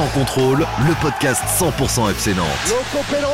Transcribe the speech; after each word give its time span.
Sans 0.00 0.18
contrôle, 0.18 0.60
le 0.88 0.94
podcast 1.02 1.42
100% 1.58 2.10
FC 2.12 2.32
Nantes. 2.32 2.46
Loco 2.70 3.04
Pélos, 3.10 3.28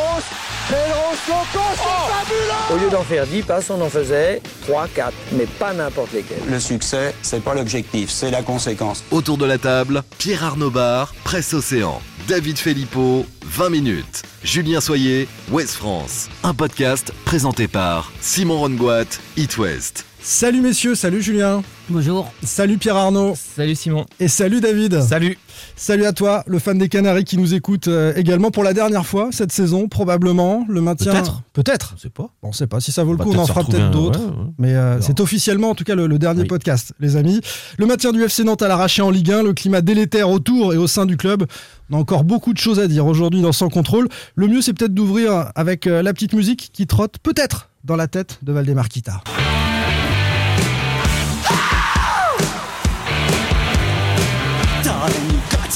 Pélos, 0.69 1.17
Loco, 1.29 1.65
c'est 1.77 2.13
fabuleux 2.13 2.75
Au 2.75 2.85
lieu 2.85 2.91
d'en 2.91 3.05
faire 3.05 3.25
10 3.25 3.43
passes, 3.43 3.71
on 3.71 3.81
en 3.81 3.89
faisait 3.89 4.43
3, 4.67 4.89
4, 4.93 5.13
mais 5.39 5.47
pas 5.47 5.73
n'importe 5.73 6.13
lesquels. 6.13 6.43
Le 6.51 6.59
succès, 6.59 7.15
c'est 7.23 7.39
pas 7.45 7.55
l'objectif, 7.55 8.11
c'est 8.11 8.33
la 8.33 8.43
conséquence. 8.43 9.05
Autour 9.13 9.39
de 9.39 9.47
la 9.47 9.59
table, 9.59 10.03
Pierre 10.19 10.43
Arnaud 10.43 10.73
Bar, 10.73 11.15
Presse 11.23 11.55
Océan, 11.55 12.03
David 12.27 12.59
Filippo, 12.59 13.25
20 13.45 13.71
minutes. 13.71 14.23
Julien 14.43 14.81
Soyer, 14.81 15.29
West 15.53 15.75
France. 15.75 16.29
Un 16.43 16.53
podcast 16.53 17.13
présenté 17.27 17.69
par 17.69 18.11
Simon 18.21 18.59
Rongoat, 18.59 19.21
It 19.37 19.57
West. 19.57 20.05
Salut 20.21 20.63
messieurs, 20.63 20.97
salut 20.97 21.23
Julien. 21.23 21.63
Bonjour. 21.89 22.33
Salut 22.43 22.79
Pierre 22.79 22.97
Arnaud. 22.97 23.35
Salut 23.37 23.77
Simon. 23.77 24.07
Et 24.19 24.27
salut 24.27 24.61
David. 24.61 25.01
Salut. 25.01 25.39
Salut 25.77 26.05
à 26.07 26.13
toi, 26.13 26.43
le 26.47 26.59
fan 26.59 26.79
des 26.79 26.89
Canaries 26.89 27.25
qui 27.25 27.37
nous 27.39 27.55
écoute 27.55 27.89
euh, 27.89 28.13
également 28.17 28.51
pour 28.51 28.63
la 28.65 28.73
dernière 28.73 29.07
fois 29.07 29.29
cette 29.33 29.53
saison, 29.53 29.89
probablement. 29.89 30.65
Le 30.69 30.81
maintien. 30.81 31.13
Peut-être. 31.13 31.43
Peut-être. 31.53 31.93
On 31.95 31.99
sait 31.99 32.09
pas. 32.11 32.31
On 32.43 32.53
sait 32.53 32.67
pas. 32.67 32.81
Si 32.81 32.93
ça 32.93 33.05
vaut 33.05 33.13
le 33.13 33.19
coup, 33.19 33.33
on 33.33 33.39
en 33.39 33.47
fera 33.47 33.65
peut-être 33.65 33.91
d'autres. 33.91 34.21
ouais, 34.21 34.27
ouais. 34.27 34.53
Mais 34.59 34.75
euh, 34.75 35.01
c'est 35.01 35.21
officiellement 35.21 35.71
en 35.71 35.75
tout 35.75 35.85
cas 35.85 35.95
le, 35.95 36.07
le 36.07 36.19
dernier 36.19 36.43
Oui. 36.43 36.47
podcast, 36.49 36.93
les 37.01 37.17
amis. 37.17 37.41
Le 37.79 37.87
maintien 37.87 38.13
du 38.13 38.23
FC 38.23 38.45
Nantes 38.45 38.63
à 38.63 38.69
l'arraché 38.69 39.03
en 39.03 39.11
Ligue 39.11 39.31
1, 39.33 39.43
le 39.43 39.53
climat 39.53 39.81
délétère 39.81 40.31
autour 40.31 40.75
et 40.75 40.77
au 40.77 40.87
sein 40.87 41.07
du 41.07 41.17
club. 41.17 41.45
On 41.91 41.97
a 41.97 42.01
encore 42.01 42.25
beaucoup 42.25 42.53
de 42.53 42.59
choses 42.59 42.81
à 42.81 42.89
dire 42.89 43.07
aujourd'hui 43.07 43.43
dans 43.43 43.53
Sans 43.53 43.69
Contrôle. 43.69 44.09
Le 44.35 44.49
mieux, 44.49 44.61
c'est 44.61 44.73
peut-être 44.73 44.95
d'ouvrir 44.95 45.51
avec 45.55 45.87
euh, 45.87 46.03
la 46.03 46.13
petite 46.13 46.33
musique 46.33 46.71
qui 46.73 46.87
trotte 46.87 47.19
peut-être 47.23 47.69
dans 47.85 47.97
la 47.97 48.09
tête 48.09 48.39
de 48.43 48.53
Valdemar 48.53 48.89
Kita. 48.89 49.23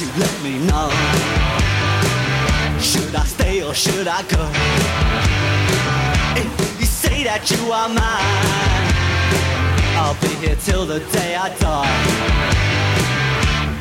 To 0.01 0.07
let 0.19 0.35
me 0.43 0.59
know. 0.67 0.89
Should 2.81 3.15
I 3.15 3.25
stay 3.27 3.63
or 3.63 3.75
should 3.75 4.09
I 4.09 4.23
go? 4.23 4.43
If 6.41 6.81
you 6.81 6.87
say 6.87 7.25
that 7.25 7.43
you 7.51 7.71
are 7.71 7.89
mine, 7.89 8.87
I'll 10.01 10.17
be 10.23 10.33
here 10.47 10.57
till 10.57 10.87
the 10.87 11.01
day 11.13 11.35
I 11.37 11.49
die. 11.59 11.97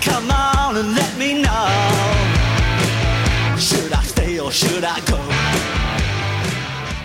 Come 0.02 0.29
on 0.31 0.75
and 0.75 0.94
let 0.94 1.17
me 1.17 1.41
know. 1.41 1.67
Should 3.57 3.94
I 3.94 4.03
stay 4.03 4.39
or 4.39 4.51
should 4.51 4.83
I 4.83 4.99
go? 5.11 5.19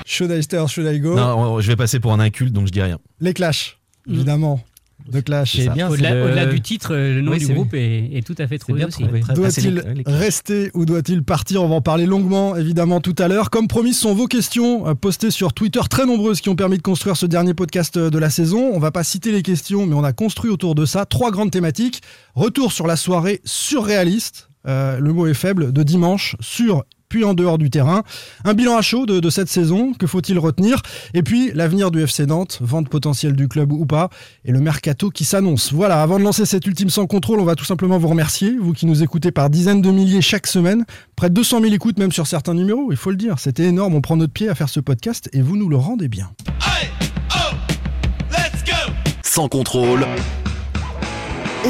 Should 0.07 0.33
I 0.33 0.41
stay 0.41 0.59
or 0.59 0.69
should 0.69 0.89
I 0.89 0.99
go? 0.99 1.15
Non, 1.15 1.39
on- 1.39 1.61
je 1.61 1.69
vais 1.69 1.77
passer 1.77 2.01
pour 2.01 2.13
un 2.13 2.19
inculte, 2.21 2.53
donc 2.53 2.67
je 2.67 2.73
dis 2.73 2.83
rien. 2.83 2.99
Les 3.21 3.33
Clash, 3.33 3.79
évidemment. 4.11 4.61
De 5.11 5.21
Clash. 5.21 5.57
C'est 5.57 5.69
bien, 5.69 5.91
Au-delà 5.91 6.47
le- 6.47 6.53
du 6.53 6.61
titre, 6.61 6.95
euh, 6.95 7.15
le 7.17 7.21
nom 7.21 7.33
Oui, 7.33 7.39
du 7.39 7.53
groupe 7.53 7.75
est, 7.75 8.11
est 8.17 8.27
tout 8.27 8.35
à 8.39 8.47
fait 8.47 8.59
trouvé 8.59 8.79
bien 8.79 8.89
aussi. 8.89 9.05
Doit-il 9.35 9.83
rester 10.07 10.71
ou 10.75 10.87
doit-il 10.87 11.23
partir? 11.23 11.63
On 11.63 11.69
va 11.69 11.75
en 11.75 11.81
parler 11.83 12.07
longuement, 12.07 12.57
évidemment, 12.57 13.01
tout 13.01 13.15
à 13.19 13.29
l'heure. 13.29 13.51
Comme 13.51 13.69
promis, 13.69 13.93
ce 13.93 14.01
sont 14.03 14.15
vos 14.15 14.27
questions 14.27 14.89
euh, 14.89 14.95
postées 14.95 15.31
sur 15.31 15.53
Twitter, 15.53 15.81
très 15.91 16.07
nombreuses, 16.07 16.41
qui 16.41 16.49
ont 16.49 16.57
permis 16.57 16.79
de 16.79 16.83
construire 16.83 17.17
ce 17.17 17.27
dernier 17.27 17.53
podcast 17.53 17.97
euh, 17.99 18.09
de 18.09 18.19
la 18.19 18.31
saison. 18.31 18.71
On 18.73 18.79
va 18.79 18.91
pas 18.91 19.05
citer 19.05 19.31
les 19.31 19.43
questions, 19.43 19.87
mais 19.87 19.95
on 19.95 20.05
a 20.05 20.13
construit 20.15 20.51
autour 20.51 20.75
de 20.75 20.87
ça 20.87 21.05
trois 21.05 21.31
grandes 21.31 21.51
thématiques. 21.51 22.01
Retour 22.35 22.73
sur 22.73 22.87
la 22.87 22.97
soirée 22.97 23.41
surréaliste, 23.45 24.49
euh, 24.67 24.99
le 24.99 25.13
mot 25.13 25.27
est 25.27 25.35
faible, 25.35 25.73
de 25.73 25.83
dimanche, 25.83 26.37
sur 26.41 26.85
puis 27.15 27.23
en 27.23 27.35
dehors 27.35 27.59
du 27.59 27.71
terrain. 27.71 28.03
Un 28.43 28.55
bilan 28.55 28.77
à 28.77 28.83
chaud 28.83 29.07
de, 29.07 29.21
de 29.21 29.31
cette 29.31 29.49
saison, 29.49 29.93
que 29.93 30.09
faut-il 30.09 30.37
retenir? 30.37 30.83
Et 31.15 31.23
puis 31.23 31.53
l'avenir 31.55 31.93
du 31.93 32.03
FC 32.03 32.27
Nantes, 32.27 32.59
vente 32.61 32.89
potentielle 32.89 33.37
du 33.37 33.47
club 33.47 33.71
ou 33.71 33.87
pas, 33.87 34.11
et 34.45 34.51
le 34.51 34.59
mercato 34.59 35.11
qui 35.11 35.25
s'annonce. 35.25 35.73
Voilà, 35.73 36.03
avant 36.03 36.19
de 36.19 36.25
lancer 36.25 36.45
cette 36.45 36.67
ultime 36.67 36.91
sans 36.91 37.07
contrôle, 37.07 37.39
on 37.39 37.45
va 37.45 37.55
tout 37.55 37.65
simplement 37.65 37.99
vous 37.99 38.09
remercier, 38.09 38.57
vous 38.61 38.73
qui 38.73 38.87
nous 38.87 39.05
écoutez 39.05 39.31
par 39.31 39.49
dizaines 39.49 39.81
de 39.81 39.93
milliers 39.93 40.23
chaque 40.23 40.49
semaine, 40.49 40.85
près 41.15 41.29
de 41.29 41.35
200 41.35 41.61
000 41.61 41.73
écoutes 41.73 42.01
même 42.01 42.11
sur 42.11 42.27
certains 42.27 42.55
numéros, 42.55 42.89
il 42.91 42.97
faut 42.97 43.11
le 43.11 43.17
dire, 43.17 43.39
c'était 43.39 43.67
énorme, 43.67 43.95
on 43.95 44.01
prend 44.01 44.17
notre 44.17 44.33
pied 44.33 44.49
à 44.49 44.57
faire 44.57 44.69
ce 44.69 44.81
podcast 44.81 45.31
et 45.33 45.41
vous 45.41 45.57
nous 45.57 45.69
le 45.69 45.77
rendez 45.77 46.09
bien. 46.09 46.33
Sans 49.23 49.49
contrôle, 49.49 50.05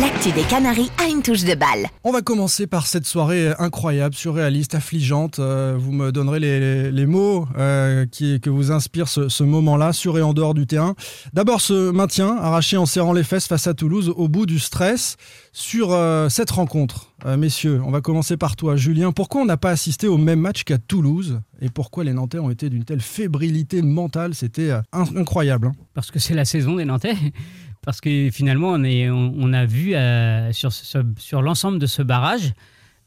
L'actu 0.01 0.33
des 0.33 0.43
Canaries 0.43 0.91
a 0.99 1.09
une 1.09 1.23
touche 1.23 1.45
de 1.45 1.55
balle. 1.55 1.87
On 2.03 2.11
va 2.11 2.21
commencer 2.21 2.67
par 2.67 2.87
cette 2.89 3.07
soirée 3.07 3.53
incroyable, 3.61 4.15
surréaliste, 4.15 4.75
affligeante. 4.75 5.39
Euh, 5.39 5.77
vous 5.79 5.93
me 5.93 6.11
donnerez 6.11 6.41
les, 6.41 6.59
les- 6.59 6.91
les 6.91 7.07
mots 7.07 7.47
euh, 7.57 8.05
qui, 8.11 8.41
que 8.41 8.51
vous 8.51 8.73
inspire 8.73 9.07
ce, 9.09 9.29
ce 9.29 9.45
moment-là, 9.45 9.93
sur 9.93 10.19
et 10.19 10.23
en 10.23 10.33
dehors 10.33 10.55
du 10.55 10.67
terrain. 10.67 10.95
D'abord 11.33 11.61
ce 11.61 11.93
maintien, 11.93 12.37
arraché 12.37 12.77
en 12.77 12.87
serrant 12.87 13.13
les 13.13 13.23
fesses 13.23 13.47
face 13.47 13.69
à 13.69 13.75
Toulouse, 13.75 14.13
au 14.17 14.27
bout 14.29 14.47
du 14.47 14.59
stress, 14.59 15.17
sur 15.53 15.93
euh, 15.93 16.29
cette 16.29 16.51
rencontre. 16.51 17.13
Euh, 17.25 17.37
messieurs, 17.37 17.81
on 17.87 17.91
va 17.93 18.01
commencer 18.01 18.37
par 18.37 18.57
toi, 18.57 18.75
Julien. 18.77 19.13
Pourquoi 19.13 19.43
on 19.43 19.47
n'a 19.47 19.57
pas 19.57 19.71
assisté 19.71 20.09
au 20.09 20.19
même 20.19 20.41
match 20.41 20.65
qu'à 20.65 20.79
Toulouse 20.79 21.41
Et 21.63 21.69
pourquoi 21.71 22.03
les 22.03 22.13
Nantais 22.13 22.41
ont 22.41 22.51
été 22.51 22.69
d'une 22.69 22.85
telle 22.85 23.01
fébrilité 23.01 23.81
mentale? 23.81 24.35
C'était 24.35 24.71
euh, 24.71 24.81
in- 24.93 25.07
incroyable. 25.17 25.69
hein. 25.69 25.73
Parce 25.95 26.11
que 26.11 26.19
c'est 26.19 26.35
la 26.35 26.45
saison 26.45 26.75
des 26.77 26.85
Nantais. 26.85 27.15
Parce 27.85 28.01
que 28.01 28.31
finalement, 28.33 28.71
on, 28.71 29.53
a 29.53 29.67
vu 29.67 29.95
euh, 29.95 30.51
sur, 30.53 31.43
l'ensemble 31.43 31.79
de 31.79 31.87
ce 31.87 32.03
barrage 32.03 32.53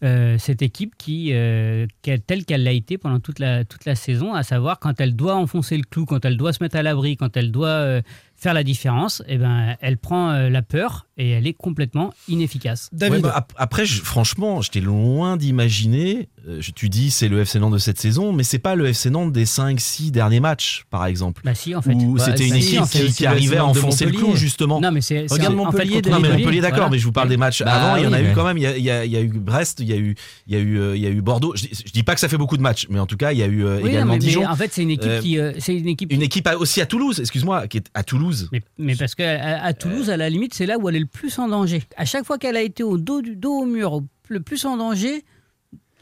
euh, 0.04 0.38
cette 0.38 0.62
équipe 0.62 0.94
qui, 0.98 1.30
euh, 1.34 1.88
telle 2.28 2.46
qu'elle 2.46 2.64
l'a 2.64 2.72
été 2.72 3.00
pendant 3.00 3.20
toute 3.20 3.40
la, 3.40 3.96
saison, 3.96 4.36
à 4.36 4.44
savoir 4.44 4.80
quand 4.80 5.02
elle 5.02 5.16
doit 5.16 5.36
enfoncer 5.36 5.78
le 5.78 5.84
clou, 5.84 6.06
quand 6.06 6.24
elle 6.26 6.38
doit 6.38 6.54
se 6.54 6.64
mettre 6.64 6.76
à 6.76 6.84
l'abri, 6.84 7.18
quand 7.18 7.36
elle 7.36 7.52
doit 7.52 8.02
faire 8.40 8.53
la 8.53 8.64
différence, 8.64 9.24
eh 9.28 9.38
ben, 9.38 9.75
elle 9.81 9.98
prend 9.98 10.30
euh, 10.31 10.50
la 10.50 10.62
peur 10.62 11.08
et 11.18 11.31
elle 11.31 11.48
est 11.48 11.53
complètement 11.53 12.14
inefficace. 12.28 12.90
David, 12.94 13.16
Ouais, 13.16 13.22
bah, 13.24 13.34
ap- 13.36 13.53
après, 13.58 13.86
je- 13.86 14.00
franchement, 14.02 14.62
j'étais 14.62 14.80
loin 14.80 15.36
d'imaginer. 15.38 16.30
euh, 16.47 16.62
tu 16.76 16.88
dis 16.90 17.09
c'est 17.12 17.28
le 17.28 17.40
FC 17.42 17.59
Nantes 17.59 17.74
de 17.74 17.78
cette 17.80 18.00
saison, 18.00 18.31
mais 18.34 18.44
c'est 18.44 18.59
pas 18.59 18.76
le 18.76 18.86
FC 18.88 19.09
Nantes 19.09 19.34
des 19.34 19.46
5-6 19.46 20.12
derniers 20.12 20.40
matchs, 20.40 20.86
par 20.92 21.06
exemple. 21.08 21.42
Bah 21.44 21.56
si, 21.56 21.74
en 21.76 21.81
fait. 21.81 21.94
Où 21.94 22.14
Bah, 22.16 22.24
c'était 22.26 22.47
une 22.47 22.53
si, 22.62 22.68
équipe 22.76 22.81
en 22.81 22.86
fait. 22.86 23.08
qui, 23.08 23.26
arrivait 23.26 23.58
à 23.58 23.66
enfoncer 23.66 24.06
le 24.06 24.12
Montpellier. 24.12 24.30
clou, 24.31 24.38
justement. 24.40 24.80
Non, 24.80 24.92
mais 24.92 25.02
c'est 25.02 25.26
Regarde 25.31 25.53
en 25.56 25.58
fait, 25.58 25.64
Montpellier, 25.72 25.94
contre 25.96 26.09
non 26.09 26.16
mais 26.18 26.22
Montpellier, 26.28 26.44
Montpellier 26.44 26.62
d'accord, 26.62 26.78
voilà. 26.78 26.92
mais 26.92 27.00
je 27.00 27.06
vous 27.06 27.12
parle 27.12 27.30
des 27.30 27.38
matchs 27.38 27.64
Bah 27.64 27.74
avant. 27.74 27.96
Il 27.97 28.03
y 28.03 28.08
en 28.08 28.14
a 28.14 28.22
eu 28.22 28.34
quand 28.34 28.46
même. 28.46 28.58
Il 28.58 28.64
y 28.64 28.68
a, 28.68 28.78
il 28.78 28.84
y 28.84 28.92
a- 28.92 29.03
il 29.06 29.12
y 29.12 29.18
a 29.18 29.22
eu 29.22 29.28
Brest, 29.30 29.80
il 29.80 29.88
y 29.88 29.94
a 29.94 29.97
eu, 29.97 30.16
il 30.46 30.53
y 30.53 30.56
a 30.56 30.59
eu, 30.59 30.80
euh, 30.80 30.96
il 30.96 31.02
y 31.02 31.08
a 31.08 31.09
eu 31.09 31.22
Bordeaux. 31.22 31.53
Je, 31.56 31.64
dis- 31.64 31.84
je 31.88 31.92
dis 31.92 32.03
pas 32.03 32.14
que 32.14 32.20
ça 32.22 32.30
fait 32.30 32.38
beaucoup 32.38 32.58
de 32.58 32.62
matchs, 32.62 32.86
mais 32.92 33.00
en 33.00 33.08
tout 33.08 33.18
cas, 33.18 33.31
il 33.31 33.40
y 33.40 33.44
a 33.44 33.47
eu 33.47 33.66
euh, 33.66 33.80
Oui, 33.81 33.90
également 33.90 34.14
mais, 34.14 34.20
mais 34.20 34.26
Dijon. 34.26 34.46
en 34.47 34.56
fait, 34.56 34.72
c'est 34.72 34.84
une 34.84 34.92
équipe 34.92 35.20
qui, 35.22 35.40
c'est 35.58 35.76
une 35.76 35.88
équipe. 35.88 36.14
Une 36.14 36.24
aussi 36.59 36.81
à 36.81 36.86
Toulouse, 36.86 37.20
excuse-moi, 37.20 37.68
qui 37.68 37.78
est 37.78 37.88
à 37.94 38.03
Toulouse. 38.03 38.27
Mais, 38.52 38.62
mais 38.78 38.96
parce 38.96 39.16
qu'à 39.16 39.62
à, 39.64 39.74
Toulouse, 39.74 40.10
à 40.10 40.18
la 40.18 40.30
limite, 40.30 40.54
c'est 40.54 40.66
là 40.66 40.78
où 40.78 40.88
elle 40.90 40.96
est 40.96 41.00
le 41.00 41.06
plus 41.06 41.38
en 41.40 41.48
danger. 41.48 41.84
À 41.98 42.06
chaque 42.06 42.26
fois 42.26 42.38
qu'elle 42.38 42.58
a 42.58 42.62
été 42.62 42.84
au 42.84 42.98
dos 42.98 43.22
du 43.22 43.36
dos 43.36 43.62
au 43.62 43.66
mur, 43.66 44.02
le 44.30 44.40
plus 44.42 44.66
en 44.66 44.78
danger, 44.78 45.24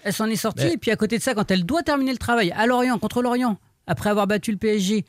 elle 0.04 0.14
s'en 0.14 0.28
est 0.28 0.36
sortie. 0.36 0.66
Mais- 0.66 0.74
Et 0.74 0.78
puis 0.78 0.92
à 0.92 0.96
côté 0.96 1.18
de 1.18 1.24
ça, 1.24 1.34
quand 1.34 1.50
elle 1.52 1.66
doit 1.66 1.84
terminer 1.84 2.12
le 2.12 2.18
travail 2.18 2.52
à 2.56 2.66
Lorient 2.68 2.98
contre 3.00 3.22
Lorient, 3.22 3.58
après 3.88 4.10
avoir 4.10 4.28
battu 4.28 4.52
le 4.52 4.58
PSG, 4.58 5.06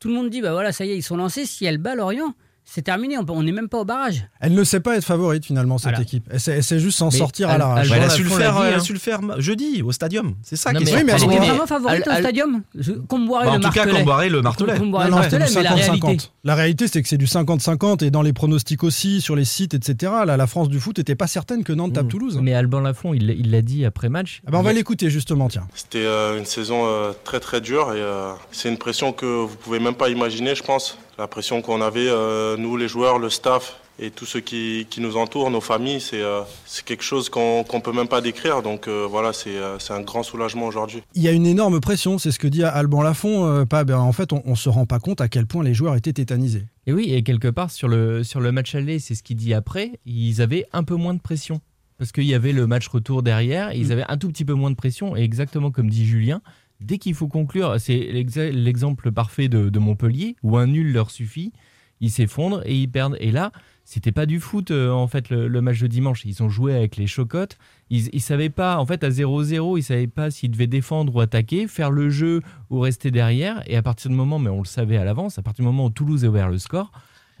tout 0.00 0.08
le 0.08 0.14
monde 0.14 0.30
dit 0.30 0.40
bah 0.40 0.52
voilà, 0.52 0.72
ça 0.72 0.84
y 0.84 0.90
est, 0.90 0.96
ils 0.96 1.02
sont 1.02 1.16
lancés. 1.16 1.46
Si 1.46 1.64
elle 1.64 1.78
bat 1.78 1.94
Lorient, 1.94 2.34
c'est 2.68 2.82
terminé. 2.82 3.16
On 3.16 3.42
n'est 3.42 3.52
même 3.52 3.68
pas 3.68 3.78
au 3.78 3.84
barrage. 3.84 4.26
elle 4.40 4.52
ne 4.54 4.64
sait 4.64 4.80
pas 4.80 4.96
être 4.96 5.04
favorite 5.04 5.46
finalement, 5.46 5.78
cette 5.78 5.90
Voilà. 5.90 6.02
équipe. 6.02 6.28
Elle 6.30 6.40
sait, 6.40 6.52
elle 6.56 6.64
sait 6.64 6.78
juste 6.80 6.98
s'en 6.98 7.10
sortir 7.10 7.48
à 7.48 7.56
l'arrache. 7.56 7.84
elle- 7.84 7.90
Bah, 7.90 7.96
elle 7.98 8.02
a 8.04 8.10
su 8.10 8.22
le 8.24 8.28
faire, 8.30 8.62
elle 8.62 8.74
a 8.74 8.76
hein. 8.76 8.80
su 8.80 8.92
le 8.92 8.98
faire 8.98 9.20
jeudi 9.40 9.82
au 9.82 9.92
stadium. 9.92 10.34
C'est 10.42 10.56
ça 10.56 10.72
qui 10.74 10.82
est 10.82 10.86
mais- 10.86 10.94
Oui, 10.96 11.02
mais 11.06 11.12
Elle 11.12 11.22
était 11.32 11.38
vraiment 11.46 11.66
favorite 11.66 12.02
Elle- 12.06 12.12
au 12.12 12.18
stadium. 12.18 12.62
Comboiré 13.08 13.46
Bah, 13.46 13.52
en 13.52 13.54
le 13.56 13.60
tout 13.62 13.70
cas, 13.70 13.84
martelet. 13.84 13.98
Comboiré 14.00 14.28
le 14.28 14.42
martelet. 14.42 14.78
Comboiré 14.78 15.04
Non, 15.10 15.16
le 15.16 15.20
martelet, 15.22 15.46
mais 15.54 15.62
la 15.62 15.70
réalité. 15.74 15.86
50-50. 16.06 16.32
La 16.44 16.54
réalité, 16.54 16.88
c'est 16.88 17.02
que 17.02 17.08
c'est 17.08 17.16
du 17.16 17.26
50-50 17.26 18.02
et 18.02 18.10
dans 18.10 18.22
les 18.22 18.32
pronostics 18.32 18.82
aussi, 18.84 19.20
sur 19.20 19.36
les 19.36 19.44
sites, 19.44 19.74
etc. 19.74 20.12
Là, 20.26 20.36
la 20.36 20.46
France 20.46 20.68
du 20.68 20.80
foot 20.80 20.98
n'était 20.98 21.14
pas 21.14 21.26
certaine 21.28 21.64
que 21.64 21.72
Nantes 21.72 21.92
tape 21.94 22.06
Mmh. 22.06 22.08
Toulouse. 22.08 22.38
Mais 22.42 22.52
Alban 22.54 22.80
Lafont, 22.80 23.14
il 23.14 23.50
l'a- 23.50 23.62
dit 23.62 23.84
après 23.86 24.08
match. 24.08 24.42
Ah 24.46 24.50
ben, 24.50 24.58
on 24.58 24.62
va 24.62 24.72
l'écouter 24.72 25.08
justement, 25.10 25.48
tiens. 25.48 25.66
C'était 25.74 26.04
euh, 26.04 26.38
une 26.38 26.44
saison 26.44 26.86
euh, 26.86 27.12
très 27.24 27.40
très 27.40 27.60
dure 27.60 27.92
et 27.94 28.00
euh, 28.00 28.32
c'est 28.52 28.68
une 28.68 28.76
pression 28.78 29.12
que 29.12 29.24
vous 29.26 29.56
pouvez 29.56 29.78
même 29.80 29.94
pas 29.94 30.08
imaginer, 30.08 30.54
je 30.54 30.62
pense. 30.62 30.98
La 31.18 31.26
pression 31.26 31.62
qu'on 31.62 31.80
avait, 31.80 32.08
euh, 32.08 32.56
nous 32.58 32.76
les 32.76 32.88
joueurs, 32.88 33.18
le 33.18 33.30
staff 33.30 33.80
et 33.98 34.10
tous 34.10 34.26
ceux 34.26 34.40
qui, 34.40 34.86
qui 34.90 35.00
nous 35.00 35.16
entourent, 35.16 35.50
nos 35.50 35.62
familles, 35.62 36.02
c'est 36.02 36.20
euh, 36.20 36.42
c'est 36.66 36.84
quelque 36.84 37.02
chose 37.02 37.30
qu'on 37.30 37.64
qu'on 37.64 37.80
peut 37.80 37.92
même 37.92 38.08
pas 38.08 38.20
décrire. 38.20 38.60
Donc 38.62 38.86
euh, 38.86 39.06
voilà, 39.08 39.32
c'est 39.32 39.56
euh, 39.56 39.78
c'est 39.78 39.94
un 39.94 40.02
grand 40.02 40.22
soulagement 40.22 40.66
aujourd'hui. 40.66 41.02
Il 41.14 41.22
y 41.22 41.28
a 41.28 41.32
une 41.32 41.46
énorme 41.46 41.80
pression, 41.80 42.18
c'est 42.18 42.30
ce 42.32 42.38
que 42.38 42.46
dit 42.48 42.62
Alban 42.62 43.00
Lafont. 43.00 43.46
euh, 43.46 43.64
pas, 43.64 43.84
ben, 43.84 43.98
en 43.98 44.12
fait, 44.12 44.34
on, 44.34 44.42
on 44.44 44.54
se 44.54 44.68
rend 44.68 44.84
pas 44.84 44.98
compte 44.98 45.22
à 45.22 45.28
quel 45.28 45.46
point 45.46 45.64
les 45.64 45.72
joueurs 45.72 45.96
étaient 45.96 46.12
tétanisés. 46.12 46.66
Et 46.86 46.92
oui, 46.92 47.14
et 47.14 47.22
quelque 47.22 47.48
part, 47.48 47.70
sur 47.70 47.88
le, 47.88 48.22
sur 48.22 48.40
le 48.40 48.52
match 48.52 48.74
aller, 48.74 48.98
c'est 48.98 49.14
ce 49.14 49.22
qu'il 49.22 49.36
dit 49.36 49.54
après, 49.54 49.92
ils 50.04 50.42
avaient 50.42 50.66
un 50.74 50.84
peu 50.84 50.96
moins 50.96 51.14
de 51.14 51.20
pression. 51.20 51.62
Parce 51.98 52.12
qu'il 52.12 52.24
y 52.24 52.34
avait 52.34 52.52
le 52.52 52.66
match 52.66 52.88
retour 52.88 53.22
derrière, 53.22 53.70
et 53.70 53.78
ils 53.78 53.90
avaient 53.90 54.04
un 54.08 54.18
tout 54.18 54.28
petit 54.28 54.44
peu 54.44 54.52
moins 54.52 54.70
de 54.70 54.76
pression. 54.76 55.16
Et 55.16 55.22
exactement 55.22 55.70
comme 55.70 55.88
dit 55.88 56.04
Julien, 56.04 56.42
dès 56.80 56.98
qu'il 56.98 57.14
faut 57.14 57.28
conclure, 57.28 57.76
c'est 57.78 57.98
l'exemple 58.12 59.12
parfait 59.12 59.48
de, 59.48 59.68
de 59.70 59.78
Montpellier, 59.78 60.36
où 60.42 60.56
un 60.56 60.66
nul 60.66 60.92
leur 60.92 61.10
suffit, 61.10 61.52
ils 62.00 62.10
s'effondrent 62.10 62.62
et 62.66 62.74
ils 62.76 62.88
perdent. 62.88 63.16
Et 63.20 63.30
là, 63.30 63.52
c'était 63.84 64.12
pas 64.12 64.26
du 64.26 64.40
foot, 64.40 64.70
euh, 64.70 64.90
en 64.90 65.06
fait, 65.06 65.30
le, 65.30 65.48
le 65.48 65.60
match 65.62 65.80
de 65.80 65.86
dimanche. 65.86 66.24
Ils 66.24 66.42
ont 66.42 66.48
joué 66.48 66.74
avec 66.74 66.96
les 66.96 67.06
chocottes. 67.06 67.56
Ils, 67.88 68.08
ils 68.12 68.20
savaient 68.20 68.50
pas, 68.50 68.78
en 68.78 68.84
fait, 68.84 69.02
à 69.04 69.08
0-0, 69.08 69.78
ils 69.78 69.82
savaient 69.82 70.06
pas 70.08 70.30
s'ils 70.30 70.50
devaient 70.50 70.66
défendre 70.66 71.14
ou 71.14 71.20
attaquer, 71.20 71.68
faire 71.68 71.90
le 71.90 72.10
jeu 72.10 72.42
ou 72.68 72.80
rester 72.80 73.10
derrière. 73.10 73.62
Et 73.66 73.76
à 73.76 73.82
partir 73.82 74.10
du 74.10 74.16
moment, 74.16 74.38
mais 74.38 74.50
on 74.50 74.58
le 74.58 74.64
savait 74.66 74.96
à 74.98 75.04
l'avance, 75.04 75.38
à 75.38 75.42
partir 75.42 75.62
du 75.64 75.66
moment 75.70 75.86
où 75.86 75.90
Toulouse 75.90 76.24
a 76.24 76.28
ouvert 76.28 76.50
le 76.50 76.58
score, 76.58 76.90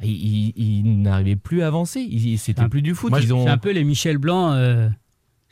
ils, 0.02 0.10
ils- 0.10 0.52
ils 0.56 1.02
n'arrivaient 1.02 1.36
plus 1.36 1.62
à 1.62 1.66
avancer. 1.66 2.06
C'était 2.38 2.68
plus 2.68 2.82
du 2.82 2.94
foot. 2.94 3.10
Moi, 3.10 3.20
ils 3.20 3.34
ont... 3.34 3.44
C'est 3.44 3.50
un 3.50 3.58
peu 3.58 3.72
les 3.72 3.82
Michel 3.84 4.16
Blanc. 4.18 4.52
euh, 4.52 4.88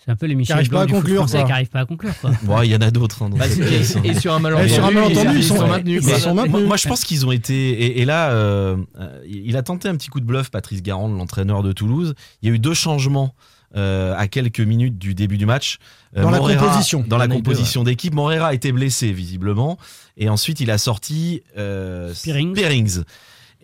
C'est 0.05 0.11
un 0.11 0.17
peu 0.17 0.27
les 0.27 0.35
Michel 0.35 0.56
pas 0.56 0.62
Blanc 0.69 0.81
à 0.81 0.87
du 0.87 0.93
foot 0.93 1.01
conclure, 1.01 1.17
français 1.21 1.37
quoi. 1.39 1.45
qui 1.47 1.51
n'arrivent 1.53 1.69
pas 1.71 1.81
à 1.81 1.87
conclure. 1.87 2.12
Quoi. 2.21 2.31
Bon, 2.43 2.62
il 2.62 2.71
y 2.71 2.77
en 2.77 2.81
a 2.81 2.91
d'autres. 2.91 3.23
hein, 3.23 3.31
dans 3.31 3.37
Bah, 3.39 3.47
et- 3.47 4.15
sur 4.15 4.35
un 4.35 4.39
malentendu, 4.39 4.69
sur 4.71 4.85
un 4.85 4.91
malentendu, 4.91 5.37
ils 5.39 5.45
sont- 5.45 5.67
maintenus. 5.67 6.03
quoi. 6.05 6.12
Ils 6.12 6.21
sont 6.21 6.35
moi, 6.35 6.45
maintenus. 6.47 6.67
moi, 6.69 6.77
je 6.77 6.89
pense 6.89 7.05
qu'ils 7.05 7.25
ont 7.27 7.33
été. 7.33 7.55
Et, 7.71 8.01
et 8.03 8.05
là, 8.05 8.31
euh, 8.33 8.77
euh, 9.01 9.21
il 9.27 9.56
a 9.56 9.62
tenté 9.62 9.89
un 9.89 9.97
petit 9.97 10.09
coup 10.09 10.21
de 10.21 10.27
bluff, 10.27 10.51
Patrice 10.51 10.83
Garand, 10.83 11.09
l'entraîneur 11.09 11.62
de 11.62 11.73
Toulouse. 11.73 12.15
Il 12.43 12.49
y 12.49 12.53
a 12.53 12.55
eu 12.55 12.59
deux 12.59 12.75
changements 12.75 13.35
euh, 13.77 14.15
à 14.17 14.29
quelques 14.29 14.61
minutes 14.61 14.99
du 14.99 15.15
début 15.15 15.37
du 15.39 15.47
match. 15.47 15.79
Euh, 16.17 16.23
Dans 16.23 16.31
la 16.31 16.39
composition. 16.39 17.05
Dans 17.09 17.17
la 17.19 17.25
Il 17.25 17.29
y 17.29 17.31
en 17.31 17.37
a 17.37 17.39
eu 17.39 17.43
deux, 17.43 17.51
composition 17.51 17.83
d'équipe. 17.83 18.15
Morera 18.15 18.49
a 18.49 18.55
été 18.55 18.71
blessé, 18.73 19.11
visiblement. 19.12 19.79
Et 20.17 20.29
ensuite, 20.29 20.61
il 20.61 20.71
a 20.71 20.79
sorti 20.79 21.43
euh, 21.59 22.12
Spearings. 22.15 22.55
Spearings. 22.55 23.03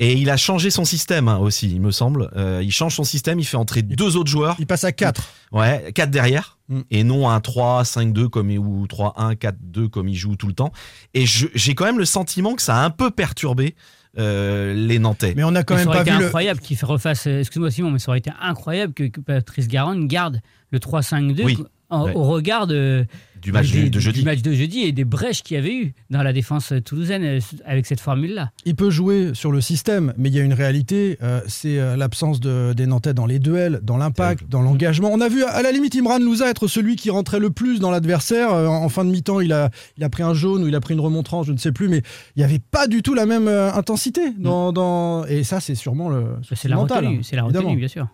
Et 0.03 0.15
il 0.15 0.31
a 0.31 0.37
changé 0.39 0.71
son 0.71 0.85
système 0.87 1.29
hein, 1.29 1.37
aussi, 1.37 1.71
il 1.71 1.81
me 1.81 1.91
semble. 1.91 2.31
Euh, 2.35 2.61
il 2.65 2.73
change 2.73 2.97
son 2.97 3.05
système, 3.05 3.39
il 3.39 3.45
fait 3.45 3.59
entrer 3.59 3.83
deux 3.83 4.17
autres 4.17 4.31
joueurs. 4.31 4.57
Il 4.59 4.67
passe 4.67 4.83
à 4.85 4.93
4. 4.93 5.23
Ouais, 5.53 5.93
4 5.95 6.11
derrière. 6.11 6.57
Mm. 6.69 6.81
Et 6.91 7.05
non 7.05 7.29
un 7.29 7.39
3-5-2 7.39 8.29
comme 8.29 8.51
il- 8.51 8.59
ou 8.59 8.87
3-1, 8.87 9.35
4-2 9.37 9.89
comme 9.89 10.09
il 10.09 10.17
joue 10.17 10.37
tout 10.37 10.47
le 10.47 10.55
temps. 10.55 10.73
Et 11.15 11.27
j'ai 11.27 11.75
quand 11.75 11.85
même 11.85 11.99
le 11.99 12.07
sentiment 12.07 12.55
que 12.55 12.63
ça 12.63 12.77
a 12.77 12.85
un 12.85 12.91
peu 12.91 13.11
perturbé 13.11 13.75
euh, 14.19 14.73
les 14.75 14.99
Nantais. 14.99 15.35
Mais 15.37 15.45
on 15.45 15.55
a 15.55 15.63
quand 15.63 15.75
Mais 15.75 15.85
même 15.85 15.85
ça 15.85 15.91
aurait 15.91 15.99
pas 15.99 16.03
été 16.03 16.11
vu 16.13 16.19
le. 16.19 16.25
incroyable 16.27 16.61
qu'il 16.61 16.79
refasse. 16.85 17.27
Excuse-moi 17.27 17.71
Simon, 17.71 17.91
mais 17.91 17.99
ça 17.99 18.09
aurait 18.11 18.19
été 18.19 18.33
incroyable 18.41 18.93
que, 18.95 19.05
que 19.05 19.21
Patrice 19.21 19.69
Garande 19.69 20.07
garde 20.09 20.41
le 20.73 20.79
3-5-2 20.79 21.43
Oui. 21.45 21.59
En- 21.91 22.05
Ouais. 22.07 22.15
au 22.15 22.23
regard 22.25 22.67
de, 22.67 23.05
Du 23.43 23.53
match 23.53 23.73
des- 23.73 23.91
de 23.91 23.99
jeudi. 23.99 24.21
du 24.21 24.25
match 24.25 24.43
de 24.43 24.53
jeudi 24.53 24.81
et 24.81 24.93
des 24.93 25.05
brèches 25.05 25.43
qu'il 25.43 25.57
y 25.57 25.59
avait 25.59 25.75
eu 25.75 25.95
dans 26.11 26.23
la 26.23 26.33
défense 26.33 26.73
toulousaine 26.85 27.23
euh, 27.25 27.41
avec 27.65 27.87
cette 27.87 28.01
formule-là. 28.01 28.51
Il 28.65 28.77
peut 28.77 28.91
jouer 28.91 29.31
sur 29.35 29.51
le 29.51 29.61
système, 29.61 30.13
mais 30.19 30.29
il 30.29 30.35
y 30.35 30.39
a 30.41 30.43
une 30.43 30.53
réalité, 30.53 31.19
euh, 31.23 31.41
c'est 31.47 31.79
euh, 31.79 31.97
l'absence 31.97 32.39
de, 32.41 32.73
des 32.75 32.87
Nantais 32.87 33.15
dans 33.15 33.27
les 33.27 33.39
duels, 33.39 33.81
dans 33.83 33.97
l'impact, 33.97 34.49
dans 34.49 34.63
l'engagement. 34.63 35.11
On 35.13 35.21
a 35.21 35.29
vu 35.29 35.43
à 35.45 35.63
la 35.63 35.73
limite 35.73 35.95
Imran 35.97 36.19
Louza 36.19 36.49
être 36.51 36.67
celui 36.69 36.97
qui 36.97 37.11
rentrait 37.11 37.41
le 37.41 37.51
plus 37.51 37.81
dans 37.81 37.91
l'adversaire. 37.91 38.53
En 38.53 38.89
fin 38.89 39.05
de 39.05 39.11
mi-temps, 39.11 39.41
il 39.41 39.53
a, 39.53 39.71
il 39.97 40.05
a 40.05 40.09
pris 40.11 40.23
un 40.23 40.35
jaune 40.35 40.63
ou 40.65 40.69
il 40.69 40.75
a 40.75 40.81
pris 40.81 40.95
une 40.95 41.01
remontrance, 41.01 41.47
je 41.47 41.53
ne 41.53 41.59
sais 41.59 41.73
plus, 41.73 41.89
mais 41.89 42.03
il 42.37 42.41
n'y 42.41 42.45
avait 42.45 42.61
pas 42.61 42.87
du 42.87 43.03
tout 43.03 43.15
la 43.15 43.27
même 43.27 43.49
intensité. 43.49 44.21
Dans, 44.39 44.73
dans- 44.73 45.25
Et 45.27 45.45
ça, 45.45 45.61
c'est 45.61 45.75
sûrement 45.75 46.09
le 46.11 46.25
C'est 46.55 46.69
la 46.69 46.77
mental, 46.77 47.05
retenue, 47.05 47.19
hein, 47.19 47.23
c'est 47.25 47.37
la 47.37 47.43
retenue, 47.45 47.77
bien 47.77 47.89
sûr. 47.89 48.07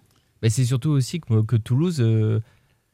Mais 0.43 0.51
c'est 0.51 0.65
surtout 0.65 0.91
aussi 0.91 1.21
que, 1.21 1.43
que 1.43 1.57
Toulouse, 1.57 1.97
euh, 2.01 2.41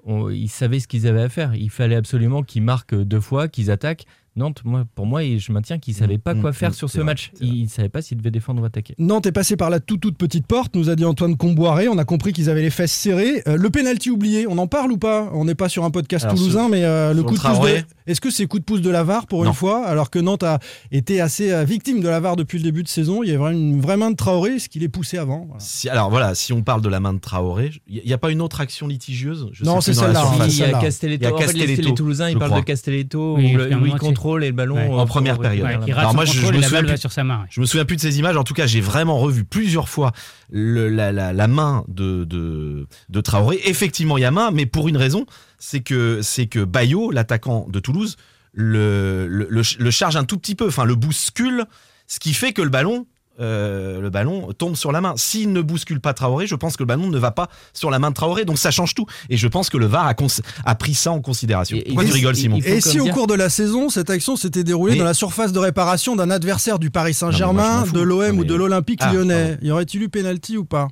on- 0.05 0.29
ils 0.31 0.49
savaient 0.49 0.81
ce 0.81 0.89
qu'ils 0.89 1.07
avaient 1.07 1.23
à 1.23 1.29
faire. 1.29 1.55
Il 1.55 1.71
fallait 1.71 1.97
absolument 1.97 2.43
qu'ils 2.43 2.63
marquent 2.63 2.95
deux 2.95 3.21
fois, 3.21 3.49
qu'ils 3.49 3.71
attaquent. 3.71 4.05
Nantes, 4.35 4.63
moi, 4.65 4.85
pour 4.95 5.05
moi, 5.07 5.23
et 5.25 5.39
je 5.39 5.53
maintiens 5.53 5.79
qu'ils 5.79 5.93
ne 5.95 5.99
savaient 5.99 6.17
pas 6.19 6.33
Mm, 6.35 6.41
quoi 6.41 6.51
mm, 6.51 6.55
faire 6.55 6.75
sur 6.75 6.89
ce 6.89 6.97
vrai, 6.99 7.05
match. 7.05 7.33
Ils 7.41 7.65
ne 7.65 7.69
savaient 7.69 7.91
pas 7.91 8.01
s'ils 8.01 8.17
devaient 8.17 8.31
défendre 8.31 8.63
ou 8.63 8.65
attaquer. 8.65 8.95
Nantes 8.99 9.27
est 9.27 9.33
passé 9.33 9.57
par 9.57 9.69
la 9.69 9.79
toute 9.79 10.01
toute 10.01 10.17
petite 10.17 10.47
porte, 10.47 10.75
nous 10.75 10.89
a 10.89 10.97
dit 10.97 11.05
Antoine 11.05 11.37
Comboiré. 11.37 11.89
On 11.89 11.99
a 11.99 12.05
compris 12.05 12.33
qu'ils 12.33 12.49
avaient 12.49 12.63
les 12.63 12.71
fesses 12.71 12.93
serrées. 12.93 13.43
Euh, 13.47 13.57
le 13.57 13.69
penalty 13.71 14.09
oublié, 14.11 14.47
on 14.49 14.57
en 14.57 14.67
parle 14.67 14.91
ou 14.93 14.97
pas? 14.97 15.31
On 15.35 15.45
n'est 15.45 15.55
pas 15.55 15.69
sur 15.69 15.85
un 15.85 15.91
podcast 15.91 16.25
Alors, 16.25 16.37
toulousain, 16.37 16.61
sur- 16.61 16.69
mais 16.71 16.85
euh, 16.85 17.13
le 17.13 17.23
coup 17.23 17.33
le 17.35 17.37
de 17.37 17.43
pouce 17.43 17.61
de. 17.61 17.83
Est-ce 18.07 18.21
que 18.23 18.31
c'est 18.31 18.47
coup 18.47 18.59
de 18.59 18.65
pouce 18.65 18.81
de 18.81 18.91
la 18.91 19.05
VAR 19.05 19.27
pour 19.27 19.43
Non. 19.45 19.51
une 19.51 19.55
fois 19.55 19.85
Alors 19.87 20.09
que 20.11 20.19
Nantes 20.19 20.43
a 20.45 20.59
été 20.91 21.21
assez 21.21 21.53
euh, 21.53 21.65
victime 21.65 22.01
de 22.01 22.09
la 22.09 22.19
VAR 22.19 22.37
depuis 22.37 22.57
le 22.59 22.65
début 22.65 22.83
de 22.83 22.89
saison? 22.89 23.23
Il 23.23 23.29
y 23.31 23.35
a 23.35 23.39
vraiment 23.39 23.57
une 23.59 23.81
vraie 23.81 23.97
main 23.99 24.11
de 24.11 24.17
Traoré, 24.17 24.59
ce 24.59 24.69
qu'il 24.71 24.83
est 24.83 24.89
poussé 24.89 25.19
avant. 25.19 25.45
Voilà. 25.47 25.61
Si- 25.61 25.89
alors 25.91 26.09
voilà, 26.11 26.35
si 26.35 26.53
on 26.55 26.63
parle 26.63 26.81
de 26.81 26.89
la 26.89 27.01
main 27.01 27.13
de 27.13 27.21
Traoré, 27.21 27.71
il 27.87 28.03
n'y 28.05 28.13
a, 28.13 28.19
pas 28.19 28.31
une 28.31 28.41
autre 28.41 28.61
action 28.63 28.89
litigieuse? 28.89 29.51
Je 29.53 29.65
Non, 29.65 29.81
c'est 29.83 29.93
celle-là, 29.93 30.25
il 30.49 30.57
y 30.59 30.63
a. 30.65 30.79
Castelletto. 30.81 31.23
Il 31.23 31.29
y 31.29 31.31
a 31.31 31.35
En 31.35 31.39
fait, 31.39 31.53
les- 31.53 31.59
Castelletto, 31.61 31.89
les 31.89 31.95
Toulousains, 31.95 32.31
ils 32.31 32.39
parlent 32.39 32.55
de 32.59 32.65
Castelletto, 32.65 33.37
Oui, 33.37 33.55
où, 34.25 34.37
le-. 34.39 34.73
Ouais. 34.73 34.89
euh, 34.91 34.95
En 34.97 35.07
première 35.07 35.35
pour- 35.35 35.43
période. 35.43 35.67
Ouais, 35.67 35.77
rate 35.77 35.99
Alors 35.99 36.15
moi, 36.15 36.25
je- 36.25 36.41
me 36.41 36.59
et 36.59 36.63
souviens 36.63 36.83
plus- 36.85 36.97
sur 36.97 37.13
sa 37.13 37.25
main. 37.25 37.41
ouais. 37.41 37.47
Je 37.51 37.61
me 37.61 37.67
souviens 37.67 37.85
plus 37.85 37.97
de 37.97 38.01
ces 38.01 38.19
images. 38.19 38.37
En 38.37 38.45
tout 38.45 38.55
cas, 38.55 38.67
j'ai 38.67 38.81
vraiment 38.81 39.19
revu 39.19 39.45
plusieurs 39.45 39.89
fois 39.89 40.13
le- 40.51 40.89
la, 40.89 41.13
la- 41.13 41.33
la 41.33 41.47
main 41.49 41.85
de, 41.89 42.25
de, 42.25 42.87
de 43.09 43.21
Traoré. 43.21 43.61
Effectivement, 43.65 44.19
il 44.19 44.23
y 44.23 44.25
a 44.25 44.31
main, 44.31 44.51
mais 44.51 44.67
pour 44.67 44.89
une 44.89 44.97
raison, 44.97 45.27
c'est 45.59 45.81
que 45.81 46.21
c'est 46.23 46.47
que 46.47 46.65
Bayo, 46.65 47.11
l'attaquant 47.11 47.67
de 47.69 47.79
Toulouse, 47.81 48.17
le, 48.53 49.27
le, 49.29 49.47
le- 49.49 49.63
le 49.79 49.91
charge 49.91 50.17
un 50.17 50.25
tout 50.25 50.39
petit 50.39 50.55
peu, 50.55 50.67
enfin 50.69 50.85
le 50.85 50.95
bouscule, 50.95 51.65
ce 52.07 52.19
qui 52.21 52.35
fait 52.35 52.53
que 52.53 52.63
le 52.63 52.69
ballon. 52.71 53.07
Euh, 53.41 54.01
le 54.01 54.11
ballon 54.11 54.53
tombe 54.53 54.77
sur 54.77 54.93
la 54.93 55.01
main. 55.01 55.15
S'il 55.17 55.53
ne 55.53 55.63
bouscule 55.63 56.01
pas 56.01 56.13
Traoré, 56.15 56.47
je 56.47 56.55
pense 56.55 56.77
que 56.77 56.83
le 56.83 56.87
ballon 56.87 57.09
ne 57.09 57.19
va 57.19 57.31
pas 57.31 57.49
sur 57.73 57.91
la 57.91 57.99
main 57.99 58.11
de 58.11 58.15
Traoré, 58.15 58.45
donc 58.45 58.59
ça 58.59 58.71
change 58.71 58.95
tout. 58.95 59.07
Et 59.31 59.37
je 59.37 59.49
pense 59.49 59.71
que 59.71 59.77
le 59.79 59.87
VAR 59.87 60.07
a, 60.65 60.75
pris 60.75 60.95
ça 60.95 61.13
en 61.13 61.21
considération. 61.21 61.77
Et- 61.77 61.85
Pourquoi 61.85 62.05
et- 62.05 62.07
tu 62.09 62.13
rigoles, 62.13 62.37
Simon 62.37 62.59
Et 62.65 62.81
si 62.81 63.01
au 63.01 63.05
dire- 63.05 63.15
cours 63.15 63.27
de 63.27 63.35
la 63.35 63.49
saison, 63.49 63.89
cette 63.89 64.11
action 64.11 64.37
s'était 64.37 64.65
déroulée 64.65 64.93
Mais- 64.93 64.99
dans 64.99 65.05
la 65.05 65.15
surface 65.15 65.53
de 65.53 65.59
réparation 65.59 66.15
d'un 66.17 66.31
adversaire 66.31 66.79
du 66.79 66.91
Paris 66.91 67.15
Saint-Germain, 67.15 67.85
de 67.93 68.01
l'OM 68.01 68.39
ou 68.39 68.45
de 68.45 68.55
l'Olympique 68.55 69.01
Ah, 69.03 69.13
lyonnais, 69.13 69.51
pardon. 69.53 69.67
y 69.67 69.71
aurait-il 69.71 70.03
eu 70.03 70.09
pénalty 70.09 70.57
ou 70.59 70.65
pas? 70.65 70.89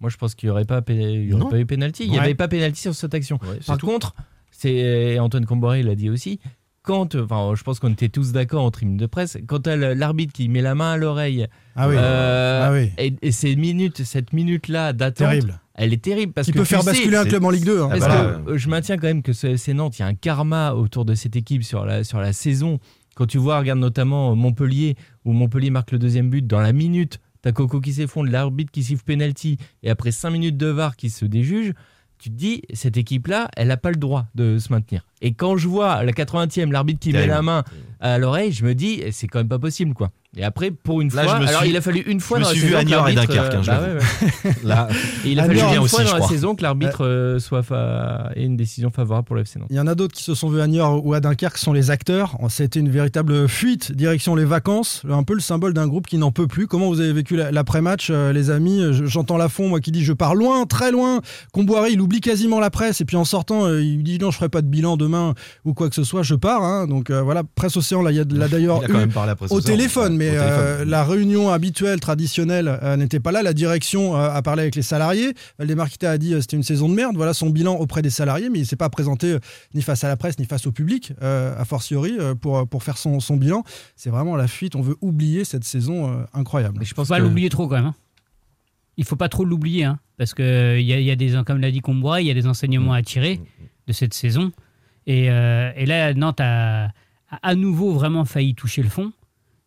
Moi, 0.00 0.10
je 0.10 0.16
pense 0.16 0.34
qu'il 0.34 0.48
n'y 0.48 0.50
aurait, 0.50 0.64
pas, 0.64 0.82
pé- 0.82 0.94
il 0.96 1.24
y 1.28 1.32
aurait 1.32 1.44
Non. 1.44 1.48
pas 1.50 1.58
eu 1.58 1.64
pénalty. 1.66 2.04
Il 2.04 2.10
n'y 2.10 2.18
Ouais. 2.18 2.24
avait 2.24 2.34
pas 2.34 2.48
pénalty 2.48 2.80
sur 2.82 2.94
cette 2.94 3.14
action. 3.14 3.38
Ouais, 3.42 3.60
Par 3.66 3.78
tout. 3.78 3.86
contre, 3.86 4.14
c'est 4.50 5.18
Antoine 5.18 5.46
Comboré 5.46 5.82
l'a 5.82 5.94
dit 5.94 6.10
aussi. 6.10 6.40
Quand, 6.84 7.14
enfin, 7.14 7.54
je 7.56 7.62
pense 7.62 7.80
qu'on 7.80 7.90
était 7.92 8.10
tous 8.10 8.32
d'accord 8.32 8.62
en 8.62 8.70
tribune 8.70 8.98
de 8.98 9.06
presse. 9.06 9.38
Quand 9.46 9.66
l'arbitre 9.66 10.34
qui 10.34 10.48
met 10.50 10.60
la 10.60 10.74
main 10.74 10.92
à 10.92 10.96
l'oreille, 10.98 11.46
Ah 11.74 11.88
oui, 11.88 11.94
euh, 11.98 12.62
Ah 12.68 12.72
oui. 12.72 12.90
et, 12.98 13.16
et 13.22 13.32
ces 13.32 13.56
minutes, 13.56 14.04
cette 14.04 14.34
minute-là 14.34 14.92
d'attente, 14.92 15.28
terrible. 15.28 15.60
elle 15.76 15.94
est 15.94 16.02
terrible 16.04 16.34
parce 16.34 16.46
Qui 16.46 16.52
que 16.52 16.58
peut 16.58 16.64
faire 16.64 16.82
sais- 16.82 16.90
basculer 16.90 17.16
un 17.16 17.24
club 17.24 17.42
en 17.42 17.48
Ligue 17.50 17.64
2. 17.64 17.80
hein. 17.80 17.88
Ah 17.90 17.96
Parce 17.98 18.06
bah 18.06 18.42
que 18.46 18.58
je 18.58 18.68
maintiens 18.68 18.98
quand 18.98 19.06
même 19.06 19.22
que 19.22 19.32
c'est 19.32 19.56
c'est 19.56 19.72
Nantes, 19.72 19.98
il 19.98 20.02
y 20.02 20.04
a 20.04 20.08
un 20.08 20.14
karma 20.14 20.74
autour 20.74 21.06
de 21.06 21.14
cette 21.14 21.36
équipe 21.36 21.64
sur 21.64 21.86
la, 21.86 22.04
sur 22.04 22.20
la 22.20 22.34
saison. 22.34 22.78
Quand 23.14 23.24
tu 23.26 23.38
vois, 23.38 23.58
regarde 23.60 23.78
notamment 23.78 24.36
Montpellier, 24.36 24.96
où 25.24 25.32
Montpellier 25.32 25.70
marque 25.70 25.90
le 25.92 25.98
deuxième 25.98 26.28
but, 26.28 26.46
dans 26.46 26.60
la 26.60 26.74
minute, 26.74 27.18
t'as 27.40 27.52
Coco 27.52 27.80
qui 27.80 27.94
s'effondre, 27.94 28.30
l'arbitre 28.30 28.70
qui 28.72 28.82
siffle 28.82 29.04
penalty, 29.04 29.56
et 29.82 29.88
après 29.88 30.10
5 30.12 30.28
minutes 30.30 30.58
de 30.58 30.66
VAR 30.66 30.96
qui 30.96 31.08
se 31.08 31.24
déjuge, 31.24 31.72
tu 32.18 32.30
te 32.30 32.34
dis, 32.34 32.62
cette 32.72 32.96
équipe-là, 32.96 33.48
elle 33.56 33.68
n'a 33.68 33.76
pas 33.76 33.90
le 33.90 33.96
droit 33.96 34.26
de 34.34 34.58
se 34.58 34.72
maintenir. 34.72 35.04
Et 35.26 35.32
quand 35.32 35.56
je 35.56 35.66
vois 35.68 36.04
la 36.04 36.12
80e, 36.12 36.70
l'arbitre 36.70 37.00
qui 37.00 37.12
met 37.12 37.26
la 37.26 37.40
main 37.42 37.64
à 38.00 38.18
l'oreille, 38.18 38.52
je 38.52 38.64
me 38.64 38.74
dis, 38.74 39.02
c'est 39.12 39.26
quand 39.26 39.38
même 39.38 39.48
pas 39.48 39.58
possible, 39.58 39.94
quoi. 39.94 40.10
Et 40.36 40.42
après, 40.42 40.72
pour 40.72 41.00
une 41.00 41.10
Là, 41.14 41.22
fois, 41.22 41.36
je 41.36 41.42
me 41.44 41.48
alors 41.48 41.60
suis- 41.60 41.70
il 41.70 41.76
a 41.76 41.80
fallu 41.80 42.00
une 42.08 42.18
fois 42.18 42.40
dans 42.40 42.48
la 42.48 42.50
suis 42.50 42.60
vu 42.62 42.66
saison 42.74 42.78
à 42.78 43.04
que 43.04 43.10
et 43.12 43.14
Dunkerque, 43.14 43.38
hein, 43.38 43.50
euh, 43.52 43.56
bah 43.56 43.62
j'avoue. 43.62 43.86
ouais, 43.86 44.50
ouais. 44.50 44.54
Là, 44.64 44.88
Et 45.24 45.30
il 45.30 45.38
a 45.38 45.44
fallu 45.44 45.60
une 45.60 45.78
aussi, 45.78 45.94
fois 45.94 46.04
dans 46.04 46.16
la 46.18 46.26
saison 46.26 46.54
que 46.56 46.62
l'arbitre 46.64 47.06
euh, 47.06 47.38
soit 47.38 47.62
fa... 47.62 48.32
ait 48.34 48.42
une 48.44 48.56
décision 48.56 48.90
favorable 48.90 49.24
pour 49.26 49.36
le 49.36 49.42
FC 49.42 49.60
Nantes. 49.60 49.68
Il 49.70 49.76
y 49.76 49.80
en 49.80 49.86
a 49.86 49.94
d'autres 49.94 50.12
qui 50.16 50.24
se 50.24 50.34
sont 50.34 50.48
vus 50.50 50.60
à 50.60 50.66
Niort 50.66 51.06
ou 51.06 51.14
à 51.14 51.20
Dunkerque, 51.20 51.56
sont 51.56 51.72
les 51.72 51.92
acteurs. 51.92 52.36
C'était 52.48 52.80
une 52.80 52.90
véritable 52.90 53.48
fuite, 53.48 53.92
direction 53.92 54.34
les 54.34 54.44
vacances, 54.44 55.02
un 55.08 55.22
peu 55.22 55.34
le 55.34 55.40
symbole 55.40 55.72
d'un 55.72 55.86
groupe 55.86 56.08
qui 56.08 56.18
n'en 56.18 56.32
peut 56.32 56.48
plus. 56.48 56.66
Comment 56.66 56.88
vous 56.88 57.00
avez 57.00 57.12
vécu 57.12 57.36
la- 57.36 57.52
l'après-match, 57.52 58.08
euh, 58.10 58.32
les 58.32 58.50
amis? 58.50 58.82
Je- 58.90 59.04
J'entends 59.06 59.36
Lafont, 59.36 59.68
moi, 59.68 59.78
qui 59.78 59.92
dit 59.92 60.02
je 60.02 60.12
pars 60.12 60.34
loin, 60.34 60.66
très 60.66 60.90
loin. 60.90 61.20
Comboiré, 61.52 61.90
il 61.92 62.00
oublie 62.00 62.20
quasiment 62.20 62.58
la 62.58 62.70
presse, 62.70 63.00
et 63.00 63.04
puis 63.04 63.16
en 63.16 63.24
sortant, 63.24 63.66
euh, 63.66 63.80
il 63.80 64.02
dit 64.02 64.18
non, 64.18 64.32
je 64.32 64.36
ferai 64.38 64.48
pas 64.48 64.62
de 64.62 64.66
bilan 64.66 64.96
demain 64.96 65.13
ou 65.64 65.74
quoi 65.74 65.88
que 65.88 65.94
ce 65.94 66.04
soit, 66.04 66.22
je 66.22 66.34
pars. 66.34 66.62
hein. 66.62 66.86
Donc 66.86 67.10
euh, 67.10 67.22
voilà, 67.22 67.42
presse 67.44 67.76
Océan, 67.76 68.02
là, 68.02 68.10
il 68.10 68.16
y 68.16 68.20
a 68.20 68.24
d'ailleurs 68.24 68.78
il 68.82 68.84
a 68.84 68.88
quand 68.88 68.94
eu 68.94 68.98
même 68.98 69.12
parlé 69.12 69.32
après 69.32 69.46
au 69.50 69.60
téléphone, 69.60 70.16
mais 70.16 70.28
au 70.28 70.32
téléphone. 70.40 70.50
euh, 70.58 70.84
la 70.84 71.04
réunion 71.04 71.50
habituelle, 71.50 72.00
traditionnelle, 72.00 72.78
euh, 72.82 72.96
n'était 72.96 73.20
pas 73.20 73.32
là. 73.32 73.42
La 73.42 73.52
direction 73.52 74.16
euh, 74.16 74.28
a 74.30 74.42
parlé 74.42 74.62
avec 74.62 74.74
les 74.76 74.82
salariés. 74.82 75.34
Valdemar 75.58 75.88
Kita 75.90 76.10
a 76.12 76.18
dit 76.18 76.34
euh, 76.34 76.40
c'était 76.40 76.56
une 76.56 76.62
saison 76.62 76.88
de 76.88 76.94
merde. 76.94 77.16
Voilà 77.16 77.34
son 77.34 77.50
bilan 77.50 77.74
auprès 77.76 78.02
des 78.02 78.10
salariés, 78.10 78.50
mais 78.50 78.58
il 78.60 78.66
s'est 78.66 78.76
pas 78.76 78.88
présenté 78.90 79.32
euh, 79.32 79.38
ni 79.74 79.82
face 79.82 80.04
à 80.04 80.08
la 80.08 80.16
presse 80.16 80.38
ni 80.38 80.44
face 80.44 80.66
au 80.66 80.72
public, 80.72 81.12
euh, 81.22 81.54
a 81.58 81.64
fortiori, 81.64 82.16
euh, 82.18 82.34
pour, 82.34 82.66
pour 82.68 82.82
faire 82.82 82.98
son, 82.98 83.20
son 83.20 83.36
bilan. 83.36 83.64
C'est 83.96 84.10
vraiment 84.10 84.36
la 84.36 84.48
fuite. 84.48 84.76
On 84.76 84.82
veut 84.82 84.96
oublier 85.00 85.44
cette 85.44 85.64
saison 85.64 86.10
euh, 86.10 86.24
incroyable. 86.34 86.76
Mais 86.78 86.84
je 86.84 86.94
pense 86.94 87.08
pas 87.08 87.18
que- 87.18 87.22
l'oublier 87.22 87.48
trop 87.48 87.68
quand 87.68 87.76
même. 87.76 87.86
hein. 87.86 87.94
Il 88.96 89.04
faut 89.04 89.16
pas 89.16 89.28
trop 89.28 89.44
l'oublier, 89.44 89.84
hein, 89.84 89.98
parce 90.18 90.34
que 90.34 90.78
il 90.78 90.86
y, 90.86 90.92
a- 90.92 91.00
il 91.00 91.04
y 91.04 91.10
a 91.10 91.16
des, 91.16 91.32
comme 91.44 91.58
l'a 91.60 91.70
dit 91.72 91.80
Combois, 91.80 92.20
il 92.20 92.28
y 92.28 92.30
a 92.30 92.34
des 92.34 92.46
enseignements 92.46 92.92
à 92.92 93.02
tirer 93.02 93.40
de 93.88 93.92
cette 93.92 94.14
saison. 94.14 94.52
Et, 95.06 95.30
euh, 95.30 95.70
et 95.76 95.86
là, 95.86 96.14
Nantes 96.14 96.40
a, 96.40 96.90
à 97.42 97.54
nouveau 97.54 97.92
vraiment 97.92 98.24
failli 98.24 98.54
toucher 98.54 98.82
le 98.82 98.88
fond. 98.88 99.12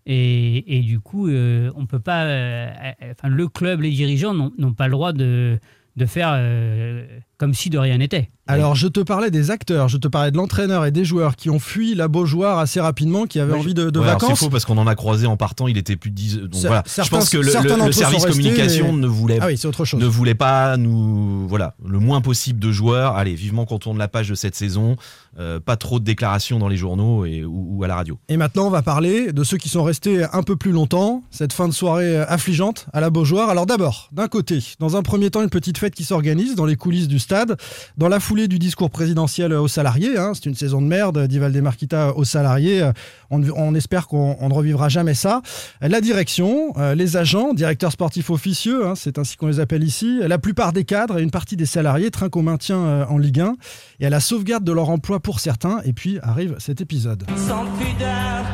Et, 0.10 0.82
du 0.86 1.02
coup, 1.02 1.28
euh, 1.28 1.70
on 1.76 1.86
peut 1.86 2.00
pas. 2.00 2.24
euh, 2.24 2.70
enfin, 3.12 3.28
le 3.28 3.48
club, 3.50 3.82
les 3.82 3.92
dirigeants 3.92 4.34
n'ont 4.34 4.54
n'ont 4.58 4.74
pas 4.74 4.88
le 4.88 4.94
droit 4.94 5.12
de, 5.12 5.60
de 5.98 6.06
faire 6.06 6.30
euh, 6.34 7.06
comme 7.38 7.54
si 7.54 7.70
de 7.70 7.78
rien 7.78 7.98
n'était. 7.98 8.30
Alors, 8.50 8.76
je 8.76 8.88
te 8.88 9.02
parlais 9.02 9.30
des 9.30 9.52
acteurs, 9.52 9.90
je 9.90 9.98
te 9.98 10.08
parlais 10.08 10.32
de 10.32 10.38
l'entraîneur 10.38 10.86
et 10.86 10.92
des 10.92 11.04
joueurs 11.04 11.36
qui 11.36 11.50
ont 11.50 11.60
fui 11.60 11.96
la 11.96 12.08
Beaujoire 12.08 12.60
assez 12.60 12.80
rapidement, 12.80 13.26
qui 13.26 13.42
avaient 13.42 13.54
envie 13.54 13.74
de, 13.74 13.90
de 13.90 14.00
Ouais, 14.00 14.06
alors 14.08 14.22
vacances. 14.22 14.40
C'est 14.40 14.46
faux 14.46 14.50
parce 14.50 14.64
qu'on 14.64 14.78
en 14.78 14.88
a 14.88 14.96
croisé 14.96 15.28
en 15.28 15.36
partant, 15.36 15.68
il 15.68 15.78
était 15.78 15.98
plus 15.98 16.12
de 16.12 16.16
10. 16.16 16.38
Donc 16.38 16.62
voilà. 16.62 16.84
Je 16.88 17.10
pense 17.10 17.30
que 17.30 17.38
le, 17.38 17.44
le- 17.52 17.86
le 17.88 17.92
service 17.92 18.26
communication 18.26 18.94
mais- 18.94 19.00
ne 19.02 19.08
voulait 19.08 19.40
Ah 19.42 19.48
oui, 19.48 19.58
c'est 19.58 19.68
autre 19.68 19.84
chose. 19.84 20.00
ne 20.00 20.06
voulait 20.06 20.34
pas 20.34 20.78
nous 20.78 21.46
voilà 21.50 21.76
le 21.86 22.00
moins 22.00 22.22
possible 22.22 22.58
de 22.60 22.72
joueurs. 22.72 23.16
Allez, 23.18 23.36
vivement 23.36 23.66
qu'on 23.66 23.80
tourne 23.80 23.98
la 23.98 24.08
page 24.08 24.30
de 24.30 24.36
cette 24.36 24.56
saison. 24.56 24.96
Euh, 25.40 25.60
pas 25.60 25.76
trop 25.76 26.00
de 26.00 26.04
déclarations 26.06 26.58
dans 26.58 26.68
les 26.70 26.78
journaux 26.78 27.26
et, 27.26 27.44
ou, 27.44 27.68
ou 27.78 27.84
à 27.84 27.88
la 27.88 27.96
radio. 27.96 28.18
Et 28.28 28.38
maintenant, 28.38 28.66
on 28.66 28.70
va 28.72 28.82
parler 28.82 29.32
de 29.34 29.44
ceux 29.44 29.58
qui 29.58 29.70
sont 29.70 29.84
restés 29.84 30.26
un 30.34 30.42
peu 30.42 30.56
plus 30.56 30.72
longtemps, 30.72 31.22
cette 31.30 31.54
fin 31.54 31.68
de 31.68 31.74
soirée 31.74 32.18
affligeante 32.22 32.88
à 32.94 33.02
la 33.02 33.12
Beaujoire. 33.12 33.50
Alors 33.50 33.68
d'abord, 33.68 34.10
d'un 34.14 34.28
côté, 34.30 34.64
dans 34.80 34.96
un 34.96 35.04
premier 35.04 35.30
temps, 35.30 35.44
une 35.44 35.50
petite 35.52 35.78
fête 35.78 35.94
qui 35.94 36.06
s'organise 36.06 36.56
dans 36.56 36.66
les 36.66 36.76
coulisses 36.76 37.08
du 37.08 37.20
stade. 37.28 37.58
Dans 37.98 38.08
la 38.08 38.22
foulée, 38.22 38.48
du 38.48 38.58
discours 38.58 38.90
présidentiel 38.90 39.52
aux 39.52 39.68
salariés. 39.68 40.18
hein. 40.18 40.32
C'est 40.34 40.46
une 40.46 40.56
saison 40.56 40.82
de 40.82 40.88
merde, 40.88 41.28
dit 41.28 41.40
Valdemar 41.40 41.76
Kita 41.76 42.14
aux 42.16 42.24
salariés. 42.24 42.90
On, 43.30 43.76
espère 43.76 44.08
qu'on 44.08 44.38
on 44.40 44.48
ne 44.48 44.54
revivra 44.54 44.88
jamais 44.88 45.14
ça. 45.14 45.42
La 45.82 46.00
direction, 46.00 46.72
euh, 46.78 46.96
les 46.96 47.18
agents, 47.18 47.54
directeurs 47.54 47.92
sportifs 47.92 48.30
officieux, 48.30 48.88
hein, 48.88 48.94
c'est 48.96 49.18
ainsi 49.18 49.36
qu'on 49.36 49.48
les 49.48 49.60
appelle 49.60 49.84
ici, 49.84 50.20
la 50.26 50.38
plupart 50.38 50.72
des 50.72 50.86
cadres 50.86 51.20
et 51.20 51.22
une 51.22 51.32
partie 51.32 51.58
des 51.58 51.66
salariés 51.66 52.12
trinquent 52.12 52.38
au 52.38 52.42
maintien 52.42 52.78
euh, 52.78 53.06
en 53.10 53.18
Ligue 53.18 53.42
1 53.42 53.56
et 54.00 54.06
à 54.06 54.10
la 54.10 54.22
sauvegarde 54.22 54.64
de 54.64 54.72
leur 54.72 54.90
emploi 54.90 55.20
pour 55.20 55.42
certains. 55.42 55.82
Et 55.84 55.92
puis 55.92 56.20
arrive 56.24 56.56
cet 56.60 56.80
épisode. 56.80 57.26
Sans 57.36 57.66
pudeur 57.78 58.46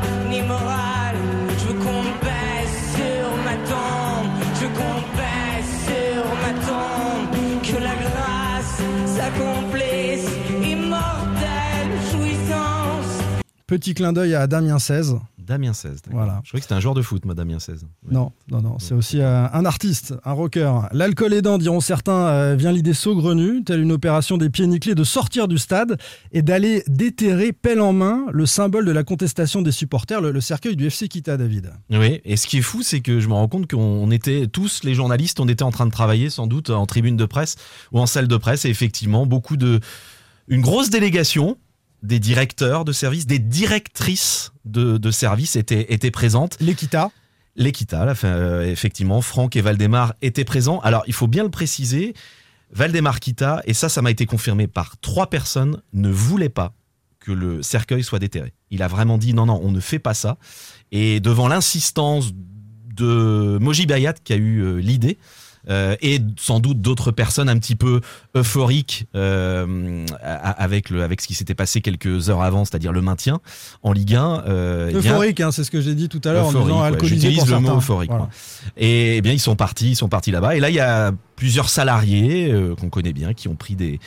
Petit 13.74 13.96
clin 13.96 14.14
d'œil 14.14 14.36
à 14.36 14.46
Damien 14.46 14.78
16. 14.78 15.16
Damien 15.40 15.74
16. 15.74 16.04
d'accord. 16.04 16.12
Voilà. 16.12 16.42
Je 16.44 16.50
croyais 16.50 16.60
que 16.60 16.66
c'était 16.66 16.76
un 16.76 16.80
joueur 16.80 16.94
de 16.94 17.02
foot, 17.02 17.26
moi, 17.26 17.34
Damien 17.34 17.58
16. 17.58 17.88
Ouais. 18.06 18.14
Non, 18.14 18.32
non, 18.52 18.62
non, 18.62 18.78
c'est 18.78 18.94
aussi 18.94 19.20
euh, 19.20 19.48
un 19.52 19.66
artiste, 19.66 20.14
un 20.24 20.32
rocker. 20.32 20.72
L'alcool 20.92 21.34
aidant, 21.34 21.58
diront 21.58 21.80
certains, 21.80 22.28
euh, 22.28 22.56
vient 22.56 22.72
l'idée 22.72 22.94
saugrenue, 22.94 23.64
telle 23.64 23.82
une 23.82 23.92
opération 23.92 24.38
des 24.38 24.52
pieds 24.52 24.68
nickelés, 24.68 24.94
de 24.94 25.04
sortir 25.04 25.48
du 25.48 25.58
stade 25.58 25.98
et 26.34 26.44
d'aller 26.44 26.84
déterrer, 26.86 27.52
pelle 27.52 27.82
en 27.82 27.94
main, 27.94 28.28
le 28.32 28.46
symbole 28.46 28.86
de 28.86 28.92
la 28.92 29.04
contestation 29.04 29.64
des 29.64 29.72
supporters, 29.72 30.22
le, 30.22 30.30
le 30.30 30.40
cercueil 30.40 30.76
du 30.76 30.86
FC 30.86 31.08
Kita, 31.08 31.36
David. 31.36 31.74
Oui, 31.90 32.22
et 32.24 32.38
ce 32.38 32.46
qui 32.46 32.60
est 32.60 32.62
fou, 32.62 32.84
c'est 32.84 33.02
que 33.02 33.20
je 33.20 33.28
me 33.28 33.34
rends 33.34 33.48
compte 33.48 33.66
qu'on 33.66 34.12
était 34.12 34.46
tous 34.46 34.84
les 34.84 34.94
journalistes, 34.94 35.40
on 35.40 35.48
était 35.48 35.64
en 35.64 35.72
train 35.72 35.88
de 35.88 35.92
travailler 35.92 36.30
sans 36.30 36.46
doute 36.46 36.70
en 36.70 36.86
tribune 36.86 37.18
de 37.18 37.26
presse 37.26 37.56
ou 37.92 38.00
en 38.00 38.06
salle 38.06 38.28
de 38.28 38.38
presse, 38.38 38.66
et 38.66 38.70
effectivement, 38.70 39.26
beaucoup 39.26 39.58
de. 39.58 39.80
Une 40.48 40.62
grosse 40.62 40.92
délégation 40.92 41.58
des 42.04 42.20
directeurs 42.20 42.86
de 42.86 42.92
service, 42.92 43.26
des 43.26 43.40
directrices 43.40 44.52
de, 44.66 44.98
de 44.98 45.12
service 45.12 45.56
étaient, 45.56 45.92
étaient 45.94 46.12
présentes. 46.12 46.58
L'Equita. 46.60 47.10
L'Equita, 47.56 48.06
là, 48.06 48.14
euh, 48.26 48.64
effectivement, 48.64 49.22
Franck 49.22 49.56
et 49.56 49.62
Valdemar 49.62 50.14
étaient 50.22 50.44
présents. 50.44 50.80
Alors, 50.80 51.04
il 51.08 51.14
faut 51.14 51.28
bien 51.28 51.44
le 51.44 51.50
préciser, 51.50 52.14
Valdemar 52.72 53.20
Kita, 53.20 53.62
et 53.66 53.74
ça, 53.74 53.90
ça 53.90 54.02
m'a 54.02 54.12
été 54.12 54.26
confirmé 54.26 54.68
par 54.68 54.98
trois 55.00 55.30
personnes, 55.30 55.82
ne 55.94 56.10
voulait 56.10 56.50
pas 56.50 56.74
que 57.20 57.32
le 57.32 57.62
cercueil 57.62 58.04
soit 58.04 58.20
déterré. 58.20 58.54
Il 58.70 58.84
a 58.84 58.88
vraiment 58.88 59.18
dit 59.18 59.34
non, 59.34 59.46
non, 59.46 59.62
on 59.64 59.72
ne 59.72 59.80
fait 59.80 60.00
pas 60.00 60.14
ça. 60.14 60.38
Et 60.92 61.22
devant 61.22 61.48
l'insistance 61.48 62.34
de 62.34 63.58
Moji 63.62 63.86
Bayat 63.86 64.14
qui 64.14 64.34
a 64.34 64.36
eu 64.36 64.60
euh, 64.60 64.78
l'idée, 64.80 65.18
euh, 65.70 65.96
et 66.02 66.20
sans 66.38 66.60
doute 66.60 66.82
d'autres 66.82 67.12
personnes 67.12 67.50
un 67.50 67.58
petit 67.58 67.76
peu 67.76 68.02
euphoriques 68.36 69.06
euh, 69.16 70.06
a- 70.22 70.52
avec, 70.52 70.90
le, 70.90 71.04
avec 71.04 71.22
ce 71.22 71.28
qui 71.28 71.34
s'était 71.34 71.56
passé 71.56 71.82
quelques 71.82 72.30
heures 72.30 72.42
avant, 72.42 72.66
c'est-à-dire 72.66 72.92
le 72.92 73.02
maintien 73.02 73.40
en 73.82 73.92
Ligue 73.94 74.16
1. 74.16 74.44
euh, 74.48 74.90
eh 74.92 74.96
Euphorique, 74.98 75.40
hein, 75.40 75.52
c'est 75.52 75.64
ce 75.64 75.72
que 75.72 75.82
j'ai 75.82 75.96
dit 75.96 76.10
tout 76.10 76.22
à 76.26 76.34
l'heure 76.34 76.48
en 76.48 76.52
disant 76.52 76.84
ouais. 76.84 76.98
J'utilise 77.04 77.50
le 77.50 77.60
mot 77.60 77.78
euphorique. 77.78 78.10
Voilà. 78.10 78.30
Et 78.78 79.18
eh 79.18 79.22
bien, 79.22 79.32
ils 79.34 79.40
sont 79.40 79.56
partis, 79.56 79.92
ils 79.92 79.96
sont 79.96 80.10
partis 80.10 80.32
là-bas. 80.32 80.56
Et 80.56 80.60
là, 80.60 80.70
il 80.70 80.76
y 80.76 80.80
a 80.80 81.12
plusieurs 81.36 81.70
salariés 81.70 82.54
qu'on 82.80 82.90
connaît 82.90 83.14
bien 83.14 83.34
qui 83.34 83.48
ont 83.48 83.56
pris 83.56 83.76
des, 83.76 84.00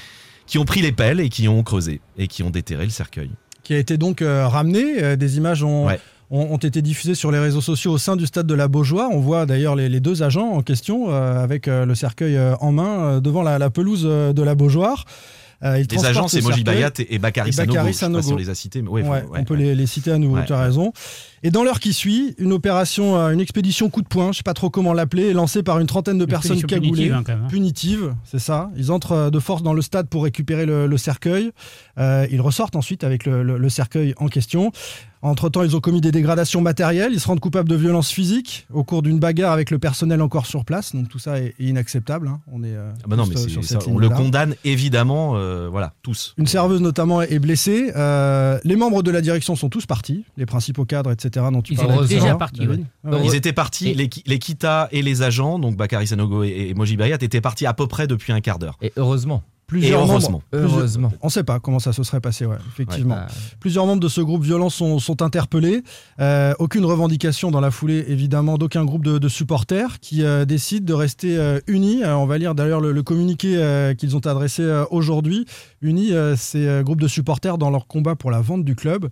qui 0.46 0.58
ont 0.58 0.64
pris 0.64 0.82
les 0.82 0.92
pelles 0.92 1.20
et 1.20 1.28
qui 1.28 1.48
ont 1.48 1.62
creusé 1.62 2.00
et 2.18 2.28
qui 2.28 2.42
ont 2.42 2.50
déterré 2.50 2.84
le 2.84 2.90
cercueil. 2.90 3.30
Qui 3.62 3.74
a 3.74 3.78
été 3.78 3.96
donc 3.96 4.22
ramené. 4.22 5.16
Des 5.16 5.36
images 5.38 5.62
ont, 5.62 5.86
Ouais. 5.86 6.00
Ont, 6.30 6.52
ont 6.54 6.56
été 6.56 6.82
diffusées 6.82 7.14
sur 7.14 7.30
les 7.30 7.38
réseaux 7.38 7.60
sociaux 7.60 7.92
au 7.92 7.98
sein 7.98 8.16
du 8.16 8.26
stade 8.26 8.46
de 8.46 8.54
la 8.54 8.68
Beaujoire. 8.68 9.10
On 9.12 9.20
voit 9.20 9.46
d'ailleurs 9.46 9.76
les, 9.76 9.88
les 9.88 10.00
deux 10.00 10.22
agents 10.22 10.48
en 10.52 10.62
question 10.62 11.10
euh, 11.10 11.42
avec 11.42 11.68
euh, 11.68 11.84
le 11.86 11.94
cercueil 11.94 12.36
euh, 12.36 12.54
en 12.60 12.72
main 12.72 12.98
euh, 13.04 13.20
devant 13.20 13.42
la, 13.42 13.58
la 13.58 13.70
pelouse 13.70 14.02
de 14.04 14.42
la 14.42 14.54
Beaujoire. 14.54 15.04
Euh, 15.64 15.82
Les 15.90 16.04
agents, 16.04 16.28
c'est 16.28 16.42
Moji. 16.42 16.64
Bayat 16.64 16.90
et, 16.98 17.14
et 17.14 17.18
Bakary 17.18 17.48
Et 17.48 17.52
Sanogo. 17.52 17.72
Bakary 17.72 17.92
Je 17.94 17.98
sais 17.98 18.10
pas 18.10 18.20
si 18.22 18.32
on 18.34 18.36
les 18.36 18.50
a 18.50 18.54
cités, 18.54 18.82
mais 18.82 18.90
ouais, 18.90 19.00
Ouais, 19.02 19.22
faut- 19.22 19.32
ouais, 19.32 19.38
on 19.40 19.44
peut 19.44 19.54
ouais. 19.54 19.60
Les, 19.60 19.74
les 19.74 19.86
citer 19.86 20.10
à 20.12 20.18
nouveau, 20.18 20.36
Ouais, 20.36 20.44
tu 20.44 20.52
as 20.52 20.60
raison. 20.60 20.92
Et 21.42 21.50
dans 21.50 21.64
l'heure 21.64 21.80
qui 21.80 21.94
suit, 21.94 22.34
une 22.36 22.52
opération, 22.52 23.16
une 23.30 23.40
expédition 23.40 23.88
coup 23.88 24.02
de 24.02 24.06
poing, 24.06 24.32
je 24.32 24.36
sais 24.38 24.42
pas 24.42 24.52
trop 24.52 24.68
comment 24.68 24.92
l'appeler, 24.92 25.30
est 25.30 25.32
lancée 25.32 25.62
par 25.62 25.78
une 25.78 25.86
trentaine 25.86 26.18
de 26.18 26.26
personnes 26.26 26.60
cagoulées. 26.62 27.08
punitive, 27.08 27.14
hein, 27.14 27.24
hein. 27.26 27.46
Punitive, 27.48 28.14
c'est 28.24 28.38
ça. 28.38 28.70
Ils 28.76 28.92
entrent 28.92 29.30
de 29.30 29.38
force 29.38 29.62
dans 29.62 29.72
le 29.72 29.80
stade 29.80 30.08
pour 30.08 30.24
récupérer 30.24 30.66
le, 30.66 30.86
le 30.86 30.98
cercueil. 30.98 31.52
Euh, 31.98 32.26
ils 32.30 32.42
ressortent 32.42 32.76
ensuite 32.76 33.02
avec 33.02 33.24
le, 33.24 33.42
le- 33.42 33.56
le 33.56 33.68
cercueil 33.70 34.12
en 34.18 34.28
question. 34.28 34.72
Entre-temps, 35.26 35.62
ils 35.62 35.74
ont 35.76 35.80
commis 35.80 36.00
des 36.00 36.12
dégradations 36.12 36.60
matérielles. 36.60 37.10
Ils 37.12 37.20
se 37.20 37.26
rendent 37.26 37.40
coupables 37.40 37.68
de 37.68 37.74
violences 37.74 38.10
physiques 38.10 38.66
au 38.72 38.84
cours 38.84 39.02
d'une 39.02 39.18
bagarre 39.18 39.52
avec 39.52 39.70
le 39.70 39.78
personnel 39.78 40.22
encore 40.22 40.46
sur 40.46 40.64
place. 40.64 40.94
Donc 40.94 41.08
tout 41.08 41.18
ça 41.18 41.40
est, 41.40 41.54
est 41.58 41.64
inacceptable. 41.64 42.28
hein. 42.28 42.40
On 42.52 42.62
est 42.62 42.74
euh, 42.74 42.90
Ah 43.02 43.06
bah 43.08 43.16
non, 43.16 43.26
mais 43.26 43.36
euh, 43.36 43.62
ça, 43.62 43.78
on 43.88 43.98
le 43.98 44.08
condamne 44.08 44.54
évidemment, 44.64 45.32
euh, 45.36 45.68
voilà, 45.70 45.92
tous. 46.02 46.34
Une 46.38 46.46
serveuse 46.46 46.80
notamment 46.80 47.22
est 47.22 47.38
blessée. 47.38 47.92
Euh, 47.96 48.58
les 48.64 48.76
membres 48.76 49.02
de 49.02 49.10
la 49.10 49.20
direction 49.20 49.56
sont 49.56 49.68
tous 49.68 49.84
partis, 49.86 50.24
les 50.36 50.46
principaux 50.46 50.84
cadres, 50.84 51.10
etc. 51.10 51.46
Dont 51.52 51.62
tu 51.62 51.74
Ils 51.74 51.80
étaient 51.80 52.14
déjà 52.14 52.34
partis, 52.36 52.66
ouais. 52.66 52.80
Ils 53.24 53.34
étaient 53.34 53.52
partis, 53.52 53.94
les 53.94 54.38
Kita 54.38 54.88
et 54.92 55.02
les 55.02 55.22
agents, 55.22 55.58
donc 55.58 55.76
Bakary 55.76 56.06
Sanogo 56.06 56.44
et, 56.44 56.68
et 56.70 56.74
Moji 56.74 56.96
Bayat, 56.96 57.18
étaient 57.20 57.40
partis 57.40 57.66
à 57.66 57.74
peu 57.74 57.86
près 57.86 58.06
depuis 58.06 58.32
un 58.32 58.40
quart 58.40 58.58
d'heure. 58.58 58.76
Et 58.80 58.92
heureusement. 58.96 59.42
Plusieurs 59.66 59.98
Et 59.98 60.02
membres- 60.02 60.12
heureusement. 60.12 60.42
plusieurs- 60.50 60.70
Heureusement. 60.78 61.12
On 61.22 61.26
ne 61.26 61.30
sait 61.32 61.42
pas 61.42 61.58
comment 61.58 61.80
ça 61.80 61.92
se 61.92 62.02
serait 62.04 62.20
passé, 62.20 62.46
ouais, 62.46 62.56
effectivement. 62.68 63.16
Bah, 63.16 63.26
Plusieurs 63.58 63.84
membres 63.84 64.00
de 64.00 64.08
ce 64.08 64.20
groupe 64.20 64.44
violent 64.44 64.70
sont, 64.70 65.00
sont 65.00 65.22
interpellés. 65.22 65.82
Euh, 66.20 66.54
aucune 66.60 66.84
revendication 66.84 67.50
dans 67.50 67.60
la 67.60 67.72
foulée, 67.72 68.04
évidemment, 68.06 68.58
d'aucun 68.58 68.84
groupe 68.84 69.04
de, 69.04 69.18
de 69.18 69.28
supporters 69.28 69.98
qui 70.00 70.22
euh, 70.22 70.44
décident 70.44 70.86
de 70.86 70.94
rester 70.94 71.36
euh, 71.36 71.58
unis. 71.66 72.04
Euh, 72.04 72.14
on 72.16 72.26
va 72.26 72.38
lire 72.38 72.54
d'ailleurs 72.54 72.80
le, 72.80 72.92
le 72.92 73.02
communiqué 73.02 73.56
euh, 73.56 73.94
qu'ils 73.94 74.14
ont 74.14 74.24
adressé 74.26 74.62
euh, 74.62 74.84
aujourd'hui. 74.92 75.46
Unis, 75.82 76.12
euh, 76.12 76.36
ces 76.36 76.66
euh, 76.66 76.82
groupes 76.84 77.00
de 77.00 77.08
supporters 77.08 77.58
dans 77.58 77.70
leur 77.70 77.88
combat 77.88 78.14
pour 78.14 78.30
la 78.30 78.40
vente 78.40 78.64
du 78.64 78.76
club. 78.76 79.08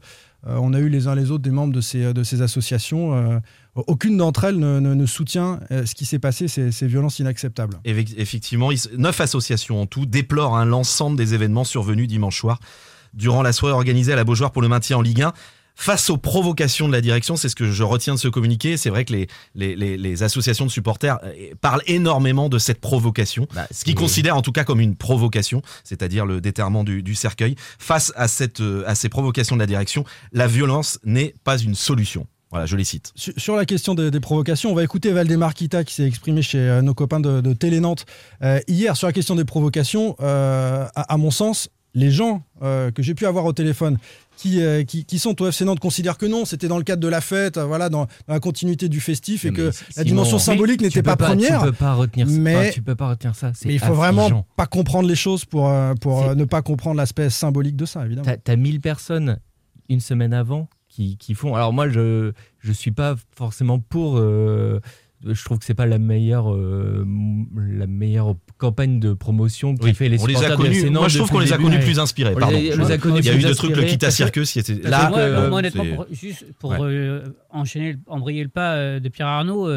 Euh, 0.46 0.58
on 0.60 0.74
a 0.74 0.78
eu 0.78 0.88
les 0.88 1.06
uns 1.08 1.14
les 1.14 1.30
autres 1.30 1.42
des 1.42 1.50
membres 1.50 1.72
de 1.72 1.80
ces, 1.80 2.12
ces 2.24 2.42
associations. 2.42 3.14
Euh, 3.14 3.38
aucune 3.74 4.16
d'entre 4.16 4.44
elles 4.44 4.58
ne, 4.58 5.06
soutient 5.06 5.60
euh, 5.70 5.86
ce 5.86 5.94
qui 5.94 6.04
s'est 6.04 6.18
passé, 6.18 6.48
ces, 6.48 6.70
ces 6.72 6.86
violences 6.86 7.18
inacceptables. 7.18 7.78
Effect- 7.84 8.14
Effectivement, 8.18 8.70
neuf 8.98 9.20
associations 9.20 9.80
en 9.82 9.86
tout 9.86 10.06
déplorent 10.06 10.56
hein, 10.56 10.64
l'ensemble 10.64 11.16
des 11.16 11.34
événements 11.34 11.64
survenus 11.64 12.08
dimanche 12.08 12.38
soir 12.38 12.60
durant 13.14 13.42
la 13.42 13.52
soirée 13.52 13.74
organisée 13.74 14.12
à 14.12 14.16
la 14.16 14.24
Beaujoire 14.24 14.50
pour 14.52 14.62
le 14.62 14.68
maintien 14.68 14.96
en 14.98 15.02
Ligue 15.02 15.22
1. 15.22 15.32
Face 15.76 16.08
aux 16.08 16.16
provocations 16.16 16.86
de 16.86 16.92
la 16.92 17.00
direction, 17.00 17.36
c'est 17.36 17.48
ce 17.48 17.56
que 17.56 17.70
je 17.70 17.82
retiens 17.82 18.14
de 18.14 18.18
ce 18.18 18.28
communiqué. 18.28 18.76
C'est 18.76 18.90
vrai 18.90 19.04
que 19.04 19.12
les, 19.12 19.26
les, 19.54 19.74
les- 19.74 19.96
les 19.96 20.22
associations 20.22 20.64
de 20.66 20.70
supporters 20.70 21.18
euh, 21.24 21.32
parlent 21.60 21.82
énormément 21.86 22.48
de 22.48 22.58
cette 22.58 22.80
provocation, 22.80 23.46
bah, 23.54 23.66
ce 23.72 23.84
qu'ils 23.84 23.94
considèrent 23.96 24.36
en 24.36 24.42
tout 24.42 24.52
cas 24.52 24.62
comme 24.64 24.80
une 24.80 24.94
provocation, 24.96 25.62
c'est-à-dire 25.82 26.26
le 26.26 26.40
déterrement 26.40 26.84
du, 26.84 27.02
du 27.02 27.14
cercueil. 27.16 27.56
Face 27.78 28.12
à, 28.16 28.28
cette, 28.28 28.60
euh, 28.60 28.84
à 28.86 28.94
ces 28.94 29.08
provocations 29.08 29.56
de 29.56 29.60
la 29.60 29.66
direction, 29.66 30.04
la 30.32 30.46
violence 30.46 30.98
n'est 31.04 31.34
pas 31.42 31.58
une 31.58 31.74
solution. 31.74 32.26
Voilà, 32.50 32.66
je 32.66 32.76
les 32.76 32.84
cite. 32.84 33.12
Sur, 33.16 33.56
la 33.56 33.64
question 33.66 33.96
des, 33.96 34.12
des 34.12 34.20
provocations, 34.20 34.70
on 34.70 34.74
va 34.76 34.84
écouter 34.84 35.10
Valdemar 35.10 35.54
Kita 35.54 35.82
qui 35.82 35.92
s'est 35.94 36.06
exprimé 36.06 36.40
chez 36.40 36.58
euh, 36.60 36.82
nos 36.82 36.94
copains 36.94 37.18
de, 37.18 37.40
de 37.40 37.52
Télé 37.52 37.80
Nantes 37.80 38.06
euh, 38.42 38.60
hier 38.68 38.96
sur 38.96 39.08
la 39.08 39.12
question 39.12 39.34
des 39.34 39.44
provocations. 39.44 40.14
euh, 40.20 40.86
à, 40.94 41.14
à 41.14 41.16
mon 41.16 41.32
sens, 41.32 41.68
les 41.96 42.10
gens 42.12 42.42
euh, 42.62 42.90
que 42.92 43.02
j'ai 43.02 43.14
pu 43.14 43.26
avoir 43.26 43.44
au 43.44 43.52
téléphone 43.52 43.98
qui, 44.36 44.62
euh, 44.62 44.84
qui, 44.84 45.04
qui 45.04 45.18
sont 45.18 45.40
au 45.42 45.48
FC 45.48 45.64
Nantes 45.64 45.80
considèrent 45.80 46.18
que 46.18 46.26
non, 46.26 46.44
c'était 46.44 46.68
dans 46.68 46.78
le 46.78 46.84
cadre 46.84 47.00
de 47.02 47.08
la 47.08 47.20
fête, 47.20 47.56
euh, 47.56 47.64
voilà, 47.64 47.88
dans, 47.88 48.06
dans 48.26 48.34
la 48.34 48.40
continuité 48.40 48.88
du 48.88 49.00
festif 49.00 49.44
et 49.44 49.50
Mais 49.50 49.56
que 49.56 49.70
la 49.96 50.04
dimension 50.04 50.38
symbolique 50.38 50.80
n'était 50.80 51.02
pas, 51.02 51.16
première. 51.16 51.60
Tu 51.60 51.66
peux 51.66 51.72
pas 51.72 51.94
retenir 51.94 52.28
ça. 52.28 52.32
mais- 52.38 52.70
tu 52.72 52.82
peux 52.82 52.94
pas 52.94 53.08
retenir 53.10 53.34
ça. 53.34 53.52
Mais 53.64 53.74
il 53.74 53.78
faut 53.78 53.94
vraiment 53.94 54.46
pas 54.56 54.66
comprendre 54.66 55.08
les 55.08 55.14
choses 55.16 55.44
pour, 55.44 55.68
euh, 55.68 55.94
pour 55.94 56.34
ne 56.34 56.44
pas 56.44 56.62
comprendre 56.62 56.96
l'aspect 56.96 57.30
symbolique 57.30 57.76
de 57.76 57.86
ça, 57.86 58.04
évidemment. 58.04 58.24
T'as 58.26 58.36
t'as 58.36 58.56
1000 58.56 58.80
personnes 58.80 59.38
une 59.88 60.00
semaine 60.00 60.32
avant 60.34 60.68
qui, 60.88 61.16
qui 61.16 61.34
font. 61.34 61.54
Alors 61.54 61.72
moi, 61.72 61.88
je 61.88 62.32
je 62.60 62.72
suis 62.72 62.92
pas 62.92 63.14
forcément 63.36 63.78
pour. 63.78 64.16
euh, 64.18 64.80
je 65.26 65.44
trouve 65.44 65.58
que 65.58 65.64
c'est 65.64 65.74
pas 65.74 65.86
la 65.86 65.98
meilleure 65.98 66.52
euh, 66.52 67.04
la 67.56 67.86
meilleure 67.86 68.34
campagne 68.58 69.00
de 69.00 69.12
promotion 69.14 69.74
qui 69.74 69.84
Oui, 69.86 69.94
fait 69.94 70.08
les 70.08 70.20
on 70.22 70.26
les 70.26 70.36
a 70.44 70.56
connus. 70.56 70.90
Moi, 70.90 71.08
je 71.08 71.18
trouve 71.18 71.30
qu'on 71.30 71.38
les 71.40 71.46
le 71.46 71.52
a 71.54 71.58
connus 71.58 71.78
plus 71.80 71.98
inspirés. 71.98 72.34
On 72.36 72.38
Pardon. 72.38 72.56
les 72.58 72.72
a- 72.72 72.76
les 72.76 72.90
a 72.90 72.98
connus 72.98 73.18
Il 73.20 73.24
y 73.26 73.30
a 73.30 73.34
eu 73.34 73.42
des 73.42 73.54
trucs, 73.54 73.74
le 73.76 73.82
Parce 73.82 73.96
que- 73.96 74.10
Circus, 74.10 74.52
qui 74.52 74.58
était 74.58 74.74
là. 74.88 75.08
moi, 75.10 75.18
euh, 75.18 75.48
moi, 75.48 75.58
honnêtement, 75.58 75.84
pour, 75.94 76.06
juste 76.12 76.44
pour 76.58 76.70
Ouais. 76.70 76.78
euh, 76.82 77.22
enchaîner, 77.50 77.96
embrayer 78.06 78.42
le 78.42 78.48
pas 78.48 79.00
de 79.00 79.08
Pierre 79.08 79.28
Arnaud, 79.28 79.68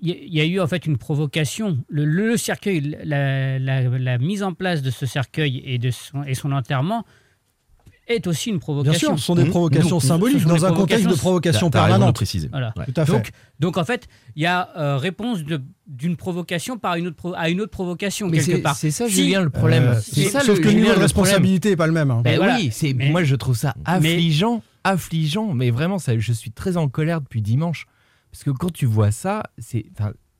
il 0.00 0.08
y, 0.08 0.12
a- 0.12 0.16
il 0.22 0.34
y 0.34 0.40
a 0.40 0.44
eu 0.44 0.60
en 0.60 0.66
fait 0.66 0.86
une 0.86 0.96
provocation. 0.98 1.78
Le, 1.88 2.04
le 2.04 2.36
cercueil, 2.36 2.96
la, 3.04 3.58
la- 3.58 3.82
la 3.98 4.18
mise 4.18 4.42
en 4.42 4.52
place 4.52 4.82
de 4.82 4.90
ce 4.90 5.06
cercueil 5.06 5.60
et, 5.64 5.78
de 5.78 5.90
son, 5.90 6.22
et 6.24 6.34
son 6.34 6.52
enterrement 6.52 7.04
est 8.08 8.26
aussi 8.26 8.48
une 8.50 8.56
Bien 8.56 8.60
provocation. 8.60 9.08
sûr, 9.10 9.18
ce 9.18 9.24
sont 9.24 9.34
des 9.34 9.44
Mmh. 9.44 9.50
provocations 9.50 10.00
symboliques 10.00 10.40
sont 10.42 10.48
dans 10.48 10.64
un 10.66 10.72
contexte 10.72 11.04
de 11.06 11.14
provocations- 11.14 11.68
provocation 11.68 11.70
permanente. 11.70 12.22
Voilà. 12.50 12.72
Ouais. 12.76 12.86
Tout 12.86 13.00
à 13.00 13.06
fait. 13.06 13.12
Donc, 13.12 13.30
donc 13.60 13.76
en 13.76 13.84
fait, 13.84 14.08
il 14.36 14.42
y 14.42 14.46
a 14.46 14.70
euh, 14.76 14.96
réponse 14.96 15.44
de- 15.44 15.62
d'une 15.86 16.16
provocation 16.16 16.78
par 16.78 16.94
une 16.96 17.06
autre 17.08 17.16
pro- 17.16 17.34
à 17.36 17.48
une 17.50 17.60
autre 17.60 17.70
provocation 17.70 18.28
Mais 18.28 18.38
quelque 18.38 18.56
c'est 18.56 18.58
part. 18.62 18.76
c'est 18.76 18.90
ça, 18.90 19.06
Si- 19.08 19.14
Julien, 19.14 19.42
le 19.42 19.50
problème. 19.50 19.84
Euh, 19.84 20.00
c'est 20.02 20.22
sauf 20.24 20.32
ça, 20.32 20.40
sauf 20.40 20.56
le, 20.58 20.64
que 20.64 20.68
le 20.68 20.74
niveau 20.74 20.94
de 20.94 20.98
responsabilité 21.00 21.70
n'est 21.70 21.76
pas 21.76 21.86
le 21.86 21.92
même. 21.92 22.10
hein. 22.10 22.20
Ben 22.24 22.36
voilà. 22.36 22.56
oui, 22.56 22.70
Mais- 22.96 23.10
moi 23.10 23.22
je 23.24 23.34
trouve 23.36 23.56
ça 23.56 23.74
Mais- 23.76 23.82
affligeant, 24.10 24.62
affligeant, 24.84 25.52
mais 25.54 25.70
vraiment 25.70 25.98
ça, 25.98 26.18
je 26.18 26.32
suis 26.32 26.50
très 26.50 26.76
en 26.76 26.88
colère 26.88 27.20
depuis 27.20 27.42
dimanche 27.42 27.86
parce 28.32 28.44
que 28.44 28.50
quand 28.50 28.72
tu 28.72 28.86
vois 28.86 29.10
ça, 29.10 29.42
c'est 29.58 29.86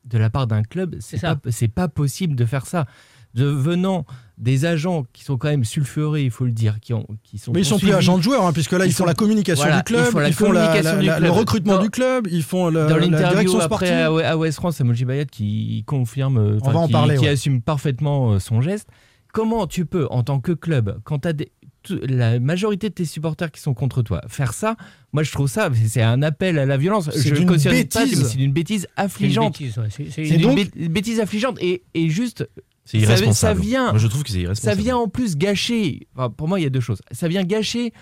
de 0.05 0.17
la 0.17 0.29
part 0.29 0.47
d'un 0.47 0.63
club, 0.63 0.95
c'est 0.99 1.19
pas 1.21 1.37
c'est 1.49 1.67
pas 1.67 1.87
possible 1.87 2.35
de 2.35 2.45
faire 2.45 2.65
ça. 2.65 2.85
De 3.35 3.45
venant 3.45 4.05
des 4.39 4.65
agents 4.65 5.05
qui 5.11 5.23
sont 5.25 5.37
quand 5.37 5.49
même 5.49 5.65
sulfurés, 5.65 6.23
il 6.23 6.31
faut 6.31 6.45
le 6.45 6.51
dire, 6.53 6.79
qui, 6.79 6.93
ont, 6.93 7.05
qui 7.23 7.37
sont 7.37 7.51
Mais 7.51 7.59
ils 7.59 7.65
sont 7.65 7.77
plus 7.77 7.91
agents 7.93 8.17
de 8.17 8.23
joueurs, 8.23 8.45
hein, 8.45 8.53
puisque 8.53 8.71
là, 8.71 8.85
ils, 8.85 8.89
Ils 8.89 8.91
font 8.93 8.99
sont- 9.03 9.05
la 9.05 9.13
communication 9.13 9.63
voilà, 9.65 9.77
du 9.79 9.83
club, 9.83 10.05
ils 10.05 10.11
font 10.11 10.19
la 10.19 10.31
font 10.31 10.51
la- 10.51 10.61
communication 10.61 10.93
la- 10.95 10.99
du 11.01 11.07
la- 11.07 11.13
club. 11.17 11.23
le 11.25 11.31
recrutement 11.31 11.75
Dans- 11.75 11.81
du 11.83 11.89
club, 11.89 12.27
ils 12.31 12.43
font 12.43 12.69
le- 12.69 12.87
Dans 12.87 12.95
la 12.95 12.99
l'interview 13.05 13.29
direction 13.29 13.59
après 13.59 13.87
sportive. 13.87 14.25
à, 14.25 14.29
à 14.31 14.37
West 14.37 14.57
France, 14.57 14.77
Samuel 14.77 14.95
Gibayat 14.95 15.25
qui 15.25 15.83
confirme, 15.85 16.37
On 16.37 16.57
enfin, 16.61 16.71
va 16.71 16.79
en 16.79 16.87
qui, 16.87 16.93
parler, 16.93 17.15
qui 17.17 17.23
ouais. 17.25 17.29
assume 17.29 17.61
parfaitement 17.61 18.31
euh, 18.33 18.39
son 18.39 18.61
geste. 18.61 18.87
Comment 19.33 19.67
tu 19.67 19.85
peux, 19.85 20.07
en 20.09 20.23
tant 20.23 20.39
que 20.39 20.53
club, 20.53 20.99
quand 21.03 21.19
tu 21.19 21.27
as 21.27 21.33
la 22.07 22.39
majorité 22.39 22.89
de 22.89 22.93
tes 22.93 23.05
supporters 23.05 23.51
qui 23.51 23.61
sont 23.61 23.73
contre 23.73 24.01
toi, 24.01 24.21
faire 24.27 24.53
ça? 24.53 24.75
Moi, 25.13 25.23
je 25.23 25.31
trouve 25.31 25.47
ça, 25.47 25.69
c'est 25.87 26.01
un 26.01 26.21
appel 26.21 26.57
à 26.59 26.65
la 26.65 26.77
violence. 26.77 27.09
C'est 27.11 27.29
Je 27.35 27.41
ne 27.41 27.47
cautionne 27.47 27.73
pas, 27.87 28.05
c'est 28.07 28.35
une 28.39 28.51
bêtise 28.53 28.87
affligeante. 28.95 29.57
C'est 29.57 29.63
une 29.65 29.69
bêtise, 29.69 29.77
ouais. 29.99 30.09
C'est 30.11 30.27
une- 30.27 30.33
une 30.35 30.41
donc- 30.41 30.55
bé- 30.55 30.87
bêtise 30.89 31.19
affligeante 31.19 31.57
et, 31.61 31.83
et 31.93 32.09
juste. 32.09 32.47
C'est 32.91 32.99
ça- 32.99 33.03
irresponsable. 33.05 33.59
Ça, 33.61 33.67
vient, 33.67 33.89
Moi, 33.91 33.99
je 33.99 34.07
trouve 34.07 34.23
que 34.23 34.29
c'est 34.29 34.35
ça 34.37 34.41
irresponsable. 34.41 34.81
vient 34.81 34.97
en 34.97 35.07
plus 35.07 35.37
gâcher. 35.37 36.07
enfin, 36.15 36.29
pour 36.29 36.47
moi, 36.47 36.59
il 36.59 36.63
y 36.63 36.65
a 36.65 36.69
deux 36.69 36.79
choses. 36.79 37.01
Ça 37.11 37.27
vient 37.27 37.43
gâcher 37.43 37.93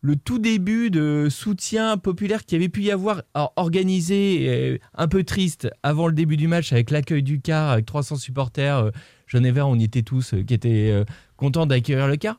le 0.00 0.16
tout 0.16 0.38
début 0.38 0.90
de 0.90 1.28
soutien 1.30 1.96
populaire 1.96 2.44
qui 2.44 2.54
avait 2.54 2.68
pu 2.68 2.82
y 2.82 2.90
avoir 2.90 3.22
alors, 3.32 3.54
organisé, 3.56 4.46
euh, 4.50 4.78
un 4.94 5.08
peu 5.08 5.24
triste, 5.24 5.70
avant 5.82 6.06
le 6.08 6.12
début 6.12 6.36
du 6.36 6.46
match 6.46 6.72
avec 6.74 6.90
l'accueil 6.90 7.22
du 7.22 7.40
car, 7.40 7.70
avec 7.70 7.86
300 7.86 8.16
supporters. 8.16 8.76
euh, 8.76 8.90
vert, 9.32 9.66
on 9.68 9.76
y 9.78 9.84
était 9.84 10.02
tous, 10.02 10.34
euh, 10.34 10.42
qui 10.42 10.52
étaient 10.52 11.04
contents 11.38 11.64
d'accueillir 11.66 12.06
le 12.06 12.16
car. 12.16 12.38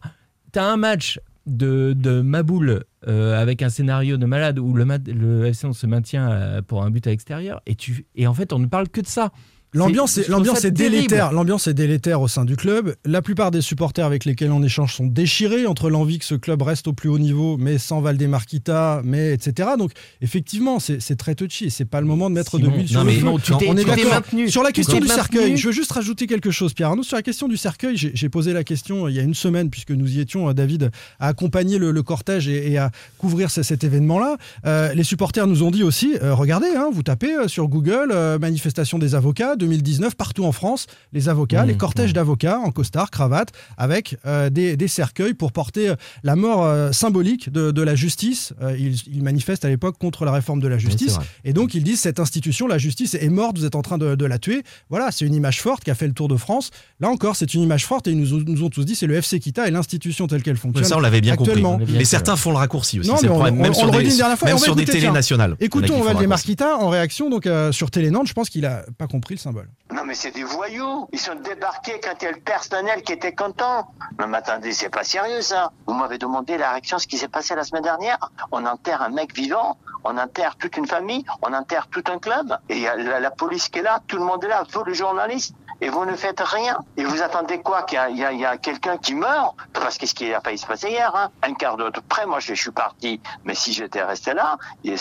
Tu 0.53 0.59
as 0.59 0.65
un 0.65 0.77
match 0.77 1.19
de, 1.47 1.93
de 1.97 2.21
Maboul 2.21 2.83
euh, 3.07 3.39
avec 3.41 3.61
un 3.63 3.69
scénario 3.69 4.17
de 4.17 4.25
malade 4.27 4.59
où 4.59 4.73
le, 4.75 4.85
le 5.11 5.45
FC 5.47 5.65
on 5.67 5.73
se 5.73 5.85
maintient 5.87 6.61
pour 6.67 6.83
un 6.83 6.89
but 6.91 7.05
à 7.07 7.09
l'extérieur 7.09 7.61
et, 7.65 7.75
tu, 7.75 8.05
et 8.15 8.25
en 8.27 8.33
fait 8.33 8.53
on 8.53 8.59
ne 8.59 8.65
parle 8.67 8.89
que 8.89 9.01
de 9.01 9.07
ça. 9.07 9.31
L'ambiance 9.75 10.17
est, 10.17 10.27
l'ambiance 10.29 10.65
est 10.65 10.71
délétère. 10.71 11.31
L'ambiance 11.31 11.67
est 11.67 11.73
délétère 11.73 12.21
au 12.21 12.27
sein 12.27 12.45
du 12.45 12.55
club. 12.55 12.95
La 13.05 13.21
plupart 13.21 13.51
des 13.51 13.61
supporters 13.61 14.05
avec 14.05 14.25
lesquels 14.25 14.51
on 14.51 14.63
échange 14.63 14.93
sont 14.95 15.05
déchirés 15.07 15.65
entre 15.67 15.89
l'envie 15.89 16.17
que 16.19 16.25
ce 16.25 16.35
club 16.35 16.61
reste 16.61 16.87
au 16.87 16.93
plus 16.93 17.09
haut 17.09 17.19
niveau, 17.19 17.57
mais 17.57 17.77
sans 17.77 18.01
Valdemar-Kita, 18.01 19.01
mais 19.03 19.33
etc. 19.33 19.69
Donc 19.77 19.91
effectivement, 20.21 20.79
c'est, 20.79 21.01
c'est 21.01 21.15
très 21.15 21.35
touchy. 21.35 21.69
C'est 21.71 21.85
pas 21.85 22.01
le 22.01 22.07
moment 22.07 22.29
de 22.29 22.35
mettre 22.35 22.57
Simon, 22.57 22.69
de 22.71 22.75
l'huile 22.75 22.87
sur 22.87 23.03
le 23.03 23.11
non, 23.21 23.37
tu 23.37 23.53
on 23.53 23.77
est 23.77 23.85
d'accord. 23.85 24.13
maintenu. 24.13 24.49
Sur 24.49 24.63
la 24.63 24.71
question 24.71 24.99
du 24.99 25.07
cercueil, 25.07 25.57
je 25.57 25.67
veux 25.67 25.73
juste 25.73 25.91
rajouter 25.91 26.27
quelque 26.27 26.51
chose, 26.51 26.73
Pierre 26.73 26.89
Arnaud. 26.89 27.03
Sur 27.03 27.17
la 27.17 27.23
question 27.23 27.47
du 27.47 27.57
cercueil, 27.57 27.97
j'ai, 27.97 28.11
j'ai 28.13 28.29
posé 28.29 28.53
la 28.53 28.63
question 28.63 29.05
euh, 29.05 29.09
il 29.11 29.15
y 29.15 29.19
a 29.19 29.23
une 29.23 29.33
semaine, 29.33 29.69
puisque 29.69 29.91
nous 29.91 30.09
y 30.17 30.19
étions, 30.19 30.49
euh, 30.49 30.53
David, 30.53 30.91
à 31.19 31.27
accompagner 31.27 31.77
le, 31.77 31.91
le 31.91 32.03
cortège 32.03 32.47
et, 32.47 32.71
et 32.71 32.77
à 32.77 32.91
couvrir 33.17 33.51
ce- 33.51 33.63
cet 33.63 33.83
événement-là. 33.83 34.37
Euh, 34.65 34.93
les 34.93 35.03
supporters 35.03 35.47
nous 35.47 35.63
ont 35.63 35.71
dit 35.71 35.83
aussi, 35.83 36.15
euh, 36.21 36.33
regardez, 36.33 36.67
hein, 36.77 36.89
vous 36.91 37.03
tapez 37.03 37.35
euh, 37.35 37.47
sur 37.47 37.67
Google, 37.67 38.11
euh, 38.11 38.39
manifestation 38.39 38.97
des 38.99 39.15
avocats 39.15 39.55
2019, 39.65 40.15
partout 40.15 40.45
en 40.45 40.51
France, 40.51 40.87
les 41.13 41.29
avocats, 41.29 41.63
Mmh, 41.63 41.67
les 41.67 41.77
cortèges 41.77 42.13
d'avocats 42.13 42.59
en 42.59 42.71
costard, 42.71 43.09
cravate, 43.11 43.49
avec 43.77 44.17
euh, 44.25 44.49
des, 44.49 44.77
des 44.77 44.87
cercueils 44.87 45.33
pour 45.33 45.51
porter 45.51 45.89
euh, 45.89 45.95
la 46.23 46.35
mort 46.35 46.63
euh, 46.65 46.91
symbolique 46.91 47.51
de, 47.51 47.71
de 47.71 47.81
la 47.81 47.95
justice. 47.95 48.53
Euh, 48.61 48.75
ils, 48.77 48.95
ils 49.07 49.23
manifestent 49.23 49.65
à 49.65 49.69
l'époque 49.69 49.97
contre 49.97 50.25
la 50.25 50.31
réforme 50.31 50.59
de 50.59 50.67
la 50.67 50.77
justice. 50.77 51.17
Et 51.43 51.53
donc 51.53 51.73
ils 51.73 51.83
disent 51.83 51.99
cette 52.01 52.19
institution, 52.19 52.67
la 52.67 52.77
justice 52.77 53.15
est 53.15 53.29
morte, 53.29 53.57
vous 53.57 53.65
êtes 53.65 53.75
en 53.75 53.81
train 53.81 53.97
de, 53.97 54.15
de 54.15 54.25
la 54.25 54.37
tuer. 54.39 54.63
Voilà, 54.89 55.11
c'est 55.11 55.25
une 55.25 55.33
image 55.33 55.61
forte 55.61 55.83
qui 55.83 55.91
a 55.91 55.95
fait 55.95 56.07
le 56.07 56.13
tour 56.13 56.27
de 56.27 56.37
France. 56.37 56.69
Là 56.99 57.09
encore, 57.09 57.35
c'est 57.35 57.53
une 57.53 57.61
image 57.61 57.85
forte 57.85 58.07
et 58.07 58.11
ils 58.11 58.19
nous, 58.19 58.33
ont- 58.33 58.43
nous 58.45 58.63
ont 58.63 58.69
tous 58.69 58.85
dit 58.85 58.95
c'est 58.95 59.07
le 59.07 59.15
FC 59.15 59.39
Kita 59.39 59.67
et 59.67 59.71
l'institution 59.71 60.27
telle 60.27 60.43
qu'elle 60.43 60.53
Ouais, 60.55 60.59
fonctionne. 60.59 60.85
ça, 60.85 60.97
on 60.97 60.99
l'avait 61.01 61.21
bien 61.21 61.35
compris. 61.35 61.63
On 61.63 61.79
Mais 61.79 62.05
certains 62.05 62.35
font 62.35 62.51
le 62.51 62.57
raccourci 62.57 62.99
aussi. 62.99 63.09
Non, 63.09 63.15
mais 63.21 63.29
on- 63.29 63.33
problème. 63.35 63.57
on- 63.59 63.61
Même 63.63 63.71
on 63.71 63.73
sur 63.73 63.85
le 63.85 63.91
des, 63.91 63.97
redit 63.97 64.09
une 64.11 64.17
dernière 64.17 64.37
fois 64.37 64.47
même 64.47 64.55
on 64.55 64.59
va 64.59 64.63
sur 64.65 64.75
des 64.75 64.85
tiens. 64.85 65.11
nationales. 65.11 65.55
Écoutons 65.59 65.85
Il 65.87 65.89
y 65.89 65.91
en 65.91 65.95
a 65.95 65.97
qui 65.99 66.07
font 66.07 66.13
Valdemar 66.13 66.37
le. 66.39 66.43
Kita 66.43 66.77
en 66.77 66.89
réaction 66.89 67.29
donc 67.29 67.47
euh, 67.47 67.71
sur 67.71 67.89
Télé 67.91 68.11
Nantes. 68.11 68.27
Je 68.27 68.33
pense 68.33 68.49
qu'il 68.49 68.65
a 68.65 68.85
pas 68.97 69.07
compris 69.07 69.35
le 69.35 69.39
symbole. 69.39 69.54
Non 69.91 70.03
mais 70.05 70.15
c'est 70.15 70.31
des 70.31 70.43
voyous. 70.43 71.07
Ils 71.11 71.19
sont 71.19 71.35
débarqués 71.35 71.99
quand 72.03 72.13
il 72.21 72.25
y 72.25 72.27
a 72.27 72.31
le 72.31 72.39
personnel 72.39 73.03
qui 73.03 73.13
était 73.13 73.33
content. 73.33 73.87
Non 74.19 74.27
mais 74.27 74.37
attendez, 74.37 74.73
c'est 74.73 74.89
pas 74.89 75.03
sérieux 75.03 75.41
ça. 75.41 75.71
Vous 75.85 75.93
m'avez 75.93 76.17
demandé 76.17 76.57
la 76.57 76.71
réaction, 76.71 76.99
ce 76.99 77.07
qui 77.07 77.17
s'est 77.17 77.27
passé 77.27 77.55
la 77.55 77.63
semaine 77.63 77.83
dernière. 77.83 78.17
On 78.51 78.65
enterre 78.65 79.01
un 79.01 79.09
mec 79.09 79.33
vivant, 79.35 79.77
on 80.03 80.17
enterre 80.17 80.55
toute 80.57 80.77
une 80.77 80.87
famille, 80.87 81.25
on 81.41 81.53
enterre 81.53 81.87
tout 81.87 82.03
un 82.07 82.19
club. 82.19 82.57
Et 82.69 82.77
il 82.77 82.81
y 82.81 82.87
a 82.87 82.95
la, 82.95 83.31
police 83.31 83.69
qui 83.69 83.79
est 83.79 83.83
là, 83.83 84.01
tout 84.07 84.17
le 84.17 84.23
monde 84.23 84.43
est 84.43 84.47
là, 84.47 84.63
vous 84.71 84.83
les 84.83 84.93
journalistes. 84.93 85.55
Et 85.81 85.89
vous 85.89 86.05
ne 86.05 86.15
faites 86.15 86.39
rien. 86.39 86.77
Et 86.97 87.03
vous 87.03 87.21
attendez 87.21 87.61
quoi 87.61 87.83
Qu'il 87.83 88.17
y 88.17 88.45
a, 88.45 88.57
quelqu'un 88.57 88.97
qui 88.97 89.13
meurt? 89.13 89.55
Parce 89.73 89.97
que 89.97 90.05
ce 90.05 90.13
qui 90.13 90.33
a 90.33 90.41
failli 90.41 90.57
se 90.57 90.65
passer 90.65 90.89
hier, 90.89 91.13
hein. 91.15 91.29
un 91.43 91.53
quart 91.53 91.77
d'heure 91.77 91.91
près, 92.07 92.25
moi 92.25 92.39
je, 92.39 92.53
je 92.53 92.61
suis 92.61 92.71
parti. 92.71 93.21
Mais 93.43 93.55
si 93.55 93.73
j'étais 93.73 94.03
resté 94.03 94.33
là, 94.33 94.57
ils 94.83 94.97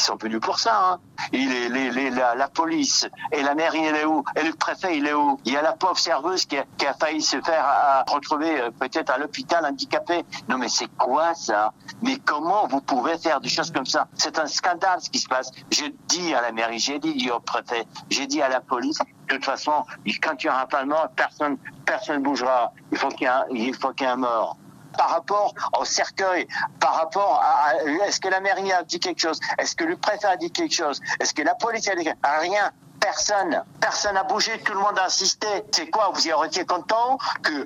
sont 0.00 0.16
venus 0.16 0.40
pour 0.40 0.58
ça. 0.58 0.92
Hein. 0.92 1.00
Et 1.32 1.38
les, 1.38 2.10
la, 2.10 2.48
police 2.48 3.08
et 3.30 3.42
la 3.42 3.54
mairie, 3.54 3.84
elle 3.84 3.96
est 3.96 4.04
où? 4.04 4.24
Et 4.36 4.42
le 4.42 4.52
préfet, 4.52 4.96
il 4.98 5.06
est 5.06 5.14
où? 5.14 5.38
Il 5.44 5.52
y 5.52 5.56
a 5.56 5.62
la 5.62 5.72
pauvre 5.72 5.98
serveuse 5.98 6.44
qui 6.46 6.56
a, 6.58 6.94
failli 6.94 7.22
se 7.22 7.40
faire 7.40 7.64
à, 7.64 8.04
retrouver 8.08 8.60
euh, 8.60 8.70
peut-être 8.70 9.10
à 9.10 9.18
l'hôpital 9.18 9.64
handicapé. 9.64 10.24
Non 10.48 10.58
mais 10.58 10.68
c'est 10.68 10.88
quoi 10.96 11.34
ça? 11.34 11.72
Mais 12.02 12.16
comment 12.16 12.66
vous 12.66 12.80
pouvez 12.80 13.18
faire 13.18 13.40
des 13.40 13.48
choses 13.48 13.70
comme 13.70 13.86
ça? 13.86 14.08
C'est 14.14 14.38
un 14.38 14.46
scandale 14.46 15.00
ce 15.00 15.10
qui 15.10 15.18
se 15.18 15.28
passe. 15.28 15.50
J'ai 15.70 15.94
dit 16.08 16.34
à 16.34 16.42
la 16.42 16.52
mairie, 16.52 16.78
j'ai 16.78 16.98
dit 16.98 17.30
au 17.30 17.40
préfet, 17.40 17.86
j'ai 18.10 18.26
dit 18.26 18.42
à 18.42 18.48
la 18.48 18.60
police. 18.60 18.98
De 19.32 19.38
toute 19.38 19.46
façon, 19.46 19.84
quand 20.22 20.44
il 20.44 20.46
y 20.46 20.50
aura 20.50 20.66
pas 20.66 20.82
de 20.82 20.88
mort, 20.88 21.08
personne, 21.16 21.56
personne 21.86 22.22
bougera. 22.22 22.70
Il 22.90 22.98
faut 22.98 23.08
qu'il 23.08 23.26
y 23.26 24.04
ait 24.04 24.06
un, 24.06 24.16
mort 24.16 24.58
par 24.98 25.08
rapport 25.08 25.54
au 25.80 25.86
cercueil, 25.86 26.46
par 26.78 26.96
rapport 26.96 27.42
à, 27.42 27.82
est-ce 28.06 28.20
que 28.20 28.28
la 28.28 28.40
mairie 28.40 28.70
a 28.72 28.82
dit 28.82 29.00
quelque 29.00 29.20
chose, 29.20 29.40
est-ce 29.56 29.74
que 29.74 29.84
le 29.84 29.96
préfet 29.96 30.26
a 30.26 30.36
dit 30.36 30.50
quelque 30.50 30.74
chose, 30.74 31.00
est-ce 31.18 31.32
que 31.32 31.40
la 31.40 31.54
police 31.54 31.88
a 31.88 31.94
dit 31.94 32.04
quelque 32.04 32.18
chose, 32.22 32.40
rien. 32.40 32.70
Personne, 33.00 33.64
personne 33.80 34.14
n'a 34.14 34.22
bougé, 34.22 34.60
tout 34.60 34.74
le 34.74 34.78
monde 34.78 34.96
a 34.96 35.06
insisté. 35.06 35.48
C'est 35.72 35.90
quoi, 35.90 36.12
vous 36.14 36.24
y 36.24 36.30
été 36.46 36.64
content 36.64 37.18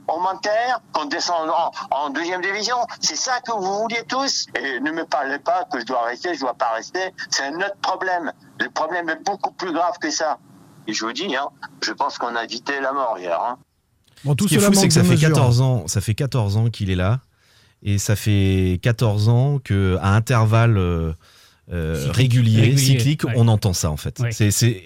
qu'on 0.07 0.20
m'enterre, 0.20 0.81
qu'on 0.94 1.05
descende 1.05 1.50
en, 1.50 1.72
en 1.90 2.09
deuxième 2.09 2.40
division? 2.40 2.79
C'est 3.00 3.16
ça 3.16 3.40
que 3.40 3.52
vous 3.52 3.81
vouliez 3.81 4.02
tous? 4.05 4.46
Et 4.55 4.81
ne 4.81 4.90
me 4.92 5.05
parlez 5.05 5.38
pas 5.38 5.64
que 5.70 5.79
je 5.79 5.85
dois 5.85 6.05
rester, 6.05 6.35
je 6.35 6.40
dois 6.40 6.55
pas 6.55 6.70
rester. 6.70 7.12
C'est 7.29 7.42
un 7.42 7.57
autre 7.57 7.76
problème. 7.83 8.33
Le 8.61 8.70
problème 8.70 9.11
est 9.11 9.22
beaucoup 9.24 9.50
plus 9.50 9.72
grave 9.74 9.98
que 9.98 10.11
ça. 10.11 10.38
Et 10.88 10.92
je 10.92 11.05
vous 11.05 11.12
dis, 11.12 11.35
hein, 11.37 11.49
je 11.83 11.92
pense 11.92 12.18
qu'on 12.18 12.35
a 12.37 12.44
évité 12.44 12.72
la 12.81 12.92
mort 12.92 13.16
hier. 13.18 13.38
Hein. 13.40 13.59
Bon, 14.25 14.35
tout 14.35 14.44
Ce 14.44 14.49
qui 14.51 14.55
est 14.57 14.61
fou, 14.61 14.72
c'est 14.75 14.88
que 14.88 14.94
ça 14.94 15.03
fait 15.05 15.11
mesure. 15.12 15.29
14 15.31 15.61
ans, 15.61 15.87
ça 15.88 16.01
fait 16.01 16.14
14 16.14 16.57
ans 16.57 16.70
qu'il 16.70 16.90
est 16.90 16.94
là, 16.96 17.20
et 17.83 17.99
ça 17.99 18.16
fait 18.16 18.79
14 18.83 19.29
ans 19.29 19.59
que 19.62 19.99
à 20.01 20.14
intervalles 20.14 20.79
euh, 20.79 21.12
euh, 21.72 21.96
Cyclique. 21.96 22.16
réguliers, 22.16 22.61
Régulier, 22.62 22.77
cycliques, 22.79 23.25
ouais. 23.25 23.33
on 23.37 23.49
entend 23.49 23.72
ça 23.72 23.90
en 23.90 23.96
fait. 23.96 24.18
Ouais. 24.20 24.33
C'est, 24.33 24.51
c'est, 24.51 24.83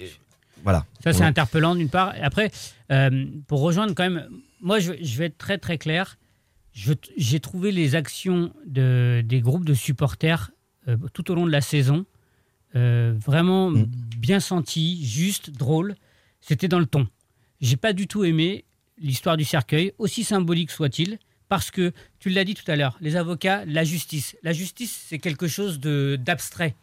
voilà. 0.64 0.84
Ça, 1.04 1.12
c'est 1.12 1.22
interpellant 1.24 1.74
d'une 1.74 1.88
part. 1.90 2.14
Après, 2.22 2.50
euh, 2.90 3.26
pour 3.46 3.60
rejoindre 3.60 3.94
quand 3.94 4.02
même, 4.02 4.26
moi, 4.60 4.78
je, 4.78 4.92
je 5.00 5.16
vais 5.18 5.26
être 5.26 5.38
très 5.38 5.58
très 5.58 5.78
clair. 5.78 6.16
Je- 6.72 6.92
J'ai 7.16 7.40
trouvé 7.40 7.72
les 7.72 7.94
actions 7.94 8.52
de, 8.66 9.22
des 9.24 9.40
groupes 9.40 9.64
de 9.64 9.74
supporters 9.74 10.50
euh, 10.88 10.96
tout 11.12 11.30
au 11.30 11.34
long 11.34 11.46
de 11.46 11.50
la 11.50 11.60
saison 11.60 12.04
euh, 12.76 13.14
vraiment 13.18 13.70
Mm. 13.70 13.86
bien 14.16 14.40
senties, 14.40 15.04
justes, 15.04 15.50
drôles. 15.50 15.94
C'était 16.40 16.68
dans 16.68 16.78
le 16.78 16.86
ton. 16.86 17.08
J'ai 17.60 17.76
pas 17.76 17.92
du 17.92 18.06
tout 18.06 18.24
aimé 18.24 18.64
l'histoire 18.98 19.36
du 19.36 19.44
cercueil, 19.44 19.92
aussi 19.98 20.24
symbolique 20.24 20.70
soit-il, 20.70 21.18
parce 21.48 21.70
que 21.70 21.92
tu 22.18 22.30
l'as 22.30 22.44
dit 22.44 22.54
tout 22.54 22.70
à 22.70 22.76
l'heure, 22.76 22.96
les 23.00 23.16
avocats, 23.16 23.64
la 23.64 23.82
justice. 23.84 24.36
La 24.42 24.52
justice, 24.52 25.06
c'est 25.08 25.18
quelque 25.18 25.48
chose 25.48 25.80
de 25.80 26.18
d'abstrait. 26.22 26.74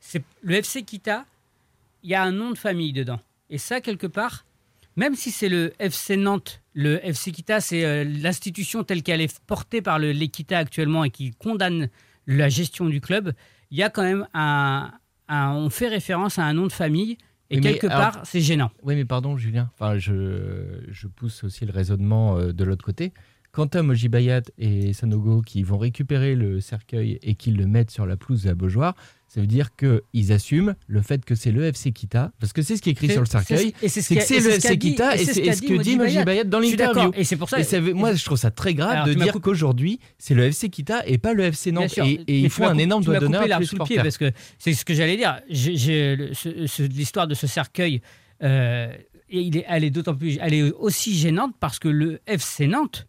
C'est 0.00 0.22
le 0.42 0.56
FC 0.56 0.82
Kita, 0.82 1.24
il 2.02 2.10
y 2.10 2.14
a 2.14 2.22
un 2.22 2.32
nom 2.32 2.50
de 2.50 2.58
famille 2.58 2.92
dedans. 2.92 3.20
Et 3.50 3.58
ça, 3.58 3.80
quelque 3.80 4.06
part, 4.06 4.44
même 4.96 5.14
si 5.14 5.30
c'est 5.30 5.48
le 5.48 5.74
FC 5.78 6.16
Nantes, 6.16 6.60
le 6.74 7.04
FC 7.06 7.30
Kita, 7.30 7.60
c'est 7.60 7.84
euh, 7.84 8.04
l'institution 8.04 8.82
telle 8.84 9.02
qu'elle 9.02 9.20
est 9.20 9.38
portée 9.46 9.82
par 9.82 9.98
le 9.98 10.12
l'Equita 10.12 10.58
actuellement 10.58 11.04
et 11.04 11.10
qui 11.10 11.30
condamne 11.32 11.88
la 12.26 12.48
gestion 12.48 12.86
du 12.86 13.00
club, 13.00 13.32
il 13.70 13.78
y 13.78 13.82
a 13.82 13.90
quand 13.90 14.02
même 14.02 14.26
un, 14.34 14.90
un- 15.28 15.52
on 15.54 15.70
fait 15.70 15.88
référence 15.88 16.38
à 16.38 16.44
un 16.44 16.52
nom 16.54 16.66
de 16.66 16.72
famille 16.72 17.16
et 17.50 17.56
Oui, 17.56 17.60
quelque 17.62 17.86
part, 17.86 18.20
c'est 18.24 18.40
gênant. 18.40 18.70
Oui, 18.82 18.94
mais 18.96 19.04
pardon, 19.04 19.36
Julien. 19.36 19.70
Enfin, 19.74 19.98
je, 19.98 20.80
je 20.88 21.06
pousse 21.06 21.44
aussi 21.44 21.64
le 21.64 21.72
raisonnement 21.72 22.36
euh, 22.38 22.52
de 22.52 22.64
l'autre 22.64 22.84
côté. 22.84 23.12
Quant 23.52 23.66
à 23.66 23.82
Mojibayat 23.82 24.42
et 24.58 24.92
Sanogo 24.92 25.40
qui 25.42 25.62
vont 25.62 25.78
récupérer 25.78 26.34
le 26.34 26.60
cercueil 26.60 27.18
et 27.22 27.34
qu'ils 27.36 27.56
le 27.56 27.66
mettent 27.66 27.90
sur 27.90 28.04
la 28.04 28.16
pelouse 28.16 28.42
de 28.42 28.48
la 28.48 28.54
Beaujoire, 28.54 28.94
ça 29.28 29.40
veut 29.40 29.46
dire 29.46 29.70
qu'ils 29.76 30.32
assument 30.32 30.74
le 30.86 31.02
fait 31.02 31.24
que 31.24 31.34
c'est 31.34 31.50
le 31.50 31.64
FC 31.64 31.92
Kita, 31.92 32.32
parce 32.40 32.52
que 32.52 32.62
c'est 32.62 32.76
ce 32.76 32.82
qui 32.82 32.90
est 32.90 32.92
écrit 32.92 33.10
sur 33.10 33.20
le 33.20 33.26
cercueil, 33.26 33.74
c'est- 33.80 33.84
et 33.86 33.88
c'est 33.88 34.00
ce 34.00 34.08
c'est 34.08 34.16
que 34.16 34.22
c'est 34.22 34.40
le 34.40 34.50
FC 34.50 34.78
Kita 34.78 35.16
et 35.16 35.24
c'est 35.24 35.52
ce 35.52 35.60
que 35.62 35.66
dit 35.66 35.96
Mojibayat. 35.96 36.04
Mojibayat 36.04 36.44
dans 36.44 36.60
l'interview. 36.60 37.10
et 37.14 37.24
c'est 37.24 37.36
pour 37.36 37.48
ça- 37.50 37.58
moi, 37.94 38.14
je 38.14 38.24
trouve 38.24 38.38
ça 38.38 38.50
très 38.50 38.74
grave 38.74 39.08
de 39.08 39.14
dire 39.14 39.32
qu'aujourd'hui, 39.42 39.98
c'est 40.18 40.34
le 40.34 40.44
FC 40.44 40.68
Kita 40.70 41.06
et 41.06 41.18
pas 41.18 41.32
le 41.34 41.44
FC 41.44 41.72
Nantes. 41.72 41.98
Et, 41.98 42.24
il 42.44 42.50
faut 42.50 42.64
un 42.64 42.78
énorme 42.78 43.04
doigt 43.04 43.18
d'honneur 43.18 43.42
à 43.42 43.62
sous 43.64 43.76
le 43.76 43.84
pied 43.84 43.96
parce 43.96 44.16
que 44.18 44.30
c'est 44.58 44.72
ce 44.74 44.84
que 44.84 44.94
j'allais 44.94 45.16
dire. 45.16 45.40
L'histoire 46.78 47.26
de 47.26 47.34
ce 47.34 47.46
cercueil, 47.46 48.00
euh, 48.42 48.92
elle 49.28 49.84
est 49.84 49.90
d'autant 49.90 50.14
plus, 50.14 50.38
elle 50.40 50.54
est 50.54 50.70
aussi 50.72 51.14
gênante 51.16 51.54
parce 51.58 51.78
que 51.78 51.88
le 51.88 52.20
FC 52.26 52.66
Nantes, 52.66 53.06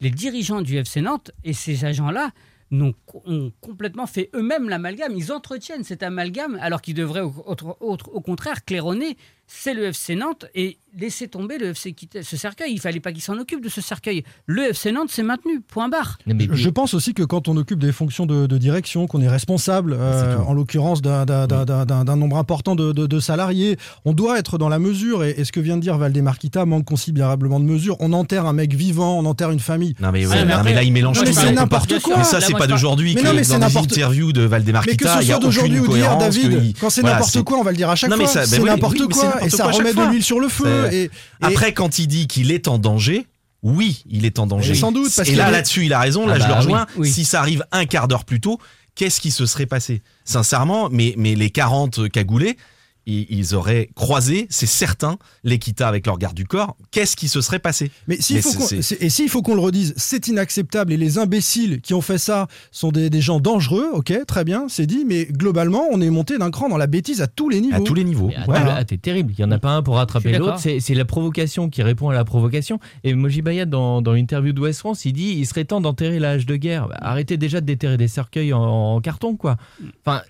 les 0.00 0.10
dirigeants 0.10 0.62
du 0.62 0.76
FC 0.76 1.00
Nantes 1.02 1.30
et 1.44 1.52
ces 1.52 1.84
agents-là 1.84 2.30
n'ont- 2.70 2.94
ont 3.24 3.52
complètement 3.60 4.06
fait 4.06 4.30
eux-mêmes 4.34 4.68
l'amalgame. 4.68 5.12
Ils 5.16 5.32
entretiennent 5.32 5.84
cet 5.84 6.02
amalgame 6.02 6.58
alors 6.60 6.80
qu'ils 6.82 6.94
devraient 6.94 7.20
au 7.22 8.20
contraire 8.20 8.64
claironner 8.64 9.16
c'est 9.52 9.74
le 9.74 9.84
FC 9.86 10.14
Nantes 10.14 10.46
et 10.54 10.78
laisser 10.98 11.28
tomber 11.28 11.58
le 11.58 11.66
FC 11.70 11.92
quitter 11.92 12.22
ce 12.22 12.36
cercueil. 12.36 12.72
Il 12.72 12.80
fallait 12.80 13.00
pas 13.00 13.12
qu'il 13.12 13.22
s'en 13.22 13.36
occupe 13.38 13.62
de 13.62 13.68
ce 13.68 13.80
cercueil. 13.80 14.22
Le 14.46 14.70
FC 14.70 14.90
Nantes 14.92 15.10
s'est 15.10 15.22
maintenu, 15.22 15.60
point 15.60 15.88
barre. 15.88 16.18
Je- 16.26 16.54
Je 16.54 16.68
pense 16.70 16.94
aussi 16.94 17.14
que 17.14 17.22
quand 17.22 17.48
on 17.48 17.56
occupe 17.56 17.78
des 17.80 17.92
fonctions 17.92 18.26
de, 18.26 18.46
de 18.46 18.58
direction, 18.58 19.06
qu'on 19.06 19.20
est 19.20 19.28
responsable, 19.28 19.96
euh, 19.98 20.36
en 20.38 20.52
l'occurrence 20.52 21.02
d'un- 21.02 21.24
d'un 21.26 22.16
nombre 22.16 22.36
important 22.38 22.74
de, 22.74 22.92
de- 22.92 23.06
de 23.06 23.20
salariés, 23.20 23.76
on 24.04 24.12
doit 24.12 24.38
être 24.38 24.56
dans 24.58 24.68
la 24.68 24.78
mesure. 24.78 25.24
Et, 25.24 25.30
et 25.36 25.44
ce 25.44 25.52
que 25.52 25.60
vient 25.60 25.76
de 25.76 25.82
dire 25.82 25.96
Valdemarquita 25.98 26.64
manque 26.64 26.84
considérablement 26.84 27.60
de 27.60 27.64
mesure. 27.64 27.96
On 28.00 28.12
enterre 28.12 28.46
un 28.46 28.52
mec 28.52 28.74
vivant, 28.74 29.18
on 29.18 29.24
enterre 29.26 29.50
une 29.50 29.60
famille. 29.60 29.94
Non 30.00 30.10
mais, 30.12 30.26
ouais, 30.26 30.44
non, 30.44 30.62
mais 30.64 30.74
là 30.74 30.82
il 30.82 30.92
mélange 30.92 31.16
Non, 31.18 31.22
tout. 31.22 31.28
mais 31.30 31.34
là, 31.34 31.40
c'est 31.42 31.52
n'importe 31.52 32.00
quoi. 32.00 32.18
Mais 32.18 32.24
ça 32.24 32.40
c'est 32.40 32.52
pas 32.56 32.66
d'aujourd'hui 32.66 33.14
Mais 33.14 33.20
que 33.22 33.26
non, 33.26 33.34
mais 33.34 33.44
c'est 33.44 33.58
n'importe- 33.58 33.92
interviews 33.92 34.32
de 34.32 34.40
Mais 34.40 34.46
que 34.46 34.50
Valdemarquita, 34.50 35.18
ce 35.18 35.22
il 35.22 35.28
y 35.28 35.32
a 35.32 35.34
soit 35.36 35.44
d'aujourd'hui 35.44 35.78
aucune 35.80 35.92
ou 35.92 35.96
d'hier, 35.96 36.18
David, 36.18 36.76
quand 36.80 36.90
c'est 36.90 37.02
n'importe 37.02 37.42
quoi, 37.42 37.58
on 37.58 37.62
va 37.62 37.70
le 37.70 37.76
dire 37.76 37.90
à 37.90 37.96
chaque 37.96 38.10
Non, 38.10 38.16
mais 38.16 38.24
fois. 38.26 38.40
ben 38.42 38.46
c'est 38.46 38.58
n'importe 38.60 39.06
quoi 39.08 39.39
et 39.46 39.50
ça 39.50 39.64
quoi 39.64 39.72
remet 39.72 39.92
de 39.94 40.02
l'huile 40.02 40.22
sur 40.24 40.40
le 40.40 40.48
feu. 40.48 40.88
Et, 40.92 41.04
et- 41.04 41.10
Après, 41.40 41.72
quand 41.72 41.98
il 41.98 42.06
dit 42.06 42.26
qu'il 42.26 42.50
est 42.52 42.68
en 42.68 42.78
danger, 42.78 43.26
oui, 43.62 44.02
il 44.08 44.24
est 44.24 44.38
en 44.38 44.46
danger. 44.46 44.72
Et 44.72 44.74
sans 44.74 44.92
doute, 44.92 45.12
parce 45.14 45.28
Et 45.28 45.34
là, 45.34 45.44
avait- 45.46 45.52
là-dessus, 45.58 45.84
il 45.86 45.92
a 45.92 46.00
raison. 46.00 46.26
Là, 46.26 46.34
Ah 46.36 46.38
je 46.38 46.44
le 46.44 46.48
bah 46.50 46.56
rejoins. 46.60 46.86
oui, 46.96 47.02
oui. 47.02 47.10
Si 47.10 47.24
ça 47.24 47.40
arrive 47.40 47.64
un 47.72 47.84
quart 47.86 48.08
d'heure 48.08 48.24
plus 48.24 48.40
tôt, 48.40 48.58
qu'est-ce 48.94 49.20
qui 49.20 49.30
se 49.30 49.44
serait 49.46 49.66
passé? 49.66 50.02
Sincèrement, 50.24 50.88
mais, 50.90 51.14
mais 51.16 51.34
les 51.34 51.50
40 51.50 52.08
cagoulés, 52.08 52.56
ils, 53.06 53.54
auraient 53.54 53.90
croisé, 53.94 54.46
c'est 54.50 54.66
certain, 54.66 55.18
l'Equita 55.44 55.88
avec 55.88 56.06
leur 56.06 56.18
garde 56.18 56.34
du 56.36 56.44
corps. 56.46 56.76
Qu'est-ce 56.90 57.16
qui 57.16 57.28
se 57.28 57.40
serait 57.40 57.58
passé? 57.58 57.90
Mais 58.06 58.20
s'il 58.20 58.40
faut 58.42 58.52
qu'on- 58.52 58.66
c'est- 58.66 58.82
c'est- 58.82 59.02
et 59.02 59.10
s'il 59.10 59.28
faut 59.28 59.42
qu'on 59.42 59.54
le 59.54 59.60
redise, 59.60 59.94
c'est 59.96 60.28
inacceptable 60.28 60.92
et 60.92 60.96
les 60.96 61.18
imbéciles 61.18 61.80
qui 61.80 61.94
ont 61.94 62.00
fait 62.00 62.18
ça 62.18 62.46
sont 62.70 62.92
des, 62.92 63.10
des 63.10 63.20
gens 63.20 63.40
dangereux, 63.40 63.88
ok, 63.92 64.12
très 64.26 64.44
bien, 64.44 64.66
c'est 64.68 64.86
dit, 64.86 65.04
mais 65.06 65.24
globalement, 65.26 65.84
on 65.90 66.00
est 66.00 66.10
monté 66.10 66.38
d'un 66.38 66.50
cran 66.50 66.68
dans 66.68 66.76
la 66.76 66.86
bêtise 66.86 67.20
à 67.22 67.26
tous 67.26 67.48
les 67.48 67.60
niveaux. 67.60 67.76
À 67.76 67.80
tous 67.80 67.94
les 67.94 68.04
niveaux. 68.04 68.30
Voilà. 68.46 68.64
là, 68.76 68.84
t'es 68.84 68.98
terrible. 68.98 69.32
Il 69.36 69.40
n'y 69.40 69.44
en 69.44 69.50
a 69.52 69.58
pas 69.58 69.70
un 69.70 69.82
pour 69.82 69.96
rattraper 69.96 70.36
l'autre. 70.38 70.58
C'est 70.60 70.94
la 70.94 71.04
provocation 71.04 71.68
qui 71.68 71.82
répond 71.82 72.08
à 72.10 72.14
la 72.14 72.24
provocation. 72.24 72.78
Et 73.04 73.14
Moji 73.14 73.42
Bayat, 73.42 73.66
dans, 73.66 74.02
dans 74.02 74.12
l'interview 74.12 74.52
de 74.52 74.60
West 74.60 74.80
France, 74.80 75.04
il 75.04 75.12
dit 75.12 75.34
il 75.38 75.46
serait 75.46 75.64
temps 75.64 75.80
d'enterrer 75.80 76.18
la 76.18 76.32
hache 76.32 76.46
de 76.46 76.56
guerre. 76.56 76.88
Bah, 76.88 76.96
arrêtez 77.00 77.36
déjà 77.36 77.60
de 77.60 77.66
déterrer 77.66 77.96
des 77.96 78.08
cercueils 78.08 78.52
en, 78.52 78.60
en 78.62 79.00
carton, 79.00 79.36
quoi. 79.36 79.56
Enfin, 80.04 80.22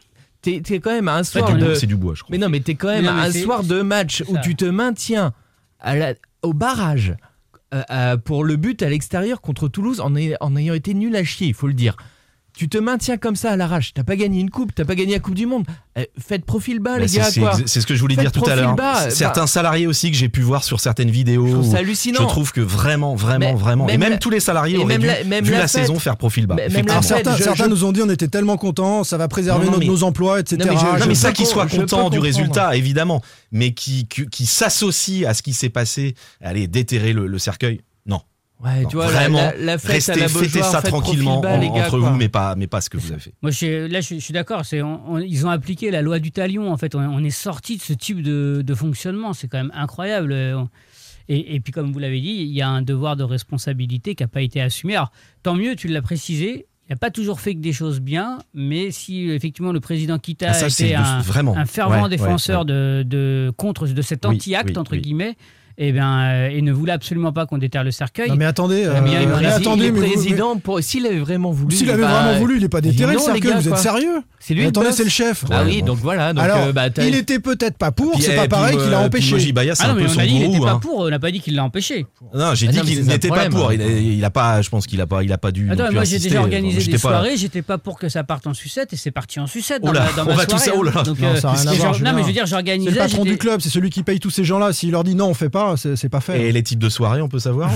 t'es 0.43 0.61
t'es 0.63 0.81
quand 0.81 0.91
même 0.93 1.09
à 1.09 1.17
un 1.17 1.23
C'est 1.23 1.39
soir 1.41 1.55
du, 1.55 1.61
de. 1.61 1.75
c'est 1.75 1.87
du 1.87 1.97
bois, 1.97 2.15
je 2.15 2.23
crois. 2.23 2.33
Mais 2.33 2.39
non, 2.39 2.49
mais 2.49 2.61
t'es 2.61 2.75
quand 2.75 2.89
même 2.89 3.03
Mais 3.03 3.11
non, 3.11 3.17
à 3.17 3.21
mais 3.23 3.29
un 3.29 3.33
c'est- 3.33 3.43
soir 3.43 3.63
de 3.65 3.83
match 3.83 4.23
où 4.29 4.37
tu 4.43 4.57
te 4.57 4.65
maintiens 4.65 5.33
à 5.81 5.97
la- 5.97 6.15
au 6.43 6.53
barrage 6.53 7.15
euh, 7.73 7.83
euh, 7.91 8.17
pour 8.17 8.43
le 8.45 8.57
but 8.57 8.83
à 8.83 8.89
l'extérieur 8.91 9.41
contre 9.41 9.69
Toulouse 9.69 10.01
en, 10.01 10.13
en 10.41 10.57
ayant 10.57 10.75
été 10.75 10.93
nul 10.95 11.15
à 11.15 11.23
chier, 11.25 11.47
il 11.49 11.55
faut 11.55 11.69
le 11.69 11.73
dire. 11.75 11.97
Tu 12.61 12.69
te 12.69 12.77
maintiens 12.77 13.17
comme 13.17 13.37
ça 13.37 13.53
à 13.53 13.57
l'arrache. 13.57 13.95
T'as 13.95 14.05
pas 14.05 14.17
gagné 14.17 14.39
une 14.39 14.51
coupe, 14.51 14.75
t'as 14.75 14.85
pas 14.85 14.95
gagné 14.95 15.15
la 15.15 15.19
Coupe 15.19 15.33
du 15.35 15.47
Monde. 15.47 15.65
Euh, 15.97 16.05
faites 16.19 16.45
profil 16.45 16.79
bas, 16.79 16.97
Bah, 16.97 16.99
les 16.99 17.09
c'est- 17.09 17.41
gars, 17.41 17.53
c'est 17.65 17.81
ce 17.81 17.87
que 17.87 17.95
je 17.95 18.01
voulais 18.03 18.17
Faites 18.17 18.25
dire 18.25 18.33
tout 18.33 18.45
à 18.51 18.55
l'heure. 18.55 18.75
bas. 18.77 19.09
Certains 19.09 19.41
Bah, 19.41 19.47
salariés 19.47 19.87
aussi 19.87 20.11
que 20.11 20.17
j'ai 20.19 20.29
pu 20.29 20.43
voir 20.43 20.63
sur 20.63 20.79
certaines 20.79 21.09
vidéos. 21.11 21.47
Je 21.47 21.53
trouve 21.55 21.75
hallucinant. 21.75 22.21
Je 22.21 22.27
trouve 22.27 22.53
que 22.53 22.61
vraiment, 22.61 23.15
vraiment, 23.15 23.39
Mais 23.39 23.55
vraiment. 23.59 23.89
et 23.89 23.97
même 23.97 24.11
la- 24.13 24.19
tous 24.19 24.29
les 24.29 24.41
salariés 24.41 24.77
auraient 24.77 24.99
même 24.99 25.01
dû, 25.01 25.07
la- 25.07 25.25
même 25.25 25.43
vu 25.43 25.53
la 25.53 25.61
la, 25.61 25.69
fête. 25.69 25.81
saison, 25.87 25.99
faire 25.99 26.19
profil 26.19 26.47
bas. 26.47 26.57
Même 26.57 26.69
la 26.87 27.01
fête, 27.01 27.03
certains, 27.05 27.37
je- 27.39 27.45
certains 27.45 27.65
je- 27.65 27.71
nous 27.71 27.85
ont 27.85 27.93
dit 27.93 28.03
on 28.03 28.11
était 28.11 28.29
tellement 28.29 28.59
contents, 28.59 29.05
ça 29.05 29.17
va 29.17 29.27
préserver 29.27 29.61
Non, 29.61 29.65
non, 29.65 29.79
notre- 29.79 29.87
mais- 29.87 29.91
nos 29.91 30.03
emplois, 30.03 30.41
etc. 30.41 30.59
Non, 30.59 30.67
mais 30.75 30.79
je- 30.79 30.85
Non, 30.85 31.07
mais 31.09 31.15
je 31.15 31.19
ça 31.19 31.33
qu'ils 31.33 31.47
soient 31.47 31.67
contents 31.67 32.11
du 32.11 32.19
résultat, 32.19 32.77
évidemment, 32.77 33.23
mais 33.53 33.73
qui, 33.73 34.07
qui, 34.07 34.27
qui 34.27 34.45
s'associent 34.45 35.27
à 35.27 35.33
ce 35.33 35.41
qui 35.43 35.55
s'est 35.55 35.71
passé, 35.71 36.15
allez, 36.43 36.67
déterrer 36.67 37.15
le, 37.15 37.27
le 37.27 37.39
cercueil. 37.39 37.81
Ouais, 38.63 38.83
Non, 38.83 38.89
tu 38.91 38.97
vois, 38.97 39.07
vraiment, 39.07 39.39
la, 39.39 39.57
la 39.57 39.79
fête 39.79 39.93
restez, 39.93 40.13
à 40.13 40.17
la 40.17 40.29
fêtez 40.29 40.63
ça 40.63 40.83
tranquillement 40.83 41.41
profil 41.41 41.51
bas, 41.51 41.57
en- 41.57 41.61
les 41.61 41.69
gars, 41.81 41.87
entre 41.87 41.99
quoi. 41.99 42.11
vous, 42.11 42.17
mais 42.17 42.29
pas, 42.29 42.55
mais 42.57 42.67
pas 42.67 42.81
ce 42.83 42.91
que 42.91 42.99
vous 42.99 43.11
avez 43.11 43.21
fait. 43.21 43.33
Moi, 43.41 43.51
je, 43.51 43.87
là, 43.87 44.01
je, 44.03 44.15
je 44.17 44.21
suis 44.21 44.35
d'accord. 44.35 44.65
C'est, 44.67 44.83
on- 44.83 45.13
on- 45.15 45.19
ils 45.19 45.47
ont 45.47 45.51
appliqué 45.51 45.91
la 45.91 46.03
loi 46.03 46.19
du 46.19 46.31
talion. 46.31 46.71
En 46.71 46.77
fait, 46.77 46.95
on, 46.95 46.99
on 47.01 47.25
est 47.25 47.31
sorti 47.31 47.79
de 47.79 47.83
ce 47.83 47.95
type 47.95 48.23
de, 48.23 48.63
de 48.65 48.75
fonctionnement. 48.75 49.33
C'est 49.33 49.49
quand 49.49 49.59
même 49.59 49.73
incroyable. 49.75 50.33
Euh, 50.33 50.63
Et, 51.29 51.55
et 51.55 51.61
puis, 51.61 51.73
comme 51.73 51.93
vous 51.93 51.99
l'avez 52.01 52.21
dit, 52.21 52.29
il 52.41 52.53
y 52.53 52.61
a 52.61 52.69
un 52.69 52.83
devoir 52.83 53.17
de 53.17 53.23
responsabilité 53.25 54.15
qui 54.15 54.23
n'a 54.23 54.29
pas 54.29 54.43
été 54.43 54.61
assumé. 54.61 54.97
Alors, 54.97 55.13
tant 55.43 55.55
mieux, 55.55 55.75
tu 55.77 55.87
l'as 55.89 56.03
précisé. 56.03 56.67
Il 56.89 56.93
n'a 56.95 56.97
pas 56.97 57.11
toujours 57.13 57.39
fait 57.41 57.55
que 57.55 57.61
des 57.61 57.73
choses 57.73 58.01
bien, 58.01 58.39
mais 58.53 58.91
si 58.91 59.31
effectivement 59.31 59.71
le 59.71 59.79
président 59.79 60.19
Kita 60.19 60.49
Ah, 60.51 60.55
ça, 60.55 60.69
c'est 60.69 60.87
était 60.89 60.97
de- 60.97 61.01
un, 61.01 61.21
vraiment. 61.21 61.57
un 61.57 61.65
fervent 61.67 62.03
Ouais, 62.03 62.09
défenseur 62.09 62.61
ouais, 62.63 62.67
De, 62.67 63.05
de 63.07 63.53
contre 63.57 63.87
de 63.87 64.03
cet 64.03 64.27
Oui, 64.27 64.35
anti-acte 64.35 64.71
oui, 64.71 64.77
entre 64.79 64.93
oui. 64.97 65.01
guillemets, 65.01 65.37
et 65.83 65.93
bien, 65.93 66.21
euh, 66.21 66.51
et 66.51 66.61
ne 66.61 66.73
voulait 66.73 66.93
absolument 66.93 67.33
pas 67.33 67.47
qu'on 67.47 67.57
déterre 67.57 67.85
le 67.85 67.91
cercueil. 67.91 68.29
Non 68.29 68.37
mais 68.37 68.45
attendez, 68.45 68.87
mais 69.03 69.13
il 69.13 69.17
a 69.17 69.21
euh, 69.21 69.49
le 69.57 69.91
mais 69.91 69.93
président, 69.93 70.55
attendez, 70.55 70.83
s'il 70.83 71.07
avait 71.07 71.19
vraiment 71.19 71.53
voulu. 71.53 71.75
S'il 71.75 71.87
il 71.87 71.91
avait 71.91 72.03
vraiment 72.03 72.39
voulu, 72.39 72.57
il 72.57 72.63
n'est 72.63 72.69
pas 72.69 72.81
Il 72.81 72.91
déterré 72.91 73.15
le 73.15 73.19
cercueil, 73.19 73.55
vous 73.55 73.69
êtes 73.69 73.79
sérieux 73.79 74.21
C'est 74.43 74.55
lui 74.55 74.65
Attendez, 74.65 74.91
c'est 74.93 75.05
le 75.05 75.11
chef. 75.11 75.45
Ah 75.51 75.63
Ouais, 75.63 75.71
oui, 75.71 75.81
bon. 75.81 75.89
donc 75.89 75.99
voilà. 75.99 76.33
Donc, 76.33 76.43
Alors, 76.43 76.59
euh, 76.69 76.73
bah, 76.73 76.87
il 76.99 77.15
était 77.15 77.39
peut-être 77.41 77.77
pas 77.77 77.93
pour, 77.93 78.15
c'est 78.21 78.33
eh, 78.33 78.37
pas 78.37 78.43
puis, 78.43 78.49
pareil 78.49 78.77
qu'il 78.79 78.85
a 78.85 78.87
euh, 78.87 79.09
puis 79.11 79.35
empêché. 79.35 79.39
C'est 79.39 79.53
Ah 79.81 79.89
non, 79.89 79.93
un 79.93 79.95
mais 79.97 80.03
peu 80.05 80.09
on 80.09 80.15
son 80.15 80.21
a 80.21 80.27
dit 80.27 80.51
qu'il 80.51 80.61
pas 80.61 80.71
hein. 80.73 80.79
pour, 80.79 80.99
on 81.01 81.11
n'a 81.11 81.19
pas 81.19 81.31
dit 81.31 81.41
qu'il 81.41 81.55
l'a 81.55 81.63
empêché. 81.65 82.07
Non, 82.35 82.55
j'ai 82.55 82.69
Ah 82.69 82.73
dit 82.73 82.81
qu'il 82.81 82.97
c'est 82.97 83.03
n'était 83.11 83.29
pas 83.29 83.51
pour. 83.51 83.71
Il 83.75 83.83
a, 83.83 83.87
il 83.87 84.25
a 84.25 84.31
pas, 84.31 84.63
je 84.63 84.71
pense 84.71 84.87
qu'il 84.87 84.99
a 85.03 85.07
pas, 85.07 85.23
il 85.23 85.31
a 85.33 85.37
pas 85.39 85.53
dû. 85.53 85.71
Attends, 85.71 85.93
moi 85.93 86.05
j'ai 86.05 86.19
déjà 86.19 86.41
organisé 86.41 86.91
des 86.91 86.97
soirées, 86.99 87.37
j'étais 87.37 87.61
pas 87.63 87.77
pour 87.77 87.99
que 87.99 88.09
ça 88.09 88.25
parte 88.25 88.47
en 88.47 88.55
sucette 88.55 88.93
et 88.95 88.97
c'est 88.97 89.11
parti 89.11 89.41
en 89.41 89.47
sucette 89.47 89.83
dans 89.83 89.93
ma, 89.93 90.11
dans 90.13 90.23
on 90.23 90.31
ma 90.31 90.35
va 90.35 90.47
tout 90.47 90.57
soirée. 90.59 90.65
ça, 90.71 90.73
oh 90.75 90.83
là 90.83 90.93
hein. 90.97 91.03
Non, 91.05 92.11
euh, 92.11 92.13
mais 92.15 92.23
je 92.23 92.27
veux 92.27 92.33
dire, 92.33 92.45
C'est 92.45 92.51
j'organisais. 92.51 92.91
le 92.91 92.97
patron 92.97 93.25
du 93.25 93.37
club, 93.37 93.61
c'est 93.61 93.69
celui 93.69 93.91
qui 93.91 94.03
paye 94.03 94.21
tous 94.21 94.31
ces 94.31 94.45
gens-là. 94.45 94.73
S'il 94.73 94.93
leur 94.93 95.05
dit 95.05 95.15
non, 95.15 95.27
on 95.27 95.35
fait 95.35 95.51
pas, 95.51 95.77
c'est 95.77 95.97
c'est 95.97 96.09
pas 96.09 96.21
fait. 96.21 96.49
Et 96.49 96.53
les 96.53 96.63
types 96.63 96.79
de 96.79 96.89
soirées, 96.89 97.21
on 97.21 97.29
peut 97.29 97.39
savoir 97.39 97.71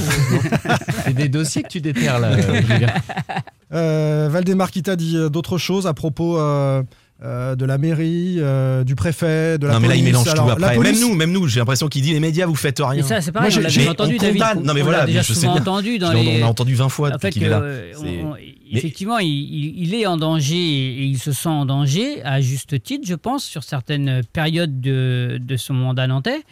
C'est 1.05 1.15
des 1.15 1.29
dossiers 1.29 1.63
que 1.63 1.69
tu 1.69 1.81
déterres 1.83 2.21
là. 2.21 2.31
euh, 3.75 4.29
Valdemar 4.31 4.71
Kita 4.71 4.97
dit 4.97 5.17
euh, 5.17 5.29
d'autres 5.29 5.59
choses 5.59 5.87
à 5.87 5.95
propos 5.95 6.39
euh, 6.39 6.83
euh, 7.23 7.55
de 7.57 7.65
la 7.65 7.79
mairie, 7.79 8.37
euh, 8.39 8.85
du 8.85 8.95
préfet, 8.97 9.57
de 9.59 9.67
la 9.67 9.75
Non 9.75 9.81
mais 9.81 9.89
là 9.89 9.95
il 9.97 10.05
mélange 10.05 10.27
Alors, 10.29 10.47
tout 10.47 10.53
après. 10.53 10.75
police- 10.75 11.01
Même 11.01 11.09
nous, 11.09 11.15
même 11.15 11.33
nous, 11.33 11.47
j'ai 11.49 11.61
l'impression 11.61 11.89
qu'il 11.89 12.03
dit 12.03 12.13
les 12.13 12.21
médias 12.21 12.45
vous 12.47 12.55
faites 12.55 12.79
rien. 12.81 12.97
Mais 12.97 13.03
ça 13.03 13.21
c'est 13.21 13.33
pareil, 13.33 13.51
Moi, 13.51 13.59
on 13.61 13.63
l'a 13.63 13.69
j'ai- 13.69 13.79
déjà 13.81 13.91
entendu 13.93 14.17
on 14.19 14.23
David. 14.23 14.43
condamne. 14.43 14.63
Non, 14.65 14.75
mais 14.75 14.81
On 14.83 14.85
voilà, 14.85 15.07
déjà 15.07 15.23
je 15.23 15.33
sais 15.33 15.41
souvent 15.41 15.53
bien. 15.55 15.63
entendu 15.63 15.99
dans 15.99 16.13
les. 16.13 16.37
On 16.37 16.41
l'a 16.41 16.49
entendu 16.49 16.75
20 16.75 16.89
fois 16.89 17.09
En 17.09 17.13
depuis 17.13 17.27
fait, 17.29 17.31
qu'il 17.33 17.43
est 17.45 17.49
là. 17.49 17.63
on- 18.01 18.05
on- 18.33 18.37
effectivement, 18.71 19.19
il, 19.19 19.29
il- 19.29 19.83
il 19.85 19.95
est 19.95 20.07
en 20.07 20.17
danger 20.17 20.57
et 20.57 21.05
il 21.05 21.19
se 21.19 21.33
sent 21.33 21.49
en 21.49 21.65
danger 21.67 22.23
à 22.25 22.41
juste 22.41 22.83
titre, 22.83 23.07
je 23.07 23.15
pense, 23.15 23.45
sur 23.45 23.63
certaines 23.63 24.23
périodes 24.33 24.81
de, 24.81 25.39
de 25.41 25.57
son 25.57 25.75
mandat 25.75 26.07
nantais. 26.09 26.43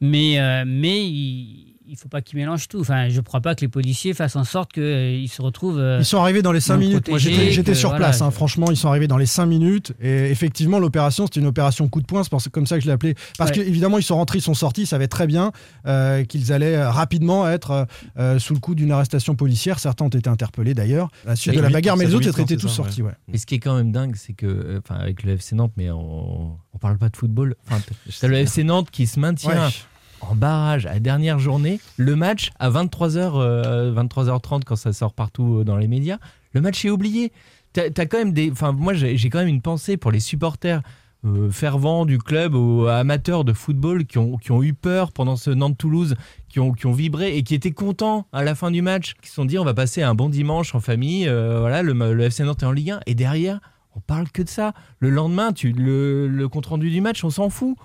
Mais, 0.00 0.38
euh, 0.40 0.64
mais 0.66 1.06
il 1.06 1.67
ne 1.92 1.96
faut 1.98 2.08
pas 2.08 2.20
qu'il 2.22 2.38
mélange 2.38 2.68
tout. 2.68 2.80
Enfin, 2.80 3.08
je 3.08 3.16
ne 3.16 3.20
crois 3.22 3.40
pas 3.40 3.54
que 3.54 3.60
les 3.62 3.68
policiers 3.68 4.14
fassent 4.14 4.36
en 4.36 4.44
sorte 4.44 4.72
qu'ils 4.72 5.28
se 5.28 5.40
retrouvent. 5.42 5.78
euh, 5.78 5.98
Ils 6.00 6.04
sont 6.04 6.18
arrivés 6.20 6.42
dans 6.42 6.52
les 6.52 6.60
5 6.60 6.74
non 6.74 6.80
minutes. 6.80 7.08
Moi, 7.08 7.18
j'étais 7.18 7.74
sur 7.74 7.90
voilà, 7.90 8.06
place. 8.06 8.22
hein. 8.22 8.28
je- 8.30 8.34
Franchement, 8.34 8.66
ils 8.70 8.76
sont 8.76 8.88
arrivés 8.88 9.08
dans 9.08 9.16
les 9.16 9.26
5 9.26 9.46
minutes. 9.46 9.92
Et 10.00 10.30
effectivement, 10.30 10.78
l'opération, 10.78 11.26
c'était 11.26 11.40
une 11.40 11.46
opération 11.46 11.88
coup 11.88 12.00
de 12.00 12.06
poing. 12.06 12.22
C'est 12.24 12.38
c'est 12.38 12.50
comme 12.52 12.66
ça 12.66 12.76
que 12.76 12.82
je 12.82 12.86
l'ai 12.86 12.92
appelé. 12.92 13.14
Parce 13.36 13.50
Ouais. 13.50 13.56
qu'évidemment, 13.64 13.98
ils 13.98 14.02
sont 14.02 14.16
rentrés, 14.16 14.38
ils 14.38 14.42
sont 14.42 14.54
sortis. 14.54 14.82
Ils 14.82 14.86
savaient 14.86 15.08
très 15.08 15.26
bien 15.26 15.52
euh, 15.86 16.24
qu'ils 16.24 16.52
allaient 16.52 16.76
euh, 16.76 16.90
rapidement 16.90 17.48
être 17.48 17.70
euh, 17.72 17.84
euh, 18.18 18.38
sous 18.38 18.54
le 18.54 18.60
coup 18.60 18.74
d'une 18.74 18.92
arrestation 18.92 19.34
policière. 19.34 19.78
Certains 19.78 20.04
ont 20.04 20.08
été 20.08 20.28
interpellés 20.28 20.74
d'ailleurs 20.74 21.08
à 21.26 21.30
la 21.30 21.36
suite 21.36 21.54
de 21.54 21.60
la 21.60 21.70
bagarre, 21.70 21.96
mais 21.96 22.04
les 22.06 22.14
autres 22.14 22.28
étaient 22.40 22.56
tous 22.56 22.62
c'est 22.68 22.68
ça, 22.68 22.74
sortis. 22.76 23.02
ouais. 23.02 23.12
Mais 23.28 23.38
ce 23.38 23.46
qui 23.46 23.54
est 23.56 23.58
quand 23.60 23.76
même 23.76 23.92
dingue, 23.92 24.14
c'est 24.16 24.32
que, 24.34 24.46
euh, 24.46 24.80
enfin, 24.84 25.00
avec 25.00 25.22
le 25.22 25.32
FC 25.32 25.54
Nantes, 25.56 25.72
mais 25.76 25.90
on, 25.90 26.56
on 26.72 26.78
parle 26.78 26.98
pas 26.98 27.08
de 27.08 27.16
football. 27.16 27.54
Enfin, 27.70 27.80
t'as 28.20 28.28
le 28.28 28.36
FC 28.36 28.62
Nantes 28.64 28.90
qui 28.90 29.06
se 29.06 29.18
maintient 29.18 29.66
Ouais. 29.66 29.72
En 30.20 30.34
barrage 30.34 30.86
à 30.86 30.98
dernière 31.00 31.38
journée. 31.38 31.80
Le 31.96 32.16
match 32.16 32.50
à 32.58 32.70
23h, 32.70 33.92
23h30 33.94 34.64
quand 34.64 34.76
ça 34.76 34.92
sort 34.92 35.12
partout 35.14 35.58
euh, 35.58 35.64
dans 35.64 35.76
les 35.76 35.88
médias. 35.88 36.18
Le 36.52 36.60
match 36.60 36.84
est 36.84 36.90
oublié. 36.90 37.32
Quand 37.74 38.14
même 38.14 38.32
des, 38.32 38.50
enfin, 38.50 38.72
moi 38.72 38.92
j'ai 38.94 39.30
quand 39.30 39.38
même 39.38 39.48
une 39.48 39.62
pensée 39.62 39.96
pour 39.96 40.10
les 40.10 40.20
supporters. 40.20 40.82
euh, 41.24 41.50
fervents 41.50 42.06
du 42.06 42.18
club 42.18 42.54
ou 42.54 42.86
amateurs 42.86 43.44
de 43.44 43.52
football 43.52 44.04
qui 44.06 44.18
ont, 44.18 44.36
qui 44.36 44.52
ont 44.52 44.62
eu 44.62 44.72
peur 44.72 45.10
pendant 45.12 45.34
ce 45.36 45.50
Nantes-Toulouse, 45.50 46.14
qui 46.48 46.60
ont, 46.60 46.72
qui 46.72 46.86
ont 46.86 46.92
vibré 46.92 47.36
et 47.36 47.42
qui 47.42 47.54
étaient 47.54 47.72
contents 47.72 48.26
à 48.32 48.44
la 48.44 48.54
fin 48.54 48.70
du 48.70 48.82
match, 48.82 49.14
qui 49.20 49.28
se 49.28 49.34
sont 49.34 49.44
dit 49.44 49.58
on 49.58 49.64
va 49.64 49.74
passer 49.74 50.02
un 50.02 50.14
bon 50.14 50.28
dimanche 50.28 50.74
en 50.74 50.80
famille, 50.80 51.28
euh, 51.28 51.58
voilà, 51.60 51.82
le, 51.82 51.92
le 51.92 52.24
FC 52.24 52.44
Nantes 52.44 52.62
est 52.62 52.66
en 52.66 52.72
Ligue 52.72 52.92
1 52.92 53.00
et 53.06 53.14
derrière 53.14 53.60
on 53.96 54.00
parle 54.00 54.28
que 54.30 54.42
de 54.42 54.48
ça. 54.48 54.74
Le 55.00 55.10
lendemain, 55.10 55.50
le, 55.64 56.28
le 56.28 56.48
compte-rendu 56.48 56.88
du 56.90 57.00
match, 57.00 57.24
on 57.24 57.30
s'en 57.30 57.50
fout. 57.50 57.76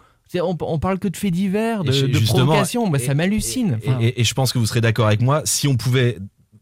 On, 0.41 0.58
on 0.62 0.80
parle 0.80 1.00
que 1.00 1.08
de 1.08 1.17
faits 1.17 1.34
divers, 1.34 1.84
de, 1.84 1.91
de 1.91 2.19
provocations. 2.26 2.89
Bah, 2.89 3.00
ça 3.00 3.13
m'hallucine. 3.13 3.78
Et, 3.84 3.89
Enfin, 3.89 4.00
et- 4.02 4.22
et 4.22 4.24
je 4.24 4.34
pense 4.34 4.52
que 4.54 4.60
vous 4.60 4.65
serez 4.65 4.82
d'accord 4.82 5.08
avec 5.08 5.22
moi. 5.22 5.41
Si 5.46 5.67
on 5.67 5.76
pouvait 5.76 6.17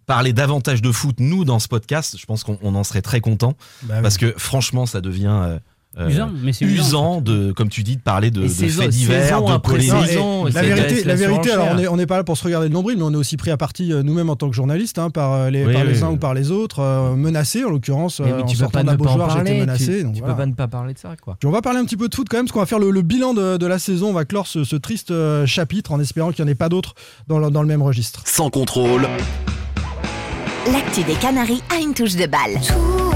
parler 0.05 0.33
davantage 0.33 0.81
de 0.81 0.91
foot, 0.91 1.15
nous, 1.19 1.45
dans 1.45 1.59
ce 1.59 1.67
podcast, 1.67 2.17
je 2.19 2.25
pense 2.25 2.43
qu'on 2.43 2.57
on 2.61 2.75
en 2.75 2.83
serait 2.83 3.01
très 3.01 3.21
content. 3.21 3.55
Bah 3.83 3.95
oui. 3.97 4.01
Parce 4.01 4.17
que 4.17 4.33
franchement, 4.37 4.85
ça 4.85 4.99
devient 4.99 5.59
euh, 5.99 6.07
Usant, 6.09 6.29
mais 6.41 6.53
c'est 6.53 6.63
usant, 6.63 7.19
de, 7.19 7.51
comme 7.51 7.67
tu 7.67 7.83
dis, 7.83 7.97
de 7.97 8.01
parler 8.01 8.31
de, 8.31 8.41
de 8.43 8.47
faits 8.47 8.89
divers, 8.89 9.41
de 9.43 9.51
après 9.51 9.73
polémiques. 9.73 10.07
saison, 10.07 10.45
La 10.45 10.51
c'est 10.51 10.61
de 10.69 10.73
vérité, 10.73 11.03
la 11.03 11.15
vérité 11.15 11.51
alors 11.51 11.67
on 11.91 11.97
n'est 11.97 12.05
pas 12.05 12.15
là 12.17 12.23
pour 12.23 12.37
se 12.37 12.45
regarder 12.45 12.69
le 12.69 12.73
nombril, 12.73 12.95
mais 12.97 13.03
on 13.03 13.11
est 13.11 13.17
aussi 13.17 13.35
pris 13.35 13.51
à 13.51 13.57
partie 13.57 13.91
euh, 13.91 14.01
nous-mêmes 14.01 14.29
en 14.29 14.37
tant 14.37 14.49
que 14.49 14.55
journalistes, 14.55 14.99
hein, 14.99 15.09
par, 15.09 15.33
euh, 15.33 15.49
les, 15.49 15.65
Oui, 15.65 15.73
par 15.73 15.83
les 15.83 15.97
oui, 15.97 16.03
uns 16.03 16.11
ou 16.11 16.17
par 16.17 16.33
les 16.33 16.49
autres, 16.49 16.79
euh, 16.79 17.15
menacés 17.15 17.65
en 17.65 17.69
l'occurrence. 17.69 18.21
mais 18.21 18.31
euh, 18.31 18.37
oui, 18.37 18.43
en 18.43 18.45
tu 18.45 18.55
peux 18.55 18.63
sortant 18.63 18.79
pas 18.85 18.91
de 18.95 18.97
ne 18.99 19.03
pas 19.03 19.11
en 19.11 19.17
parler. 19.27 19.59
menacé. 19.59 19.97
Tu, 19.97 20.03
donc 20.03 20.13
tu 20.13 20.19
voilà. 20.19 20.33
peux 20.33 20.39
pas 20.39 20.45
ne 20.45 20.53
pas 20.53 20.67
parler 20.69 20.93
de 20.93 20.99
ça, 20.99 21.09
quoi. 21.21 21.35
Puis 21.39 21.47
on 21.47 21.51
va 21.51 21.61
parler 21.61 21.79
un 21.79 21.85
petit 21.85 21.97
peu 21.97 22.07
de 22.07 22.15
foot 22.15 22.27
quand 22.29 22.37
même, 22.37 22.45
parce 22.45 22.53
qu'on 22.53 22.59
va 22.61 22.65
faire 22.65 22.79
le, 22.79 22.89
le 22.91 23.01
bilan 23.01 23.33
de, 23.33 23.57
de 23.57 23.65
la 23.67 23.77
saison. 23.77 24.07
On 24.09 24.13
va 24.13 24.23
clore 24.23 24.47
ce, 24.47 24.63
ce 24.63 24.77
triste 24.77 25.11
euh, 25.11 25.45
chapitre 25.45 25.91
en 25.91 25.99
espérant 25.99 26.31
qu'il 26.31 26.45
n'y 26.45 26.49
en 26.49 26.53
ait 26.53 26.55
pas 26.55 26.69
d'autres 26.69 26.93
dans, 27.27 27.37
le- 27.39 27.49
dans 27.51 27.61
le 27.61 27.67
même 27.67 27.81
registre. 27.81 28.23
Sans 28.25 28.49
contrôle, 28.49 29.07
L'actu 30.71 31.03
des 31.03 31.15
Canaries 31.15 31.63
a 31.75 31.81
une 31.81 31.93
touche 31.93 32.15
de 32.15 32.27
balle. 32.27 32.61
Tout, 32.65 33.10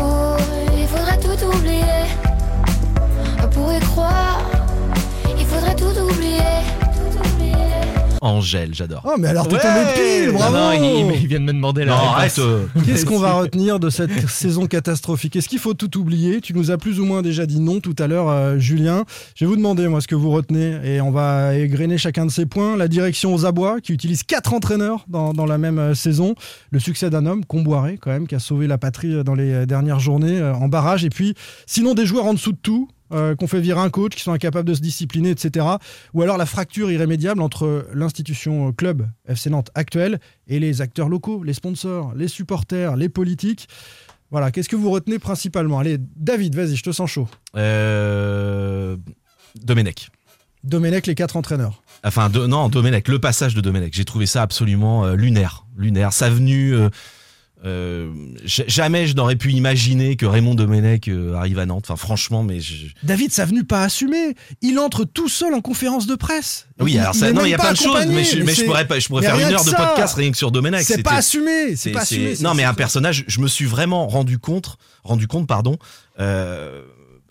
Angèle, 8.26 8.74
j'adore. 8.74 9.02
Oh, 9.06 9.14
mais 9.20 9.28
alors 9.28 9.48
t'es 9.48 9.56
Ouais. 9.56 9.62
tombé 9.62 9.82
pile, 9.94 10.32
Non, 10.32 10.40
bravo 10.40 10.58
non, 10.58 10.72
il, 11.12 11.22
il 11.22 11.28
vient 11.28 11.40
de 11.40 11.46
me 11.46 11.54
demander 11.54 11.86
la 11.86 11.92
Non, 11.92 11.98
réponse. 12.00 12.16
arrête. 12.16 12.40
euh. 12.40 12.66
Qu'est-ce 12.86 13.06
qu'on 13.06 13.20
va 13.20 13.34
retenir 13.34 13.80
de 13.80 13.90
cette 13.92 14.28
saison 14.30 14.66
catastrophique? 14.66 15.36
Est-ce 15.36 15.48
qu'il 15.48 15.60
faut 15.60 15.76
tout 15.76 15.96
oublier? 16.00 16.42
Tu 16.42 16.54
nous 16.54 16.72
as 16.72 16.78
plus 16.78 17.00
ou 17.00 17.06
moins 17.06 17.22
déjà 17.22 17.46
dit 17.46 17.60
non 17.60 17.80
tout 17.80 17.96
à 18.00 18.08
l'heure, 18.08 18.28
euh, 18.30 18.58
Julien. 18.58 19.06
Je 19.36 19.46
vais 19.46 19.50
vous 19.50 19.56
demander, 19.56 19.88
moi, 19.88 20.02
ce 20.02 20.08
que 20.08 20.16
vous 20.16 20.32
retenez, 20.32 20.80
et 20.84 21.02
on 21.02 21.12
va 21.12 21.56
égrener 21.56 21.98
chacun 22.00 22.26
de 22.26 22.32
ces 22.32 22.46
points. 22.48 22.76
La 22.78 22.88
direction 22.88 23.34
aux 23.34 23.46
abois, 23.46 23.80
qui 23.80 23.94
utilise 23.94 24.24
quatre 24.24 24.54
entraîneurs 24.54 25.06
dans, 25.08 25.32
dans 25.34 25.46
la 25.46 25.58
même 25.60 25.78
euh, 25.78 25.94
saison. 25.94 26.34
Le 26.72 26.80
succès 26.80 27.10
d'un 27.12 27.26
homme, 27.28 27.46
Comboiré, 27.46 27.98
quand 28.02 28.10
même, 28.12 28.28
qui 28.28 28.34
a 28.36 28.40
sauvé 28.40 28.66
la 28.66 28.78
patrie 28.80 29.14
euh, 29.14 29.24
dans 29.24 29.36
les 29.36 29.52
euh, 29.52 29.66
dernières 29.68 30.00
journées 30.00 30.40
euh, 30.40 30.54
en 30.56 30.68
barrage. 30.68 31.06
Et 31.06 31.10
puis, 31.10 31.36
sinon, 31.68 31.94
des 31.94 32.06
joueurs 32.08 32.26
en 32.26 32.34
dessous 32.34 32.54
de 32.54 32.58
tout. 32.62 32.88
Euh, 33.12 33.36
qu'on 33.36 33.48
fait 33.48 33.60
virer 33.62 33.80
un 33.82 33.90
coach, 33.90 34.16
qui 34.16 34.22
sont 34.24 34.32
incapables 34.32 34.68
de 34.68 34.74
se 34.74 34.82
discipliner, 34.82 35.30
etc. 35.32 35.66
Ou 36.14 36.22
alors 36.22 36.38
la 36.38 36.46
fracture 36.46 36.92
irrémédiable 36.92 37.42
entre 37.42 37.88
l'institution 37.94 38.70
euh, 38.70 38.72
club 38.72 39.08
FC 39.28 39.50
Nantes 39.50 39.70
actuelle 39.76 40.20
et 40.48 40.60
les 40.60 40.82
acteurs 40.82 41.10
locaux, 41.10 41.44
les 41.44 41.54
sponsors, 41.54 42.14
les 42.16 42.28
supporters, 42.28 42.96
les 42.96 43.10
politiques. 43.10 43.68
Voilà, 44.32 44.52
qu'est-ce 44.52 44.70
que 44.70 44.76
vous 44.76 44.90
retenez 44.90 45.20
principalement? 45.20 45.78
Allez, 45.80 45.98
David, 46.16 46.56
vas-y, 46.56 46.76
je 46.76 46.84
te 46.84 46.92
sens 46.92 47.10
chaud. 47.10 47.28
Euh, 47.56 48.98
Domenech. 49.56 50.10
Domenech, 50.64 51.06
les 51.06 51.16
quatre 51.16 51.38
entraîneurs. 51.38 51.84
Enfin, 52.04 52.30
de- 52.30 52.46
non, 52.48 52.70
Domenech, 52.70 53.08
le 53.08 53.20
passage 53.20 53.54
de 53.56 53.62
Domenech. 53.62 53.94
J'ai 53.94 54.06
trouvé 54.06 54.26
ça 54.26 54.42
absolument 54.42 55.06
euh, 55.06 55.16
lunaire. 55.16 55.66
Lunaire. 55.78 56.12
Sa 56.12 56.30
venue. 56.30 56.74
euh, 56.74 56.90
euh, 57.64 58.12
jamais 58.46 59.08
je 59.08 59.16
n'aurais 59.16 59.36
pu 59.38 59.52
imaginer 59.52 60.16
que 60.18 60.26
Raymond 60.26 60.56
Domenech 60.56 61.08
euh, 61.08 61.34
arrive 61.36 61.58
à 61.60 61.66
Nantes. 61.66 61.86
Enfin, 61.90 61.96
franchement, 61.96 62.44
mais 62.44 62.60
je- 62.60 62.88
David, 63.04 63.32
ça 63.32 63.46
venu 63.46 63.64
pas 63.64 63.84
assumé. 63.84 64.36
Il 64.62 64.78
entre 64.80 65.04
tout 65.06 65.30
seul 65.30 65.54
en 65.54 65.62
conférence 65.62 66.06
de 66.06 66.16
presse. 66.16 66.68
oui, 66.80 66.94
Il- 66.94 67.00
alors 67.00 67.16
il 67.16 67.20
ça, 67.20 67.30
est 67.30 67.34
non, 67.34 67.46
il 67.46 67.50
y 67.50 67.54
a 67.54 67.58
plein 67.58 67.72
de 67.72 67.78
choses, 67.78 68.06
mais 68.08 68.24
je, 68.24 68.44
mais 68.44 68.52
je 68.54 68.60
c'est- 68.60 68.66
pourrais 68.66 68.88
pas, 68.88 69.00
je 69.00 69.08
pourrais 69.08 69.24
faire 69.24 69.36
une 69.40 69.54
heure 69.54 69.64
de 69.64 69.72
podcast 69.72 70.16
rien 70.16 70.32
que 70.32 70.38
sur 70.38 70.52
Domenech. 70.52 70.84
C'est 70.86 71.02
pas 71.04 71.16
assumé, 71.16 71.76
c'est 71.76 71.92
pas 71.92 72.02
assumé. 72.02 72.34
Non, 72.42 72.54
mais 72.54 72.64
un 72.64 72.74
personnage, 72.74 73.24
je 73.28 73.40
me 73.40 73.48
suis 73.48 73.66
vraiment 73.66 74.08
rendu 74.08 74.38
compte, 74.38 74.78
rendu 75.04 75.28
compte, 75.28 75.48
pardon. 75.48 75.78
euh, 76.20 76.84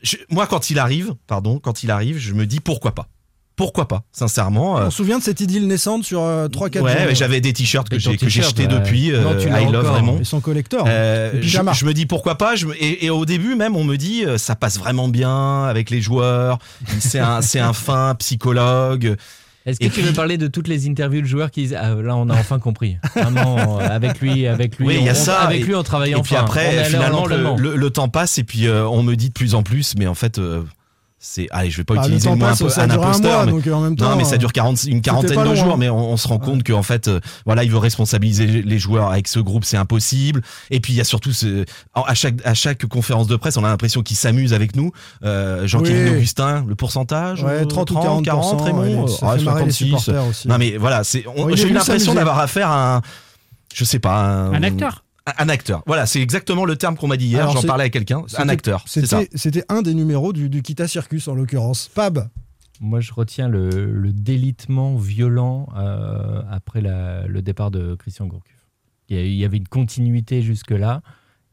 je- 0.03 0.17
moi, 0.31 0.47
quand 0.47 0.71
il 0.71 0.79
arrive, 0.79 1.15
pardon, 1.27 1.59
quand 1.59 1.83
il 1.83 1.91
arrive, 1.91 2.19
je 2.19 2.35
me 2.35 2.47
dis 2.47 2.61
pourquoi 2.61 2.95
pas. 2.95 3.09
Pourquoi 3.57 3.87
pas, 3.87 4.03
sincèrement. 4.11 4.79
euh, 4.79 4.87
On 4.87 4.91
se 4.91 4.97
souvient 4.97 5.19
de 5.19 5.23
cette 5.23 5.41
idylle 5.41 5.69
naissante 5.69 6.03
sur 6.03 6.21
3-4 6.21 6.81
Ouais, 6.81 7.07
mais 7.07 7.15
j'avais 7.15 7.41
des 7.41 7.53
t-shirts 7.53 7.89
que 7.89 7.99
j'ai 8.01 8.17
que 8.17 8.29
j'ai 8.29 8.41
t-shirt, 8.41 8.49
jetés 8.59 8.63
ouais. 8.73 8.81
depuis. 8.81 9.11
Non, 9.13 9.31
euh, 9.33 9.39
tu 9.41 9.49
I 9.49 9.71
love. 9.71 10.21
Et 10.21 10.25
son 10.25 10.41
collector. 10.41 10.85
Euh, 10.89 11.31
Le 11.35 11.37
je, 11.39 11.43
pyjama. 11.47 11.73
je 11.73 11.85
me 11.85 11.95
dis 11.95 12.07
pourquoi 12.07 12.37
pas. 12.37 12.57
Je 12.57 12.67
et, 12.81 13.05
et 13.07 13.11
au 13.11 13.25
début 13.25 13.55
même, 13.55 13.77
on 13.77 13.85
me 13.85 13.97
dit 13.97 14.25
euh, 14.25 14.39
ça 14.39 14.57
passe 14.57 14.77
vraiment 14.79 15.07
bien 15.09 15.65
avec 15.67 15.91
les 15.91 16.01
joueurs. 16.01 16.59
C'est 16.99 17.21
un, 17.21 17.73
fin 17.73 18.15
psychologue. 18.17 19.17
Est-ce 19.67 19.79
que 19.81 19.85
Et 19.85 19.89
tu 19.89 19.95
puis- 19.95 20.03
veux 20.03 20.13
parler 20.13 20.37
de 20.37 20.47
toutes 20.47 20.69
les 20.69 20.87
interviews 20.89 21.23
de 21.23 21.27
joueurs 21.27 21.51
qui 21.51 21.63
disent 21.63 21.77
ah, 21.81 21.95
là 21.95 22.17
on 22.17 22.29
a 22.29 22.35
enfin 22.35 22.59
compris 22.59 22.99
vraiment 23.17 23.81
euh, 23.81 23.89
avec 23.89 24.21
lui 24.21 24.47
avec 24.47 24.77
lui 24.79 24.87
Oui, 24.89 24.97
il 24.99 25.05
y 25.05 25.09
a 25.09 25.13
on- 25.13 25.15
ça. 25.15 25.41
avec 25.41 25.63
et, 25.63 25.65
lui 25.65 25.75
on 25.75 25.83
travaille 25.83 26.11
et 26.11 26.15
enfin 26.17 26.23
puis 26.23 26.35
On 26.37 26.41
après, 26.41 26.85
finalement, 26.85 27.25
le, 27.27 27.37
l'entraînement. 27.37 27.57
le- 27.57 27.77
le 27.77 27.91
temps 27.91 28.09
passe 28.11 28.37
et 28.37 28.45
puis 28.45 28.67
euh, 28.67 28.87
on 28.87 29.03
me 29.03 29.15
dit 29.17 29.29
de 29.29 29.33
plus 29.33 29.55
en 29.55 29.63
plus, 29.63 29.95
mais 29.97 30.07
en 30.07 30.15
fait. 30.15 30.39
euh, 30.39 30.63
c'est 31.27 31.47
allez 31.53 31.71
je 31.71 31.79
vais 31.79 31.85
pas 31.85 31.95
Ah, 31.97 32.03
utiliser 32.03 32.29
le 32.29 32.37
mot 32.37 32.45
passe, 32.45 32.61
un 32.61 32.83
un 32.83 32.91
imposteur 32.91 33.33
mois, 33.33 33.47
mais, 33.47 33.53
donc, 33.53 33.67
en 33.69 33.81
même 33.81 33.97
temps, 33.97 34.11
non 34.11 34.17
mais 34.17 34.25
ça 34.25 34.35
euh, 34.35 34.39
dure 34.39 34.53
40 34.53 34.85
une 34.85 35.01
quarantaine 35.01 35.31
de 35.39 35.43
loin. 35.43 35.55
jours 35.55 35.79
mais 35.79 35.89
on, 35.89 36.11
on 36.13 36.17
se 36.19 36.29
rend 36.29 36.39
compte 36.39 36.65
qu'en 36.65 36.83
fait 36.83 37.09
euh, 37.09 37.19
voilà 37.47 37.65
il 37.65 37.71
veut 37.71 37.79
responsabiliser 37.79 38.47
les 38.47 38.79
joueurs 38.79 39.11
avec 39.11 39.27
ce 39.27 39.41
groupe 39.41 39.65
c'est 39.65 39.79
impossible 39.79 40.43
et 40.71 40.81
puis 40.81 40.93
il 40.93 40.97
y 40.97 41.01
a 41.01 41.05
surtout 41.05 41.33
ce, 41.33 41.65
à 41.95 42.13
chaque 42.15 42.35
à 42.45 42.53
chaque 42.53 42.85
conférence 42.87 43.27
de 43.27 43.37
presse 43.37 43.57
on 43.57 43.65
a 43.65 43.69
l'impression 43.69 44.03
qu'il 44.03 44.17
s'amuse 44.19 44.53
avec 44.53 44.77
nous 44.77 44.93
euh, 45.25 45.67
Jean-Kévin 45.67 46.11
Oui. 46.11 46.17
Augustin 46.19 46.65
le 46.69 46.75
pourcentage 46.75 47.43
Ouais, 47.43 47.63
euh, 47.63 47.65
30 47.65 47.91
ou 47.93 47.95
40%, 47.95 48.23
40 48.23 48.61
Raymond 48.61 49.03
ouais, 49.05 49.09
ça 49.09 49.31
Ah, 49.33 49.39
fait 49.39 49.45
marrer 49.45 49.65
les 49.65 49.71
56. 49.73 49.85
supporters 49.87 50.27
aussi. 50.29 50.47
non 50.49 50.59
mais 50.59 50.77
voilà 50.77 51.05
c'est 51.05 51.25
j'ai 51.55 51.69
eu 51.69 51.73
l'impression 51.73 52.13
d'avoir 52.15 52.39
affaire 52.39 52.69
à 52.69 52.97
un 52.97 53.03
je 53.73 53.85
sais 53.85 53.99
pas 53.99 54.15
un, 54.21 54.53
Un 54.53 54.63
acteur. 54.63 55.04
Un 55.39 55.49
acteur 55.49 55.83
voilà 55.87 56.05
c'est 56.07 56.21
exactement 56.21 56.65
le 56.65 56.77
terme 56.77 56.97
qu'on 56.97 57.09
m'a 57.09 57.17
dit 57.17 57.27
hier 57.27 57.51
j'en 57.51 57.63
parlais 57.63 57.85
avec 57.85 57.93
quelqu'un 57.95 58.19
un 58.19 58.29
C'était- 58.29 58.51
acteur 58.51 58.85
C'était 58.87 59.65
un 59.69 59.83
des 59.83 59.95
numéros 59.95 60.33
du, 60.33 60.49
du 60.51 60.63
Kita 60.63 60.87
Circus 60.87 61.29
en 61.29 61.35
l'occurrence. 61.35 61.89
Pab. 61.95 62.29
moi 62.81 63.01
je 63.01 63.13
retiens 63.15 63.49
le, 63.49 63.91
le 63.93 64.13
délitement 64.13 64.97
violent 64.97 65.69
euh, 65.77 66.43
après 66.51 66.81
la- 66.83 67.27
le 67.27 67.41
départ 67.43 67.71
de 67.71 67.95
Christian 67.95 68.27
Gourcuff 68.27 68.67
il 69.09 69.17
y, 69.17 69.21
a 69.21 69.23
eu- 69.23 69.29
il 69.29 69.37
y 69.37 69.45
avait 69.45 69.57
une 69.59 69.69
continuité 69.69 70.43
jusque 70.43 70.71
là 70.73 71.01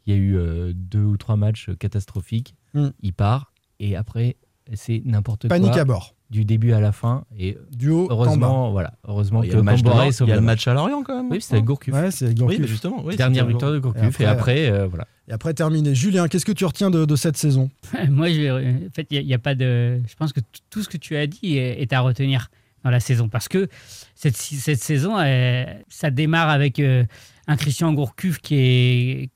il 0.05 0.13
y 0.13 0.17
a 0.17 0.19
eu 0.19 0.36
euh, 0.38 0.73
deux 0.75 1.03
ou 1.03 1.15
trois 1.17 1.36
matchs 1.38 1.69
catastrophiques 1.79 2.55
Hmm. 2.73 2.91
il 3.01 3.12
part 3.13 3.51
et 3.81 3.97
après 3.97 4.38
c'est 4.75 5.01
n'importe 5.05 5.41
quoi 5.49 5.49
Panique 5.49 5.75
à 5.77 5.84
bord. 5.84 6.15
Du 6.31 6.45
début 6.45 6.71
à 6.73 6.79
la 6.79 6.91
fin 6.91 7.25
et 7.37 7.57
Du 7.71 7.89
haut 7.89 8.05
en 8.05 8.07
bas. 8.07 8.13
heureusement 8.15 8.71
voilà 8.71 8.93
heureusement 9.07 9.41
que 9.41 9.47
sauve 9.47 9.47
il 9.47 9.51
y 9.51 9.53
a 9.53 10.35
le 10.35 10.41
match. 10.41 10.65
match 10.65 10.67
à 10.67 10.73
Lorient 10.73 11.03
quand 11.03 11.15
même 11.17 11.29
oui 11.29 11.41
c'était 11.41 11.55
avec 11.55 11.65
Gourcuff 11.65 11.93
Ouais, 11.93 12.09
c'est 12.09 12.27
oui 12.29 12.35
Gourcuff. 12.35 12.59
mais 12.59 12.67
justement 12.67 13.03
oui, 13.03 13.15
dernière 13.17 13.45
victoire 13.45 13.71
de 13.73 13.79
Gourcuff 13.79 14.19
Et 14.19 14.23
et 14.23 14.25
après, 14.27 14.71
euh, 14.71 14.87
voilà 14.87 15.05
Et 15.27 15.33
après 15.33 15.53
terminé. 15.53 15.93
Julien, 15.93 16.27
qu'est-ce 16.29 16.45
que 16.45 16.51
tu 16.53 16.63
retiens 16.65 16.89
de, 16.89 17.03
de 17.05 17.15
cette 17.17 17.35
saison? 17.37 17.69
Moi, 18.09 18.29
je 18.29 18.41
vais- 18.41 18.49
en 18.51 18.89
fait, 18.93 19.07
il 19.11 19.25
n'y 19.25 19.33
a, 19.33 19.39
pas 19.39 19.55
de. 19.55 19.99
Je 20.07 20.15
pense 20.15 20.31
que 20.33 20.39
tout 20.69 20.83
ce 20.83 20.89
que 20.89 20.97
tu 20.97 21.15
as 21.17 21.27
dit 21.27 21.57
est, 21.57 21.81
est 21.81 21.93
à 21.93 21.99
retenir 22.01 22.49
dans 22.83 22.89
la 22.89 22.99
saison. 22.99 23.29
Parce 23.29 23.47
que 23.47 23.67
cette, 24.15 24.35
cette 24.37 24.81
saison, 24.81 25.17
euh, 25.19 25.65
ça 25.89 26.09
démarre 26.11 26.49
avec 26.49 26.79
euh, 26.79 27.03
un 27.47 27.55
Christian 27.57 27.93
Gourcuff 27.93 28.39
qui, 28.39 28.55
est, 28.55 29.29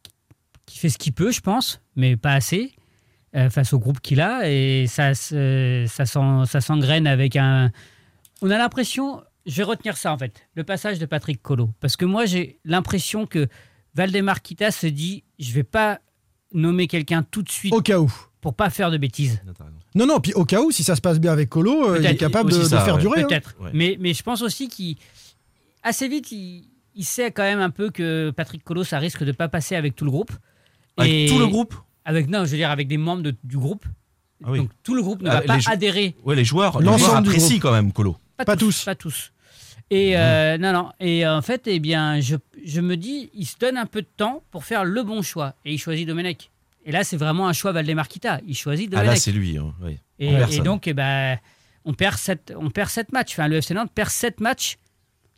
qui 0.65 0.79
fait 0.79 0.89
ce 0.89 0.97
qu'il 0.97 1.13
peut, 1.13 1.31
je 1.31 1.41
pense, 1.41 1.81
mais 1.95 2.15
pas 2.17 2.33
assez, 2.33 2.71
euh, 3.35 3.49
face 3.49 3.73
au 3.73 3.79
groupe 3.79 3.99
qu'il 4.01 4.21
a. 4.21 4.49
Et 4.49 4.85
ça, 4.87 5.13
se- 5.13 5.85
ça, 5.87 6.05
s'en- 6.05 6.45
ça 6.45 6.61
s'engraine 6.61 7.07
avec 7.07 7.35
un. 7.35 7.71
On 8.41 8.49
a 8.51 8.57
l'impression. 8.57 9.21
Je 9.45 9.57
vais 9.57 9.63
retenir 9.63 9.95
ça, 9.97 10.11
en 10.11 10.17
fait. 10.17 10.47
Le 10.55 10.63
passage 10.63 10.97
de 10.99 11.05
Patrick 11.05 11.41
Colo. 11.41 11.69
Parce 11.79 11.95
que 11.97 12.05
moi, 12.05 12.25
j'ai 12.25 12.57
l'impression 12.65 13.25
que 13.27 13.47
Valdemar 13.93 14.41
Kita 14.41 14.71
se 14.71 14.87
dit 14.87 15.23
je 15.39 15.51
vais 15.53 15.63
pas 15.63 15.99
nommer 16.53 16.87
quelqu'un 16.87 17.23
tout 17.23 17.41
de 17.43 17.49
suite 17.51 17.73
Au 17.73 17.81
cas 17.81 17.99
où. 17.99 18.11
pour 18.41 18.53
pas 18.55 18.69
faire 18.69 18.89
de 18.91 18.97
bêtises. 18.97 19.41
Non, 19.93 20.05
non, 20.05 20.19
puis 20.19 20.33
au 20.33 20.45
cas 20.45 20.61
où, 20.61 20.71
si 20.71 20.83
ça 20.83 20.95
se 20.95 21.01
passe 21.01 21.19
bien 21.19 21.31
avec 21.31 21.49
Colo, 21.49 21.89
euh, 21.91 21.99
il 21.99 22.05
est 22.05 22.15
capable 22.15 22.51
de, 22.51 22.59
faire 22.63 22.95
ouais. 22.95 23.01
durer. 23.01 23.21
hein. 23.21 23.27
Peut-être. 23.27 23.55
Ouais. 23.59 23.69
Mais, 23.73 23.97
mais 23.99 24.13
je 24.13 24.23
pense 24.23 24.41
aussi 24.41 24.67
qu'il. 24.67 24.97
Assez 25.83 26.07
vite, 26.07 26.31
il, 26.31 26.67
il 26.95 27.05
sait 27.05 27.29
quand 27.31 27.43
même 27.43 27.59
un 27.59 27.69
peu 27.69 27.91
que 27.91 28.31
Patrick 28.35 28.63
Colo, 28.63 28.83
ça 28.83 28.97
risque 28.99 29.23
de 29.23 29.31
pas 29.31 29.47
passer 29.47 29.75
avec 29.75 29.95
tout 29.95 30.05
le 30.05 30.11
groupe. 30.11 30.31
avec 30.97 31.11
Et- 31.11 31.25
tout 31.27 31.37
le 31.39 31.47
groupe 31.47 31.75
avec, 32.05 32.29
Non, 32.29 32.45
je 32.45 32.51
veux 32.51 32.57
dire 32.57 32.69
avec 32.71 32.87
des 32.87 32.97
membres 32.97 33.23
de- 33.23 33.35
du 33.43 33.57
groupe. 33.57 33.85
Ah 34.43 34.51
oui. 34.51 34.59
Donc 34.59 34.69
tout 34.83 34.95
le 34.95 35.01
groupe 35.01 35.21
ne 35.21 35.29
Ah, 35.29 35.35
va 35.35 35.41
pas 35.41 35.55
les 35.55 35.61
jou- 35.61 35.71
adhérer. 35.71 36.15
ouais 36.23 36.35
les 36.35 36.45
joueurs 36.45 36.81
L'ensemble 36.81 37.27
apprécient 37.29 37.59
quand 37.59 37.71
même 37.71 37.91
Colo 37.91 38.15
Pas 38.37 38.55
tous. 38.55 38.83
Pas 38.85 38.95
tous. 38.95 39.31
Et 39.91 40.17
euh, 40.17 40.57
non, 40.57 40.73
non. 40.73 40.91
Et 40.99 41.27
en 41.27 41.41
fait, 41.41 41.63
eh 41.67 41.79
bien, 41.79 42.19
je, 42.19 42.35
je 42.65 42.81
me 42.81 42.97
dis, 42.97 43.29
il 43.33 43.45
se 43.45 43.57
donne 43.57 43.77
un 43.77 43.85
peu 43.85 44.01
de 44.01 44.07
temps 44.17 44.43
pour 44.51 44.65
faire 44.65 44.83
le 44.83 45.03
bon 45.03 45.21
choix. 45.21 45.53
Et 45.63 45.73
il 45.73 45.77
choisit 45.77 46.07
Domenech. 46.07 46.49
Et 46.85 46.91
là, 46.91 47.03
c'est 47.03 47.17
vraiment 47.17 47.47
un 47.47 47.53
choix 47.53 47.71
Valdemar 47.71 48.07
Kita. 48.07 48.41
Il 48.47 48.55
choisit 48.55 48.87
ah 48.93 48.97
Domenech. 48.97 49.09
là 49.13 49.15
c'est 49.19 49.31
lui 49.31 49.57
hein, 49.57 49.73
oui. 49.83 49.97
Et, 50.19 50.33
et 50.51 50.59
donc, 50.61 50.87
eh 50.87 50.93
ben, 50.93 51.37
on, 51.85 51.93
perd 51.93 52.17
sept, 52.17 52.53
on 52.57 52.69
perd 52.71 52.89
7 52.89 53.11
matchs. 53.11 53.33
Enfin, 53.33 53.47
le 53.47 53.57
FC 53.57 53.73
Nantes 53.73 53.91
perd 53.93 54.09
7 54.09 54.39
matchs. 54.39 54.77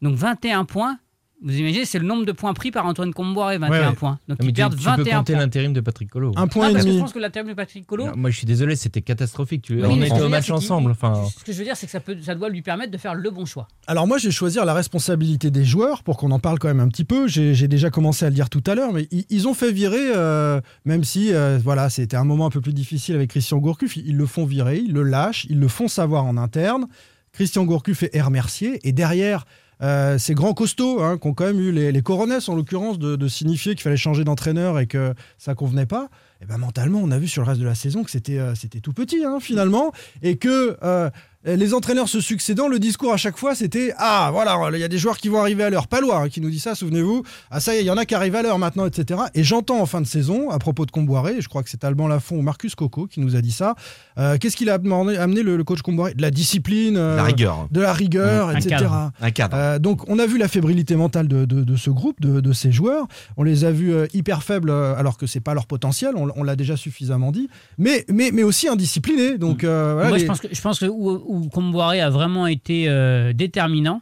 Donc 0.01 0.15
21 0.15 0.65
points. 0.65 0.97
Vous 1.43 1.55
imaginez, 1.55 1.85
c'est 1.85 1.99
le 1.99 2.05
nombre 2.05 2.25
de 2.25 2.31
points 2.31 2.53
pris 2.55 2.71
par 2.71 2.87
Antoine 2.87 3.13
Comboiré, 3.13 3.59
21 3.59 3.69
Ouais, 3.81 3.87
ouais. 3.89 3.93
points. 3.93 4.17
Donc 4.27 4.39
Non, 4.39 4.45
ils 4.45 4.47
tu, 4.47 4.53
perdent 4.53 4.73
tu 4.75 4.83
peux 4.83 4.89
21 5.03 5.17
compter 5.19 5.35
l'intérim 5.35 5.71
de 5.71 5.81
Patrick 5.81 6.09
Colo 6.09 6.33
Un 6.35 6.47
point 6.47 6.65
Non, 6.65 6.69
et 6.71 6.73
parce 6.73 6.83
que 6.85 6.89
je 6.89 6.93
demi. 6.95 7.01
pense 7.03 7.13
que 7.13 7.19
la 7.19 7.29
terme 7.29 7.47
de 7.47 7.53
Patrick 7.53 7.85
Colo. 7.85 8.07
Non, 8.07 8.13
moi, 8.17 8.31
je 8.31 8.37
suis 8.37 8.47
désolé, 8.47 8.75
c'était 8.75 9.01
catastrophique. 9.03 9.61
Tu- 9.61 9.75
Oui, 9.75 9.83
on 9.87 10.01
était 10.01 10.19
au 10.19 10.29
match 10.29 10.49
ensemble. 10.49 10.89
Enfin, 10.89 11.25
Ce 11.37 11.43
que 11.43 11.51
je 11.53 11.57
veux 11.59 11.63
dire, 11.63 11.77
c'est 11.77 11.85
que 11.85 11.91
ça, 11.91 11.99
peut, 11.99 12.17
ça 12.23 12.33
doit 12.33 12.49
lui 12.49 12.63
permettre 12.63 12.91
de 12.91 12.97
faire 12.97 13.13
le 13.13 13.29
bon 13.29 13.45
choix. 13.45 13.67
Alors 13.85 14.07
moi, 14.07 14.17
je 14.17 14.25
vais 14.25 14.31
choisir 14.31 14.65
la 14.65 14.73
responsabilité 14.73 15.51
des 15.51 15.63
joueurs 15.63 16.01
pour 16.01 16.17
qu'on 16.17 16.31
en 16.31 16.39
parle 16.39 16.57
quand 16.57 16.69
même 16.69 16.79
un 16.79 16.87
petit 16.87 17.03
peu. 17.05 17.27
J'ai 17.27 17.53
j'ai 17.53 17.67
déjà 17.67 17.91
commencé 17.91 18.25
à 18.25 18.29
le 18.29 18.35
dire 18.35 18.49
tout 18.49 18.63
à 18.65 18.73
l'heure, 18.73 18.91
mais 18.91 19.07
ils, 19.11 19.25
ils 19.29 19.47
ont 19.47 19.53
fait 19.53 19.71
virer, 19.71 20.11
euh, 20.15 20.59
même 20.85 21.03
si 21.03 21.33
euh, 21.35 21.59
voilà, 21.63 21.91
c'était 21.91 22.17
un 22.17 22.23
moment 22.23 22.47
un 22.47 22.49
peu 22.49 22.61
plus 22.61 22.73
difficile 22.73 23.13
avec 23.13 23.29
Christian 23.29 23.59
Gourcuff. 23.59 23.95
Ils, 23.95 24.07
ils 24.07 24.17
le 24.17 24.25
font 24.25 24.45
virer, 24.45 24.79
ils 24.79 24.91
le 24.91 25.03
lâchent, 25.03 25.45
ils 25.51 25.59
le 25.59 25.67
font 25.67 25.87
savoir 25.87 26.25
en 26.25 26.35
interne. 26.35 26.87
Christian 27.31 27.63
Gourcuff 27.65 28.03
est 28.11 28.21
remercié. 28.21 28.79
Et 28.87 28.91
derrière, 28.91 29.45
euh, 29.81 30.17
ces 30.17 30.33
grands 30.33 30.53
costauds 30.53 31.01
hein, 31.03 31.17
qui 31.17 31.27
ont 31.27 31.33
quand 31.33 31.45
même 31.45 31.59
eu 31.59 31.71
les, 31.71 31.91
les 31.91 32.03
en 32.07 32.55
l'occurrence, 32.55 32.97
de, 32.97 33.27
signifier 33.27 33.73
qu'il 33.75 33.83
fallait 33.83 33.97
changer 33.97 34.23
d'entraîneur 34.23 34.79
et 34.79 34.87
que 34.87 35.13
ça 35.37 35.53
convenait 35.53 35.85
pas. 35.85 36.09
Et 36.41 36.45
ben 36.45 36.57
mentalement, 36.57 36.99
on 36.99 37.11
a 37.11 37.19
vu 37.19 37.27
sur 37.27 37.41
le 37.41 37.47
reste 37.47 37.61
de 37.61 37.65
la 37.65 37.75
saison 37.75 38.03
que 38.03 38.11
c'était 38.11 38.37
euh, 38.37 38.53
tout 38.81 38.93
petit 38.93 39.23
hein, 39.23 39.39
finalement, 39.39 39.91
et 40.21 40.37
que 40.37 40.77
euh, 40.83 41.09
les 41.55 41.73
entraîneurs 41.73 42.09
se 42.09 42.19
succédant, 42.19 42.67
le 42.67 42.79
discours 42.79 43.13
à 43.13 43.17
chaque 43.17 43.37
fois 43.37 43.55
c'était 43.55 43.93
ah 43.97 44.29
voilà, 44.33 44.57
il 44.73 44.79
y 44.79 44.83
a 44.83 44.87
des 44.87 44.97
joueurs 44.97 45.17
qui 45.17 45.29
vont 45.29 45.39
arriver 45.39 45.63
à 45.63 45.69
l'heure. 45.69 45.87
Palois 45.87 46.17
hein, 46.23 46.29
qui 46.29 46.41
nous 46.41 46.49
dit 46.49 46.59
ça, 46.59 46.75
souvenez-vous. 46.75 47.23
Ah 47.51 47.59
ça 47.59 47.73
y 47.73 47.77
est, 47.77 47.81
il 47.81 47.85
y 47.87 47.91
en 47.91 47.97
a 47.97 48.05
qui 48.05 48.15
arrivent 48.15 48.35
à 48.35 48.41
l'heure 48.41 48.59
maintenant, 48.59 48.85
etc. 48.85 49.21
Et 49.35 49.43
j'entends 49.43 49.79
en 49.79 49.85
fin 49.85 50.01
de 50.01 50.07
saison 50.07 50.49
à 50.49 50.59
propos 50.59 50.85
de 50.85 50.91
Comboiré, 50.91 51.35
je 51.39 51.47
crois 51.47 51.63
que 51.63 51.69
c'est 51.69 51.83
Alban 51.83 52.07
Lafont 52.07 52.37
ou 52.37 52.41
Marcus 52.41 52.75
Coco 52.75 53.07
qui 53.07 53.19
nous 53.21 53.35
a 53.35 53.41
dit 53.41 53.51
ça. 53.51 53.75
euh, 54.17 54.37
Qu'est-ce 54.37 54.57
qu'il 54.57 54.69
a 54.69 54.73
amené 54.75 55.43
le, 55.43 55.55
le 55.57 55.63
coach 55.63 55.81
Comboiré? 55.81 56.13
De 56.13 56.21
la 56.21 56.31
discipline, 56.31 56.97
euh, 56.97 57.15
la 57.15 57.23
rigueur 57.23 57.67
de 57.71 57.79
la 57.81 57.93
rigueur, 57.93 58.49
Un 58.49 58.55
etc. 58.55 58.69
cadre. 58.79 59.11
un 59.21 59.31
cadre 59.31 59.55
Euh, 59.57 59.79
donc 59.79 60.09
on 60.09 60.19
a 60.19 60.25
vu 60.25 60.37
la 60.37 60.47
fébrilité 60.47 60.95
mentale 60.95 61.27
de, 61.27 61.45
de- 61.45 61.63
de 61.63 61.75
ce 61.75 61.89
groupe, 61.89 62.19
de, 62.21 62.39
de 62.41 62.53
ces 62.53 62.71
joueurs. 62.71 63.05
On 63.37 63.43
les 63.43 63.63
a 63.65 63.71
vus 63.71 63.93
euh, 63.93 64.07
hyper 64.13 64.43
faibles 64.43 64.69
euh, 64.69 64.95
alors 64.97 65.17
que 65.17 65.27
c'est 65.27 65.39
pas 65.39 65.53
leur 65.53 65.65
potentiel, 65.67 66.11
on, 66.15 66.29
on 66.35 66.43
l'a 66.43 66.55
déjà 66.55 66.75
suffisamment 66.77 67.31
dit, 67.31 67.49
mais, 67.77 68.05
mais, 68.11 68.31
mais 68.33 68.43
aussi 68.43 68.67
indisciplinés. 68.67 69.37
Donc, 69.37 69.63
euh, 69.63 69.93
voilà, 69.93 70.09
Moi, 70.09 70.17
les- 70.17 70.23
je 70.23 70.27
pense 70.27 70.39
que, 70.39 70.47
je 70.51 70.61
pense 70.61 70.79
que 70.79 70.85
où, 70.85 71.21
où 71.25 71.36
Comboiré 71.49 71.99
a 72.01 72.09
vraiment 72.09 72.47
été 72.47 72.89
euh, 72.89 73.33
déterminant, 73.33 74.01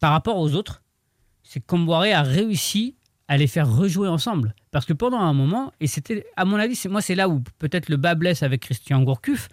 par 0.00 0.12
rapport 0.12 0.38
aux 0.38 0.54
autres, 0.54 0.82
c'est 1.42 1.60
que 1.60 1.66
Comboiré 1.66 2.12
a 2.12 2.22
réussi 2.22 2.96
à 3.28 3.36
les 3.36 3.46
faire 3.46 3.70
rejouer 3.72 4.08
ensemble. 4.08 4.54
Parce 4.70 4.84
que 4.86 4.92
pendant 4.92 5.18
un 5.20 5.32
moment, 5.32 5.72
et 5.80 5.86
c'était, 5.86 6.26
à 6.36 6.44
mon 6.44 6.56
avis, 6.56 6.80
moi, 6.88 7.00
c'est 7.00 7.14
là 7.14 7.28
où 7.28 7.40
peut-être 7.58 7.88
le 7.88 7.96
bas 7.96 8.14
blesse 8.14 8.42
avec 8.42 8.62
Christian 8.62 9.02
Gourcuff, 9.02 9.48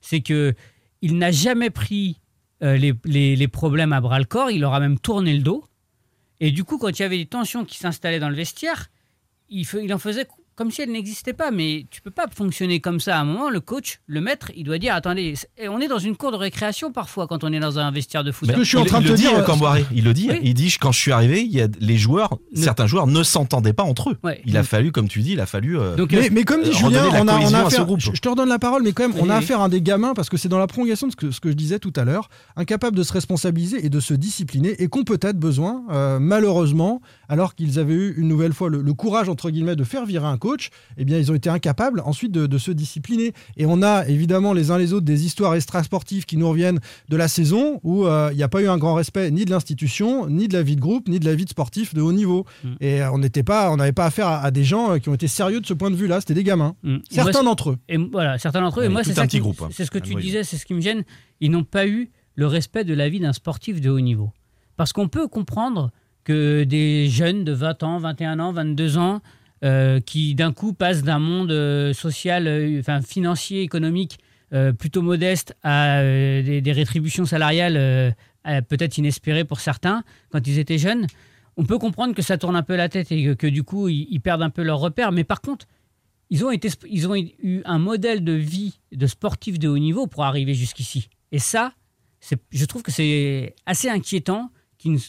c'est 0.00 0.20
que 0.20 0.54
il 1.02 1.18
n'a 1.18 1.30
jamais 1.30 1.70
pris 1.70 2.20
euh, 2.62 2.76
les, 2.76 2.94
les- 3.04 3.48
problèmes 3.48 3.92
à 3.92 4.00
bras 4.00 4.18
le 4.18 4.24
corps, 4.24 4.50
il 4.50 4.60
leur 4.60 4.74
a 4.74 4.80
même 4.80 4.98
tourné 4.98 5.34
le 5.34 5.42
dos. 5.42 5.64
Et 6.40 6.50
du 6.50 6.64
coup, 6.64 6.78
quand 6.78 6.88
il 6.98 7.02
y 7.02 7.04
avait 7.04 7.18
des 7.18 7.26
tensions 7.26 7.64
qui 7.64 7.78
s'installaient 7.78 8.20
dans 8.20 8.28
le 8.28 8.34
vestiaire, 8.36 8.90
il, 9.48 9.66
il 9.82 9.92
en 9.92 9.98
faisait 9.98 10.26
comme 10.56 10.70
si 10.70 10.82
elles 10.82 10.90
n'existaient 10.92 11.32
pas. 11.32 11.50
Mais 11.50 11.86
tu 11.90 12.00
peux 12.00 12.10
pas 12.10 12.26
fonctionner 12.34 12.80
comme 12.80 13.00
ça. 13.00 13.16
À 13.16 13.20
un 13.20 13.24
moment, 13.24 13.50
le 13.50 13.60
coach, 13.60 14.00
le 14.06 14.20
maître, 14.20 14.50
il 14.56 14.64
doit 14.64 14.78
dire 14.78 14.94
attendez, 14.94 15.34
c'est- 15.36 15.68
on 15.68 15.80
est 15.80 15.88
dans 15.88 15.98
une 15.98 16.16
cour 16.16 16.32
de 16.32 16.36
récréation 16.36 16.92
parfois 16.92 17.26
quand 17.26 17.44
on 17.44 17.52
est 17.52 17.60
dans 17.60 17.78
un 17.78 17.90
vestiaire 17.90 18.24
de 18.24 18.32
foot. 18.32 18.48
Ben, 18.48 18.54
il, 18.58 18.60
il 18.62 19.08
le 19.08 19.14
dit, 19.14 19.26
euh, 19.26 19.42
Camboiré, 19.42 19.84
il 19.94 20.04
le 20.04 20.14
dit. 20.14 20.28
Oui. 20.30 20.38
Il 20.42 20.54
dit 20.54 20.74
quand 20.80 20.92
je 20.92 20.98
suis 21.00 21.12
arrivé, 21.12 21.42
il 21.42 21.52
y 21.52 21.60
a 21.60 21.68
les 21.80 21.96
joueurs, 21.96 22.38
Ne- 22.54 22.60
certains 22.62 22.86
joueurs 22.86 23.06
ne 23.06 23.22
s'entendaient 23.22 23.72
pas 23.72 23.82
entre 23.84 24.10
eux. 24.10 24.16
Ouais. 24.22 24.40
Il 24.46 24.56
a 24.56 24.62
fallu, 24.62 24.92
comme 24.92 25.08
tu 25.08 25.20
dis, 25.22 25.32
il 25.32 25.40
a 25.40 25.46
fallu. 25.46 25.78
euh, 25.78 25.96
mais, 26.10 26.30
mais 26.30 26.44
comme 26.44 26.62
dit 26.62 26.70
euh, 26.70 26.72
Julien, 26.72 27.04
de 27.04 27.08
on 27.08 27.14
a, 27.14 27.20
on 27.22 27.28
a 27.28 27.32
cohésion 27.38 27.58
à 27.58 27.60
ce 27.62 27.66
affaire, 27.66 27.86
groupe. 27.86 28.00
je 28.00 28.10
je 28.14 28.20
te 28.20 28.28
redonne 28.28 28.48
la 28.48 28.58
parole, 28.58 28.82
mais 28.82 28.92
quand 28.92 29.08
même, 29.08 29.16
on 29.18 29.24
Oui, 29.24 29.30
a 29.30 29.36
affaire 29.36 29.60
à 29.60 29.68
des 29.68 29.82
gamins, 29.82 30.14
parce 30.14 30.28
que 30.28 30.36
c'est 30.36 30.48
dans 30.48 30.58
la 30.58 30.66
prolongation 30.66 31.06
de 31.08 31.12
ce 31.12 31.16
que, 31.16 31.30
ce 31.30 31.40
que 31.40 31.50
je 31.50 31.54
disais 31.54 31.78
tout 31.78 31.92
à 31.96 32.04
l'heure, 32.04 32.28
incapables 32.56 32.96
de 32.96 33.02
se 33.02 33.12
responsabiliser 33.12 33.84
et 33.84 33.88
de 33.88 34.00
se 34.00 34.14
discipliner, 34.14 34.74
et 34.82 34.88
qu'ont 34.88 35.04
peut-être 35.04 35.38
besoin, 35.38 35.82
euh, 35.90 36.18
malheureusement, 36.20 37.00
alors 37.28 37.54
qu'ils 37.54 37.78
avaient 37.78 37.94
eu 37.94 38.14
une 38.16 38.28
nouvelle 38.28 38.52
fois 38.52 38.68
le, 38.70 38.82
le 38.82 38.94
courage, 38.94 39.28
entre 39.28 39.50
guillemets, 39.50 39.76
de 39.76 39.84
faire 39.84 40.06
virer 40.06 40.26
un 40.26 40.36
coach, 40.44 40.68
eh 40.98 41.04
bien, 41.04 41.18
ils 41.18 41.32
ont 41.32 41.34
été 41.34 41.48
incapables 41.48 42.00
ensuite 42.04 42.30
de, 42.32 42.46
de 42.46 42.58
se 42.58 42.70
discipliner. 42.70 43.32
Et 43.56 43.64
on 43.66 43.82
a 43.82 44.06
évidemment 44.06 44.52
les 44.52 44.70
uns 44.70 44.76
les 44.78 44.92
autres 44.92 45.06
des 45.06 45.24
histoires 45.24 45.54
extra-sportives 45.54 46.26
qui 46.26 46.36
nous 46.36 46.48
reviennent 46.48 46.80
de 47.08 47.16
la 47.16 47.28
saison, 47.28 47.80
où 47.82 48.04
euh, 48.06 48.28
il 48.32 48.36
n'y 48.36 48.42
a 48.42 48.48
pas 48.48 48.60
eu 48.62 48.68
un 48.68 48.76
grand 48.78 48.94
respect 48.94 49.30
ni 49.30 49.44
de 49.46 49.50
l'institution, 49.50 50.28
ni 50.28 50.48
de 50.48 50.52
la 50.52 50.62
vie 50.62 50.76
de 50.76 50.80
groupe, 50.80 51.08
ni 51.08 51.18
de 51.18 51.24
la 51.24 51.34
vie 51.34 51.44
de 51.46 51.50
sportif 51.50 51.94
de 51.94 52.02
haut 52.02 52.12
niveau. 52.12 52.44
Mm. 52.62 52.68
Et 52.80 53.02
euh, 53.02 53.10
on 53.12 53.18
n'était 53.18 53.42
pas, 53.42 53.70
on 53.72 53.76
n'avait 53.78 53.92
pas 53.92 54.04
affaire 54.06 54.26
à, 54.28 54.40
à 54.42 54.50
des 54.50 54.64
gens 54.64 54.92
euh, 54.92 54.98
qui 54.98 55.08
ont 55.08 55.14
été 55.14 55.28
sérieux 55.28 55.60
de 55.60 55.66
ce 55.66 55.72
point 55.74 55.90
de 55.90 55.96
vue-là, 55.96 56.20
c'était 56.20 56.34
des 56.34 56.44
gamins. 56.44 56.76
Mm. 56.82 56.98
Certains 57.10 57.42
d'entre 57.42 57.70
eux. 57.70 57.78
Et 57.88 57.96
voilà, 57.96 58.38
certains 58.38 58.60
d'entre 58.60 58.80
eux. 58.80 58.82
Ouais, 58.82 58.86
et 58.86 58.92
moi, 58.92 59.02
c'est 59.02 59.12
un 59.12 59.14
ça 59.14 59.22
petit 59.22 59.36
qui- 59.38 59.40
groupe, 59.40 59.62
hein. 59.62 59.68
C'est 59.72 59.84
ce 59.86 59.90
que 59.90 59.98
tu 59.98 60.14
disais, 60.14 60.44
c'est 60.44 60.56
ce 60.58 60.66
qui 60.66 60.74
me 60.74 60.80
gêne. 60.80 61.04
Ils 61.40 61.50
n'ont 61.50 61.64
pas 61.64 61.86
eu 61.86 62.10
le 62.34 62.46
respect 62.46 62.84
de 62.84 62.92
la 62.94 63.08
vie 63.08 63.20
d'un 63.20 63.32
sportif 63.32 63.80
de 63.80 63.88
haut 63.90 64.00
niveau. 64.00 64.30
Parce 64.76 64.92
qu'on 64.92 65.08
peut 65.08 65.28
comprendre 65.28 65.90
que 66.24 66.64
des 66.64 67.08
jeunes 67.08 67.44
de 67.44 67.52
20 67.52 67.82
ans, 67.82 67.98
21 67.98 68.40
ans, 68.40 68.52
22 68.52 68.98
ans, 68.98 69.20
euh, 69.64 69.98
qui 69.98 70.34
d'un 70.34 70.52
coup 70.52 70.74
passent 70.74 71.02
d'un 71.02 71.18
monde 71.18 71.50
euh, 71.50 71.94
social, 71.94 72.46
euh, 72.46 72.80
enfin 72.80 73.00
financier, 73.00 73.62
économique 73.62 74.18
plutôt 74.78 75.02
modeste 75.02 75.56
à 75.64 76.00
des, 76.00 76.60
des 76.60 76.70
rétributions 76.70 77.24
salariales 77.24 78.14
peut-être 78.68 78.98
inespérées 78.98 79.42
pour 79.42 79.58
certains 79.58 80.04
quand 80.30 80.46
ils 80.46 80.60
étaient 80.60 80.78
jeunes. 80.78 81.08
On 81.56 81.64
peut 81.64 81.76
comprendre 81.76 82.14
que 82.14 82.22
ça 82.22 82.38
tourne 82.38 82.54
un 82.54 82.62
peu 82.62 82.76
la 82.76 82.88
tête 82.88 83.10
et 83.10 83.34
que, 83.34 83.48
du 83.48 83.64
coup 83.64 83.88
ils, 83.88 84.20
perdent 84.20 84.42
un 84.42 84.50
peu 84.50 84.62
leur 84.62 84.78
repère. 84.78 85.10
Mais 85.10 85.24
par 85.24 85.40
contre, 85.40 85.66
ils 86.30 86.44
ont, 86.44 86.52
été, 86.52 86.68
ils 86.88 87.08
ont 87.08 87.16
eu 87.16 87.62
un 87.64 87.80
modèle 87.80 88.22
de 88.22 88.30
vie 88.30 88.78
de 88.92 89.08
sportif 89.08 89.58
de 89.58 89.66
haut 89.66 89.78
niveau 89.78 90.06
pour 90.06 90.22
arriver 90.22 90.54
jusqu'ici. 90.54 91.08
Et 91.32 91.40
ça, 91.40 91.72
je 92.52 92.64
trouve 92.64 92.84
que 92.84 92.92
c'est 92.92 93.56
assez 93.66 93.88
inquiétant 93.88 94.52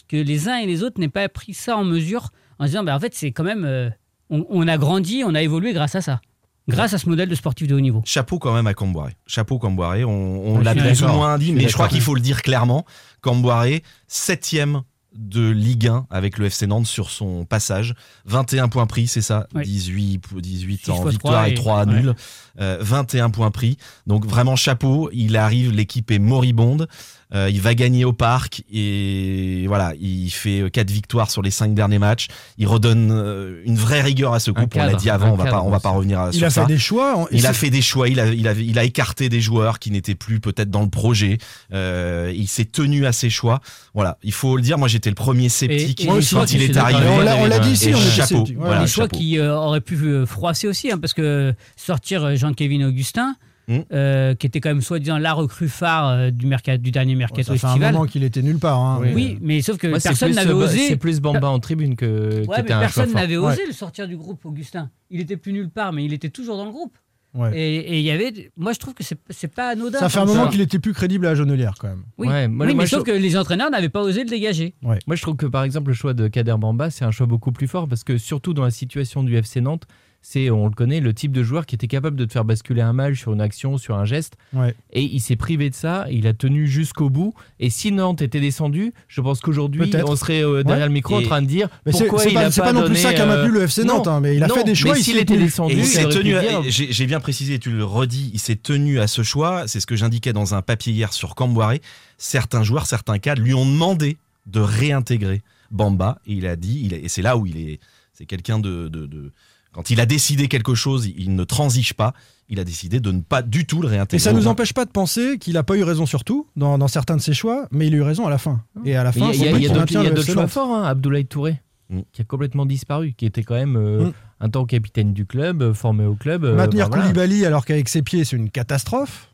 que 0.08 0.16
les 0.16 0.48
uns 0.48 0.56
et 0.56 0.66
les 0.66 0.82
autres 0.82 0.98
n'aient 0.98 1.08
pas 1.08 1.28
pris 1.28 1.54
ça 1.54 1.76
en 1.76 1.84
mesure 1.84 2.32
en 2.58 2.64
disant, 2.64 2.82
bah, 2.82 2.96
en 2.96 3.00
fait, 3.00 3.14
c'est 3.14 3.30
quand 3.30 3.44
même, 3.44 3.92
on, 4.30 4.46
on 4.48 4.68
a 4.68 4.78
grandi, 4.78 5.22
on 5.24 5.34
a 5.34 5.42
évolué 5.42 5.72
grâce 5.72 5.94
à 5.94 6.00
ça, 6.00 6.20
grâce 6.68 6.94
à 6.94 6.98
ce 6.98 7.08
modèle 7.08 7.28
de 7.28 7.34
sportif 7.34 7.68
de 7.68 7.74
haut 7.74 7.80
niveau. 7.80 8.02
Chapeau 8.04 8.38
quand 8.38 8.54
même 8.54 8.66
à 8.66 8.74
Camboiré. 8.74 9.12
Chapeau 9.26 9.58
Camboiré. 9.58 10.04
On, 10.04 10.58
l'a 10.60 10.74
plus 10.74 11.02
ou 11.02 11.08
moins 11.08 11.38
dit, 11.38 11.52
mais 11.52 11.68
je 11.68 11.72
crois 11.74 11.88
qu'il 11.88 12.00
faut 12.00 12.14
le 12.14 12.20
dire 12.20 12.42
clairement. 12.42 12.84
Camboiré, 13.20 13.82
septième 14.08 14.82
de 15.16 15.48
Ligue 15.48 15.88
1 15.88 16.06
avec 16.10 16.36
le 16.38 16.46
FC 16.46 16.66
Nantes 16.66 16.86
sur 16.86 17.10
son 17.10 17.44
passage. 17.46 17.94
21 18.26 18.68
points 18.68 18.86
pris, 18.86 19.06
c'est 19.06 19.22
ça? 19.22 19.46
Ouais. 19.54 19.62
18, 19.64 20.18
pour 20.18 20.40
18 20.40 20.84
Six 20.84 20.90
en 20.90 21.04
victoire 21.04 21.46
et 21.46 21.52
et- 21.52 21.54
3 21.54 21.86
ouais. 21.86 21.94
nuls. 21.94 22.14
Euh, 22.60 22.76
21 22.80 23.30
points 23.30 23.50
pris. 23.50 23.78
Donc 24.06 24.26
vraiment 24.26 24.56
chapeau. 24.56 25.08
Il 25.12 25.36
arrive, 25.36 25.72
l'équipe 25.72 26.10
est 26.10 26.18
moribonde. 26.18 26.86
Euh, 27.34 27.50
il 27.50 27.60
va 27.60 27.74
gagner 27.74 28.04
au 28.04 28.12
parc 28.12 28.62
et 28.72 29.64
voilà, 29.66 29.94
il 30.00 30.30
fait 30.30 30.70
4 30.70 30.90
victoires 30.90 31.28
sur 31.30 31.42
les 31.42 31.50
5 31.50 31.74
derniers 31.74 31.98
matchs. 31.98 32.28
Il 32.56 32.68
redonne 32.68 33.10
euh, 33.10 33.62
une 33.64 33.74
vraie 33.76 34.00
rigueur 34.00 34.32
à 34.32 34.38
ce 34.38 34.52
groupe. 34.52 34.72
on 34.76 34.78
l'a 34.78 34.94
dit 34.94 35.10
avant, 35.10 35.30
on 35.32 35.36
va 35.36 35.46
pas, 35.46 35.62
on 35.62 35.70
va 35.70 35.80
pas 35.80 35.90
revenir 35.90 36.20
à- 36.20 36.30
Il 36.32 36.38
sur 36.38 36.46
a 36.46 36.50
ça. 36.50 36.62
fait 36.62 36.68
des 36.72 36.78
choix. 36.78 37.26
Il 37.32 37.44
a 37.46 37.52
fait 37.52 37.70
des 37.70 37.82
choix, 37.82 38.08
il 38.08 38.20
a, 38.20 38.26
il, 38.28 38.46
a, 38.46 38.52
il 38.52 38.78
a 38.78 38.84
écarté 38.84 39.28
des 39.28 39.40
joueurs 39.40 39.80
qui 39.80 39.90
n'étaient 39.90 40.14
plus 40.14 40.38
peut-être 40.38 40.70
dans 40.70 40.82
le 40.82 40.88
projet. 40.88 41.38
Euh, 41.72 42.32
il 42.34 42.46
s'est 42.46 42.64
tenu 42.64 43.06
à 43.06 43.12
ses 43.12 43.28
choix. 43.30 43.60
Voilà, 43.92 44.18
il 44.22 44.32
faut 44.32 44.54
le 44.56 44.62
dire. 44.62 44.78
Moi, 44.78 44.86
j'étais 44.86 45.10
le 45.10 45.16
premier 45.16 45.48
sceptique 45.48 46.00
Et- 46.00 46.04
et 46.04 46.06
Moi 46.06 46.16
aussi, 46.16 46.34
quand 46.34 46.52
il 46.52 46.62
est 46.62 46.76
arrivé. 46.76 47.00
On 47.08 47.20
l'a- 47.22 47.58
dit 47.58 47.70
ici, 47.72 47.90
on 47.92 47.98
chapeau. 47.98 48.44
Voilà, 48.56 48.82
des 48.82 48.86
choix 48.86 49.04
chapeau. 49.04 49.16
qui 49.16 49.38
euh, 49.38 49.52
auraient 49.56 49.80
pu 49.80 49.96
euh, 49.96 50.26
froisser 50.26 50.68
aussi, 50.68 50.92
hein, 50.92 50.98
parce 50.98 51.12
que 51.14 51.54
sortir 51.76 52.22
euh, 52.24 52.36
Jean-Kévin 52.36 52.86
Augustin, 52.86 53.34
Mm. 53.68 53.78
euh, 53.92 54.34
qui 54.36 54.46
était 54.46 54.60
quand 54.60 54.68
même 54.68 54.80
soi-disant 54.80 55.18
la 55.18 55.32
recrue 55.32 55.68
phare 55.68 56.08
euh, 56.08 56.30
du, 56.30 56.46
mercat, 56.46 56.78
du 56.78 56.92
dernier 56.92 57.16
mercato 57.16 57.42
Ça 57.52 57.58
fait 57.58 57.66
un 57.66 57.70
estival. 57.70 57.94
moment 57.94 58.06
qu'il 58.06 58.22
était 58.22 58.40
nulle 58.42 58.58
part. 58.60 58.78
hein. 58.78 59.00
Oui, 59.12 59.38
mais 59.40 59.60
sauf 59.60 59.76
que 59.76 59.88
Moi, 59.88 59.98
personne 60.00 60.32
n'avait 60.34 60.50
euh, 60.50 60.54
osé. 60.54 60.78
C'est 60.86 60.96
plus 60.96 61.20
Bamba 61.20 61.48
en 61.48 61.58
tribune 61.58 61.96
que 61.96 62.42
qui 62.42 62.48
Ouais, 62.48 62.56
mais 62.58 62.62
était 62.62 62.72
un 62.74 62.86
choix 62.88 63.02
personne 63.02 63.12
n'avait 63.14 63.36
Ouais. 63.36 63.52
osé 63.54 63.66
le 63.66 63.72
sortir 63.72 64.06
du 64.06 64.16
groupe, 64.16 64.44
Augustin. 64.44 64.90
Il 65.10 65.20
était 65.20 65.36
plus 65.36 65.52
nulle 65.52 65.68
part, 65.68 65.92
mais 65.92 66.04
il 66.04 66.12
était 66.12 66.30
toujours 66.30 66.56
dans 66.56 66.64
le 66.64 66.70
groupe. 66.70 66.96
Ouais. 67.34 67.58
Et 67.58 67.98
il 67.98 68.04
y 68.04 68.10
avait. 68.12 68.50
Moi, 68.56 68.72
je 68.72 68.78
trouve 68.78 68.94
que 68.94 69.02
c'est 69.04 69.48
pas 69.52 69.70
anodin. 69.70 69.98
Ça 69.98 70.08
fait 70.08 70.20
un 70.20 70.24
moment 70.24 70.46
qu'il 70.48 70.60
était 70.60 70.78
plus 70.78 70.94
crédible 70.94 71.26
à 71.26 71.30
la 71.30 71.34
Jonelière 71.34 71.74
quand 71.78 71.88
même. 71.88 72.04
Oui, 72.16 72.28
Ouais, 72.28 72.48
moi- 72.48 72.66
Oui, 72.66 72.72
moi, 72.72 72.82
mais 72.84 72.86
je 72.86 72.90
sauf 72.92 73.02
trouve- 73.02 73.14
que 73.14 73.20
les 73.20 73.36
entraîneurs 73.36 73.70
n'avaient 73.70 73.90
pas 73.90 74.00
osé 74.02 74.22
le 74.22 74.30
dégager. 74.30 74.74
Moi, 74.80 74.96
je 75.16 75.20
trouve 75.22 75.36
que 75.36 75.44
par 75.46 75.64
exemple, 75.64 75.88
le 75.88 75.94
choix 75.94 76.14
de 76.14 76.28
Kader 76.28 76.54
Bamba, 76.58 76.88
c'est 76.90 77.04
un 77.04 77.10
choix 77.10 77.26
beaucoup 77.26 77.50
plus 77.52 77.66
fort 77.66 77.88
parce 77.88 78.04
que 78.04 78.16
surtout 78.16 78.54
dans 78.54 78.62
la 78.64 78.70
situation 78.70 79.22
du 79.22 79.36
FC 79.36 79.60
Nantes, 79.60 79.86
c'est, 80.22 80.50
on 80.50 80.64
le 80.66 80.72
connaît, 80.74 80.98
le 81.00 81.14
type 81.14 81.30
de 81.30 81.44
joueur 81.44 81.66
qui 81.66 81.76
était 81.76 81.86
capable 81.86 82.16
de 82.16 82.24
te 82.24 82.32
faire 82.32 82.44
basculer 82.44 82.80
un 82.82 82.92
match 82.92 83.20
sur 83.20 83.32
une 83.32 83.40
action, 83.40 83.78
sur 83.78 83.94
un 83.96 84.04
geste. 84.04 84.34
Ouais. 84.52 84.74
Et 84.92 85.02
il 85.02 85.20
s'est 85.20 85.36
privé 85.36 85.70
de 85.70 85.74
ça, 85.76 86.06
il 86.10 86.26
a 86.26 86.32
tenu 86.34 86.66
jusqu'au 86.66 87.10
bout. 87.10 87.32
Et 87.60 87.70
si 87.70 87.92
Nantes 87.92 88.22
était 88.22 88.40
descendu, 88.40 88.92
je 89.06 89.20
pense 89.20 89.40
qu'aujourd'hui, 89.40 89.82
on 90.04 90.16
serait 90.16 90.42
euh, 90.44 90.64
derrière 90.64 90.82
Ouais. 90.84 90.88
le 90.88 90.92
micro 90.94 91.20
Et- 91.20 91.24
en 91.24 91.28
train 91.28 91.42
de 91.42 91.46
dire 91.46 91.68
Mais 91.86 91.92
c'est 91.92 92.04
pourquoi 92.06 92.24
c'est 92.24 92.30
il 92.30 92.34
pas, 92.34 92.40
a 92.46 92.50
c'est 92.50 92.60
pas 92.60 92.72
pas 92.72 92.72
non 92.72 92.86
plus 92.86 92.96
ça 92.96 93.14
qu'a 93.14 93.22
euh, 93.30 93.46
le 93.46 93.62
FC 93.62 93.84
non, 93.84 93.98
Nantes, 93.98 94.08
hein, 94.08 94.20
mais 94.20 94.34
il 94.36 94.42
a 94.42 94.48
non, 94.48 94.54
fait 94.56 94.64
des 94.64 94.74
choix. 94.74 94.94
mais 94.94 95.00
il 95.00 95.04
s'il 95.04 95.18
était 95.18 95.36
descendu, 95.36 95.74
il 95.76 95.84
s'est 95.86 96.08
tenu, 96.08 96.34
à- 96.34 96.42
j'ai 96.66 96.90
j'ai 96.92 97.06
bien 97.06 97.20
précisé, 97.20 97.58
tu 97.60 97.70
le 97.70 97.84
redis, 97.84 98.30
il 98.34 98.40
s'est 98.40 98.56
tenu 98.56 98.98
à 98.98 99.06
ce 99.06 99.22
choix. 99.22 99.68
C'est 99.68 99.78
ce 99.78 99.86
que 99.86 99.94
j'indiquais 99.94 100.32
dans 100.32 100.54
un 100.56 100.62
papier 100.62 100.92
hier 100.92 101.12
sur 101.12 101.34
Camboiré. 101.36 101.80
Certains 102.18 102.64
joueurs, 102.64 102.86
certains 102.86 103.18
cadres 103.18 103.42
lui 103.42 103.54
ont 103.54 103.64
demandé 103.66 104.16
de 104.46 104.58
réintégrer 104.60 105.42
Bamba 105.70 106.18
et 106.26 106.32
il 106.32 106.46
a 106.46 106.56
dit, 106.56 106.80
il 106.84 106.94
et 106.94 107.08
c'est 107.08 107.22
là 107.22 107.36
où 107.36 107.46
il 107.46 107.56
est, 107.58 107.78
c'est 108.12 108.26
quelqu'un 108.26 108.58
de, 108.58 108.88
de, 108.88 109.06
de- 109.06 109.30
quand 109.76 109.90
il 109.90 110.00
a 110.00 110.06
décidé 110.06 110.48
quelque 110.48 110.74
chose, 110.74 111.06
il 111.16 111.34
ne 111.36 111.44
transige 111.44 111.94
pas. 111.94 112.14
Il 112.48 112.58
a 112.60 112.64
décidé 112.64 112.98
de 112.98 113.12
ne 113.12 113.20
pas 113.20 113.42
du 113.42 113.66
tout 113.66 113.82
le 113.82 113.88
réintégrer. 113.88 114.16
Et 114.16 114.18
ça 114.18 114.32
ne 114.32 114.38
nous 114.38 114.46
empêche 114.46 114.72
pas 114.72 114.84
de 114.86 114.90
penser 114.90 115.36
qu'il 115.38 115.54
n'a 115.54 115.62
pas 115.62 115.76
eu 115.76 115.82
raison 115.82 116.06
sur 116.06 116.24
tout 116.24 116.46
dans, 116.56 116.78
dans 116.78 116.88
certains 116.88 117.16
de 117.16 117.20
ses 117.20 117.34
choix, 117.34 117.68
mais 117.70 117.86
il 117.88 117.94
a 117.94 117.98
eu 117.98 118.02
raison 118.02 118.26
à 118.26 118.30
la 118.30 118.38
fin. 118.38 118.62
Et 118.84 118.96
à 118.96 119.04
la 119.04 119.12
fin, 119.12 119.30
Il 119.32 119.40
y 119.40 119.42
a- 119.44 119.46
y 119.46 119.48
a, 119.48 119.52
lui 119.52 119.58
il 119.58 119.62
y 119.62 119.66
a 119.66 119.68
d'autres- 119.68 119.80
maintient 119.80 120.00
il 120.00 120.04
y 120.04 120.06
a 120.06 120.10
le 120.10 120.16
d'autres 120.16 120.28
FC 120.28 120.32
choix 120.34 120.48
forts. 120.48 120.70
Hein. 120.74 120.84
Abdoulaye 120.84 121.26
Touré, 121.26 121.60
Mm. 121.90 122.00
qui 122.12 122.22
a 122.22 122.24
complètement 122.24 122.64
disparu, 122.66 123.12
qui 123.16 123.26
était 123.26 123.42
quand 123.42 123.54
même 123.54 123.76
euh, 123.76 124.06
Mm. 124.06 124.12
un 124.40 124.48
temps 124.48 124.64
capitaine 124.64 125.12
du 125.12 125.26
club, 125.26 125.60
euh, 125.62 125.74
formé 125.74 126.04
au 126.06 126.14
club. 126.14 126.44
euh, 126.44 126.56
Maintenir 126.56 126.88
bah, 126.88 126.96
voilà. 126.96 127.12
Koulibaly 127.12 127.44
alors 127.44 127.64
qu'avec 127.64 127.88
ses 127.88 128.02
pieds, 128.02 128.24
c'est 128.24 128.36
une 128.36 128.50
catastrophe. 128.50 129.30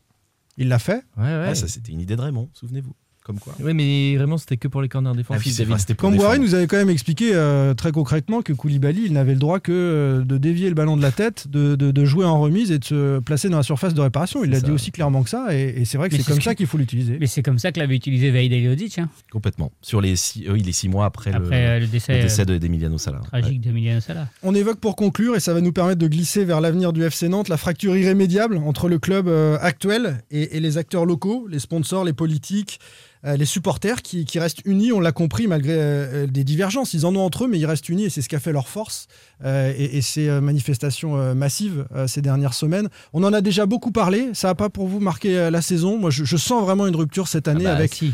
Il 0.57 0.67
l'a 0.67 0.77
fait. 0.79 1.03
Ouais, 1.17 1.23
ouais. 1.23 1.45
Ah, 1.49 1.55
ça, 1.55 1.67
c'était 1.67 1.91
une 1.91 2.01
idée 2.01 2.15
de 2.15 2.21
Raymond, 2.21 2.49
souvenez-vous. 2.53 2.93
Comme 3.25 3.39
quoi. 3.39 3.53
Ouais, 3.61 3.73
mais 3.73 4.17
vraiment, 4.17 4.37
c'était 4.37 4.57
que 4.57 4.67
pour 4.67 4.81
les 4.81 4.89
corners 4.89 5.09
Ah 5.09 5.13
oui, 5.13 5.17
défensifs. 5.19 5.53
c'était 5.79 5.93
pour 5.93 6.09
Comboiré 6.09 6.33
défendre. 6.37 6.49
nous 6.49 6.55
avait 6.55 6.67
quand 6.67 6.75
même 6.75 6.89
expliqué 6.89 7.31
euh, 7.33 7.73
très 7.73 7.93
concrètement 7.93 8.41
que 8.41 8.51
Koulibaly, 8.51 9.03
il 9.05 9.13
n'avait 9.13 9.33
le 9.33 9.39
droit 9.39 9.61
que 9.61 9.71
euh, 9.71 10.25
de 10.25 10.37
dévier 10.37 10.67
le 10.67 10.75
ballon 10.75 10.97
de 10.97 11.01
la 11.01 11.11
tête, 11.11 11.47
de, 11.47 11.75
de- 11.75 11.91
de 11.91 12.05
jouer 12.05 12.25
en 12.25 12.41
remise 12.41 12.69
et 12.71 12.79
de 12.79 12.83
se 12.83 13.19
placer 13.19 13.47
dans 13.47 13.55
la 13.57 13.63
surface 13.63 13.93
de 13.93 14.01
réparation. 14.01 14.43
Il 14.43 14.51
l'a 14.51 14.59
dit 14.59 14.71
aussi 14.71 14.91
clairement 14.91 15.23
que 15.23 15.29
ça, 15.29 15.55
et, 15.55 15.73
et 15.81 15.85
c'est 15.85 15.97
vrai 15.97 16.09
que 16.09 16.17
c'est 16.17 16.23
comme 16.25 16.35
ce 16.35 16.41
ça 16.41 16.51
qui- 16.51 16.57
qu'il 16.57 16.67
faut 16.67 16.77
l'utiliser. 16.77 17.17
Mais 17.19 17.27
c'est 17.27 17.43
comme 17.43 17.59
ça 17.59 17.71
que 17.71 17.79
l'avait 17.79 17.95
utilisé 17.95 18.29
Vaïd 18.29 18.51
Eliodic, 18.51 18.99
hein, 18.99 19.09
Complètement. 19.31 19.71
Sur 19.81 20.01
les 20.01 20.15
six, 20.17 20.45
oui, 20.49 20.61
les 20.61 20.73
six 20.73 20.89
mois 20.89 21.05
après, 21.05 21.31
le- 21.31 21.37
après 21.37 21.65
euh, 21.65 21.73
le 21.79 21.85
le, 21.85 21.87
décès, 21.87 22.21
décès 22.21 22.41
euh, 22.41 22.45
de- 22.45 22.57
d'Emiliano 22.57 22.97
Sala. 22.97 23.19
tragique 23.19 23.61
d'Emiliano 23.61 24.01
Sala. 24.01 24.27
On 24.43 24.53
évoque 24.53 24.79
pour 24.81 24.97
conclure, 24.97 25.37
et 25.37 25.39
ça 25.39 25.53
va 25.53 25.61
nous 25.61 25.71
permettre 25.71 25.99
de 25.99 26.07
glisser 26.07 26.43
vers 26.43 26.59
l'avenir 26.59 26.91
du 26.91 27.03
FC 27.03 27.29
Nantes, 27.29 27.47
la 27.47 27.57
fracture 27.57 27.95
irrémédiable 27.95 28.57
entre 28.57 28.89
le 28.89 28.99
club 28.99 29.29
euh, 29.29 29.57
actuel 29.61 30.23
et, 30.29 30.57
et 30.57 30.59
les 30.59 30.77
acteurs 30.77 31.05
locaux, 31.05 31.47
les 31.49 31.59
sponsors, 31.59 32.03
les 32.03 32.11
politiques, 32.13 32.79
euh, 33.22 33.22
les 33.23 33.45
supporters 33.45 34.01
qui, 34.01 34.25
qui 34.25 34.37
restent 34.37 34.61
unis, 34.65 34.91
on 34.91 34.99
l'a 34.99 35.13
compris, 35.13 35.47
malgré 35.47 35.73
euh, 35.77 36.27
des 36.27 36.43
divergences. 36.43 36.93
Ils 36.93 37.05
en 37.05 37.15
ont 37.15 37.21
entre 37.21 37.45
eux, 37.45 37.47
mais 37.47 37.57
ils 37.57 37.65
restent 37.65 37.87
unis 37.87 38.05
et 38.05 38.09
c'est 38.09 38.21
ce 38.21 38.27
qui 38.27 38.35
a 38.35 38.39
fait 38.39 38.51
leur 38.51 38.67
force 38.67 39.07
euh, 39.45 39.73
et, 39.77 39.97
et 39.97 40.01
ces 40.01 40.27
euh, 40.27 40.41
manifestations 40.41 41.15
euh, 41.17 41.33
massives 41.33 41.85
euh, 41.95 42.05
ces 42.07 42.21
dernières 42.21 42.53
semaines. 42.53 42.89
On 43.13 43.23
en 43.23 43.31
a 43.31 43.39
déjà 43.41 43.65
beaucoup 43.65 43.91
parlé. 43.91 44.29
Ça 44.33 44.49
n'a 44.49 44.55
pas 44.55 44.69
pour 44.69 44.87
vous 44.87 44.99
marqué 44.99 45.37
euh, 45.37 45.49
la 45.49 45.61
saison. 45.61 45.97
Moi, 45.97 46.09
je, 46.09 46.25
je 46.25 46.35
sens 46.37 46.63
vraiment 46.63 46.85
une 46.85 46.95
rupture 46.97 47.27
cette 47.29 47.47
année 47.47 47.65
Ah 47.65 47.71
bah, 47.71 47.77
avec, 47.77 47.93
si, 47.93 48.13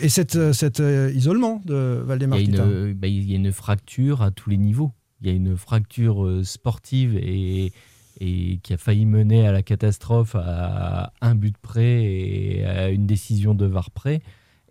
et 0.00 0.08
cet 0.08 0.36
euh, 0.36 0.52
cet, 0.54 0.80
euh, 0.80 1.12
isolement 1.14 1.60
de 1.66 2.02
Valdemar 2.06 2.38
il 2.38 2.46
y, 2.46 2.48
a 2.48 2.52
Kita. 2.52 2.64
une, 2.64 2.94
bah, 2.94 3.08
il 3.08 3.30
y 3.30 3.34
a 3.34 3.36
une 3.36 3.52
fracture 3.52 4.22
à 4.22 4.30
tous 4.30 4.48
les 4.48 4.56
niveaux. 4.56 4.92
Il 5.20 5.28
y 5.28 5.30
a 5.30 5.34
une 5.34 5.56
fracture 5.56 6.24
euh, 6.24 6.44
sportive 6.44 7.16
et, 7.16 7.72
et 8.20 8.58
qui 8.62 8.72
a 8.72 8.78
failli 8.78 9.04
mener 9.04 9.46
à 9.46 9.52
la 9.52 9.62
catastrophe 9.62 10.34
à 10.34 11.12
un 11.20 11.34
but 11.34 11.56
près 11.60 12.04
et 12.04 12.64
à 12.64 12.88
une 12.88 13.06
décision 13.06 13.54
de 13.54 13.66
VAR 13.66 13.90
près. 13.90 14.20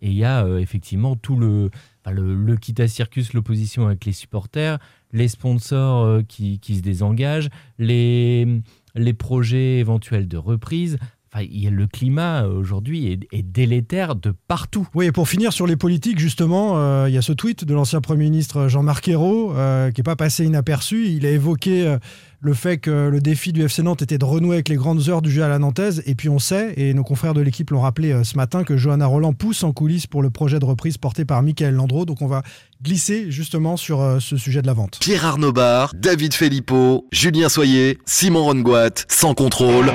Et 0.06 0.10
il 0.10 0.16
y 0.16 0.24
a 0.24 0.46
euh, 0.46 0.60
effectivement 0.60 1.16
tout 1.16 1.36
le, 1.36 1.72
enfin, 2.04 2.16
le, 2.16 2.36
le 2.36 2.58
Kita 2.58 2.88
Circus, 2.88 3.34
l'opposition 3.34 3.88
avec 3.88 4.06
les 4.06 4.12
supporters, 4.12 4.78
les 5.12 5.28
sponsors 5.28 6.04
euh, 6.04 6.22
qui, 6.22 6.60
qui 6.60 6.76
se 6.76 6.82
désengagent, 6.82 7.50
les, 7.80 8.62
les 8.94 9.14
projets 9.14 9.80
éventuels 9.80 10.28
de 10.28 10.38
reprise. 10.38 11.00
Enfin, 11.34 11.44
le 11.50 11.88
climat 11.88 12.44
euh, 12.44 12.54
aujourd'hui 12.54 13.08
est, 13.32 13.42
délétère 13.42 14.16
de 14.16 14.32
partout. 14.48 14.88
Oui, 14.94 15.08
et 15.08 15.12
pour 15.12 15.28
finir 15.28 15.52
sur 15.54 15.66
les 15.66 15.76
politiques, 15.76 16.20
justement, 16.20 17.08
il 17.08 17.14
y 17.14 17.18
a 17.18 17.24
ce 17.24 17.34
tweet 17.34 17.66
de 17.66 17.74
l'ancien 17.74 18.00
Premier 18.00 18.26
ministre 18.26 18.68
Jean-Marc 18.68 19.08
Ayrault 19.08 19.54
qui 19.92 20.00
n'est 20.00 20.04
pas 20.04 20.16
passé 20.16 20.46
inaperçu. 20.46 21.08
Il 21.08 21.26
a 21.26 21.32
évoqué 21.32 21.98
le 22.46 22.54
fait 22.54 22.78
que 22.78 23.10
le 23.10 23.20
défi 23.20 23.52
du 23.54 23.64
FC 23.64 23.82
Nantes 23.82 24.04
était 24.04 24.20
de 24.20 24.24
renouer 24.24 24.58
avec 24.58 24.70
les 24.70 24.76
grandes 24.76 25.10
heures 25.10 25.24
du 25.24 25.32
jeu 25.32 25.44
à 25.44 25.48
la 25.48 25.58
Nantaise. 25.58 26.04
Et 26.06 26.14
puis 26.14 26.30
on 26.30 26.38
sait, 26.38 26.76
et 26.78 26.94
nos 26.94 27.04
confrères 27.04 27.34
de 27.34 27.42
l'équipe 27.42 27.72
l'ont 27.72 27.82
rappelé 27.82 28.12
euh, 28.12 28.24
ce 28.24 28.38
matin, 28.38 28.64
que 28.64 28.78
Johanna 28.78 29.08
Roland 29.08 29.34
pousse 29.34 29.64
en 29.64 29.72
coulisses 29.72 30.06
pour 30.06 30.22
le 30.22 30.30
projet 30.30 30.60
de 30.60 30.66
reprise 30.66 31.00
porté 31.00 31.26
par 31.26 31.42
Michael 31.42 31.74
Landreau. 31.74 32.06
Donc 32.06 32.22
on 32.22 32.28
va 32.28 32.44
glisser 32.84 33.32
justement 33.32 33.78
sur 33.78 34.00
euh, 34.00 34.20
ce 34.20 34.38
sujet 34.38 34.62
de 34.62 34.68
la 34.68 34.74
vente. 34.74 35.00
Pierre 35.02 35.26
Arnaud 35.26 35.54
Bar, 35.54 35.92
David 35.96 36.36
Filippo, 36.36 37.08
Julien 37.12 37.50
Soyer, 37.50 37.98
Simon 38.06 38.44
Rongoat, 38.44 39.06
sans 39.08 39.34
contrôle. 39.34 39.92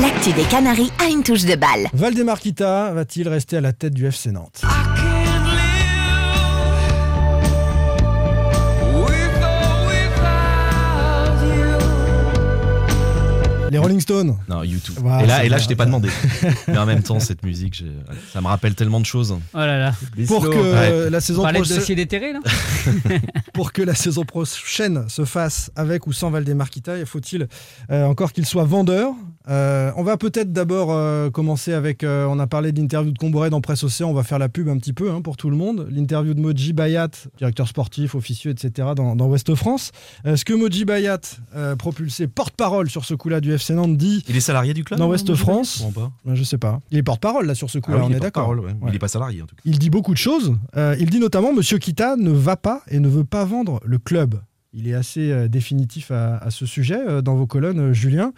L'actu 0.00 0.32
des 0.32 0.44
Canaries 0.50 0.90
a 0.98 1.08
une 1.08 1.22
touche 1.22 1.44
de 1.44 1.54
balle. 1.54 1.86
Valdemar 1.92 2.40
Kita 2.40 2.92
va-t-il 2.94 3.28
rester 3.28 3.58
à 3.58 3.60
la 3.60 3.72
tête 3.72 3.94
du 3.94 4.06
FC 4.06 4.32
Nantes? 4.32 4.62
Les 13.70 13.78
Rolling 13.78 14.00
Stones 14.00 14.36
Non, 14.48 14.62
YouTube. 14.62 14.96
Et 15.22 15.26
là, 15.26 15.44
et 15.44 15.48
là 15.48 15.58
je 15.58 15.68
t'ai 15.68 15.76
pas 15.76 15.86
demandé. 15.86 16.08
Mais 16.68 16.78
en 16.78 16.86
même 16.86 17.02
temps, 17.02 17.20
cette 17.20 17.44
musique, 17.44 17.82
ça 18.32 18.40
me 18.40 18.46
rappelle 18.46 18.74
tellement 18.74 19.00
de 19.00 19.06
choses. 19.06 19.36
Oh 19.54 19.58
là 19.58 19.78
là. 19.78 19.94
Pour 20.26 20.42
que 20.48 20.48
Ouais. 21.04 21.10
la 21.10 21.18
On 21.18 21.20
saison 21.20 21.42
prochaine- 21.42 21.76
dossier 21.78 21.94
déterré, 21.94 22.32
là 22.32 22.40
pour 23.52 23.72
que 23.72 23.82
la 23.82 23.94
saison 23.94 24.24
prochaine 24.24 25.04
se 25.08 25.24
fasse 25.24 25.70
avec 25.76 26.06
ou 26.06 26.12
sans 26.12 26.30
Valdemar 26.30 26.70
Kita, 26.70 27.04
faut-il 27.06 27.48
euh, 27.90 28.04
encore 28.04 28.32
qu'il 28.32 28.46
soit 28.46 28.64
vendeur 28.64 29.12
Euh, 29.48 29.90
On 29.96 30.02
va 30.04 30.16
peut-être 30.16 30.52
d'abord 30.52 30.88
euh, 30.92 31.30
commencer 31.30 31.72
avec, 31.72 32.04
euh, 32.04 32.26
on 32.26 32.38
a 32.38 32.46
parlé 32.46 32.72
de 32.72 32.80
l'interview 32.80 33.10
de 33.12 33.18
Comboré 33.18 33.50
dans 33.50 33.60
Presse 33.60 33.82
Océan, 33.84 34.08
on 34.10 34.14
va 34.14 34.22
faire 34.22 34.38
la 34.38 34.48
pub 34.48 34.68
un 34.68 34.76
petit 34.78 34.92
peu 34.92 35.10
hein, 35.10 35.22
pour 35.22 35.36
tout 35.36 35.50
le 35.50 35.56
monde. 35.56 35.88
L'interview 35.90 36.34
de 36.34 36.40
Moji 36.40 36.72
Bayat, 36.72 37.08
directeur 37.38 37.66
sportif, 37.66 38.14
officieux, 38.14 38.50
etc. 38.52 38.88
dans, 38.94 39.16
dans 39.16 39.26
Ouest 39.26 39.54
France. 39.54 39.90
Euh, 40.26 40.36
ce 40.36 40.44
que 40.44 40.52
Moji 40.52 40.84
Bayat, 40.84 41.20
euh, 41.56 41.74
propulsé 41.76 42.26
porte-parole 42.28 42.90
sur 42.90 43.04
ce 43.04 43.14
coup-là 43.14 43.40
du 43.40 43.52
FC 43.60 43.74
Nantes, 43.74 43.96
dit 43.96 44.24
Il 44.28 44.36
est 44.36 44.40
salarié 44.40 44.74
du 44.74 44.82
club 44.84 44.98
dans 44.98 45.06
non, 45.06 45.10
Ouest 45.12 45.28
Moji 45.28 45.40
France. 45.40 45.84
Pas 45.94 46.10
Euh, 46.28 46.34
Je 46.34 46.42
sais 46.42 46.58
pas. 46.58 46.80
Il 46.90 46.98
est 46.98 47.02
porte-parole 47.02 47.46
là 47.46 47.54
sur 47.54 47.70
ce 47.70 47.78
Ah 47.78 47.80
coup-là, 47.80 47.96
oui, 47.98 48.02
on 48.06 48.10
il 48.10 48.16
est 48.16 48.20
d'accord. 48.20 48.46
porte-parole, 48.46 48.60
ouais. 48.60 48.82
Ouais. 48.82 48.90
Il 48.90 48.96
est 48.96 48.98
pas 48.98 49.08
salarié 49.08 49.42
en 49.42 49.46
tout 49.46 49.54
cas. 49.54 49.62
Il 49.64 49.78
dit 49.78 49.90
beaucoup 49.90 50.12
de 50.12 50.18
choses. 50.18 50.56
Euh, 50.76 50.96
il 50.98 51.10
dit 51.10 51.20
notamment 51.20 51.52
Monsieur 51.52 51.78
Kita 51.78 52.16
ne 52.16 52.30
va 52.30 52.56
pas 52.56 52.82
et 52.88 52.98
ne 52.98 53.08
veut 53.08 53.24
pas 53.24 53.44
vendre 53.44 53.80
le 53.84 53.98
club. 53.98 54.40
Il 54.72 54.86
est 54.86 54.94
assez 54.94 55.32
euh, 55.32 55.48
définitif 55.48 56.10
à, 56.12 56.36
à 56.38 56.50
ce 56.50 56.64
sujet 56.64 56.96
euh, 56.96 57.22
dans 57.22 57.34
vos 57.34 57.46
colonnes, 57.46 57.92
Julien. 57.92 58.32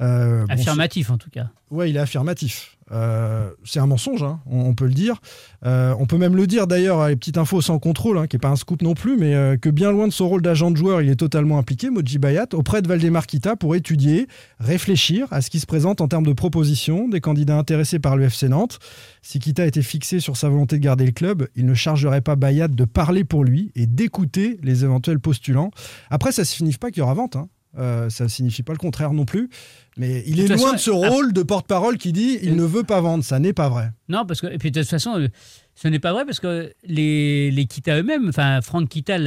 Euh, 0.00 0.44
bon, 0.46 0.52
Affirmatif, 0.52 1.10
en 1.10 1.16
tout 1.18 1.30
cas. 1.30 1.48
ouais, 1.70 1.90
il 1.90 1.96
est 1.96 2.00
affirmatif. 2.00 2.75
Euh, 2.92 3.50
c'est 3.64 3.80
un 3.80 3.86
mensonge, 3.86 4.22
hein, 4.22 4.40
on, 4.46 4.74
peut 4.74 4.86
le 4.86 4.94
dire. 4.94 5.20
Euh, 5.64 5.94
on 5.98 6.06
peut 6.06 6.18
même 6.18 6.36
le 6.36 6.46
dire 6.46 6.66
d'ailleurs 6.66 7.00
à 7.00 7.08
les 7.08 7.16
petites 7.16 7.38
infos 7.38 7.60
sans 7.60 7.78
contrôle, 7.78 8.18
hein, 8.18 8.26
qui 8.26 8.36
n'est 8.36 8.40
pas 8.40 8.48
un 8.48 8.56
scoop 8.56 8.82
non 8.82 8.94
plus, 8.94 9.16
mais 9.16 9.34
euh, 9.34 9.56
que 9.56 9.68
bien 9.68 9.90
loin 9.90 10.06
de 10.06 10.12
son 10.12 10.28
rôle 10.28 10.42
d'agent 10.42 10.70
de 10.70 10.76
joueur, 10.76 11.02
il 11.02 11.10
est 11.10 11.16
totalement 11.16 11.58
impliqué, 11.58 11.90
Moji 11.90 12.18
Bayat, 12.18 12.48
auprès 12.52 12.82
de 12.82 12.88
Valdemar 12.88 13.26
Kita 13.26 13.56
pour 13.56 13.74
étudier, 13.74 14.28
réfléchir 14.60 15.26
à 15.32 15.40
ce 15.40 15.50
qui 15.50 15.58
se 15.58 15.66
présente 15.66 16.00
en 16.00 16.08
termes 16.08 16.26
de 16.26 16.32
propositions 16.32 17.08
des 17.08 17.20
candidats 17.20 17.58
intéressés 17.58 17.98
par 17.98 18.16
le 18.16 18.24
FC 18.24 18.48
Nantes. 18.48 18.78
Si 19.22 19.40
Kita 19.40 19.66
était 19.66 19.82
fixé 19.82 20.20
sur 20.20 20.36
sa 20.36 20.48
volonté 20.48 20.76
de 20.76 20.82
garder 20.82 21.06
le 21.06 21.12
club, 21.12 21.48
il 21.56 21.66
ne 21.66 21.74
chargerait 21.74 22.20
pas 22.20 22.36
Bayat 22.36 22.68
de 22.68 22.84
parler 22.84 23.24
pour 23.24 23.42
lui 23.42 23.72
et 23.74 23.86
d'écouter 23.86 24.58
les 24.62 24.84
éventuels 24.84 25.18
postulants. 25.18 25.70
Après, 26.10 26.30
ça 26.30 26.42
ne 26.42 26.46
signifie 26.46 26.78
pas 26.78 26.90
qu'il 26.90 27.00
y 27.00 27.02
aura 27.02 27.14
vente. 27.14 27.36
hein. 27.36 27.48
Euh, 27.78 28.08
ça 28.08 28.24
ne 28.24 28.28
signifie 28.28 28.62
pas 28.62 28.72
le 28.72 28.78
contraire 28.78 29.12
non 29.12 29.24
plus. 29.24 29.50
Mais 29.96 30.22
il 30.26 30.40
est 30.40 30.48
loin 30.48 30.58
façon, 30.58 30.72
de 30.72 30.78
ce 30.78 30.90
ah- 30.90 31.08
rôle 31.08 31.32
de 31.32 31.42
porte-parole 31.42 31.98
qui 31.98 32.12
dit 32.12 32.38
il 32.42 32.56
ne 32.56 32.64
veut 32.64 32.84
pas 32.84 33.00
vendre. 33.00 33.24
Ça 33.24 33.38
n'est 33.38 33.52
pas 33.52 33.68
vrai. 33.68 33.90
Non, 34.08 34.24
parce 34.26 34.40
que, 34.40 34.46
et 34.46 34.58
puis 34.58 34.70
de 34.70 34.80
toute 34.80 34.88
façon, 34.88 35.18
euh, 35.18 35.28
ce 35.74 35.88
n'est 35.88 35.98
pas 35.98 36.12
vrai 36.12 36.24
parce 36.24 36.40
que 36.40 36.72
les, 36.84 37.50
les 37.50 37.64
Kita 37.66 37.98
eux-mêmes, 37.98 38.28
enfin, 38.28 38.60
Franck 38.62 38.88
Kita, 38.88 39.18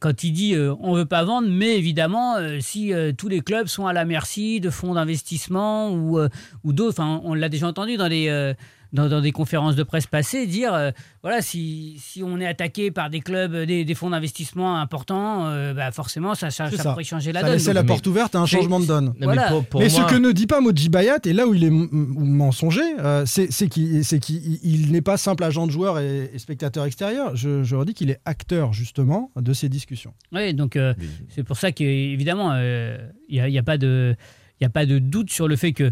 quand 0.00 0.24
il 0.24 0.32
dit 0.32 0.54
euh, 0.54 0.74
on 0.80 0.94
veut 0.94 1.06
pas 1.06 1.24
vendre, 1.24 1.48
mais 1.48 1.76
évidemment, 1.76 2.36
si 2.60 2.92
tous 3.16 3.28
les 3.28 3.40
clubs 3.40 3.66
sont 3.66 3.86
à 3.86 3.92
la 3.92 4.04
merci 4.04 4.60
de 4.60 4.70
fonds 4.70 4.94
d'investissement 4.94 5.92
ou, 5.92 6.18
ou 6.64 6.72
d'autres, 6.72 7.00
enfin, 7.00 7.20
on 7.24 7.34
l'a 7.34 7.48
déjà 7.48 7.66
entendu 7.66 7.96
dans 7.96 8.08
des. 8.08 8.54
Dans, 8.92 9.08
dans 9.08 9.20
des 9.20 9.32
conférences 9.32 9.76
de 9.76 9.82
presse 9.82 10.06
passées, 10.06 10.46
dire 10.46 10.74
euh, 10.74 10.90
voilà, 11.22 11.42
si, 11.42 11.96
si 11.98 12.22
on 12.22 12.38
est 12.40 12.46
attaqué 12.46 12.90
par 12.90 13.08
des 13.10 13.20
clubs, 13.20 13.54
euh, 13.54 13.66
des, 13.66 13.84
des 13.84 13.94
fonds 13.94 14.10
d'investissement 14.10 14.80
importants, 14.80 15.46
euh, 15.46 15.74
bah 15.74 15.92
forcément, 15.92 16.34
ça, 16.34 16.50
ça, 16.50 16.68
C'est 16.70 16.76
ça 16.76 16.82
ça. 16.84 16.90
pourrait 16.90 17.04
changer 17.04 17.32
la 17.32 17.40
Ça 17.40 17.46
donne. 17.48 17.58
Donc, 17.58 17.74
la 17.74 17.82
mais- 17.82 17.86
porte 17.86 18.06
ouverte 18.06 18.34
à 18.34 18.40
un 18.40 18.46
changement 18.46 18.80
de 18.80 18.86
donne. 18.86 19.04
Non, 19.06 19.12
mais 19.20 19.24
Voilà. 19.26 19.48
pour- 19.48 19.64
pour 19.64 19.80
Mais 19.80 19.88
moi- 19.88 20.08
ce 20.08 20.12
que 20.12 20.18
ne 20.18 20.32
dit 20.32 20.46
pas 20.46 20.60
Moji 20.60 20.88
Bayat, 20.88 21.18
et 21.24 21.32
là 21.32 21.46
où 21.46 21.54
il 21.54 21.64
est 21.64 21.70
mensonger, 21.70 22.82
euh, 22.98 23.24
c'est 23.26 23.50
c'est 23.52 23.68
qu'il 23.68 24.04
c'est 24.04 24.18
qu'il- 24.18 24.58
il 24.62 24.92
n'est 24.92 25.00
pas 25.02 25.16
simple 25.16 25.44
agent 25.44 25.66
de 25.66 25.72
joueur 25.72 25.98
et, 25.98 26.30
et 26.32 26.38
spectateur 26.38 26.84
extérieur. 26.84 27.36
Je, 27.36 27.62
je 27.64 27.76
redis 27.76 27.94
qu'il 27.94 28.10
est 28.10 28.20
acteur 28.24 28.72
justement 28.72 29.30
de 29.36 29.52
ces 29.52 29.68
discussions. 29.68 30.14
Oui, 30.32 30.54
donc 30.54 30.76
euh, 30.76 30.94
c'est 31.28 31.42
pour 31.44 31.56
ça 31.56 31.72
qu'évidemment, 31.72 32.54
il 32.56 33.10
n'y 33.30 33.40
a, 33.40 33.48
y 33.48 33.58
a 33.58 33.62
pas 33.62 33.78
de 33.78 34.14
il 34.60 34.64
y 34.64 34.66
a 34.66 34.70
pas 34.70 34.84
de 34.84 34.98
doute 34.98 35.30
sur 35.30 35.48
le 35.48 35.56
fait 35.56 35.72
que 35.72 35.90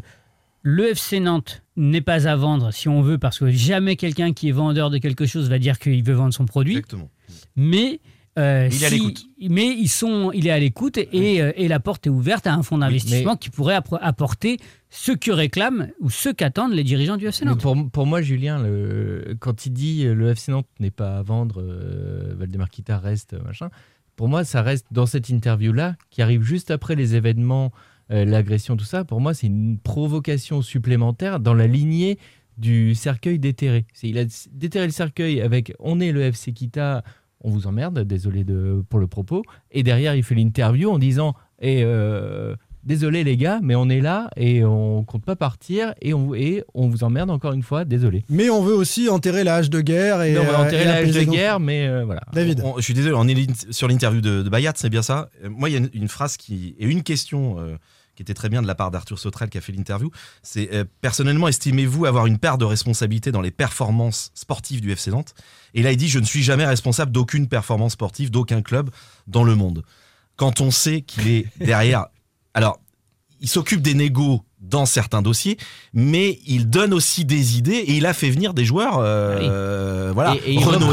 le 0.70 0.90
FC 0.90 1.18
Nantes 1.20 1.62
n'est 1.76 2.02
pas 2.02 2.28
à 2.28 2.36
vendre 2.36 2.72
si 2.72 2.88
on 2.88 3.00
veut, 3.00 3.16
parce 3.16 3.38
que 3.38 3.50
jamais 3.50 3.96
quelqu'un 3.96 4.32
qui 4.34 4.48
est 4.50 4.52
vendeur 4.52 4.90
de 4.90 4.98
quelque 4.98 5.24
chose 5.24 5.48
va 5.48 5.58
dire 5.58 5.78
qu'il 5.78 6.02
veut 6.04 6.12
vendre 6.14 6.34
son 6.34 6.44
produit. 6.44 6.76
Exactement. 6.76 7.08
Mais 7.56 8.00
euh, 8.38 8.68
Il 8.70 8.82
est 8.82 8.86
à 8.86 8.90
si- 8.90 9.30
mais 9.48 9.68
ils 9.68 9.88
sont, 9.88 10.30
il 10.32 10.46
est 10.46 10.50
à 10.50 10.58
l'écoute 10.58 10.98
et, 10.98 11.40
euh, 11.42 11.52
et 11.56 11.68
la 11.68 11.80
porte 11.80 12.06
est 12.06 12.10
ouverte 12.10 12.46
à 12.46 12.52
un 12.54 12.62
fonds 12.62 12.78
d'investissement 12.78 13.34
qui 13.36 13.48
pourrait 13.50 13.80
apporter 14.02 14.58
ce 14.90 15.12
que 15.12 15.30
réclament 15.30 15.88
ou 16.00 16.10
ce 16.10 16.28
qu'attendent 16.28 16.72
les 16.74 16.84
dirigeants 16.84 17.16
du 17.16 17.26
FC 17.26 17.44
Mais 17.44 17.50
Nantes. 17.52 17.60
pour, 17.62 17.90
pour 17.90 18.06
moi, 18.06 18.20
Julien, 18.20 18.62
le- 18.62 19.36
quand 19.40 19.64
il 19.66 19.72
dit 19.72 20.04
euh, 20.06 20.14
le 20.14 20.28
FC 20.30 20.52
Nantes 20.52 20.68
n'est 20.80 20.90
pas 20.90 21.16
à 21.18 21.22
vendre, 21.22 21.62
euh, 21.62 22.34
Valdemar 22.38 22.68
Kita 22.70 22.98
reste, 22.98 23.34
machin, 23.44 23.70
pour 24.16 24.28
moi, 24.28 24.44
ça 24.44 24.62
reste 24.62 24.86
dans 24.92 25.06
cette 25.06 25.30
interview-là, 25.30 25.96
qui 26.10 26.22
arrive 26.22 26.42
juste 26.42 26.70
après 26.70 26.94
les 26.94 27.14
événements, 27.16 27.72
euh, 28.10 28.24
l'agression, 28.24 28.76
tout 28.76 28.84
ça. 28.84 29.04
Pour 29.04 29.20
moi, 29.20 29.34
c'est 29.34 29.46
une 29.48 29.78
provocation 29.78 30.62
supplémentaire 30.62 31.40
dans 31.40 31.54
la 31.54 31.66
lignée 31.66 32.18
du 32.56 32.94
cercueil 32.94 33.38
déterré. 33.38 33.84
C'est- 33.94 34.08
Il 34.08 34.18
a 34.18 34.24
déterré 34.52 34.86
le 34.86 34.92
cercueil 34.92 35.40
avec 35.40 35.72
on 35.78 36.00
est 36.00 36.12
le 36.12 36.22
FC 36.22 36.52
Kita, 36.52 37.04
on 37.42 37.50
vous 37.50 37.66
emmerde, 37.66 38.00
désolé 38.00 38.42
de, 38.44 38.82
pour 38.88 38.98
le 38.98 39.06
propos. 39.06 39.42
Et 39.70 39.82
derrière, 39.82 40.14
il 40.16 40.22
fait 40.24 40.34
l'interview 40.34 40.90
en 40.90 40.98
disant 40.98 41.34
et 41.60 41.82
euh, 41.84 42.56
désolé 42.82 43.22
les 43.22 43.36
gars, 43.36 43.60
mais 43.62 43.74
on 43.76 43.88
est 43.88 44.00
là 44.00 44.28
et 44.36 44.64
on 44.64 45.04
compte 45.04 45.24
pas 45.24 45.36
partir 45.36 45.92
et 46.02 46.14
on, 46.14 46.34
et 46.34 46.64
on 46.74 46.88
vous 46.88 47.04
emmerde 47.04 47.30
encore 47.30 47.52
une 47.52 47.62
fois, 47.62 47.84
désolé. 47.84 48.24
Mais 48.28 48.50
on 48.50 48.62
veut 48.62 48.74
aussi 48.74 49.08
enterrer 49.08 49.44
la 49.44 49.56
hache 49.56 49.70
de 49.70 49.80
guerre 49.80 50.22
et, 50.22 50.32
Non, 50.32 50.40
on 50.40 50.44
va 50.44 50.60
euh, 50.60 50.66
enterrer 50.66 50.84
la 50.84 50.94
hache 50.96 51.10
de 51.12 51.22
guerre, 51.24 51.60
mais 51.60 51.86
euh, 51.86 52.04
voilà. 52.04 52.22
David. 52.32 52.60
On- 52.64 52.76
je 52.78 52.82
suis 52.82 52.94
désolé, 52.94 53.14
on 53.16 53.28
est 53.28 53.72
sur 53.72 53.86
l'interview 53.86 54.20
de, 54.20 54.42
de 54.42 54.48
Bayat, 54.48 54.72
c'est 54.76 54.90
bien 54.90 55.02
ça. 55.02 55.28
Moi, 55.48 55.68
il 55.68 55.72
y 55.72 55.76
a 55.76 55.78
une, 55.78 55.90
une 55.92 56.08
phrase 56.08 56.36
qui 56.36 56.74
et 56.78 56.86
une 56.86 57.02
question 57.04 57.60
euh, 57.60 57.76
qui 58.18 58.22
était 58.22 58.34
très 58.34 58.48
bien 58.48 58.62
de 58.62 58.66
la 58.66 58.74
part 58.74 58.90
d'Arthur 58.90 59.16
Sautrel 59.16 59.48
qui 59.48 59.58
a 59.58 59.60
fait 59.60 59.70
l'interview. 59.70 60.10
C'est 60.42 60.70
euh, 60.74 60.84
personnellement, 61.02 61.46
estimez-vous 61.46 62.04
avoir 62.04 62.26
une 62.26 62.38
part 62.38 62.58
de 62.58 62.64
responsabilité 62.64 63.30
dans 63.30 63.40
les 63.40 63.52
performances 63.52 64.32
sportives 64.34 64.80
du 64.80 64.90
FC 64.90 65.12
Nantes? 65.12 65.34
Et 65.72 65.82
là, 65.84 65.92
il 65.92 65.96
dit 65.96 66.08
je 66.08 66.18
ne 66.18 66.24
suis 66.24 66.42
jamais 66.42 66.66
responsable 66.66 67.12
d'aucune 67.12 67.46
performance 67.46 67.92
sportive 67.92 68.32
d'aucun 68.32 68.60
club 68.60 68.90
dans 69.28 69.44
le 69.44 69.54
monde. 69.54 69.84
Quand 70.34 70.60
on 70.60 70.72
sait 70.72 71.02
qu'il 71.02 71.28
est 71.28 71.46
derrière, 71.64 72.06
alors 72.54 72.80
il 73.40 73.48
s'occupe 73.48 73.82
des 73.82 73.94
négos 73.94 74.42
dans 74.60 74.84
certains 74.84 75.22
dossiers, 75.22 75.56
mais 75.94 76.40
il 76.44 76.68
donne 76.68 76.92
aussi 76.92 77.24
des 77.24 77.56
idées 77.56 77.70
et 77.86 77.92
il 77.98 78.04
a 78.06 78.14
fait 78.14 78.30
venir 78.30 78.52
des 78.52 78.64
joueurs. 78.64 78.98
euh, 78.98 80.10
Voilà, 80.12 80.34
Et- 80.44 80.50
et 80.50 80.52
il 80.54 80.64
Renaud 80.64 80.90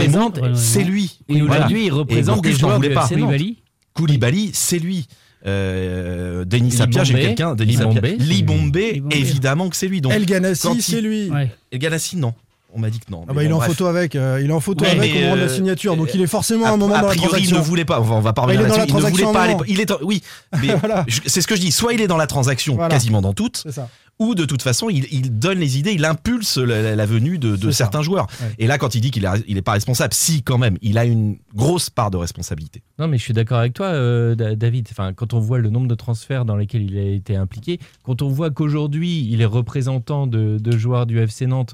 c'est 0.53 0.83
lui. 0.83 1.21
Et 1.27 1.41
Voilà. 1.41 1.55
aujourd'hui, 1.65 1.85
il 1.87 1.91
représente 1.91 2.45
Et 2.45 2.49
des 2.51 2.55
joueurs 2.55 2.75
voulait 2.75 2.89
du 2.89 2.93
pas. 2.93 3.09
Nantes. 3.09 3.64
Koulibaly. 3.95 4.51
C'est 4.53 4.79
lui. 4.79 5.07
Euh, 5.47 6.43
Denis 6.45 6.71
Sapia, 6.71 7.03
j'ai 7.03 7.13
quelqu'un. 7.27 7.55
Denis 7.55 7.77
Lee 8.19 8.43
Bombay. 8.43 9.01
évidemment 9.11 9.69
que 9.69 9.75
c'est 9.75 9.87
lui. 9.87 10.01
Donc, 10.01 10.13
El 10.13 10.25
Ganassi, 10.25 10.67
il- 10.75 10.81
c'est 10.83 11.01
lui. 11.01 11.29
Ouais. 11.29 11.51
El 11.71 11.79
Ganassi, 11.79 12.17
non. 12.17 12.33
On 12.77 12.79
m'a 12.79 12.89
dit 12.89 12.99
que 12.99 13.09
non. 13.09 13.23
Ah 13.27 13.33
bah, 13.33 13.43
il 13.43 13.49
est 13.49 13.53
en 13.53 13.57
bref. 13.57 13.69
photo 13.69 13.85
avec, 13.87 14.15
euh, 14.15 14.39
il 14.43 14.49
est 14.49 14.53
en 14.53 14.59
photo 14.59 14.83
Ouais, 14.83 14.91
avec 14.91 15.11
au 15.15 15.19
moment 15.19 15.35
de 15.35 15.39
la 15.39 15.45
euh, 15.45 15.49
signature, 15.55 15.95
donc 15.95 16.09
il 16.13 16.21
est 16.21 16.27
forcément 16.27 16.65
A, 16.65 16.69
à 16.69 16.73
un 16.73 16.77
moment 16.77 16.93
a 16.95 17.01
dans 17.01 17.07
la 17.07 17.13
priori, 17.13 17.25
il 17.25 17.29
transaction. 17.47 17.57
ne 17.57 17.61
voulait 17.63 17.85
pas. 17.85 18.01
On 18.01 18.19
va 18.19 18.33
pas 18.33 18.45
Bah, 18.45 18.53
il 18.53 18.59
est 18.59 18.63
revenir 18.63 18.67
dans 18.69 18.75
la 18.75 18.77
là-dessus. 18.79 18.91
Il 18.91 18.95
ne 18.95 18.99
transaction 18.99 19.27
voulait 19.27 19.33
pas. 19.33 19.43
aller-. 19.43 19.71
Il 19.73 19.79
est. 19.79 19.91
en- 19.91 19.97
Oui. 20.03 20.21
Mais 20.61 20.75
Voilà. 20.79 21.05
c'est 21.25 21.41
ce 21.41 21.47
que 21.47 21.55
je 21.55 21.61
dis. 21.61 21.71
Soit 21.71 21.93
il 21.93 22.01
est 22.01 22.07
dans 22.07 22.17
la 22.17 22.27
transaction, 22.27 22.75
Voilà. 22.75 22.89
quasiment 22.93 23.21
dans 23.21 23.31
toutes, 23.33 23.61
C'est 23.65 23.71
ça. 23.71 23.87
ou 24.19 24.35
de 24.35 24.43
toute 24.43 24.61
façon, 24.61 24.89
il, 24.89 25.07
il 25.11 25.39
donne 25.39 25.59
les 25.59 25.77
idées, 25.79 25.93
il 25.93 26.03
impulse 26.03 26.57
la, 26.57 26.81
la- 26.81 26.95
la 26.97 27.05
venue 27.05 27.37
de, 27.37 27.55
de 27.55 27.57
C'est 27.67 27.71
ça. 27.71 27.77
certains 27.85 28.01
joueurs. 28.01 28.27
Ouais. 28.41 28.47
Et 28.59 28.67
là, 28.67 28.77
quand 28.77 28.93
il 28.95 28.99
dit 29.01 29.11
qu'il 29.11 29.25
n'est 29.47 29.61
pas 29.61 29.71
responsable, 29.73 30.13
si 30.13 30.43
quand 30.43 30.57
même, 30.57 30.77
il 30.81 30.97
a 30.97 31.05
une 31.05 31.37
grosse 31.55 31.89
part 31.89 32.11
de 32.11 32.17
responsabilité. 32.17 32.83
Non, 32.99 33.07
mais 33.07 33.17
je 33.17 33.23
suis 33.23 33.33
d'accord 33.33 33.59
avec 33.59 33.73
toi, 33.73 33.87
euh, 33.87 34.35
Da- 34.35 34.55
David. 34.55 34.89
Enfin, 34.91 35.13
quand 35.13 35.33
on 35.33 35.39
voit 35.39 35.59
le 35.59 35.69
nombre 35.69 35.87
de 35.87 35.95
transferts 35.95 36.43
dans 36.43 36.57
lesquels 36.57 36.83
il 36.83 36.97
a 36.97 37.03
été 37.03 37.37
impliqué, 37.37 37.79
quand 38.03 38.21
on 38.21 38.27
voit 38.27 38.49
qu'aujourd'hui, 38.51 39.27
il 39.31 39.41
est 39.41 39.45
représentant 39.45 40.27
de, 40.27 40.57
de 40.59 40.77
joueurs 40.77 41.05
du 41.05 41.19
FC 41.19 41.45
Nantes 41.47 41.73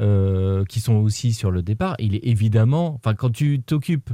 euh, 0.00 0.64
qui 0.64 0.80
sont 0.80 0.94
aussi 0.96 1.32
sur 1.32 1.50
le 1.50 1.62
départ. 1.62 1.96
Il 1.98 2.14
est 2.14 2.24
évidemment, 2.26 2.94
enfin, 2.96 3.14
quand 3.14 3.30
tu 3.30 3.60
t'occupes 3.62 4.10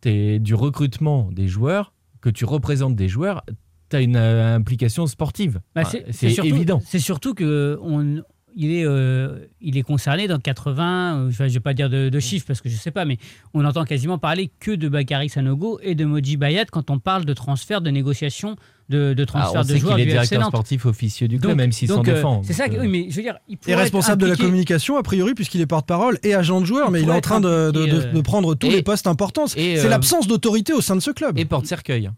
t'es- 0.00 0.38
du 0.38 0.54
recrutement 0.54 1.30
des 1.32 1.48
joueurs, 1.48 1.92
que 2.20 2.30
tu 2.30 2.44
représentes 2.44 2.96
des 2.96 3.08
joueurs, 3.08 3.44
tu 3.90 3.96
as 3.96 4.00
une 4.00 4.16
euh, 4.16 4.54
implication 4.56 5.06
sportive. 5.06 5.60
Bah, 5.74 5.84
c'est- 5.84 6.38
évident. 6.44 6.80
C'est 6.84 6.98
surtout 6.98 7.34
que 7.34 7.78
on, 7.82 8.22
il, 8.56 8.70
est, 8.72 8.86
euh, 8.86 9.46
il 9.60 9.76
est 9.76 9.82
concerné 9.82 10.26
dans 10.28 10.38
80, 10.38 11.16
euh, 11.24 11.28
enfin, 11.28 11.44
je 11.44 11.50
ne 11.50 11.54
vais 11.54 11.60
pas 11.60 11.74
dire 11.74 11.90
de, 11.90 12.08
de 12.08 12.20
chiffres 12.20 12.46
parce 12.46 12.60
que 12.60 12.68
je 12.68 12.74
ne 12.74 12.78
sais 12.80 12.90
pas, 12.90 13.04
mais 13.04 13.18
on 13.52 13.64
entend 13.64 13.84
quasiment 13.84 14.18
parler 14.18 14.50
que 14.60 14.70
de 14.70 14.88
Bakary 14.88 15.28
Sanogo 15.28 15.78
et 15.82 15.94
de 15.94 16.04
Moji 16.04 16.36
Bayat 16.36 16.66
quand 16.66 16.90
on 16.90 16.98
parle 16.98 17.24
de 17.24 17.32
transfert, 17.34 17.80
de 17.80 17.90
négociation, 17.90 18.56
de, 18.88 19.14
de 19.14 19.22
Ah, 19.22 19.26
transfert 19.26 19.60
on 19.60 19.64
de 19.64 19.68
sait 19.68 19.78
joueurs 19.78 19.96
qu'il 19.96 20.02
est 20.08 20.10
directeur 20.12 20.44
sportif 20.46 20.84
officieux 20.86 21.26
du 21.28 21.38
club, 21.38 21.52
Donc- 21.52 21.58
même 21.58 21.72
s'il 21.72 21.88
s'en 21.88 22.00
euh, 22.00 22.02
défend. 22.02 22.42
C'est 22.44 22.52
ça, 22.52 22.64
oui, 22.70 22.86
mais 22.88 23.06
je 23.10 23.16
veux 23.16 23.22
dire, 23.22 23.36
il 23.48 23.54
Et 23.54 23.56
pourrait 23.56 23.74
responsable 23.76 24.20
de 24.22 24.26
la 24.26 24.36
communication, 24.36 24.96
a 24.98 25.02
priori, 25.02 25.34
puisqu'il 25.34 25.60
est 25.60 25.66
porte-parole 25.66 26.18
et 26.22 26.34
agent 26.34 26.60
de 26.60 26.66
joueur, 26.66 26.88
Il 26.88 26.92
mais 26.92 27.02
il 27.02 27.08
est 27.08 27.12
en 27.12 27.20
train 27.20 27.40
de, 27.40 27.48
être 27.48 27.72
de- 27.72 27.80
impliqué, 27.80 27.96
de- 28.02 28.06
euh, 28.08 28.12
de 28.12 28.20
prendre 28.20 28.54
tous 28.54 28.66
et- 28.66 28.70
les 28.76 28.82
postes 28.82 29.06
importants. 29.06 29.46
C'est 29.46 29.78
euh, 29.84 29.88
l'absence 29.88 30.26
d'autorité 30.26 30.72
au 30.72 30.80
sein 30.80 30.96
de 30.96 31.00
ce 31.00 31.10
club. 31.10 31.38
Et 31.38 31.44
porte-cercueil. 31.44 32.10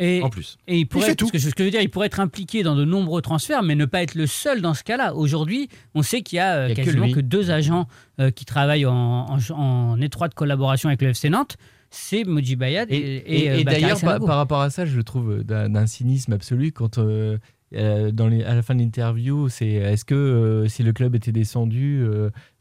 Et, 0.00 0.22
En 0.24 0.28
plus. 0.28 0.56
Et 0.66 0.78
il 0.78 0.86
pourrait, 0.86 1.14
tout. 1.14 1.28
que 1.28 1.38
ce 1.38 1.50
que 1.50 1.52
je 1.58 1.64
veux 1.64 1.70
dire, 1.70 1.80
il 1.80 1.88
pourrait 1.88 2.08
être 2.08 2.18
impliqué 2.18 2.64
dans 2.64 2.74
de 2.74 2.84
nombreux 2.84 3.22
transferts, 3.22 3.62
mais 3.62 3.76
ne 3.76 3.84
pas 3.84 4.02
être 4.02 4.16
le 4.16 4.26
seul 4.26 4.60
dans 4.60 4.74
ce 4.74 4.82
cas-là. 4.82 5.14
Aujourd'hui, 5.14 5.68
on 5.94 6.02
sait 6.02 6.22
qu'il 6.22 6.36
y 6.36 6.40
a, 6.40 6.54
euh, 6.56 6.66
Il 6.66 6.70
y 6.70 6.72
a 6.72 6.74
que 6.74 6.90
quasiment 6.90 7.12
que, 7.12 7.20
deux 7.20 7.52
agents 7.52 7.86
euh, 8.18 8.32
qui 8.32 8.44
travaillent 8.44 8.86
en, 8.86 8.92
en- 9.28 9.38
en 9.56 10.00
étroite 10.00 10.34
collaboration 10.34 10.88
avec 10.88 11.00
le 11.00 11.10
FC 11.10 11.30
Nantes. 11.30 11.56
C'est 11.94 12.24
Moji 12.24 12.56
Bayad 12.56 12.90
et, 12.90 12.96
Et, 12.96 13.16
et, 13.16 13.44
et- 13.44 13.50
euh, 13.60 13.64
d'ailleurs, 13.64 14.00
par, 14.00 14.36
rapport 14.36 14.60
à 14.60 14.70
ça, 14.70 14.84
je 14.84 14.96
le 14.96 15.04
trouve 15.04 15.42
euh, 15.48 15.68
d'un 15.68 15.86
cynisme 15.86 16.32
absolu 16.32 16.72
quand, 16.72 16.98
euh, 16.98 17.38
dans 17.72 18.28
les- 18.28 18.42
à 18.44 18.54
la 18.54 18.62
fin 18.62 18.74
de 18.74 18.80
l'interview, 18.80 19.48
c'est 19.48 19.68
est-ce 19.68 20.04
que 20.04 20.14
euh, 20.14 20.68
si 20.68 20.82
le 20.82 20.92
club 20.92 21.14
était 21.14 21.32
descendu, 21.32 22.04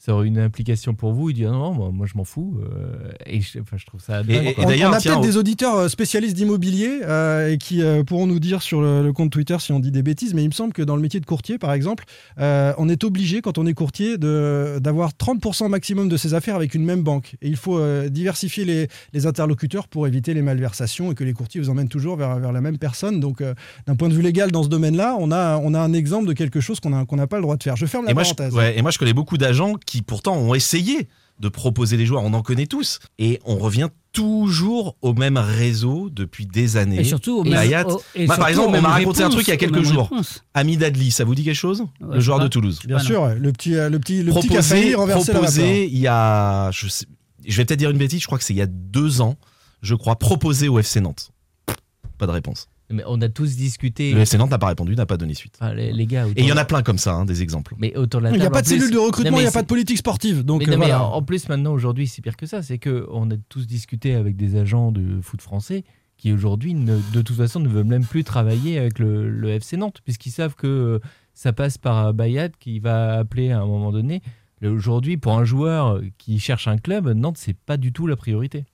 ça 0.05 0.13
aurait 0.13 0.27
une 0.27 0.37
implication 0.37 0.93
pour 0.95 1.13
vous 1.13 1.29
Il 1.29 1.33
dit 1.35 1.45
ah 1.45 1.51
non, 1.51 1.71
moi, 1.73 1.89
moi, 1.93 2.05
je 2.07 2.17
m'en 2.17 2.25
fous. 2.25 2.59
euh, 2.61 3.11
et 3.25 3.39
je, 3.39 3.59
enfin, 3.59 3.77
je 3.77 3.85
trouve 3.85 4.01
ça. 4.01 4.21
et 4.27 4.53
on, 4.57 4.65
d'ailleurs, 4.67 4.91
on 4.91 4.93
a 4.95 4.99
peut-être 4.99 5.21
des 5.21 5.37
auditeurs 5.37 5.75
euh, 5.77 5.87
spécialistes 5.87 6.35
d'immobilier 6.35 6.99
euh, 7.03 7.51
et 7.51 7.57
qui 7.57 7.81
euh, 7.81 8.03
pourront 8.03 8.27
nous 8.27 8.39
dire 8.39 8.61
sur 8.61 8.81
le, 8.81 9.01
le 9.01 9.13
compte 9.13 9.31
Twitter 9.31 9.55
si 9.59 9.71
on 9.71 9.79
dit 9.79 9.91
des 9.91 10.03
bêtises, 10.03 10.33
mais 10.33 10.43
il 10.43 10.47
me 10.47 10.53
semble 10.53 10.73
que 10.73 10.81
dans 10.81 10.95
le 10.97 11.01
métier 11.01 11.19
de 11.21 11.25
courtier, 11.25 11.57
par 11.57 11.71
exemple, 11.71 12.03
euh, 12.39 12.73
on 12.77 12.89
est 12.89 13.03
obligé, 13.05 13.41
quand 13.41 13.57
on 13.57 13.65
est 13.65 13.73
courtier, 13.73 14.17
de- 14.17 14.79
d'avoir 14.81 15.11
30% 15.13 15.69
maximum 15.69 16.09
de 16.09 16.17
ses 16.17 16.33
affaires 16.33 16.55
avec 16.55 16.75
une 16.75 16.83
même 16.83 17.01
banque. 17.03 17.35
Et 17.41 17.47
il 17.47 17.55
faut 17.55 17.77
euh, 17.79 18.09
diversifier 18.09 18.65
les, 18.65 18.87
les 19.13 19.25
interlocuteurs 19.25 19.87
pour 19.87 20.05
éviter 20.07 20.33
les 20.33 20.41
malversations 20.41 21.11
et 21.11 21.15
que 21.15 21.23
les 21.23 21.33
courtiers 21.33 21.61
vous 21.61 21.69
emmènent 21.69 21.87
toujours 21.87 22.17
vers, 22.17 22.39
vers 22.39 22.51
la 22.51 22.59
même 22.61 22.77
personne. 22.77 23.21
Donc, 23.21 23.39
euh, 23.39 23.53
d'un 23.87 23.95
point 23.95 24.09
de 24.09 24.13
vue 24.13 24.21
légal, 24.21 24.51
dans 24.51 24.63
ce 24.63 24.69
domaine-là, 24.69 25.15
on 25.19 25.31
a, 25.31 25.57
on 25.63 25.73
a 25.73 25.79
un 25.79 25.93
exemple 25.93 26.27
de 26.27 26.33
quelque 26.33 26.59
chose 26.59 26.79
qu'on 26.81 26.89
n'a 26.89 27.05
qu'on 27.05 27.15
n'a 27.15 27.27
pas 27.27 27.37
le 27.37 27.43
droit 27.43 27.55
de 27.55 27.63
faire. 27.63 27.77
Je 27.77 27.85
ferme 27.85 28.03
la 28.05 28.11
Et 28.11 28.13
moi, 28.13 28.23
je, 28.23 28.33
parenthèse. 28.33 28.53
ouais, 28.57 28.77
et 28.77 28.81
moi, 28.81 28.91
je 28.91 28.97
connais 28.97 29.13
beaucoup 29.13 29.37
d'agents 29.37 29.75
qui 29.85 29.92
pourtant 30.01 30.35
ont 30.37 30.53
essayé 30.55 31.07
de 31.39 31.49
proposer 31.49 31.97
des 31.97 32.05
joueurs. 32.05 32.23
On 32.23 32.33
en 32.33 32.41
connaît 32.41 32.67
tous. 32.67 32.99
Et 33.19 33.39
on 33.45 33.57
revient 33.57 33.89
toujours 34.11 34.95
au 35.01 35.13
même 35.13 35.37
réseau 35.37 36.09
depuis 36.11 36.45
des 36.45 36.77
années. 36.77 36.99
Et 36.99 37.03
surtout, 37.03 37.39
au 37.39 37.43
même- 37.43 37.53
Bayat- 37.53 37.85
au- 37.87 38.01
et 38.15 38.27
Moi, 38.27 38.35
par 38.37 38.47
surtout 38.47 38.49
exemple, 38.51 38.77
on 38.77 38.81
m'a 38.81 38.89
raconté 38.89 39.23
un 39.23 39.29
truc 39.29 39.47
il 39.47 39.49
y 39.49 39.53
a 39.53 39.57
quelques 39.57 39.81
jours. 39.81 40.09
réponses. 40.09 40.43
Ami 40.53 40.77
Dadli, 40.77 41.09
ça 41.11 41.23
vous 41.25 41.33
dit 41.35 41.43
quelque 41.43 41.55
chose? 41.55 41.81
Ouais, 42.01 42.15
Le 42.15 42.19
joueur 42.19 42.39
de. 42.39 42.47
Toulouse. 42.47 42.79
Bien 42.85 42.97
Ah 42.99 43.03
sûr, 43.03 43.27
le 43.27 43.51
petit, 43.51 43.75
euh, 43.75 43.89
le 43.89 43.99
petit, 43.99 44.21
le 44.21 44.31
petit 44.31 44.47
qui 44.47 44.57
a 44.57 44.61
proposé, 44.61 44.95
renverser 44.95 45.33
la 45.33 45.39
vapeur. 45.39 45.41
proposé 45.53 45.87
il 45.87 45.97
y 45.97 46.07
a, 46.07 46.69
je, 46.71 46.87
sais- 46.87 47.05
je 47.45 47.57
vais 47.57 47.65
peut-être 47.65 47.79
dire 47.79 47.89
une 47.89 47.97
bêtise, 47.97 48.21
je 48.21 48.27
crois 48.27 48.37
que 48.37 48.43
c'est 48.43 48.53
il 48.53 48.57
y 48.57 48.61
a 48.61 48.67
deux 48.67 49.19
ans, 49.21 49.35
je 49.81 49.95
crois, 49.95 50.15
proposé 50.17 50.67
au 50.69 50.77
FC 50.79 51.01
Nantes. 51.01 51.31
Pas 52.19 52.27
de 52.27 52.31
réponse. 52.31 52.67
Mais 52.89 53.03
on 53.07 53.19
a 53.21 53.29
tous 53.29 53.55
discuté. 53.55 54.11
Le 54.13 54.19
FC 54.21 54.37
Nantes 54.37 54.51
n'a 54.51 54.57
pas 54.59 54.67
répondu, 54.67 54.95
n'a 54.95 55.05
pas 55.05 55.17
donné 55.17 55.33
suite. 55.33 55.57
Enfin, 55.59 55.73
les, 55.73 55.91
les 55.93 56.05
gars. 56.05 56.27
Et 56.35 56.41
il 56.41 56.45
y 56.45 56.51
en 56.51 56.57
a 56.57 56.65
plein 56.65 56.83
comme 56.83 56.97
ça, 56.97 57.13
hein, 57.13 57.25
des 57.25 57.41
exemples. 57.41 57.75
Mais 57.79 57.95
autour 57.97 58.19
de 58.21 58.25
la 58.25 58.31
Il 58.31 58.39
n'y 58.39 58.45
a 58.45 58.49
pas 58.49 58.61
de 58.61 58.67
plus- 58.67 58.77
cellule 58.77 58.91
de 58.93 58.97
recrutement, 58.99 59.37
il 59.37 59.41
n'y 59.43 59.47
a 59.47 59.51
pas 59.51 59.61
de 59.63 59.67
politique 59.67 59.97
sportive. 59.97 60.43
Donc, 60.43 60.61
mais 60.67 60.67
euh, 60.67 60.71
non, 60.73 60.77
mais 60.79 60.85
voilà. 60.87 61.03
en 61.03 61.13
en 61.13 61.21
plus, 61.23 61.47
maintenant, 61.49 61.71
aujourd'hui, 61.73 62.07
c'est 62.07 62.21
pire 62.21 62.35
que 62.37 62.45
ça. 62.45 62.61
C'est 62.61 62.77
qu'on 62.77 63.31
a 63.31 63.35
tous 63.49 63.65
discuté 63.67 64.13
avec 64.15 64.35
des 64.35 64.57
agents 64.57 64.91
de 64.91 65.21
foot 65.21 65.41
français 65.41 65.83
qui, 66.17 66.31
aujourd'hui, 66.31 66.73
de 66.75 67.21
toute 67.21 67.35
façon, 67.35 67.59
ne 67.61 67.67
veulent 67.69 67.85
même 67.85 68.05
plus 68.05 68.23
travailler 68.23 68.77
avec 68.77 68.99
le, 68.99 69.29
le 69.29 69.49
FC 69.49 69.77
Nantes, 69.77 70.01
puisqu'ils 70.03 70.31
savent 70.31 70.55
que 70.55 70.67
euh, 70.67 70.99
ça 71.33 71.53
passe 71.53 71.77
par 71.77 72.07
euh, 72.07 72.13
Bayat 72.13 72.49
qui 72.59 72.79
va 72.79 73.17
appeler 73.17 73.51
à 73.51 73.61
un 73.61 73.65
moment 73.65 73.91
donné. 73.91 74.21
Aujourd'hui, 74.63 75.17
pour 75.17 75.33
un 75.37 75.43
joueur 75.45 75.99
qui 76.17 76.39
cherche 76.39 76.67
un 76.67 76.77
club, 76.77 77.07
Nantes, 77.09 77.37
c'est 77.37 77.57
pas 77.57 77.75
du 77.77 77.91
tout 77.91 78.07
la 78.07 78.15
priorité. 78.15 78.65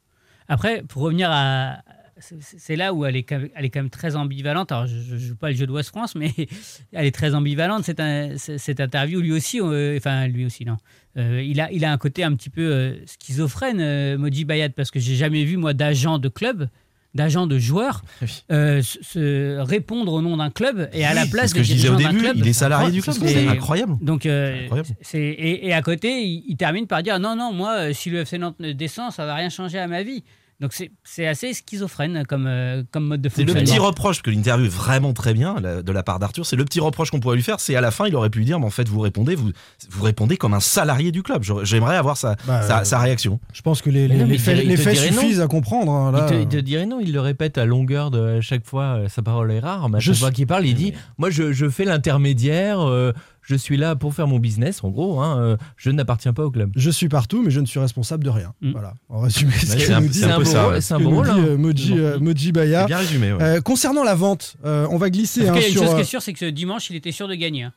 Après, 0.48 0.84
pour 0.88 1.04
revenir 1.04 1.30
à. 1.32 1.78
C'est- 2.20 2.76
là 2.76 2.94
où 2.94 3.06
elle 3.06 3.16
est, 3.16 3.24
quand 3.24 3.40
même- 3.40 3.50
elle 3.56 3.66
est 3.66 3.70
quand 3.70 3.80
même 3.82 3.90
très 3.90 4.16
ambivalente. 4.16 4.72
Alors, 4.72 4.88
je 4.88 5.14
ne 5.16 5.20
joue 5.20 5.36
pas 5.36 5.50
le 5.50 5.56
jeu 5.56 5.66
d'Ouest 5.68 5.90
France, 5.90 6.16
mais 6.16 6.32
elle 6.94 7.06
est 7.06 7.12
très 7.16 7.34
ambivalente. 7.36 7.90
Un- 8.00 8.38
c'est- 8.38 8.58
cette 8.58 8.80
interview, 8.80 9.22
lui 9.22 9.32
aussi, 9.32 9.60
euh, 9.62 9.98
enfin, 9.98 10.28
lui 10.28 10.46
aussi, 10.46 10.66
non. 10.66 10.78
Euh, 11.18 11.42
il, 11.44 11.60
a, 11.60 11.72
il 11.72 11.84
a 11.86 11.92
un 11.92 11.98
côté 11.98 12.24
un 12.24 12.34
petit 12.36 12.50
peu 12.50 12.62
euh, 12.62 12.96
schizophrène, 13.06 13.80
euh, 13.82 14.18
Moji 14.18 14.46
Bayat, 14.46 14.70
parce 14.70 14.92
que 14.92 15.00
j'ai 15.00 15.16
jamais 15.16 15.44
vu, 15.44 15.58
moi, 15.58 15.74
d'agent 15.74 16.20
de 16.20 16.30
club, 16.30 16.70
d'agent 17.16 17.48
de 17.48 17.58
joueur, 17.58 18.04
euh, 18.52 18.84
se, 18.84 19.58
répondre 19.58 20.14
au 20.14 20.22
nom 20.22 20.38
d'un 20.38 20.52
club 20.52 20.88
et 20.94 21.06
à 21.06 21.16
la 21.16 21.26
place 21.26 21.50
ce 21.50 21.56
que 21.56 21.64
je 21.64 21.74
disais 21.74 21.90
au 21.90 21.96
début, 21.96 22.20
club. 22.20 22.36
il 22.38 22.48
est 22.48 22.54
salarié 22.54 22.92
du 22.92 23.02
club, 23.02 23.16
c'est 23.20 23.48
incroyable. 23.48 23.98
Donc, 24.00 24.28
euh, 24.28 24.64
Incroyable. 24.66 24.90
et, 25.16 25.68
et 25.68 25.74
à 25.74 25.82
côté, 25.82 26.22
il, 26.22 26.44
il 26.48 26.56
termine 26.56 26.86
par 26.86 27.02
dire 27.02 27.20
non, 27.20 27.36
non, 27.36 27.52
moi, 27.52 27.78
euh, 27.80 27.94
si 27.94 28.12
le 28.12 28.20
FC 28.20 28.38
Nantes 28.38 28.60
ne 28.60 28.72
descend, 28.74 29.12
ça 29.12 29.26
va 29.26 29.34
rien 29.34 29.50
changer 29.50 29.80
à 29.80 29.88
ma 29.88 30.04
vie. 30.04 30.24
Donc 30.60 30.74
c'est 30.74 30.92
c'est 31.06 31.26
assez 31.26 31.54
schizophrène 31.54 32.26
comme, 32.28 32.46
euh, 32.46 32.84
comme 32.92 33.06
mode 33.08 33.22
de 33.22 33.30
C'est 33.30 33.44
le 33.44 33.48
fonctionnement. 33.54 33.72
petit 33.72 33.80
reproche 33.80 34.22
que 34.22 34.30
l'interview 34.30 34.66
est 34.66 34.70
vraiment 34.70 35.14
très 35.14 35.34
bien 35.34 35.56
la- 35.62 35.82
de 35.82 35.92
la 35.94 36.04
part 36.04 36.20
d'Arthur. 36.20 36.46
C'est 36.46 36.58
le 36.58 36.66
petit 36.66 36.82
reproche 36.82 37.12
qu'on 37.12 37.22
pourrait 37.22 37.38
lui 37.38 37.44
faire. 37.44 37.62
C'est 37.62 37.76
à 37.78 37.82
la 37.82 37.92
fin, 37.92 38.08
il 38.08 38.16
aurait 38.16 38.30
pu 38.30 38.40
lui 38.40 38.46
dire, 38.46 38.60
mais 38.60 38.66
en 38.66 38.70
fait, 38.70 38.88
vous 38.90 39.00
répondez, 39.00 39.36
vous, 39.36 39.52
vous 39.90 40.04
répondez 40.04 40.36
comme 40.36 40.54
un 40.54 40.60
salarié 40.60 41.14
du 41.14 41.24
club. 41.24 41.44
J'aimerais 41.64 41.96
avoir 41.96 42.18
sa, 42.18 42.36
Bah, 42.46 42.62
sa, 42.64 42.82
euh, 42.82 42.84
sa 42.84 43.00
réaction. 43.00 43.40
Je 43.54 43.62
pense 43.62 43.82
que 43.82 43.90
les, 43.90 44.10
les- 44.10 44.18
non, 44.18 44.28
faits, 44.28 44.38
dirait- 44.42 44.56
les 44.66 44.74
il 44.74 44.78
te 44.78 44.82
faits 44.82 44.94
dirait 44.96 45.12
non. 45.12 45.22
suffisent 45.22 45.40
à 45.42 45.48
comprendre. 45.48 45.92
hein, 45.94 46.12
là. 46.12 46.28
il, 46.30 46.36
te, 46.36 46.42
il 46.42 46.48
te 46.50 46.58
dirait 46.58 46.86
non, 46.86 47.00
il 47.00 47.14
le 47.14 47.22
répète 47.22 47.58
à 47.58 47.66
longueur 47.66 48.12
de 48.12 48.38
à 48.40 48.42
chaque 48.42 48.66
fois, 48.66 48.84
euh, 48.98 49.08
sa 49.08 49.22
parole 49.22 49.52
est 49.52 49.60
rare, 49.60 49.88
mais 49.88 49.96
à 49.96 50.00
Je 50.00 50.08
chaque 50.12 50.20
fois 50.20 50.28
suis- 50.28 50.36
qu'il 50.36 50.48
parle, 50.48 50.66
il 50.66 50.76
dit 50.76 50.94
Moi, 51.18 51.30
je, 51.30 51.54
je 51.54 51.70
fais 51.70 51.86
l'intermédiaire, 51.86 52.82
euh, 52.82 53.14
je 53.42 53.56
suis 53.56 53.78
là 53.78 53.96
pour 53.96 54.14
faire 54.14 54.28
mon 54.28 54.40
business, 54.40 54.84
en 54.84 54.90
gros, 54.90 55.20
hein, 55.22 55.40
euh, 55.40 55.58
je 55.78 55.90
n'appartiens 55.92 56.34
pas 56.34 56.44
au 56.46 56.52
club. 56.52 56.72
Je 56.76 56.90
suis 56.90 57.10
partout, 57.10 57.42
mais 57.44 57.52
je 57.52 57.60
ne 57.60 57.66
suis 57.66 57.80
responsable 57.80 58.24
de 58.24 58.30
rien. 58.30 58.54
Mm. 58.62 58.72
Voilà. 58.72 58.94
En 59.10 59.20
résumé, 59.22 59.52
ce 59.54 59.74
que 59.76 59.80
c'est 59.82 59.94
un- 59.94 60.02
nous 60.02 60.08
dit, 60.08 60.20
c'est 60.20 60.26
un 60.26 60.38
peu 60.38 60.44
beau 60.44 60.50
ça, 60.50 60.70
ouais. 60.70 60.82
c'est 60.82 60.94
un 60.94 60.98
rôle. 60.98 61.30
hein. 61.30 61.38
euh, 61.40 61.58
Moji, 61.58 61.94
euh, 61.98 62.20
Moji 62.20 62.52
Baya. 62.52 62.86
Bien 62.86 62.98
résumé. 62.98 63.34
ouais. 63.34 63.42
Euh, 63.42 63.62
concernant 63.62 64.04
la 64.04 64.16
vente, 64.16 64.56
euh, 64.66 64.88
on 64.92 64.98
va 64.98 65.10
glisser 65.10 65.48
hein, 65.48 65.54
il 65.56 65.62
y 65.62 65.66
a 65.66 65.68
une 65.68 65.74
sur. 65.74 65.82
chose 65.84 65.92
qui 65.92 65.96
euh, 65.98 66.02
est 66.02 66.04
sûre, 66.04 66.22
c'est 66.22 66.34
que 66.34 66.40
ce 66.40 66.46
dimanche, 66.46 66.90
il 66.90 66.96
était 66.96 67.12
sûr 67.12 67.28
de 67.28 67.36
gagner. 67.36 67.68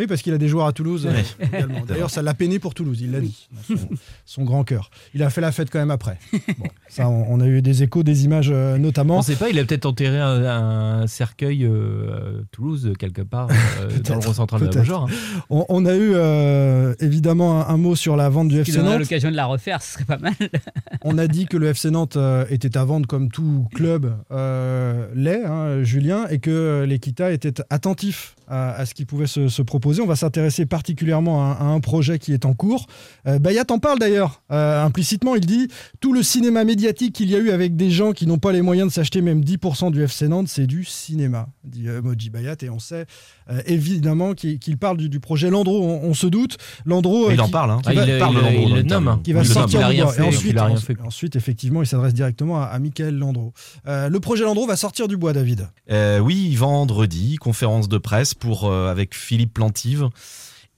Oui, 0.00 0.06
parce 0.06 0.22
qu'il 0.22 0.32
a 0.32 0.38
des 0.38 0.48
joueurs 0.48 0.66
à 0.66 0.72
Toulouse 0.72 1.06
euh, 1.06 1.12
Ouais. 1.12 1.24
également. 1.52 1.84
D'ailleurs, 1.86 2.08
ça 2.10 2.22
l'a 2.22 2.32
peiné 2.34 2.58
pour 2.58 2.72
Toulouse, 2.74 2.98
il 3.02 3.12
l'a 3.12 3.20
dit. 3.20 3.48
Son, 3.68 3.76
son 4.24 4.44
grand 4.44 4.64
cœur. 4.64 4.90
Il 5.14 5.22
a 5.22 5.28
fait 5.30 5.40
la 5.42 5.52
fête 5.52 5.68
quand 5.70 5.78
même 5.78 5.90
après. 5.90 6.18
Bon, 6.58 6.66
ça, 6.88 7.08
on, 7.08 7.26
on 7.28 7.40
a 7.40 7.46
eu 7.46 7.62
des 7.62 7.82
échos, 7.82 8.02
des 8.02 8.24
images 8.24 8.50
euh, 8.52 8.76
notamment. 8.78 9.18
On 9.18 9.22
sait 9.22 9.36
pas, 9.36 9.50
il 9.50 9.58
a 9.58 9.64
peut-être 9.64 9.86
enterré 9.86 10.18
un, 10.18 10.44
un 10.44 11.06
cercueil 11.06 11.64
euh, 11.64 12.40
à 12.40 12.44
Toulouse, 12.50 12.92
quelque 12.98 13.22
part, 13.22 13.48
euh, 13.50 13.90
dans 14.04 14.14
le 14.14 14.20
rond 14.20 14.32
central 14.32 14.68
de 14.68 14.74
la 14.74 14.94
hein. 14.96 15.06
On, 15.50 15.64
on 15.68 15.84
a 15.86 15.94
eu 15.94 16.12
euh, 16.14 16.94
évidemment 17.00 17.60
un, 17.60 17.74
un 17.74 17.76
mot 17.76 17.94
sur 17.94 18.16
la 18.16 18.28
vente 18.28 18.48
du 18.48 18.58
FC 18.58 18.78
Nantes. 18.82 18.98
l'occasion 18.98 19.30
de 19.30 19.36
la 19.36 19.46
refaire, 19.46 19.82
ce 19.82 19.92
serait 19.94 20.04
pas 20.04 20.18
mal. 20.18 20.32
On 21.02 21.16
a 21.18 21.26
dit 21.28 21.46
que 21.46 21.56
le 21.56 21.68
FC 21.68 21.90
Nantes 21.90 22.18
était 22.50 22.76
à 22.76 22.84
vendre 22.84 23.06
comme 23.06 23.30
tout 23.30 23.66
club 23.74 24.14
euh, 24.32 25.06
l'est, 25.14 25.44
hein, 25.44 25.82
Julien, 25.82 26.26
et 26.28 26.38
que 26.40 26.84
l'Equita 26.86 27.32
était 27.32 27.54
attentif 27.70 28.36
à, 28.48 28.72
à 28.72 28.84
ce 28.86 28.94
qui 28.94 29.04
pouvait 29.04 29.26
se, 29.26 29.48
se 29.48 29.62
proposer. 29.62 29.89
On 30.00 30.06
va 30.06 30.16
s'intéresser 30.16 30.66
particulièrement 30.66 31.50
à, 31.50 31.54
à 31.54 31.64
un 31.64 31.80
projet 31.80 32.18
qui 32.18 32.32
est 32.32 32.44
en 32.44 32.52
cours. 32.54 32.86
Euh, 33.26 33.38
Bayat 33.38 33.64
en 33.70 33.78
parle 33.78 33.98
d'ailleurs 33.98 34.42
euh, 34.52 34.84
implicitement. 34.84 35.34
Il 35.34 35.46
dit 35.46 35.68
tout 36.00 36.12
le 36.12 36.22
cinéma 36.22 36.64
médiatique 36.64 37.14
qu'il 37.14 37.30
y 37.30 37.34
a 37.34 37.38
eu 37.38 37.50
avec 37.50 37.76
des 37.76 37.90
gens 37.90 38.12
qui 38.12 38.26
n'ont 38.26 38.38
pas 38.38 38.52
les 38.52 38.62
moyens 38.62 38.88
de 38.88 38.92
s'acheter 38.92 39.22
même 39.22 39.40
10% 39.42 39.90
du 39.90 40.02
FC 40.02 40.28
Nantes, 40.28 40.48
c'est 40.48 40.66
du 40.66 40.84
cinéma, 40.84 41.48
dit 41.64 41.88
euh, 41.88 42.02
Moji 42.02 42.30
Bayat. 42.30 42.56
Et 42.62 42.70
on 42.70 42.78
sait 42.78 43.06
euh, 43.50 43.60
évidemment 43.66 44.34
qu'il 44.34 44.76
parle 44.78 44.96
du, 44.98 45.08
du 45.08 45.20
projet 45.20 45.50
Landreau. 45.50 45.82
On, 45.82 46.08
on 46.08 46.14
se 46.14 46.26
doute. 46.26 46.58
Landreau. 46.84 47.26
Mais 47.28 47.32
euh, 47.32 47.34
il 47.34 47.40
en 47.40 47.46
qui- 47.46 47.50
parle. 47.52 47.70
Hein. 47.70 47.80
Ah, 47.86 47.94
il, 47.94 48.00
il- 48.08 48.18
parle 48.18 48.34
il- 48.34 48.38
de 48.38 48.42
Landreau 48.44 48.68
il 48.68 48.74
le 48.74 48.82
nomme. 48.82 49.20
qui 49.24 49.32
va 49.32 49.40
Il 49.42 49.48
le 49.48 49.54
nomme. 49.54 49.62
sortir 49.62 49.80
Il 49.80 49.82
a 49.84 49.88
du 49.88 49.94
rien 49.94 50.04
bois. 50.04 50.12
fait, 50.12 50.22
Et 50.22 50.26
ensuite, 50.26 50.50
il 50.52 50.58
a 50.58 50.64
rien 50.66 50.76
fait, 50.76 50.94
quoi. 50.94 51.06
ensuite, 51.06 51.36
effectivement, 51.36 51.82
il 51.82 51.86
s'adresse 51.86 52.14
directement 52.14 52.60
à, 52.60 52.64
à 52.66 52.78
Michael 52.78 53.16
Landreau. 53.16 53.52
Euh, 53.86 54.08
le 54.08 54.20
projet 54.20 54.44
Landreau 54.44 54.66
va 54.66 54.76
sortir 54.76 55.08
du 55.08 55.16
bois, 55.16 55.32
David. 55.32 55.68
Euh, 55.90 56.18
oui, 56.18 56.54
vendredi, 56.54 57.36
conférence 57.36 57.88
de 57.88 57.98
presse 57.98 58.34
pour, 58.34 58.64
euh, 58.70 58.90
avec 58.90 59.14
Philippe 59.14 59.58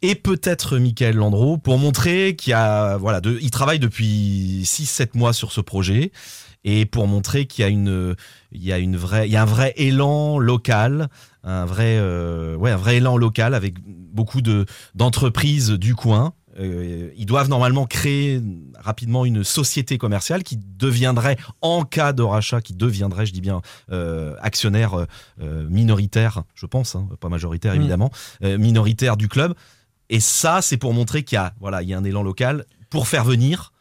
Et 0.03 0.17
peut-être 0.17 0.79
Michael 0.79 1.17
Landreau 1.17 1.59
pour 1.59 1.79
montrer 1.79 2.35
qu'il 2.35 2.53
a, 2.55 2.97
voilà, 2.97 3.21
de, 3.21 3.39
il 3.41 3.53
travaille 3.53 3.79
depuis 3.79 4.63
6-7 4.65 5.17
mois 5.17 5.33
sur 5.33 5.53
ce 5.53 5.61
projet 5.61 6.11
et 6.65 6.87
pour 6.87 7.07
montrer 7.07 7.47
qu'il 7.47 7.63
y 7.63 7.67
a 7.67 7.71
une, 7.71 8.15
il 8.53 8.65
y 8.65 8.73
a 8.73 8.79
une 8.79 8.97
vraie, 8.97 9.29
il 9.29 9.33
y 9.33 9.37
a 9.37 9.43
un 9.43 9.47
vrai 9.47 9.73
élan 9.77 10.39
local, 10.39 11.09
un 11.45 11.65
vrai, 11.65 11.97
euh, 11.99 12.57
ouais, 12.57 12.71
un 12.71 12.77
vrai 12.77 12.97
élan 12.97 13.17
local 13.17 13.55
avec 13.55 13.75
beaucoup 13.85 14.43
de 14.43 14.67
d'entreprises 14.95 15.71
du 15.71 15.95
coin. 15.95 16.35
Euh, 16.59 17.11
ils 17.17 17.27
doivent 17.27 17.49
normalement 17.49 17.87
créer 17.87 18.41
rapidement 18.79 19.25
une 19.25 19.45
société 19.45 19.99
commerciale 19.99 20.43
qui 20.43 20.59
deviendrait, 20.59 21.37
en 21.61 21.85
cas 21.85 22.13
de 22.13 22.23
rachat, 22.23 22.61
qui 22.61 22.75
deviendrait, 22.75 23.27
je 23.27 23.33
dis 23.33 23.41
bien, 23.41 23.63
euh, 23.91 24.35
actionnaire 24.41 25.07
euh, 25.41 25.69
minoritaire, 25.69 26.43
je 26.55 26.67
pense, 26.67 26.95
hein, 26.95 27.09
pas 27.21 27.29
majoritaire 27.29 27.73
Mm. 27.73 27.77
évidemment, 27.77 28.11
minoritaire 28.43 29.17
du 29.17 29.29
club. 29.29 29.55
Et 30.11 30.21
ça, 30.21 30.61
c'est 30.63 30.77
pour 30.77 30.93
montrer 30.93 31.23
qu'il 31.23 31.37
y 31.37 31.39
a, 31.39 31.55
voilà, 31.61 31.83
il 31.83 31.89
y 31.89 31.95
a 31.95 31.99
un 31.99 32.05
élan 32.05 32.23
local 32.23 32.65
pour 32.91 33.09
faire 33.09 33.25
venir 33.25 33.72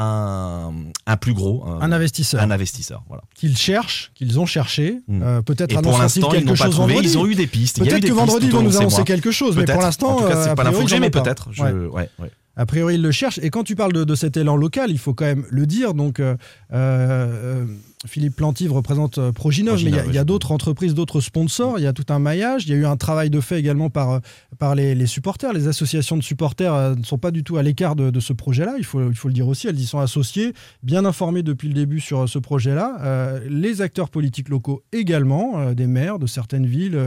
un, 0.00 0.72
un 1.06 1.16
plus 1.16 1.34
gros, 1.34 1.64
Un 1.66 1.90
investisseur. 1.92 2.40
un 2.40 2.50
investisseur. 2.50 3.02
Voilà. 3.08 3.24
Qu'ils 3.34 3.56
cherchent, 3.56 4.12
qu'ils 4.14 4.38
ont 4.38 4.46
cherché. 4.46 5.00
Mm. 5.08 5.22
Euh, 5.22 5.42
Peut-être 5.42 5.72
Et 5.72 5.82
pour 5.82 5.98
l'instant, 5.98 6.28
ils 6.28 6.36
quelque 6.36 6.46
n'ont 6.46 6.54
pas 6.54 6.64
chose 6.66 6.74
trouvé. 6.74 6.94
vendredi. 6.94 7.12
Ils 7.14 7.18
ont 7.18 7.26
eu 7.26 7.34
des 7.34 7.46
pistes. 7.46 7.78
Peut-être 7.80 8.06
que 8.06 8.12
vendredi, 8.12 8.46
ils 8.46 8.52
vont 8.52 8.62
nous 8.62 8.76
annoncer 8.76 9.04
quelque 9.04 9.30
chose. 9.30 9.56
Mais 9.56 9.64
pour 9.64 9.82
l'instant, 9.82 10.18
euh, 10.22 10.44
c'est 10.44 10.54
pas 10.54 10.62
l'info 10.64 10.82
que 10.82 10.88
j'ai, 10.88 11.00
mais 11.00 11.10
peut-être. 11.10 11.48
Je- 11.52 11.62
Ouais. 11.62 11.72
ouais, 11.72 12.08
ouais. 12.20 12.30
A 12.58 12.66
priori, 12.66 12.96
ils 12.96 13.02
le 13.02 13.12
cherchent. 13.12 13.38
Et 13.40 13.48
quand 13.50 13.62
tu 13.64 13.74
parles 13.76 13.92
de, 13.94 14.04
de 14.04 14.14
cet 14.14 14.36
élan 14.36 14.56
local, 14.56 14.90
il 14.90 14.98
faut 14.98 15.14
quand 15.14 15.24
même 15.24 15.44
le 15.48 15.64
dire. 15.64 15.94
Donc, 15.94 16.18
euh, 16.20 16.36
euh, 16.72 17.64
Philippe 18.06 18.36
Plantive 18.36 18.72
représente 18.72 19.18
euh, 19.18 19.32
Proginov, 19.32 19.82
mais 19.84 19.90
il 20.08 20.14
y 20.14 20.18
a- 20.18 20.24
d'autres 20.24 20.52
entreprises, 20.52 20.94
d'autres 20.94 21.20
sponsors. 21.20 21.78
Il 21.78 21.82
y 21.82 21.86
a 21.86 21.92
tout 21.92 22.04
un 22.10 22.18
maillage. 22.18 22.64
Il 22.66 22.70
y 22.70 22.72
a 22.74 22.76
eu 22.76 22.84
un 22.86 22.96
travail 22.96 23.30
de 23.30 23.40
fait 23.40 23.58
également 23.58 23.90
par, 23.90 24.10
euh, 24.10 24.18
par 24.58 24.74
les, 24.74 24.94
les 24.94 25.06
supporters. 25.06 25.52
Les 25.52 25.68
associations 25.68 26.16
de 26.16 26.22
supporters 26.22 26.74
euh, 26.74 26.94
ne 26.94 27.02
sont 27.04 27.18
pas 27.18 27.30
du 27.30 27.42
tout 27.44 27.56
à 27.56 27.62
l'écart 27.62 27.96
de, 27.96 28.10
de 28.10 28.20
ce 28.20 28.32
projet-là. 28.32 28.74
Il 28.78 28.84
faut, 28.84 29.08
il 29.08 29.16
faut 29.16 29.28
le 29.28 29.34
dire 29.34 29.48
aussi. 29.48 29.68
Elles 29.68 29.80
y 29.80 29.86
sont 29.86 30.00
associées, 30.00 30.52
bien 30.82 31.04
informées 31.04 31.42
depuis 31.42 31.68
le 31.68 31.74
début 31.74 32.00
sur 32.00 32.20
euh, 32.22 32.26
ce 32.26 32.38
projet-là. 32.38 32.98
Euh, 33.02 33.40
les 33.48 33.82
acteurs 33.82 34.10
politiques 34.10 34.48
locaux 34.48 34.82
également, 34.92 35.58
euh, 35.60 35.74
des 35.74 35.86
maires 35.86 36.18
de 36.18 36.26
certaines 36.26 36.66
villes. 36.66 36.98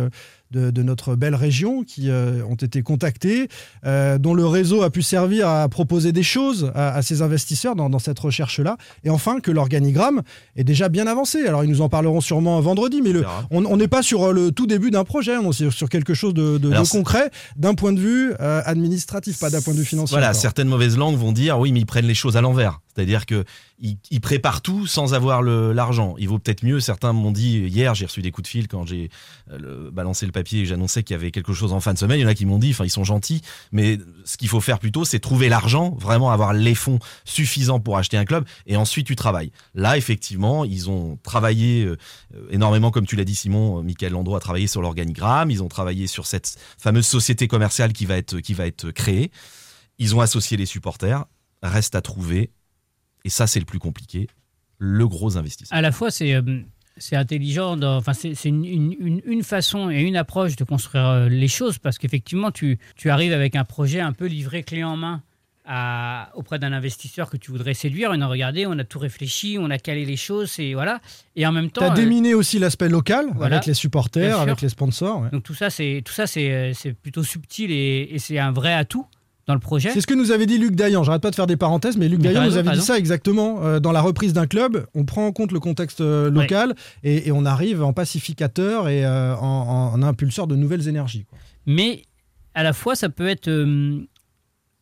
De, 0.52 0.72
de 0.72 0.84
notre 0.84 1.16
belle 1.16 1.36
région 1.36 1.84
qui 1.84 2.10
euh, 2.10 2.44
ont 2.46 2.56
été 2.56 2.82
contactés, 2.84 3.48
euh, 3.86 4.18
dont 4.18 4.34
le 4.34 4.46
réseau 4.46 4.84
a 4.84 4.90
pu 4.90 5.02
servir 5.02 5.48
à 5.48 5.68
proposer 5.70 6.12
des 6.12 6.24
choses 6.24 6.72
à, 6.76 6.94
à 6.96 7.02
ces 7.02 7.22
investisseurs 7.22 7.76
dans, 7.76 7.90
dans 7.90 8.00
cette 8.00 8.20
recherche-là. 8.20 8.78
Et 9.04 9.10
enfin, 9.10 9.40
que 9.40 9.52
l'organigramme 9.52 10.22
est 10.56 10.64
déjà 10.64 10.90
bien 10.90 11.08
avancé. 11.08 11.46
Alors, 11.46 11.64
ils 11.64 11.70
nous 11.70 11.82
en 11.82 11.90
parleront 11.90 12.22
sûrement 12.22 12.60
vendredi, 12.62 13.02
mais 13.02 13.12
le, 13.12 13.24
on 13.50 13.78
n'est 13.78 13.88
pas 13.88 14.04
sur 14.04 14.24
euh, 14.24 14.34
le 14.34 14.52
tout 14.52 14.68
début 14.68 14.92
d'un 14.92 15.04
projet, 15.04 15.38
on 15.38 15.52
est 15.52 15.70
sur, 15.72 15.90
quelque 15.90 16.14
chose 16.14 16.34
de, 16.34 16.60
Alors, 16.72 16.88
concret 16.90 17.32
d'un 17.56 17.74
point 17.74 17.94
de 17.94 18.00
vue 18.00 18.34
euh, 18.40 18.62
administratif, 18.66 19.40
pas 19.40 19.50
d'un 19.50 19.62
point 19.62 19.74
de 19.74 19.80
vue 19.80 19.86
financier. 19.86 20.16
Voilà, 20.16 20.34
certaines 20.34 20.68
mauvaises 20.68 20.98
langues 20.98 21.18
vont 21.18 21.32
dire 21.32 21.60
oui, 21.60 21.72
mais 21.72 21.80
ils 21.80 21.86
prennent 21.86 22.06
les 22.06 22.14
choses 22.14 22.38
à 22.38 22.42
l'envers. 22.42 22.80
C'est-à-dire 22.94 23.26
que 23.26 23.46
ils, 23.80 23.98
ils 24.10 24.22
préparent 24.22 24.62
tout 24.62 24.86
sans 24.88 25.14
avoir 25.14 25.42
l'argent. 25.42 26.16
Il 26.18 26.30
vaut 26.30 26.40
peut-être 26.40 26.64
mieux. 26.64 26.80
Certains 26.80 27.14
m'ont 27.14 27.32
dit 27.32 27.60
hier, 27.60 27.96
j'ai 27.96 28.06
reçu 28.06 28.22
des 28.22 28.32
coups 28.32 28.44
de 28.44 28.48
fil 28.50 28.68
quand 28.68 28.86
j'ai 28.86 29.10
euh, 29.52 29.90
balancé 29.92 30.26
le 30.26 30.32
papier 30.32 30.62
et 30.62 30.66
j'annonçais 30.66 31.04
qu'il 31.04 31.16
y 31.16 31.20
avait 31.20 31.32
quelque 31.32 31.54
chose 31.54 31.74
en 31.74 31.80
fin 31.80 31.94
de 31.94 31.98
semaine. 31.98 32.20
Il 32.20 32.24
y 32.24 32.26
en 32.26 32.30
a 32.30 32.36
qui 32.36 32.46
m'ont 32.46 32.60
dit, 32.60 32.72
enfin, 32.72 32.86
ils 32.86 32.92
sont 32.92 33.04
gentils, 33.04 33.42
mais 33.72 33.98
ce 34.26 34.38
qu'il 34.38 34.48
faut 34.48 34.62
faire 34.62 34.80
plutôt, 34.80 35.06
c'est 35.06 35.20
trouver 35.20 35.50
l'argent, 35.50 35.96
vraiment 36.00 36.32
avoir 36.32 36.54
les 36.54 36.76
fonds 36.76 37.00
suffisants 37.26 37.80
pour 37.80 37.98
acheter 37.98 38.18
un 38.18 38.26
club, 38.26 38.46
et 38.68 38.76
ensuite 38.78 39.08
tu 39.08 39.16
travailles. 39.16 39.52
Là, 39.74 39.98
effectivement, 39.98 40.66
ils 40.66 40.90
ont 40.90 41.18
travaillé 41.24 41.86
euh, 41.86 41.98
énormément, 42.52 42.92
comme 42.92 43.06
tu 43.08 43.16
l'as 43.16 43.26
dit, 43.26 43.36
Simon. 43.36 43.80
euh, 43.80 43.84
Michael 43.84 44.14
Landreau 44.14 44.36
a 44.36 44.40
travaillé 44.40 44.68
sur 44.68 44.82
l'organigramme. 44.82 45.52
Ils 45.52 45.64
ont 45.64 45.68
travaillé 45.68 46.08
sur 46.08 46.26
cette 46.26 46.58
fameuse 46.78 47.08
société 47.08 47.48
commerciale 47.48 47.94
qui 47.94 48.06
va 48.06 48.18
être 48.18 48.40
qui 48.40 48.54
va 48.54 48.68
être 48.68 48.92
créée. 48.92 49.32
Ils 49.98 50.16
ont 50.16 50.22
associé 50.22 50.58
les 50.58 50.66
supporters. 50.66 51.26
Reste 51.64 51.94
à 51.94 52.02
trouver, 52.02 52.50
et 53.26 53.30
ça 53.30 53.48
c'est 53.48 53.60
le 53.60 53.66
plus 53.66 53.80
compliqué, 53.80 54.28
le 54.78 55.08
gros 55.08 55.38
investisseur. 55.38 55.78
À 55.78 55.82
la 55.82 55.92
fois, 55.92 56.12
c'est 56.12 56.34
euh, 56.34 56.42
c'est 56.98 57.16
intelligent, 57.16 57.78
dans- 57.78 57.98
enfin, 57.98 58.14
c'est 58.14 58.36
c'est 58.36 58.50
une, 58.50 58.66
une- 58.66 58.96
une- 59.00 59.22
une 59.26 59.44
façon 59.44 59.90
et 59.90 60.02
une 60.02 60.18
approche 60.18 60.56
de 60.56 60.64
construire 60.64 61.06
euh, 61.08 61.30
les 61.30 61.48
choses 61.48 61.78
parce 61.80 61.98
qu'effectivement, 61.98 62.52
tu, 62.52 62.78
tu 62.96 63.10
arrives 63.10 63.34
avec 63.34 63.56
un 63.56 63.64
projet 63.64 64.00
un 64.02 64.12
peu 64.14 64.26
livré 64.26 64.64
clé 64.64 64.84
en 64.84 64.98
main 64.98 65.22
à- 65.66 66.32
auprès 66.36 66.58
d'un 66.60 66.74
investisseur 66.74 67.30
que 67.30 67.38
tu 67.38 67.52
voudrais 67.52 67.74
séduire. 67.76 68.14
Et 68.14 68.18
non, 68.18 68.28
regardez, 68.30 68.66
on 68.66 68.78
a 68.80 68.84
tout 68.84 69.00
réfléchi, 69.00 69.58
on 69.60 69.70
a 69.70 69.78
calé 69.78 70.06
les 70.06 70.18
choses, 70.18 70.60
et 70.60 70.74
voilà. 70.74 71.00
Et 71.36 71.46
en 71.46 71.52
même 71.52 71.70
temps. 71.70 71.82
Tu 71.82 71.88
as 71.88 71.92
euh, 71.92 71.96
déminé 71.96 72.34
aussi 72.34 72.58
l'aspect 72.60 72.90
local 72.90 73.28
voilà. 73.36 73.58
avec 73.58 73.68
les 73.68 73.74
supporters, 73.76 74.40
avec 74.40 74.62
les 74.62 74.70
sponsors. 74.70 75.22
ouais. 75.22 75.30
Donc 75.30 75.44
tout 75.44 75.54
ça, 75.54 75.70
c'est 75.70 76.02
tout 76.04 76.14
ça, 76.14 76.26
c'est 76.28 76.74
c'est 76.74 76.94
plutôt 76.94 77.24
subtil 77.24 77.72
et, 77.72 78.10
et 78.12 78.20
c'est 78.20 78.40
un 78.40 78.52
vrai 78.52 78.74
atout 78.74 79.06
dans 79.48 79.54
le 79.54 79.60
projet. 79.60 79.90
C'est 79.92 80.02
ce 80.02 80.08
que 80.08 80.14
nous 80.14 80.32
avait 80.32 80.46
dit 80.46 80.58
Luc 80.58 80.76
Dayan. 80.76 81.04
J'arrête 81.04 81.22
pas 81.22 81.32
de 81.32 81.36
faire 81.36 81.48
des 81.48 81.58
parenthèses, 81.58 81.98
mais 81.98 82.08
Luc 82.08 82.20
Mais 82.22 82.30
Dayan 82.30 82.46
nous 82.46 82.58
avait 82.58 82.72
dit 82.72 82.82
ça 82.82 82.98
exactement. 82.98 83.64
Euh, 83.66 83.80
dans 83.80 83.92
la 83.92 84.02
reprise 84.02 84.34
d'un 84.34 84.48
club, 84.48 84.86
on 84.94 85.04
prend 85.06 85.26
en 85.26 85.32
compte 85.32 85.52
le 85.52 85.60
contexte 85.60 86.02
euh, 86.02 86.30
local 86.30 86.76
et, 87.04 87.28
et 87.28 87.32
on 87.32 87.46
arrive 87.46 87.84
en 87.84 87.94
pacificateur 87.94 88.88
et 88.88 89.06
euh, 89.06 89.36
en, 89.36 89.92
en 89.94 90.02
impulseur 90.04 90.48
de 90.48 90.56
nouvelles 90.56 90.88
énergies. 90.88 91.26
quoi. 91.26 91.38
mais 91.66 92.04
à 92.54 92.64
la 92.64 92.74
fois 92.74 92.96
ça 92.96 93.10
peut 93.10 93.28
être 93.28 93.50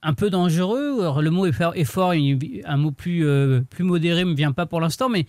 un 0.02 0.14
peu 0.14 0.30
dangereux. 0.30 1.02
Alors, 1.02 1.22
le 1.22 1.30
mot 1.30 1.46
est 1.46 1.52
fort, 1.52 1.74
est 1.76 1.84
fort, 1.84 2.14
il- 2.16 2.62
un 2.66 2.78
mot 2.78 2.92
plus, 2.92 3.26
plus 3.70 3.84
modéré 3.84 4.24
me 4.26 4.34
vient 4.34 4.52
pas 4.54 4.66
pour 4.66 4.80
l'instant, 4.82 5.10
mais 5.10 5.26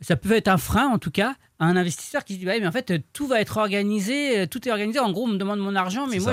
ça 0.00 0.16
peut 0.16 0.32
être 0.32 0.48
un 0.48 0.56
frein 0.58 0.86
en 0.88 0.98
tout 0.98 1.10
cas 1.10 1.34
à 1.58 1.66
un 1.66 1.76
investisseur 1.76 2.24
qui 2.24 2.34
se 2.34 2.38
dit 2.38 2.46
bah, 2.46 2.52
mais 2.58 2.66
en 2.66 2.72
fait 2.72 3.02
tout 3.12 3.26
va 3.26 3.40
être 3.40 3.58
organisé, 3.58 4.38
euh, 4.40 4.46
tout 4.46 4.66
est 4.66 4.70
organisé. 4.70 4.98
En 4.98 5.12
gros, 5.12 5.24
on 5.24 5.28
me 5.28 5.36
demande 5.36 5.58
mon 5.60 5.76
argent, 5.76 6.06
mais 6.06 6.18
moi 6.18 6.32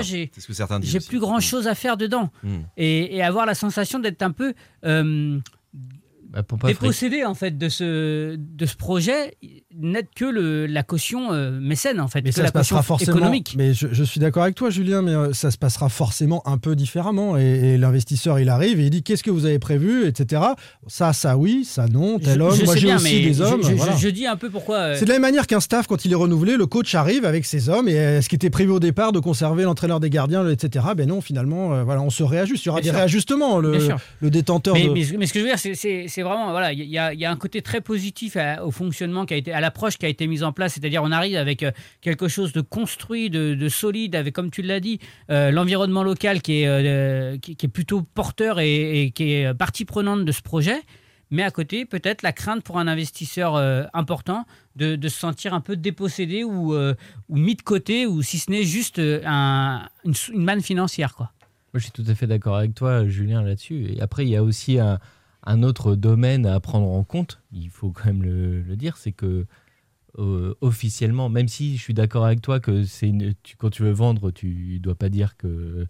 j'ai 0.86 0.98
plus 1.08 1.18
grand 1.20 1.40
chose 1.40 1.66
à 1.68 1.74
faire 1.74 1.96
dedans 1.96 2.30
Mm. 2.42 2.56
et, 2.78 3.16
et 3.16 3.22
avoir 3.22 3.44
la 3.46 3.54
sensation 3.54 3.98
d'être 3.98 4.22
un 4.22 4.30
peu 4.32 4.54
euh, 4.84 5.38
Bah, 6.30 6.42
pour 6.42 6.58
pas 6.58 6.68
dépossédé 6.68 7.24
en 7.24 7.32
fait 7.34 7.56
de 7.56 7.68
ce 7.70 8.36
de 8.36 8.66
ce 8.66 8.76
projet 8.76 9.34
n'être 9.74 10.10
que 10.14 10.26
le, 10.26 10.66
la 10.66 10.82
caution 10.82 11.32
euh, 11.32 11.58
mécène 11.58 12.00
en 12.00 12.08
fait, 12.08 12.20
Mais 12.22 12.30
que 12.30 12.36
ça 12.36 12.42
la 12.42 12.48
se 12.48 12.52
passera 12.52 12.80
caution 12.80 12.86
forcément. 12.98 13.16
économique. 13.16 13.54
Mais 13.56 13.72
je, 13.72 13.88
je 13.92 14.04
suis 14.04 14.20
d'accord 14.20 14.42
avec 14.42 14.54
toi, 14.54 14.68
Julien, 14.70 15.00
mais 15.02 15.12
euh, 15.12 15.32
ça 15.32 15.50
se 15.50 15.56
passera 15.56 15.88
forcément 15.88 16.46
un 16.46 16.58
peu 16.58 16.76
différemment. 16.76 17.38
Et, 17.38 17.42
et 17.74 17.78
l'investisseur, 17.78 18.38
il 18.40 18.48
arrive 18.50 18.78
et 18.80 18.84
il 18.84 18.90
dit 18.90 19.02
qu'est-ce 19.02 19.22
que 19.22 19.30
vous 19.30 19.46
avez 19.46 19.58
prévu, 19.58 20.06
etc. 20.06 20.42
Ça, 20.86 21.12
ça 21.14 21.36
oui, 21.38 21.64
ça 21.64 21.86
non, 21.86 22.18
tel 22.18 22.38
Je- 22.38 22.40
homme. 22.42 22.54
je 22.56 22.64
Moi, 22.64 22.76
j'ai 22.76 22.94
aussi 22.94 23.22
des 23.22 23.40
hommes. 23.40 23.62
Je, 23.62 23.68
je- 23.70 23.74
voilà. 23.74 23.96
je 23.96 24.08
dis 24.08 24.26
un 24.26 24.36
peu 24.36 24.50
pourquoi. 24.50 24.76
euh, 24.78 24.94
C'est 24.98 25.04
de 25.04 25.10
la 25.10 25.14
même 25.14 25.22
manière 25.22 25.46
qu'un 25.46 25.60
staff, 25.60 25.86
quand 25.86 26.04
il 26.04 26.12
est 26.12 26.16
renouvelé, 26.16 26.56
le 26.56 26.66
coach 26.66 26.94
arrive 26.94 27.24
avec 27.24 27.46
ses 27.46 27.68
hommes 27.70 27.88
et 27.88 27.98
euh, 27.98 28.20
ce 28.20 28.28
qui 28.28 28.34
était 28.34 28.50
prévu 28.50 28.72
au 28.72 28.80
départ 28.80 29.12
de 29.12 29.20
conserver 29.20 29.62
l'entraîneur 29.62 30.00
des 30.00 30.10
gardiens, 30.10 30.46
etc. 30.48 30.86
Ben 30.96 31.08
non, 31.08 31.20
finalement, 31.22 31.72
euh, 31.72 31.84
voilà, 31.84 32.02
on 32.02 32.10
se 32.10 32.22
réajuste. 32.22 32.64
Il 32.64 32.68
y 32.68 32.70
aura 32.70 32.80
Bien 32.80 32.90
des 32.90 32.94
sûr. 32.94 32.98
réajustements. 32.98 33.58
Le, 33.60 33.70
Bien 33.70 33.80
sûr. 33.80 33.96
le 34.20 34.30
détenteur 34.30 34.74
mais, 34.74 34.88
de. 34.88 34.92
mais, 34.92 35.06
mais 35.18 35.26
ce 35.26 35.32
que 35.32 35.38
je 35.38 35.44
veux 35.44 35.50
dire, 35.50 35.58
c'est- 35.58 35.74
c'est 36.18 36.24
vraiment, 36.24 36.50
voilà, 36.50 36.72
il 36.72 36.82
y, 36.82 36.98
a- 36.98 37.30
un 37.30 37.36
côté 37.36 37.62
très 37.62 37.80
positif 37.80 38.36
à- 38.36 38.64
au 38.66 38.72
fonctionnement 38.72 39.24
qui 39.24 39.34
a 39.34 39.36
été, 39.36 39.52
à 39.52 39.60
l'approche 39.60 39.98
qui 39.98 40.04
a 40.04 40.08
été 40.08 40.26
mise 40.26 40.42
en 40.42 40.50
place. 40.52 40.72
C'est-à-dire, 40.72 41.00
on 41.04 41.12
arrive 41.12 41.36
avec 41.36 41.62
euh, 41.62 41.70
quelque 42.00 42.26
chose 42.26 42.52
de 42.52 42.60
construit, 42.60 43.30
de, 43.30 43.54
de 43.54 43.68
solide, 43.68 44.16
avec, 44.16 44.34
comme 44.34 44.50
tu 44.50 44.62
l'as 44.62 44.80
dit, 44.80 44.98
euh, 45.30 45.52
l'environnement 45.52 46.02
local 46.02 46.42
qui 46.42 46.62
est, 46.62 46.66
euh, 46.66 47.38
qui, 47.38 47.52
est 47.52 47.68
plutôt 47.68 48.02
porteur 48.02 48.58
et, 48.58 49.12
qui 49.14 49.30
est 49.32 49.54
partie 49.54 49.84
prenante 49.84 50.24
de 50.24 50.32
ce 50.32 50.42
projet. 50.42 50.80
Mais 51.30 51.44
à 51.44 51.52
côté, 51.52 51.84
peut-être 51.84 52.22
la 52.22 52.32
crainte 52.32 52.64
pour 52.64 52.80
un 52.80 52.88
investisseur 52.88 53.54
important 53.94 54.44
de, 54.74 54.98
se 55.08 55.18
sentir 55.20 55.54
un 55.54 55.60
peu 55.60 55.76
dépossédé 55.76 56.42
ou, 56.42 56.74
mis 57.28 57.54
de 57.54 57.62
côté, 57.62 58.06
ou 58.06 58.22
si 58.22 58.38
ce 58.38 58.50
n'est 58.50 58.64
juste 58.64 58.98
un- 59.24 59.88
une, 60.04 60.14
une 60.32 60.42
manne 60.42 60.62
financière, 60.62 61.14
quoi. 61.14 61.30
Moi, 61.74 61.80
je 61.80 61.84
suis 61.84 61.92
tout 61.92 62.04
à 62.08 62.14
fait 62.14 62.26
d'accord 62.26 62.56
avec 62.56 62.74
toi, 62.74 63.06
Julien, 63.06 63.42
là-dessus. 63.42 63.92
Et 63.94 64.00
après, 64.00 64.24
il 64.24 64.30
y 64.30 64.36
a 64.36 64.42
aussi 64.42 64.78
un, 64.78 64.98
un 65.48 65.62
autre 65.62 65.96
domaine 65.96 66.46
à 66.46 66.60
prendre 66.60 66.86
en 66.88 67.02
compte, 67.04 67.40
il 67.52 67.70
faut 67.70 67.90
quand 67.90 68.04
même 68.06 68.22
le, 68.22 68.60
le 68.62 68.76
dire, 68.76 68.96
c'est 68.96 69.12
que 69.12 69.46
euh, 70.18 70.54
officiellement, 70.60 71.28
même 71.28 71.48
si 71.48 71.76
je 71.76 71.82
suis 71.82 71.94
d'accord 71.94 72.24
avec 72.26 72.40
toi 72.42 72.60
que 72.60 72.84
c'est 72.84 73.12
quand 73.58 73.70
tu 73.70 73.82
veux 73.82 73.90
vendre, 73.92 74.30
tu 74.30 74.78
dois 74.80 74.94
pas 74.94 75.08
dire 75.08 75.36
que, 75.36 75.86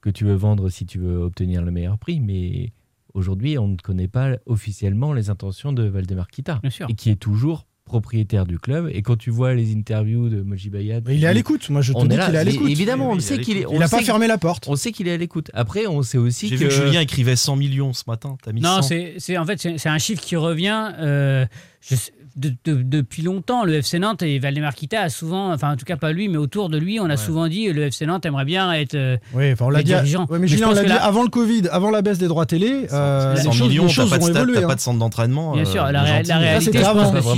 que 0.00 0.10
tu 0.10 0.24
veux 0.24 0.34
vendre 0.34 0.68
si 0.68 0.86
tu 0.86 0.98
veux 0.98 1.16
obtenir 1.18 1.62
le 1.62 1.70
meilleur 1.70 1.98
prix, 1.98 2.20
mais 2.20 2.72
aujourd'hui, 3.14 3.58
on 3.58 3.68
ne 3.68 3.76
connaît 3.76 4.08
pas 4.08 4.36
officiellement 4.46 5.12
les 5.12 5.30
intentions 5.30 5.72
de 5.72 5.82
Valdemar 5.84 6.28
Kita, 6.28 6.58
Bien 6.62 6.70
sûr. 6.70 6.86
et 6.88 6.94
qui 6.94 7.10
est 7.10 7.16
toujours 7.16 7.66
propriétaire 7.84 8.46
du 8.46 8.58
club. 8.58 8.88
Et 8.92 9.02
quand 9.02 9.16
tu 9.16 9.30
vois 9.30 9.54
les 9.54 9.72
interviews 9.74 10.28
de 10.28 10.42
Moji 10.42 10.70
Mais 10.70 10.84
il 10.84 11.24
est 11.24 11.26
à 11.26 11.32
l'écoute. 11.32 11.68
Moi, 11.70 11.82
je 11.82 11.92
te 11.92 11.98
on 11.98 12.04
dis 12.04 12.16
qu'il 12.16 12.34
est 12.34 12.38
à 12.38 12.44
l'écoute. 12.44 12.70
Évidemment, 12.70 13.10
on 13.10 13.18
sait 13.20 13.34
à 13.34 13.38
qu'il. 13.38 13.58
Il 13.58 13.66
on 13.66 13.78
n'a 13.78 13.88
pas 13.88 14.00
fermé 14.02 14.26
la 14.26 14.38
porte. 14.38 14.66
On 14.68 14.76
sait 14.76 14.92
qu'il 14.92 15.08
est 15.08 15.12
à 15.12 15.16
l'écoute. 15.16 15.50
Après, 15.54 15.86
on 15.86 16.02
sait 16.02 16.18
aussi 16.18 16.48
que 16.50 16.54
vu 16.56 16.64
que 16.68 16.70
Julien 16.70 17.00
écrivait 17.00 17.36
100 17.36 17.56
millions 17.56 17.92
ce 17.92 18.04
matin. 18.06 18.36
T'as 18.42 18.52
mis 18.52 18.60
Non, 18.60 18.76
100. 18.76 18.82
c'est 18.82 19.14
c'est- 19.18 19.36
en 19.38 19.44
fait 19.44 19.60
c'est 19.60 19.88
un 19.88 19.98
chiffre 19.98 20.22
qui 20.22 20.36
revient 20.36 20.90
euh, 20.98 21.44
je 21.80 21.94
sais- 21.96 22.12
de- 22.36 22.54
de- 22.64 22.82
depuis 22.82 23.22
longtemps. 23.22 23.64
Le 23.64 23.74
FC 23.74 23.98
Nantes 23.98 24.22
et 24.22 24.38
Valdemar 24.38 24.74
Kita 24.74 25.02
a 25.02 25.08
souvent, 25.08 25.52
enfin 25.52 25.72
en 25.72 25.76
tout 25.76 25.84
cas 25.84 25.96
pas 25.96 26.12
lui, 26.12 26.28
mais 26.28 26.36
autour 26.38 26.68
de 26.68 26.78
lui, 26.78 26.98
on 27.00 27.04
a 27.10 27.16
souvent 27.16 27.48
dit 27.48 27.72
le 27.72 27.82
FC 27.90 28.06
Nantes 28.06 28.24
aimerait 28.26 28.44
bien 28.44 28.72
être. 28.72 28.94
euh, 28.94 29.16
Oui, 29.34 29.52
enfin, 29.52 29.66
on 29.66 29.70
l'a 29.70 29.80
dit. 29.80 29.92
dirigeants. 29.92 30.22
Ouais, 30.22 30.26
mais 30.32 30.38
Mais 30.40 30.46
je 30.48 30.54
Julien, 30.56 30.68
on 30.70 30.74
l'a 30.74 30.82
dit 30.82 30.88
là- 30.88 31.04
avant 31.04 31.22
le 31.22 31.28
Covid, 31.28 31.62
avant 31.70 31.90
la 31.90 32.02
baisse 32.02 32.18
des 32.18 32.28
droits 32.28 32.46
télé. 32.46 32.86
euh, 32.92 33.34
les 33.34 33.40
100 33.42 33.52
choses, 33.52 33.68
millions, 33.68 33.82
les 33.84 33.88
t'as 33.88 33.94
choses 33.94 34.10
pas 34.10 34.16
de 34.18 34.22
vont 34.22 34.28
stade, 34.30 34.48
t'as 34.54 34.64
hein. 34.64 34.68
pas 34.68 34.74
de 34.74 34.80
centre 34.80 34.98
d'entraînement. 34.98 35.52
Bien 35.52 35.64
sûr, 35.64 35.84
euh, 35.84 35.92
la, 35.92 36.02
ré- 36.02 36.16
gentil. 36.18 36.28
la 36.28 36.38
réalité, 36.38 36.72
je 36.78 36.78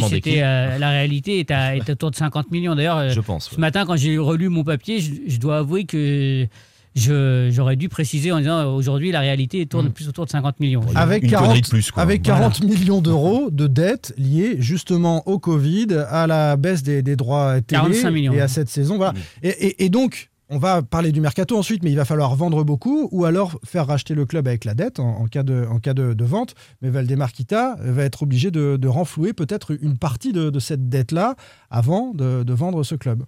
si 0.04 0.10
d'équipe. 0.10 0.24
c'était, 0.24 0.42
euh, 0.42 0.78
la 0.78 0.90
réalité 0.90 1.38
est, 1.40 1.50
à- 1.50 1.76
est 1.76 1.90
autour 1.90 2.10
de 2.10 2.16
50 2.16 2.50
millions. 2.50 2.74
D'ailleurs, 2.74 2.98
euh, 2.98 3.08
Je 3.10 3.20
pense. 3.20 3.50
ce 3.54 3.60
matin, 3.60 3.84
quand 3.86 3.96
j'ai 3.96 4.16
relu 4.18 4.48
mon 4.48 4.64
papier, 4.64 5.00
je, 5.00 5.10
je 5.26 5.38
dois 5.38 5.58
avouer 5.58 5.84
que 5.84 5.98
je- 5.98 6.46
j'aurais 6.94 7.76
dû 7.76 7.88
préciser 7.88 8.32
en 8.32 8.38
disant 8.38 8.72
aujourd'hui 8.74 9.10
la 9.12 9.20
réalité 9.20 9.66
tourne 9.66 9.90
plus 9.90 10.08
autour 10.08 10.26
de 10.26 10.30
50 10.30 10.60
millions. 10.60 10.82
Avec 10.94 11.24
Une 11.24 11.30
40, 11.30 11.46
connerie 11.48 11.60
de 11.62 11.68
plus, 11.68 11.90
avec 11.96 12.24
Voilà. 12.26 12.40
40 12.42 12.62
millions 12.64 13.00
d'euros 13.00 13.50
de 13.50 13.66
dettes 13.66 14.14
liées 14.16 14.56
justement 14.60 15.26
au 15.28 15.38
Covid, 15.38 15.88
à 16.08 16.26
la 16.26 16.56
baisse 16.56 16.82
des, 16.82 17.02
des 17.02 17.16
droits 17.16 17.60
télé 17.60 17.80
45 17.80 18.10
millions. 18.10 18.32
et 18.32 18.40
à 18.40 18.48
cette 18.48 18.68
saison. 18.68 18.96
Voilà. 18.96 19.12
Mm. 19.12 19.16
Et, 19.42 19.48
et- 19.48 19.84
et 19.84 19.88
donc, 19.88 20.30
on 20.50 20.58
va 20.58 20.82
parler 20.82 21.10
du 21.10 21.20
mercato 21.20 21.56
ensuite, 21.58 21.82
mais 21.82 21.90
il 21.90 21.96
va 21.96 22.04
falloir 22.04 22.36
vendre 22.36 22.62
beaucoup 22.64 23.08
ou 23.10 23.24
alors 23.24 23.58
faire 23.64 23.86
racheter 23.86 24.14
le 24.14 24.24
club 24.26 24.46
avec 24.46 24.64
la 24.64 24.74
dette 24.74 25.00
en, 25.00 25.20
en 25.22 25.26
cas, 25.26 25.42
de, 25.42 25.66
en 25.68 25.78
cas 25.80 25.94
de, 25.94 26.12
de 26.14 26.24
vente. 26.24 26.54
Mais 26.82 26.90
Valdemar 26.90 27.32
Kita 27.32 27.76
va 27.80 28.04
être 28.04 28.22
obligé 28.22 28.50
de, 28.50 28.76
de 28.76 28.88
renflouer 28.88 29.32
peut-être 29.32 29.76
une 29.82 29.96
partie 29.96 30.32
de, 30.32 30.50
de 30.50 30.58
cette 30.60 30.88
dette-là 30.88 31.34
avant 31.70 32.12
de, 32.14 32.42
de 32.44 32.52
vendre 32.52 32.84
ce 32.84 32.94
club. 32.94 33.24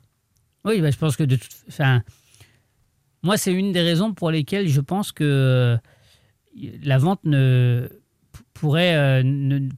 Oui, 0.66 0.80
bah, 0.80 0.90
je 0.90 0.96
pense 0.98 1.16
que 1.16 1.24
de 1.24 1.36
toute 1.36 1.50
enfin, 1.68 2.02
moi, 3.27 3.37
c'est 3.37 3.53
une 3.53 3.72
des 3.72 3.83
raisons 3.83 4.14
pour 4.14 4.31
lesquelles 4.31 4.68
je 4.68 4.81
pense 4.81 5.12
que 5.12 5.24
euh, 5.24 5.77
la 6.83 6.97
vente 6.97 7.20
ne 7.24 7.89
pourrait 8.55 8.97
euh, 8.97 9.22
ne, 9.24 9.68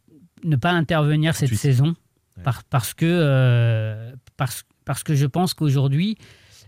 ne 0.45 0.57
pas 0.57 0.71
intervenir 0.71 1.35
cette 1.35 1.55
saison. 1.55 1.97
Par- 2.45 2.63
parce, 2.65 2.95
que, 2.95 3.07
euh, 3.07 4.13
parce, 4.37 4.65
parce 4.85 5.03
que 5.03 5.15
je 5.17 5.27
pense 5.27 5.55
qu'aujourd'hui, 5.55 6.17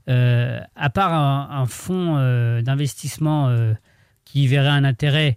euh, 0.09 0.59
à 0.75 0.91
part 0.91 1.13
un, 1.13 1.49
un 1.63 1.67
fonds 1.67 2.17
euh, 2.17 2.61
d'investissement 2.63 3.55
qui 4.25 4.49
verrait 4.49 4.69
un 4.69 4.83
intérêt 4.85 5.37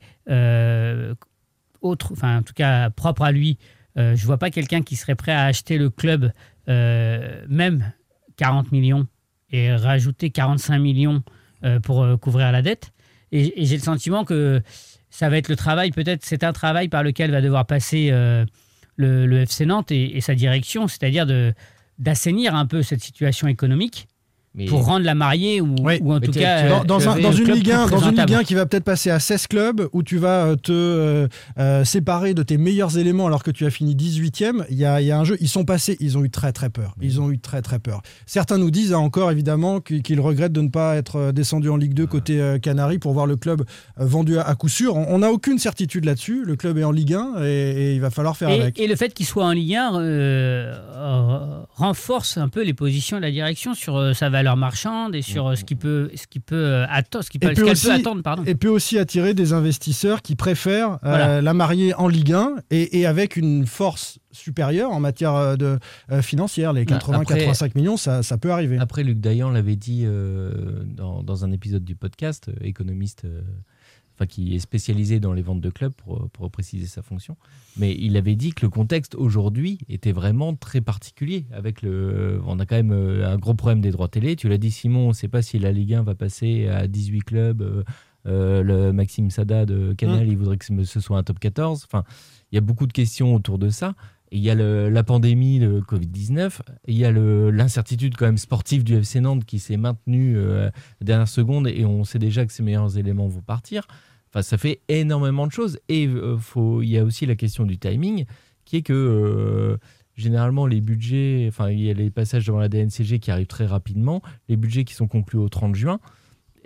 autre, 1.82 2.14
enfin 2.14 2.38
en 2.39 2.41
tout 2.44 2.54
cas 2.54 2.89
propre 2.89 3.24
à 3.24 3.32
lui, 3.32 3.58
je 3.96 4.26
vois 4.26 4.38
pas 4.38 4.50
quelqu'un 4.50 4.82
qui 4.82 4.96
serait 4.96 5.16
prêt 5.16 5.34
à 5.34 5.44
acheter 5.44 5.78
le 5.78 5.89
club 5.89 6.32
même 6.68 7.91
40 8.38 8.72
millions 8.72 9.06
et 9.54 9.74
rajouter 9.74 10.32
45 10.32 10.80
millions 10.80 11.24
euh, 11.64 11.80
pour 11.80 12.04
euh, 12.04 12.18
couvrir 12.18 12.51
la 12.51 12.62
dette. 12.62 12.91
Et, 13.32 13.66
j'ai 13.66 13.78
le 13.78 13.82
sentiment 13.82 14.26
que 14.26 14.62
ça 15.10 15.30
va 15.30 15.38
être 15.38 15.47
le 15.47 15.56
travail, 15.56 15.91
peut-être 15.91 16.26
c'est 16.26 16.43
un 16.43 16.51
travail 16.51 16.89
par 16.89 17.04
lequel 17.04 17.32
va 17.32 17.39
devoir 17.39 17.66
passer 17.66 18.10
euh, 18.12 18.45
le, 18.97 19.41
FC 19.41 19.66
Nantes 19.66 19.91
et, 19.91 20.18
et 20.18 20.22
sa 20.22 20.36
direction, 20.36 20.88
c'est-à-dire 20.88 21.26
d'assainir 21.99 22.56
un 22.56 22.66
peu 22.66 22.82
cette 22.82 23.01
situation 23.01 23.47
économique 23.47 24.08
Mais- 24.56 24.66
pour 24.66 24.86
rendre 24.86 25.04
la 25.06 25.16
mariée 25.16 25.62
ou, 25.62 25.76
Oui. 25.82 25.97
ou 26.01 26.14
en 26.14 26.20
Mais 26.20 26.28
tout 26.28 26.32
cas 26.32 26.84
Dans, 26.84 27.10
un- 27.10 27.18
une 27.18 27.30
Ligue 27.32 27.64
plus 27.64 27.72
1, 27.72 27.88
dans 27.88 27.97
une 27.97 28.10
Ligue 28.10 28.16
présentable. 28.16 28.34
1 28.36 28.43
qui 28.43 28.54
va 28.54 28.66
peut-être 28.68 28.84
passer 28.84 29.10
à 29.10 29.20
16 29.20 29.47
clubs, 29.47 29.88
où 29.93 30.04
tu 30.04 30.18
vas 30.20 30.45
euh, 30.45 30.56
te 30.56 30.72
euh, 30.72 31.28
euh, 31.58 31.84
séparer 31.84 32.36
de 32.36 32.43
tes 32.43 32.58
meilleurs 32.58 32.97
éléments 32.99 33.26
alors 33.26 33.41
que 33.41 33.49
tu 33.49 33.66
as 33.66 33.72
fini 33.72 33.95
18e, 33.95 34.64
il 34.70 34.78
y 34.78 34.86
a, 34.86 35.01
il 35.01 35.08
y 35.08 35.12
a 35.12 35.18
un 35.20 35.24
jeu. 35.24 35.38
Ils 35.41 35.47
sont 35.49 35.66
passés, 35.66 35.97
ils 35.99 36.18
ont 36.20 36.24
eu 36.24 36.30
très 36.30 36.51
très 36.51 36.70
peur. 36.70 36.93
Ils 37.01 37.20
ont 37.20 37.32
eu 37.32 37.39
très 37.39 37.64
très 37.64 37.80
peur. 37.80 38.01
Certains 38.28 38.60
nous 38.60 38.70
disent 38.70 38.93
hein, 38.93 38.99
encore 38.99 39.32
évidemment 39.32 39.80
qu'ils 39.80 40.20
regrettent 40.22 40.54
de 40.54 40.62
ne 40.62 40.70
pas 40.70 40.97
être 40.97 41.32
descendus 41.32 41.70
en 41.70 41.78
Ligue 41.78 41.95
2 41.95 42.06
côté 42.06 42.39
euh, 42.39 42.60
Canaries 42.60 42.99
pour 42.99 43.14
voir 43.14 43.26
le 43.26 43.38
club 43.38 43.64
vendu 43.97 44.38
à, 44.38 44.43
à 44.43 44.54
coup 44.54 44.70
sûr. 44.70 44.95
On 44.95 45.18
n'a 45.20 45.32
aucune 45.32 45.58
certitude 45.58 46.06
là-dessus. 46.06 46.43
Le 46.45 46.56
club 46.56 46.78
est 46.78 46.84
en 46.84 46.91
Ligue 46.91 47.16
1 47.16 47.43
et, 47.43 47.47
et 47.47 47.93
il 47.95 48.01
va 48.01 48.12
falloir 48.12 48.38
faire 48.38 48.49
Et, 48.49 48.62
avec. 48.62 48.80
et 48.80 48.86
le 48.88 48.95
fait 48.95 49.16
qu'il 49.16 49.26
soit 49.26 49.45
en 49.45 49.51
Ligue 49.51 49.76
1 49.76 49.95
euh, 49.99 50.74
euh, 50.95 51.62
renforce 51.74 52.38
un 52.38 52.49
peu 52.49 52.64
les 52.64 52.74
positions 52.76 53.18
de 53.18 53.24
la 53.24 53.32
direction 53.32 53.74
sur 53.74 53.97
euh, 53.97 54.14
sa 54.14 54.30
valeur 54.30 54.43
marchande 54.56 55.16
et 55.16 55.22
sur 55.22 55.48
euh, 55.48 55.56
ce 55.56 55.64
qui 55.64 55.76
peut, 55.76 56.10
ce 56.16 56.28
qui 56.28 56.39
peut 56.39 56.56
euh, 56.56 56.86
attendre, 56.89 57.24
ce 57.24 57.30
qui 57.30 57.39
peut, 57.39 57.48
Et 57.52 57.56
ce 57.56 57.56
peut 57.56 57.64
qu'elle 57.66 57.72
aussi- 57.74 57.88
peut 57.88 57.94
attendre, 57.94 58.22
pardon. 58.22 58.44
Et 58.46 58.56
peut 58.56 58.68
aussi 58.70 58.98
attirer 59.00 59.34
des 59.34 59.54
investisseurs 59.54 60.22
qui 60.22 60.36
préfèrent 60.36 60.94
euh, 60.94 60.98
Voilà. 61.04 61.41
la 61.41 61.54
marier 61.54 61.94
en 61.96 62.08
Ligue 62.08 62.34
1 62.34 62.56
et, 62.72 63.00
et 63.00 63.06
avec 63.06 63.36
une 63.38 63.66
force 63.66 64.20
supérieure 64.32 64.91
en 64.91 65.00
matière 65.00 65.58
de, 65.58 65.80
euh, 66.12 66.22
financière. 66.22 66.74
Les 66.74 66.86
Bah, 66.86 66.98
80-85 66.98 67.72
millions, 67.76 67.98
ça, 67.98 68.24
ça 68.24 68.38
peut 68.38 68.52
arriver. 68.52 68.78
Après, 68.80 69.04
Luc 69.04 69.20
Dayan 69.20 69.50
l'avait 69.52 69.76
dit 69.76 70.04
euh, 70.06 70.52
dans, 70.86 71.24
dans 71.24 71.46
un 71.46 71.52
épisode 71.52 71.84
du 71.84 71.96
podcast, 71.96 72.50
économiste, 72.62 73.26
euh, 73.26 73.41
enfin 74.14 74.26
qui 74.26 74.55
est 74.55 74.59
spécialisé 74.59 75.20
dans 75.20 75.34
les 75.34 75.41
ventes 75.41 75.61
de 75.61 75.70
clubs 75.70 75.93
pour, 75.93 76.30
pour 76.30 76.51
préciser 76.51 76.86
sa 76.86 77.01
fonction. 77.01 77.36
Mais 77.78 77.95
il 77.97 78.16
avait 78.18 78.36
dit 78.36 78.53
que 78.53 78.66
le 78.66 78.70
contexte 78.70 79.16
aujourd'hui 79.16 79.80
était 79.89 80.11
vraiment 80.11 80.55
très 80.55 80.82
particulier. 80.82 81.45
Avec 81.51 81.82
le, 81.82 82.41
on 82.45 82.59
a 82.59 82.66
quand 82.66 82.76
même 82.76 82.91
euh, 82.91 83.28
un 83.28 83.38
gros 83.38 83.53
problème 83.55 83.82
des 83.82 83.91
droits 83.91 84.07
télé. 84.07 84.36
Tu 84.36 84.49
l'as 84.49 84.57
dit, 84.57 84.72
Simon, 84.72 85.05
on 85.05 85.07
ne 85.09 85.14
sait 85.14 85.28
pas 85.28 85.41
si 85.41 85.59
la 85.59 85.72
Ligue 85.72 85.95
1 85.95 86.03
va 86.03 86.16
passer 86.16 86.68
à 86.68 86.88
18 86.88 87.22
clubs. 87.22 87.61
euh, 87.61 87.84
euh, 88.26 88.64
le 88.64 88.93
Maxime 88.93 89.30
Sada 89.30 89.66
de 89.66 89.93
Canal, 89.93 90.28
il 90.28 90.38
voudrait 90.38 90.57
que 90.57 90.66
ce 90.66 90.84
ce 90.84 90.99
soit 90.99 91.18
un 91.18 91.24
top 91.24 91.39
14. 91.39 91.84
Enfin, 91.86 92.03
il 92.51 92.55
y 92.55 92.57
a 92.57 92.61
beaucoup 92.61 92.88
de 92.88 92.93
questions 92.93 93.36
autour 93.36 93.57
de 93.57 93.70
ça. 93.70 93.95
Il 94.34 94.39
y 94.41 94.49
a 94.49 94.55
le- 94.55 94.89
la 94.89 95.03
pandémie, 95.03 95.59
le 95.59 95.81
Covid-19. 95.81 96.59
et 96.88 96.91
Il 96.91 96.97
y 96.97 97.05
a 97.05 97.11
l'incertitude 97.11 98.15
quand 98.17 98.25
même 98.25 98.38
sportive 98.38 98.84
du 98.84 98.95
FC 98.95 99.21
Nantes 99.21 99.45
qui 99.45 99.59
s'est 99.59 99.77
maintenue 99.77 100.36
euh, 100.38 100.69
dernière 101.01 101.27
seconde 101.27 101.67
et 101.67 101.86
on 101.86 102.03
sait 102.03 102.19
déjà 102.19 102.45
que 102.45 102.51
ses 102.51 102.63
meilleurs 102.63 102.97
éléments 102.97 103.27
vont 103.27 103.41
partir. 103.41 103.84
Enfin, 104.29 104.41
ça 104.41 104.57
fait 104.57 104.81
énormément 104.89 105.45
de 105.45 105.51
choses. 105.51 105.79
Et 105.89 106.07
euh, 106.07 106.38
faut, 106.38 106.81
il 106.81 106.89
y 106.89 106.97
a 106.97 107.03
aussi 107.03 107.25
la 107.25 107.36
question 107.36 107.65
du 107.65 107.77
timing 107.77 108.25
qui 108.65 108.77
est 108.77 108.81
que 108.81 108.93
euh, 108.93 109.77
généralement 110.15 110.65
les 110.65 110.81
budgets, 110.81 111.45
enfin 111.49 111.69
il 111.69 111.81
y 111.81 111.89
a 111.89 111.93
les 111.93 112.09
passages 112.09 112.45
devant 112.47 112.59
la 112.59 112.69
DNCG 112.69 113.19
qui 113.19 113.29
arrivent 113.29 113.45
très 113.47 113.65
rapidement, 113.67 114.21
les 114.49 114.55
budgets 114.57 114.84
qui 114.84 114.93
sont 114.95 115.07
conclus 115.07 115.38
au 115.39 115.49
30 115.49 115.75
juin. 115.75 115.99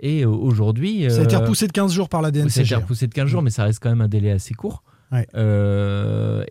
Et 0.00 0.22
euh, 0.24 0.28
aujourd'hui... 0.28 1.10
Ça 1.10 1.20
a 1.20 1.24
été 1.24 1.36
repoussé 1.36 1.66
de 1.66 1.72
15 1.72 1.92
jours 1.92 2.08
par 2.08 2.22
la 2.22 2.32
ça 2.32 2.38
a 2.40 2.46
été 2.46 2.60
DNCG. 2.60 2.74
repoussé 2.76 3.06
de 3.08 3.14
15 3.14 3.28
jours, 3.28 3.42
mais 3.42 3.50
ça 3.50 3.64
reste 3.64 3.80
quand 3.82 3.90
même 3.90 4.00
un 4.00 4.08
délai 4.08 4.30
assez 4.30 4.54
court. 4.54 4.82
Ouais. 5.12 5.26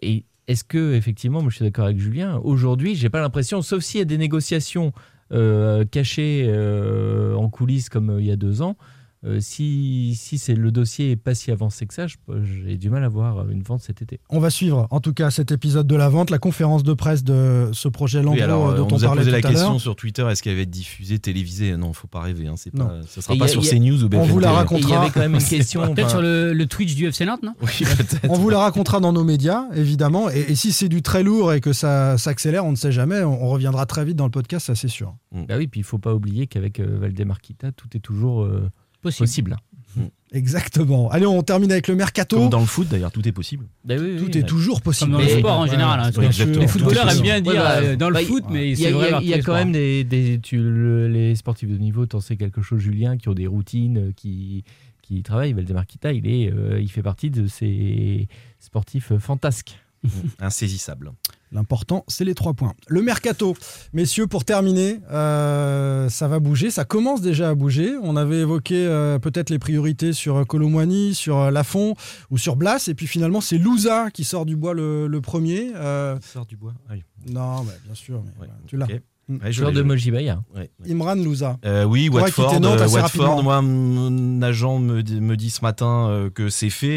Et 0.01 0.25
est-ce 0.47 0.63
que, 0.63 0.93
effectivement, 0.93 1.41
moi 1.41 1.49
je 1.49 1.57
suis 1.57 1.65
d'accord 1.65 1.85
avec 1.85 1.99
Julien, 1.99 2.39
aujourd'hui, 2.43 2.95
j'ai 2.95 3.09
pas 3.09 3.19
l'impression, 3.19 3.61
sauf 3.61 3.83
s'il 3.83 3.99
y 3.99 4.01
a 4.01 4.05
des 4.05 4.17
négociations 4.17 4.93
euh, 5.33 5.83
cachées 5.83 6.45
euh, 6.47 7.35
en 7.35 7.49
coulisses 7.49 7.89
comme 7.89 8.11
euh, 8.11 8.21
il 8.21 8.27
y 8.27 8.31
a 8.31 8.37
deux 8.37 8.61
ans, 8.61 8.77
euh, 9.25 9.39
si, 9.39 10.13
si 10.15 10.37
c'est 10.37 10.53
le 10.53 10.71
dossier 10.71 11.11
est 11.11 11.15
pas 11.15 11.33
si 11.33 11.51
avancé 11.51 11.85
que 11.87 11.93
ça, 11.93 12.05
j'ai 12.07 12.77
du 12.77 12.89
mal 12.89 13.03
à 13.03 13.09
voir 13.09 13.49
une 13.49 13.63
vente 13.63 13.81
cet 13.81 14.01
été. 14.01 14.19
On 14.29 14.39
va 14.39 14.49
suivre 14.49 14.87
en 14.91 14.99
tout 14.99 15.13
cas 15.13 15.31
cet 15.31 15.51
épisode 15.51 15.87
de 15.87 15.95
la 15.95 16.07
vente, 16.09 16.29
la 16.29 16.37
conférence 16.37 16.83
de 16.83 16.93
presse 16.93 17.23
de 17.23 17.69
ce 17.73 17.87
projet 17.87 18.23
Oui, 18.23 18.41
alors, 18.41 18.69
euh, 18.69 18.77
dont 18.77 18.83
on 18.85 18.93
on, 18.93 18.97
nous 18.97 19.03
a 19.03 19.07
parlait 19.07 19.21
posé 19.21 19.31
la 19.31 19.41
question 19.41 19.79
sur 19.79 19.95
Twitter 19.95 20.25
est-ce 20.29 20.43
qu'elle 20.43 20.55
va 20.55 20.61
être 20.61 20.69
diffusée, 20.69 21.17
télévisée? 21.19 21.75
Non, 21.77 21.93
faut 21.93 22.07
pas 22.07 22.21
rêver. 22.21 22.47
Hein, 22.47 22.53
c'est 22.57 22.71
pas, 22.71 22.99
ça 23.07 23.21
sera 23.21 23.33
Et 23.33 23.37
pas 23.39 23.45
a- 23.45 23.47
sur 23.47 23.61
a- 23.61 23.65
CNews 23.65 24.03
ou 24.03 24.05
On 24.05 24.09
BFM 24.09 24.25
vous 24.29 24.39
la 24.39 24.47
TV. 24.49 24.57
raconte. 24.57 24.79
Et 24.79 24.83
il 24.83 24.89
y 24.89 24.93
avait 24.93 25.09
quand 25.09 25.19
même 25.19 25.33
une 25.35 25.39
question. 25.43 25.81
Peut-être 25.93 25.99
enfin, 26.05 26.09
sur 26.09 26.21
le, 26.21 26.53
le 26.53 26.65
Twitch 26.67 26.95
du 26.95 27.07
FC 27.07 27.25
Nantes, 27.25 27.43
non? 27.43 27.53
Oui, 27.61 27.69
peut-être. 27.97 28.29
On 28.29 28.33
vous 28.37 28.49
la 28.49 28.59
racontera 28.59 28.99
dans 28.99 29.13
nos 29.13 29.23
médias, 29.23 29.63
évidemment. 29.73 30.29
Et, 30.29 30.45
et 30.49 30.55
si 30.55 30.71
c'est 30.71 30.89
du 30.89 31.01
très 31.01 31.23
lourd 31.23 31.53
et 31.53 31.59
que 31.61 31.73
ça 31.73 32.17
s'accélère, 32.19 32.65
on 32.65 32.71
ne 32.71 32.75
sait 32.77 32.91
jamais. 32.91 33.23
On, 33.23 33.43
on 33.45 33.49
reviendra 33.49 33.85
très 33.87 34.05
vite 34.05 34.15
dans 34.15 34.25
le 34.25 34.31
podcast, 34.31 34.67
ça 34.67 34.75
c'est 34.75 34.87
sûr. 34.87 35.15
Bah 35.31 35.55
oui, 35.57 35.67
puis 35.67 35.79
il 35.81 35.83
faut 35.83 35.97
pas 35.97 36.13
oublier 36.13 36.47
qu'avec 36.47 36.79
euh, 36.79 36.97
Valdemarquita, 36.99 37.71
tout 37.71 37.87
est 37.95 37.99
toujours 37.99 38.43
euh, 38.43 38.69
Possible. 39.01 39.25
possible. 39.27 39.57
Exactement. 40.33 41.09
Allez, 41.09 41.25
on 41.25 41.41
termine 41.41 41.71
avec 41.71 41.87
le 41.87 41.95
mercato. 41.95 42.37
Comme 42.37 42.49
dans 42.49 42.59
le 42.59 42.65
foot, 42.65 42.87
d'ailleurs, 42.89 43.11
tout 43.11 43.25
est 43.27 43.31
possible. 43.31 43.65
Bah 43.85 43.95
oui, 43.97 44.11
oui, 44.11 44.17
Tout 44.17 44.25
oui, 44.25 44.37
est 44.37 44.41
bah, 44.41 44.47
toujours 44.47 44.81
possible. 44.81 45.11
Comme 45.11 45.21
dans 45.21 45.25
le 45.27 45.33
Mais- 45.33 45.39
sport 45.39 45.59
en 45.59 45.67
général. 45.67 45.99
hein, 46.01 46.11
les 46.59 46.67
footballeurs 46.67 47.09
aiment 47.09 47.21
bien 47.21 47.39
dire 47.41 47.53
Ouais, 47.53 47.57
bah, 47.59 47.75
euh, 47.77 47.95
dans 47.95 48.09
le 48.09 48.13
bah, 48.15 48.21
foot, 48.23 48.43
mais 48.49 48.67
Il 48.67 48.73
y 48.73 48.75
c'est 48.75 48.87
a, 48.87 48.89
il 48.89 48.93
y 48.93 48.95
a- 48.95 48.97
vrai. 48.99 49.11
dans 49.11 49.19
il 49.21 49.27
y 49.27 49.33
a 49.33 49.35
tous 49.35 49.39
les 49.39 49.43
quand 49.45 49.53
même 49.53 49.71
des, 49.71 50.03
des- 50.03 50.39
tu- 50.41 50.57
le- 50.57 51.07
les 51.07 51.35
sportifs 51.35 51.69
de 51.69 51.77
niveau, 51.77 52.05
tu 52.05 52.15
en 52.17 52.19
sais 52.19 52.35
quelque 52.35 52.61
chose, 52.61 52.81
Julien, 52.81 53.17
qui 53.17 53.29
ont 53.29 53.33
des 53.33 53.47
routines, 53.47 53.97
euh, 54.09 54.11
qui, 54.15 54.65
qui 55.01 55.23
travaillent. 55.23 55.53
Valdemar 55.53 55.87
Kita, 55.87 56.11
il, 56.11 56.27
est, 56.27 56.51
euh, 56.51 56.79
il 56.81 56.91
fait 56.91 57.01
partie 57.03 57.29
de 57.31 57.47
ces 57.47 58.27
sportifs 58.59 59.13
fantasques. 59.17 59.79
Insaisissable. 60.39 61.13
L'important, 61.51 62.03
c'est 62.07 62.25
les 62.25 62.35
trois 62.35 62.53
points. 62.53 62.73
Le 62.87 63.01
mercato, 63.01 63.55
messieurs, 63.93 64.27
pour 64.27 64.43
terminer, 64.43 64.99
euh, 65.11 66.09
ça 66.09 66.27
va 66.27 66.39
bouger. 66.39 66.71
Ça 66.71 66.83
commence 66.83 67.21
déjà 67.21 67.49
à 67.49 67.55
bouger. 67.55 67.95
On 68.03 68.17
avait 68.17 68.39
évoqué 68.41 68.85
euh, 68.85 69.17
peut-être 69.17 69.49
les 69.49 69.59
priorités 69.59 70.11
sur 70.13 70.45
Colomwani, 70.45 71.15
sur 71.15 71.37
euh, 71.37 71.51
Lafont 71.51 71.95
ou 72.31 72.37
sur 72.37 72.55
Blas. 72.57 72.87
Et 72.89 72.93
puis 72.93 73.07
finalement, 73.07 73.39
c'est 73.41 73.57
Louza 73.57 74.11
qui 74.11 74.23
sort 74.25 74.45
du 74.45 74.55
bois 74.57 74.73
le, 74.73 75.07
le 75.07 75.21
premier. 75.21 75.71
Euh, 75.75 76.17
Sort 76.21 76.45
du 76.45 76.57
bois. 76.57 76.73
Oui. 76.91 77.03
non, 77.29 77.63
bah, 77.63 77.71
bien 77.85 77.95
sûr. 77.95 78.21
mais 78.23 78.29
Ouais, 78.31 78.35
voilà, 78.37 78.53
tu 78.67 78.75
l'as. 78.77 78.87
Ouais, 79.29 79.37
je 79.47 79.51
Joueur 79.51 79.71
de. 79.73 79.81
Mojibaya. 79.81 80.41
Ouais, 80.55 80.69
ouais. 80.79 80.91
Imran 80.91 81.15
Louza. 81.15 81.57
Euh, 81.65 81.83
oui, 81.83 82.07
Toi, 82.09 82.21
Watford. 82.21 82.47
quitter 82.49 82.59
Nantes 82.61 82.79
euh, 82.81 82.87
Watford, 82.87 83.43
moi, 83.43 83.61
mon 83.61 84.41
agent 84.41 84.79
me, 84.79 85.03
dit- 85.03 85.19
me 85.19 85.35
dit 85.35 85.49
ce 85.49 85.61
matin 85.61 86.07
euh, 86.09 86.29
que 86.29 86.49
c'est 86.49 86.69
fait 86.69 86.87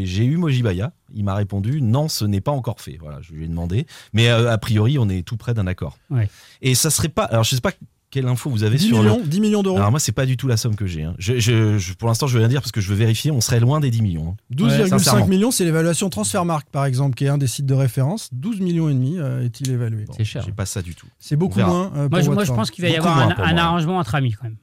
et 0.00 0.06
j'ai 0.06 0.24
eu 0.24 0.36
Mojibaya. 0.36 0.92
Il 1.14 1.24
m'a 1.24 1.34
répondu 1.34 1.80
non, 1.82 2.08
ce 2.08 2.24
n'est 2.24 2.40
pas 2.42 2.52
encore 2.52 2.80
fait. 2.80 2.98
Voilà, 3.00 3.18
je 3.22 3.32
lui 3.32 3.44
ai 3.44 3.48
demandé. 3.48 3.86
Mais 4.12 4.28
euh, 4.28 4.50
a 4.52 4.58
priori, 4.58 4.98
on 4.98 5.08
est 5.08 5.22
tout 5.26 5.36
près 5.36 5.54
d'un 5.54 5.66
accord. 5.66 5.98
Ouais. 6.10 6.28
Et 6.62 6.74
ça 6.74 6.90
serait 6.90 7.08
pas. 7.08 7.24
Alors, 7.24 7.44
je 7.44 7.54
sais 7.54 7.60
pas 7.60 7.72
quelle 8.10 8.26
info 8.26 8.50
vous 8.50 8.64
avez 8.64 8.76
10 8.76 8.86
sur 8.88 8.98
millions, 9.02 9.18
le. 9.18 9.26
10 9.26 9.40
millions 9.40 9.62
d'euros. 9.62 9.76
Alors, 9.78 9.90
moi, 9.90 10.00
c'est 10.00 10.12
pas 10.12 10.26
du 10.26 10.36
tout 10.36 10.48
la 10.48 10.56
somme 10.56 10.74
que 10.76 10.86
j'ai. 10.86 11.04
hein. 11.04 11.14
Je, 11.18 11.38
je- 11.38 11.78
je- 11.78 11.92
pour 11.94 12.08
l'instant, 12.08 12.26
je 12.26 12.34
veux 12.34 12.40
rien 12.40 12.48
dire 12.48 12.60
parce 12.60 12.72
que 12.72 12.80
je 12.80 12.88
veux 12.88 12.96
vérifier. 12.96 13.30
On 13.30 13.40
serait 13.40 13.60
loin 13.60 13.78
des 13.80 13.90
10 13.90 14.02
millions. 14.02 14.30
hein. 14.30 14.54
12,5 14.54 14.88
sincèrement. 14.88 15.26
millions, 15.28 15.50
c'est 15.50 15.64
l'évaluation 15.64 16.10
Transfermarkt, 16.10 16.68
par 16.70 16.84
exemple, 16.86 17.14
qui 17.14 17.24
est 17.24 17.28
un 17.28 17.38
des 17.38 17.46
sites 17.46 17.66
de 17.66 17.74
référence. 17.74 18.28
12 18.32 18.60
millions 18.60 18.88
et 18.88 18.94
demi 18.94 19.18
euh, 19.18 19.44
est-il 19.44 19.70
évalué? 19.70 20.04
Bon, 20.06 20.12
C'est 20.16 20.24
cher. 20.24 20.42
J'ai 20.44 20.52
pas 20.52 20.66
ça 20.66 20.82
du 20.82 20.94
tout. 20.94 21.06
C'est 21.18 21.36
beaucoup 21.36 21.60
moins. 21.60 21.92
euh, 21.96 22.08
Moi, 22.08 22.08
pour 22.08 22.20
je, 22.20 22.24
moi, 22.26 22.34
je 22.34 22.38
Watford. 22.38 22.56
pense 22.56 22.70
qu'il 22.70 22.82
va 22.82 22.90
y 22.90 22.96
Beaucoup 22.96 23.08
avoir 23.08 23.40
un, 23.40 23.56
arrangement 23.56 23.98
entre 23.98 24.14
amis 24.16 24.32
quand 24.32 24.44
même. 24.44 24.56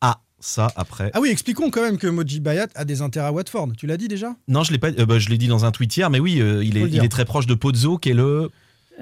Ah, 0.00 0.20
ça 0.38 0.70
après. 0.76 1.10
Ah 1.14 1.20
oui, 1.20 1.30
expliquons 1.30 1.70
quand 1.70 1.82
même 1.82 1.98
que 1.98 2.06
Moji 2.06 2.40
Bayat 2.40 2.68
a 2.74 2.84
des 2.84 3.00
intérêts 3.02 3.26
à 3.26 3.32
Watford. 3.32 3.70
Tu 3.76 3.86
l'as 3.86 3.96
dit 3.96 4.08
déjà? 4.08 4.34
Non, 4.48 4.62
je 4.62 4.72
l'ai 4.72 4.78
pas. 4.78 4.90
euh, 4.90 5.06
bah, 5.06 5.18
je 5.18 5.28
l'ai 5.28 5.38
dit 5.38 5.48
dans 5.48 5.64
un 5.64 5.70
tweet 5.70 5.96
hier, 5.96 6.10
mais 6.10 6.20
oui, 6.20 6.40
euh, 6.40 6.62
il, 6.64 6.76
est, 6.76 6.82
il 6.88 7.02
est 7.04 7.08
très 7.08 7.24
proche 7.24 7.46
de 7.46 7.54
Pozzo, 7.54 7.98
qui 7.98 8.10
est 8.10 8.14
le. 8.14 8.50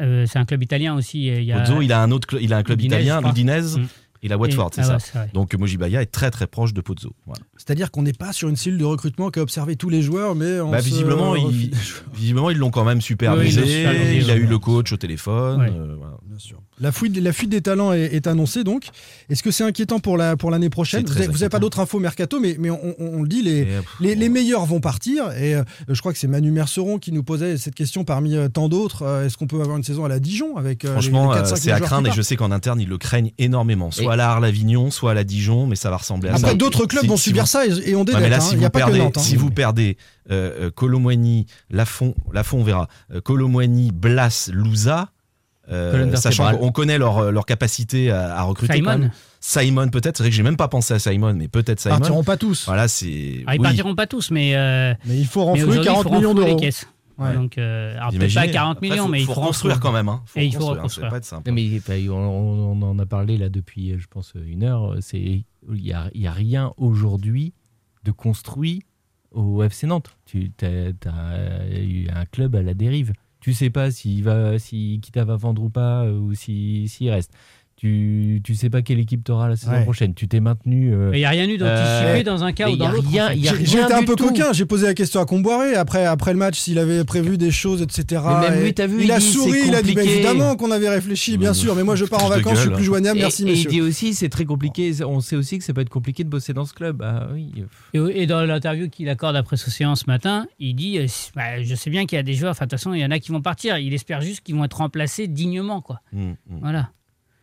Euh, 0.00 0.24
c'est 0.26 0.38
un 0.38 0.44
club 0.44 0.62
italien 0.62 0.94
aussi. 0.94 1.26
Il 1.26 1.44
y 1.44 1.52
a... 1.52 1.60
Pozzo, 1.60 1.82
il 1.82 1.92
a 1.92 2.02
un 2.02 2.10
autre, 2.10 2.40
il 2.40 2.52
a 2.52 2.58
un 2.58 2.62
club 2.62 2.80
Udinese, 2.80 3.04
italien, 3.04 3.20
l'Udinese. 3.20 3.78
Mm. 3.78 3.86
Il 4.22 4.32
a 4.32 4.38
Watford, 4.38 4.70
Et- 4.78 4.82
c'est 4.82 4.90
ah 4.90 4.98
ça. 4.98 5.20
ouais. 5.22 5.28
Donc 5.34 5.54
Mojibaya 5.54 6.00
est 6.02 6.06
très 6.06 6.30
très 6.30 6.46
proche 6.46 6.72
de 6.74 6.80
Pozzo. 6.80 7.12
Voilà. 7.26 7.42
C'est-à-dire 7.56 7.90
qu'on 7.90 8.02
n'est 8.02 8.12
pas 8.12 8.32
sur 8.32 8.48
une 8.48 8.56
cellule 8.56 8.78
de 8.78 8.84
recrutement 8.84 9.30
qui 9.30 9.38
a 9.38 9.42
observé 9.42 9.76
tous 9.76 9.88
les 9.88 10.02
joueurs, 10.02 10.34
mais 10.34 10.60
on 10.60 10.70
Bah, 10.70 10.80
se 10.80 10.84
visiblement, 10.84 11.34
ils, 11.36 11.72
visiblement, 12.14 12.50
ils 12.50 12.58
l'ont 12.58 12.70
quand 12.70 12.84
même 12.84 13.00
supervisé. 13.00 13.60
Oui, 13.62 14.18
il 14.20 14.30
a 14.30 14.36
eu 14.36 14.46
le 14.46 14.58
coach 14.58 14.92
au 14.92 14.96
téléphone. 14.96 15.60
Ouais. 15.60 15.70
euh, 15.70 15.94
voilà. 15.98 16.16
Bien 16.24 16.38
sûr. 16.38 16.58
La 16.80 16.92
fuite, 16.92 17.16
la 17.16 17.32
fuite 17.32 17.50
des 17.50 17.60
talents 17.60 17.92
est, 17.92 18.14
est 18.14 18.26
annoncée 18.26 18.64
donc. 18.64 18.86
Est-ce 19.28 19.42
que 19.42 19.50
c'est 19.50 19.64
inquiétant 19.64 19.98
pour 20.00 20.16
la 20.16 20.36
pour 20.36 20.50
l'année 20.50 20.70
prochaine? 20.70 21.04
Vous 21.06 21.14
n'avez 21.14 21.48
pas 21.48 21.58
d'autres 21.58 21.80
infos 21.80 21.98
mercato, 22.00 22.40
mais, 22.40 22.56
mais 22.58 22.70
on, 22.70 22.78
on- 22.98 23.18
on 23.18 23.22
le 23.22 23.28
dit, 23.28 23.42
les, 23.42 23.58
Et, 23.60 23.64
pff, 23.64 23.96
les, 24.00 24.28
meilleurs 24.28 24.64
vont 24.66 24.80
partir. 24.80 25.30
Et 25.32 25.54
euh, 25.54 25.62
je 25.88 25.98
crois 26.00 26.12
que 26.12 26.18
c'est 26.18 26.26
Manu 26.28 26.50
Merceron 26.50 26.98
qui 26.98 27.12
nous 27.12 27.22
posait 27.22 27.56
cette 27.58 27.74
question 27.74 28.04
parmi 28.04 28.34
euh, 28.36 28.48
tant 28.48 28.68
d'autres. 28.68 29.02
Euh, 29.02 29.26
Est-ce 29.26 29.36
qu'on 29.36 29.46
peut 29.46 29.60
avoir 29.60 29.76
une 29.76 29.84
saison 29.84 30.04
à 30.04 30.08
la 30.08 30.18
Dijon 30.20 30.56
avec 30.56 30.84
euh, 30.84 30.92
Franchement, 30.92 31.32
les 31.34 31.40
4-5 31.40 31.56
c'est 31.56 31.72
à 31.72 31.80
craindre 31.80 32.08
et 32.08 32.12
je 32.12 32.22
sais 32.22 32.36
qu'en 32.36 32.50
interne, 32.50 32.80
ils 32.80 32.88
le 32.88 32.98
craignent 32.98 33.32
énormément. 33.38 33.90
Soit 33.90 34.11
soit 34.12 34.14
à 34.14 34.16
la 34.16 34.30
Arles-Avignon, 34.30 34.90
soit 34.90 35.10
à 35.12 35.14
la 35.14 35.24
Dijon, 35.24 35.66
mais 35.66 35.76
ça 35.76 35.90
va 35.90 35.96
ressembler 35.96 36.28
à 36.30 36.32
ça. 36.36 36.46
Après, 36.46 36.54
d'autres 36.56 36.86
clubs 36.86 37.02
Si- 37.02 37.08
vont 37.08 37.16
si 37.16 37.22
subir 37.30 37.44
vous- 37.44 37.48
ça 37.48 37.66
et, 37.66 37.70
et 37.90 37.94
on 37.96 38.00
Ouais, 38.00 38.04
dédette. 38.06 38.22
mais 38.22 38.28
là, 38.28 38.36
hein. 38.36 38.40
si 38.40 38.54
n'y 38.54 38.60
vous 38.60 38.66
a 38.66 38.70
pas 38.70 38.80
que 38.80 38.84
perdez, 38.86 38.98
Nantes. 39.00 39.16
hein. 39.18 39.20
si 39.20 39.36
vous 39.36 39.50
perdez 39.50 39.96
euh, 40.30 40.70
euh, 40.70 41.44
Lafont, 41.70 42.14
Lafont, 42.32 42.58
on 42.60 42.62
verra. 42.64 42.88
Euh, 43.14 43.20
Colomboigny, 43.20 43.90
Blas, 43.92 44.50
Louza. 44.52 45.08
euh, 45.70 46.14
sachant 46.16 46.56
qu'on 46.56 46.72
connaît 46.72 46.98
leur, 46.98 47.30
leur 47.30 47.46
capacité 47.46 48.10
à, 48.10 48.36
à 48.36 48.42
recruter. 48.42 48.74
Simon. 48.74 49.10
Simon, 49.40 49.88
peut-être. 49.88 50.16
C'est 50.16 50.22
vrai 50.24 50.30
que 50.30 50.36
j'ai 50.36 50.42
même 50.42 50.56
pas 50.56 50.68
pensé 50.68 50.94
à 50.94 50.98
Simon, 50.98 51.34
mais 51.34 51.48
peut-être 51.48 51.78
Ils 51.80 51.82
Simon. 51.82 51.98
partiront 51.98 52.24
pas 52.24 52.36
tous. 52.36 52.64
Voilà, 52.66 52.88
c'est. 52.88 53.42
Ah, 53.46 53.54
ils 53.54 53.58
oui. 53.58 53.64
partiront 53.64 53.94
pas 53.94 54.06
tous, 54.06 54.30
mais. 54.30 54.54
euh, 54.56 54.92
Mais 55.04 55.16
il 55.18 55.26
faut 55.26 55.44
renflouer 55.44 55.62
aujourd'hui, 55.64 55.84
40 55.84 56.04
il 56.04 56.08
faut 56.08 56.14
millions 56.16 56.34
d'euros. 56.34 56.60
Ouais. 57.22 57.34
Donc, 57.34 57.58
euh, 57.58 57.96
alors 57.96 58.10
peut-être 58.10 58.20
pas 58.20 58.26
imaginez 58.26 58.52
40 58.52 58.76
Après, 58.76 58.88
millions, 58.90 59.04
faut- 59.04 59.10
mais 59.10 59.20
il 59.20 59.26
faut 59.26 59.32
reconstruire 59.34 59.80
quand 59.80 59.92
même. 59.92 60.08
Hein. 60.08 60.22
Faut 60.26 60.40
Et 60.40 60.44
il 60.46 60.52
faut 60.54 60.66
reconstruire, 60.66 61.06
hein, 61.06 61.10
pas 61.10 61.16
être 61.18 61.24
simple. 61.24 61.50
Non, 61.50 61.54
mais 61.54 62.08
on, 62.08 62.14
on 62.16 62.82
en 62.82 62.98
a 62.98 63.06
parlé 63.06 63.38
là 63.38 63.48
depuis, 63.48 63.98
je 63.98 64.06
pense, 64.08 64.34
une 64.46 64.62
heure. 64.64 64.96
C'est 65.00 65.44
il 65.72 65.86
y 65.86 65.92
a, 65.92 66.10
a 66.24 66.32
rien 66.32 66.72
aujourd'hui 66.76 67.54
de 68.04 68.10
construit 68.10 68.82
au 69.30 69.62
FC 69.62 69.86
Nantes. 69.86 70.16
Tu 70.26 70.50
as, 70.62 71.68
eu 71.80 72.08
un 72.14 72.24
club 72.26 72.56
à 72.56 72.62
la 72.62 72.74
dérive. 72.74 73.12
Tu 73.40 73.54
sais 73.54 73.70
pas 73.70 73.90
s'il 73.90 74.22
va, 74.22 74.58
si 74.58 75.00
Kita 75.02 75.24
va 75.24 75.36
vendre 75.36 75.62
ou 75.62 75.68
pas, 75.70 76.04
euh, 76.04 76.16
ou 76.18 76.34
si- 76.34 76.86
s'il 76.88 77.10
reste. 77.10 77.32
Tu, 77.82 78.40
tu 78.44 78.54
sais 78.54 78.70
pas 78.70 78.80
quelle 78.80 79.00
équipe 79.00 79.24
t'auras 79.24 79.48
la 79.48 79.56
saison 79.56 79.72
Ouais. 79.72 79.82
prochaine. 79.82 80.14
Tu 80.14 80.28
t'es 80.28 80.38
maintenu. 80.38 80.94
euh, 80.94 81.10
Mais 81.10 81.16
il 81.16 81.22
n'y 81.22 81.24
a 81.24 81.30
rien 81.30 81.48
eu 81.48 81.58
d'anticipé 81.58 82.20
euh, 82.20 82.22
dans 82.22 82.44
un 82.44 82.52
cas 82.52 82.70
ou 82.70 82.76
dans 82.76 82.88
l'autre. 82.92 83.08
en 83.08 83.10
fait. 83.10 83.36
été 83.36 83.76
un 83.92 84.04
peu 84.04 84.14
tout. 84.14 84.28
coquin, 84.28 84.52
j'ai 84.52 84.66
posé 84.66 84.86
la 84.86 84.94
question 84.94 85.20
à 85.20 85.26
Comboiré 85.26 85.74
après, 85.74 86.04
après 86.06 86.32
le 86.32 86.38
match 86.38 86.60
s'il 86.60 86.78
avait 86.78 87.02
prévu 87.02 87.38
des 87.38 87.50
choses, 87.50 87.82
etc. 87.82 88.22
Mais 88.24 88.50
même 88.50 88.60
lui, 88.60 88.72
vu, 88.86 88.98
il, 89.00 89.04
il 89.06 89.10
a 89.10 89.18
dit, 89.18 89.24
souri, 89.24 89.58
il 89.66 89.74
a 89.74 89.82
dit 89.82 89.94
bah, 89.94 90.04
évidemment 90.04 90.54
qu'on 90.54 90.70
avait 90.70 90.88
réfléchi, 90.90 91.36
bien 91.38 91.54
sûr, 91.54 91.74
mais 91.74 91.82
moi 91.82 91.96
je 91.96 92.04
pars 92.04 92.24
en 92.24 92.28
vacances, 92.28 92.54
je 92.58 92.60
suis 92.60 92.70
plus 92.70 92.84
joignable, 92.84 93.18
et, 93.18 93.22
merci 93.22 93.48
et 93.48 93.52
il 93.52 93.66
dit 93.66 93.80
aussi, 93.80 94.14
c'est 94.14 94.28
très 94.28 94.44
compliqué. 94.44 94.92
On 95.04 95.18
sait 95.18 95.34
aussi 95.34 95.58
que 95.58 95.64
ça 95.64 95.74
peut 95.74 95.80
être 95.80 95.90
compliqué 95.90 96.22
de 96.22 96.28
bosser 96.28 96.52
dans 96.52 96.64
ce 96.64 96.74
club. 96.74 97.02
Ah 97.04 97.26
oui. 97.34 97.50
Et, 97.94 98.22
et 98.22 98.26
dans 98.28 98.44
l'interview 98.44 98.88
qu'il 98.90 99.08
accorde 99.08 99.34
après 99.34 99.56
Océan 99.56 99.96
ce 99.96 100.04
matin, 100.06 100.46
il 100.60 100.76
dit 100.76 101.00
euh, 101.00 101.06
bah, 101.34 101.60
Je 101.64 101.74
sais 101.74 101.90
bien 101.90 102.06
qu'il 102.06 102.14
y 102.14 102.20
a 102.20 102.22
des 102.22 102.34
joueurs, 102.34 102.52
enfin, 102.52 102.66
de 102.66 102.70
toute 102.70 102.78
façon, 102.78 102.94
il 102.94 103.00
y 103.00 103.04
en 103.04 103.10
a 103.10 103.18
qui 103.18 103.32
vont 103.32 103.42
partir. 103.42 103.76
Il 103.78 103.92
espère 103.92 104.20
juste 104.20 104.42
qu'ils 104.42 104.54
vont 104.54 104.62
être 104.62 104.76
remplacés 104.76 105.26
dignement. 105.26 105.80
Quoi. 105.80 106.00
Mm, 106.12 106.20
mm. 106.30 106.34
Voilà. 106.60 106.90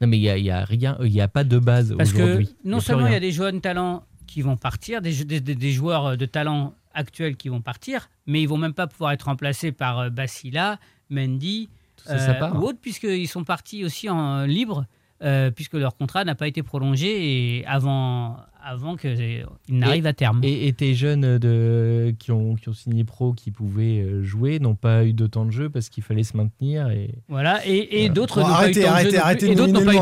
Non, 0.01 0.07
mais 0.07 0.17
il 0.17 0.21
y 0.21 0.29
a, 0.29 0.37
y 0.37 0.49
a 0.51 0.63
rien. 0.65 0.97
Il 1.01 1.11
y 1.11 1.21
a 1.21 1.27
pas 1.27 1.43
de 1.43 1.59
base 1.59 1.93
Parce 1.97 2.13
que 2.13 2.21
aujourd'hui. 2.21 2.49
non 2.63 2.79
seulement 2.79 3.07
il 3.07 3.13
y 3.13 3.15
a 3.15 3.19
des 3.19 3.31
jeunes 3.31 3.61
talents 3.61 4.03
qui 4.27 4.41
vont 4.41 4.57
partir, 4.57 5.01
des, 5.01 5.25
des- 5.25 5.41
des- 5.41 5.55
des 5.55 5.71
joueurs 5.71 6.15
de 6.15 6.25
talent 6.25 6.73
actuels 6.93 7.35
qui 7.35 7.49
vont 7.49 7.61
partir, 7.61 8.09
mais 8.27 8.41
ils 8.41 8.47
vont 8.47 8.57
même 8.57 8.73
pas 8.73 8.87
pouvoir 8.87 9.11
être 9.11 9.23
remplacés 9.23 9.71
par 9.71 9.99
euh, 9.99 10.09
Basila, 10.09 10.79
Mendy 11.09 11.69
Tout 11.97 12.05
ça, 12.05 12.17
ça 12.19 12.33
part. 12.35 12.55
ou 12.55 12.67
autres, 12.67 12.79
puisqu'ils 12.81 13.27
sont 13.27 13.43
partis 13.43 13.83
aussi 13.83 14.09
en 14.09 14.43
libre, 14.45 14.85
euh, 15.23 15.51
puisque 15.51 15.73
leur 15.73 15.97
contrat 15.97 16.23
n'a 16.23 16.35
pas 16.35 16.47
été 16.47 16.63
prolongé 16.63 17.57
et 17.59 17.65
avant, 17.65 18.37
avant 18.69 18.95
qu'ils 18.95 19.45
n'arrivent 19.67 20.05
à 20.05 20.13
terme. 20.13 20.41
Et, 20.43 20.67
et 20.67 20.73
tes 20.73 20.93
jeunes 20.93 21.37
de, 21.39 22.13
qui, 22.19 22.31
ont, 22.31 22.55
qui 22.55 22.69
ont 22.69 22.73
signé 22.73 23.03
pro, 23.03 23.33
qui 23.33 23.49
pouvaient 23.51 23.99
euh, 24.01 24.23
jouer, 24.23 24.59
n'ont 24.59 24.75
pas 24.75 25.05
eu 25.05 25.13
de 25.13 25.25
temps 25.27 25.45
de 25.45 25.51
jeu 25.51 25.69
parce 25.69 25.89
qu'il 25.89 26.03
fallait 26.03 26.23
se 26.23 26.37
maintenir. 26.37 26.89
Et... 26.89 27.15
Voilà, 27.27 27.65
et, 27.65 28.03
et 28.03 28.09
d'autres 28.09 28.41
Bon, 28.41 28.47
n'ont 28.47 28.53
pas 28.53 28.59
eu 28.59 28.63
arrêtez, 28.63 28.79
de 28.81 28.85
temps 28.85 28.89
de 28.91 28.93
arrêtez, 28.93 29.11
jeu 29.11 29.19
arrêtez 29.19 29.51
Et 29.51 29.55
d'autres 29.55 29.73
n'ont 29.73 29.85
pas, 29.85 29.93
eu- 29.93 29.97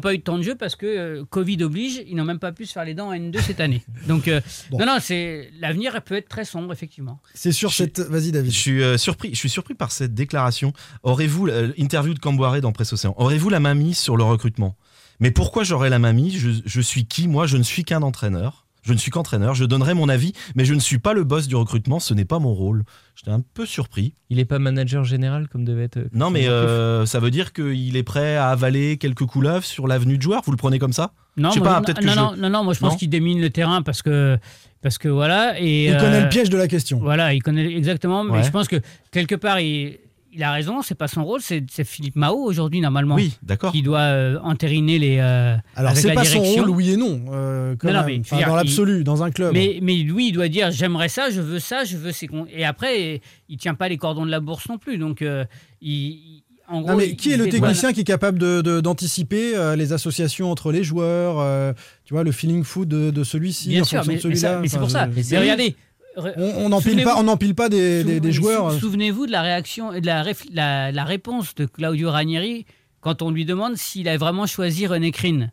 pas 0.00 0.16
de 0.16 0.22
temps 0.22 0.38
de 0.38 0.42
jeu 0.42 0.54
parce 0.56 0.76
que 0.76 0.86
euh, 0.86 1.24
Covid 1.30 1.62
oblige, 1.62 2.02
ils 2.08 2.16
n'ont 2.16 2.24
même 2.24 2.38
pas 2.38 2.52
pu 2.52 2.66
se 2.66 2.72
faire 2.72 2.84
les 2.84 2.94
dents 2.94 3.08
en 3.08 3.12
N2 3.14 3.40
cette 3.40 3.60
année. 3.60 3.82
Donc, 4.08 4.28
euh, 4.28 4.40
Bon. 4.70 4.78
non, 4.78 4.86
non, 4.86 4.96
c'est 5.00 5.50
l'avenir 5.60 6.00
peut 6.02 6.16
être 6.16 6.28
très 6.28 6.44
sombre, 6.44 6.72
effectivement. 6.72 7.20
C'est 7.34 7.52
sur 7.52 7.70
Je- 7.70 7.76
cette. 7.76 8.00
Vas-y 8.00 8.32
David. 8.32 8.50
Je 8.52 8.58
suis 8.58 8.82
euh, 8.82 8.96
surpris. 8.98 9.30
Je 9.32 9.38
suis 9.38 9.48
surpris 9.48 9.74
par 9.74 9.92
cette 9.92 10.14
déclaration. 10.14 10.72
Aurez-vous 11.02 11.46
euh, 11.48 11.72
interview 11.78 12.14
de 12.14 12.18
Camboiré 12.18 12.60
dans 12.60 12.72
Presse 12.72 12.92
Océan 12.92 13.14
Aurez-vous 13.18 13.50
la 13.50 13.60
main 13.60 13.74
mise 13.74 13.98
sur 13.98 14.16
le 14.16 14.24
recrutement? 14.24 14.76
Mais 15.20 15.30
pourquoi 15.30 15.64
j'aurais 15.64 15.90
la 15.90 15.98
main 15.98 16.12
mise 16.12 16.36
je, 16.36 16.50
je 16.64 16.80
suis 16.80 17.06
qui 17.06 17.28
Moi, 17.28 17.46
je 17.46 17.56
ne 17.56 17.62
suis 17.62 17.84
qu'un 17.84 18.02
entraîneur. 18.02 18.62
Je 18.82 18.92
ne 18.92 18.98
suis 18.98 19.10
qu'entraîneur. 19.10 19.54
Je 19.54 19.64
donnerai 19.64 19.94
mon 19.94 20.10
avis, 20.10 20.34
mais 20.54 20.66
je 20.66 20.74
ne 20.74 20.78
suis 20.78 20.98
pas 20.98 21.14
le 21.14 21.24
boss 21.24 21.48
du 21.48 21.56
recrutement. 21.56 22.00
Ce 22.00 22.12
n'est 22.12 22.26
pas 22.26 22.38
mon 22.38 22.52
rôle. 22.52 22.84
J'étais 23.14 23.30
un 23.30 23.40
peu 23.40 23.64
surpris. 23.64 24.12
Il 24.28 24.36
n'est 24.36 24.44
pas 24.44 24.58
manager 24.58 25.04
général 25.04 25.48
comme 25.48 25.64
devait 25.64 25.84
être. 25.84 26.00
Non, 26.12 26.28
mais 26.28 26.48
euh, 26.48 27.06
ça 27.06 27.18
veut 27.18 27.30
dire 27.30 27.54
qu'il 27.54 27.96
est 27.96 28.02
prêt 28.02 28.36
à 28.36 28.48
avaler 28.50 28.98
quelques 28.98 29.24
couleuvres 29.24 29.64
sur 29.64 29.86
l'avenue 29.86 30.18
de 30.18 30.22
joueur. 30.22 30.42
Vous 30.44 30.50
le 30.50 30.58
prenez 30.58 30.78
comme 30.78 30.92
ça? 30.92 31.12
Non, 31.38 31.48
Je 31.48 31.54
sais 31.54 31.60
moi, 31.60 31.68
pas, 31.70 31.76
non, 31.80 31.94
que 31.94 32.04
non, 32.04 32.12
je- 32.12 32.18
non, 32.18 32.36
non, 32.36 32.50
non, 32.50 32.64
moi 32.64 32.74
je 32.74 32.80
pense 32.80 32.96
qu'il 32.96 33.08
démine 33.08 33.40
le 33.40 33.48
terrain 33.48 33.80
parce 33.80 34.02
que, 34.02 34.38
parce 34.82 34.98
que 34.98 35.08
voilà. 35.08 35.58
Et, 35.58 35.86
Il 35.86 35.96
connaît 35.96 36.16
euh, 36.18 36.22
le 36.24 36.28
piège 36.28 36.50
de 36.50 36.58
la 36.58 36.68
question. 36.68 36.98
Voilà, 36.98 37.32
il 37.32 37.42
connaît 37.42 37.64
exactement, 37.74 38.22
mais 38.22 38.32
Ouais. 38.32 38.42
je 38.44 38.50
pense 38.50 38.68
que 38.68 38.76
quelque 39.12 39.34
part, 39.34 39.60
il, 39.60 39.96
il 40.34 40.42
a 40.42 40.52
raison, 40.52 40.82
c'est 40.82 40.94
pas 40.96 41.08
son 41.08 41.24
rôle, 41.24 41.40
c'est 41.40 41.62
Philippe 41.84 42.16
Mao 42.16 42.36
aujourd'hui, 42.36 42.80
normalement. 42.80 43.14
Oui, 43.14 43.32
d'accord. 43.42 43.72
Qui 43.72 43.82
doit 43.82 44.00
euh, 44.00 44.38
entériner 44.42 44.98
les. 44.98 45.18
euh, 45.20 45.56
Alors 45.76 45.96
c'est 45.96 46.12
pas 46.12 46.24
son 46.24 46.40
rôle, 46.42 46.70
oui 46.70 46.90
et 46.90 46.96
non. 46.96 47.20
euh, 47.32 47.76
quand 47.78 47.92
Non, 47.92 48.02
mais 48.04 48.18
Enfin, 48.20 48.36
dire, 48.38 48.46
dans 48.48 48.54
il- 48.54 48.56
l'absolu, 48.56 49.04
dans 49.04 49.22
un 49.22 49.30
club. 49.30 49.52
Mais, 49.54 49.78
mais 49.80 49.94
lui, 49.96 50.28
il 50.28 50.32
doit 50.32 50.48
dire 50.48 50.70
j'aimerais 50.70 51.08
ça, 51.08 51.30
je 51.30 51.40
veux 51.40 51.60
ça, 51.60 51.84
je 51.84 51.96
veux 51.96 52.12
ces 52.12 52.28
Et 52.52 52.64
après, 52.64 53.20
il 53.48 53.56
tient 53.56 53.74
pas 53.74 53.88
les 53.88 53.96
cordons 53.96 54.26
de 54.26 54.30
la 54.30 54.40
bourse 54.40 54.68
non 54.68 54.78
plus. 54.78 54.98
Donc, 54.98 55.22
euh, 55.22 55.44
il, 55.80 56.42
en 56.68 56.80
gros. 56.80 56.90
Non, 56.92 56.96
mais 56.96 57.08
il- 57.10 57.16
qui 57.16 57.30
est 57.32 57.36
le 57.36 57.48
technicien 57.48 57.92
qui 57.92 58.00
est 58.00 58.04
capable 58.04 58.38
de- 58.38 58.60
de- 58.60 58.80
d'anticiper 58.80 59.54
euh, 59.56 59.76
les 59.76 59.92
associations 59.92 60.50
entre 60.50 60.72
les 60.72 60.82
joueurs, 60.82 61.38
euh, 61.38 61.72
tu 62.04 62.14
vois, 62.14 62.24
le 62.24 62.32
feeling 62.32 62.64
foot 62.64 62.88
de, 62.88 63.10
de 63.10 63.22
celui-ci 63.24 63.80
en 63.80 63.84
sûr, 63.84 63.98
fonction 63.98 64.10
mais, 64.12 64.16
de 64.16 64.22
celui-là 64.22 64.58
mais 64.60 64.68
c'est 64.68 64.76
Enfin, 64.76 64.82
pour 64.82 64.90
ça. 64.90 65.06
Mais 65.30 65.38
regardez. 65.38 65.76
On 66.16 66.64
on 66.64 66.68
n'empile 66.68 67.02
pas, 67.02 67.16
on 67.18 67.24
n'empile 67.24 67.54
pas 67.54 67.68
des, 67.68 68.04
des- 68.04 68.20
des 68.20 68.32
Souvenez- 68.32 68.32
joueurs. 68.32 68.72
sou- 68.72 68.78
Souvenez-vous 68.80 69.26
de 69.26 69.32
la 69.32 69.42
réaction 69.42 69.92
et 69.92 70.00
de 70.00 70.06
la, 70.06 70.22
réf- 70.22 70.46
la, 70.52 70.92
la 70.92 71.04
réponse 71.04 71.54
de 71.54 71.66
Claudio 71.66 72.10
Ranieri 72.10 72.66
quand 73.00 73.22
on 73.22 73.30
lui 73.30 73.44
demande 73.44 73.76
s'il 73.76 74.08
a 74.08 74.16
vraiment 74.16 74.46
choisi 74.46 74.86
René 74.86 75.10
Krine. 75.10 75.52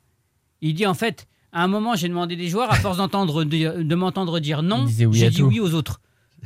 Il 0.62 0.74
dit 0.76 0.86
en 0.86 0.94
fait, 0.94 1.28
à 1.52 1.64
un 1.64 1.68
moment, 1.68 1.96
j'ai 1.96 2.08
demandé 2.08 2.36
des 2.36 2.48
joueurs, 2.48 2.72
à 2.72 2.76
force 2.76 2.98
d'entendre 2.98 3.44
de 3.44 3.96
m'entendre 3.96 4.40
dire 4.40 4.62
non, 4.62 4.86
oui 4.86 5.08
j'ai 5.14 5.30
dit 5.30 5.38
tout. 5.38 5.46
oui 5.48 5.60
aux 5.60 5.74
autres. 5.74 6.00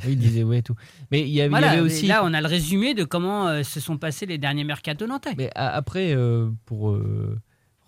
Oui, 0.04 0.12
il 0.12 0.18
disait 0.18 0.42
ouais 0.42 0.58
et 0.58 0.62
tout. 0.62 0.74
Mais 1.10 1.20
il 1.22 1.28
y 1.28 1.40
avait, 1.40 1.46
il 1.46 1.48
y 1.48 1.48
Voilà, 1.50 1.70
avait 1.70 1.76
mais 1.80 1.86
aussi. 1.86 2.06
là, 2.06 2.22
on 2.24 2.34
a 2.34 2.40
le 2.42 2.46
résumé 2.46 2.92
de 2.94 3.04
comment 3.04 3.48
euh, 3.48 3.62
se 3.62 3.80
sont 3.80 3.96
passés 3.96 4.26
les 4.26 4.36
derniers 4.36 4.64
mercato 4.64 5.06
nantais. 5.06 5.34
Mais 5.38 5.50
après, 5.54 6.12
euh, 6.14 6.50
pour 6.66 6.90
euh, 6.90 7.38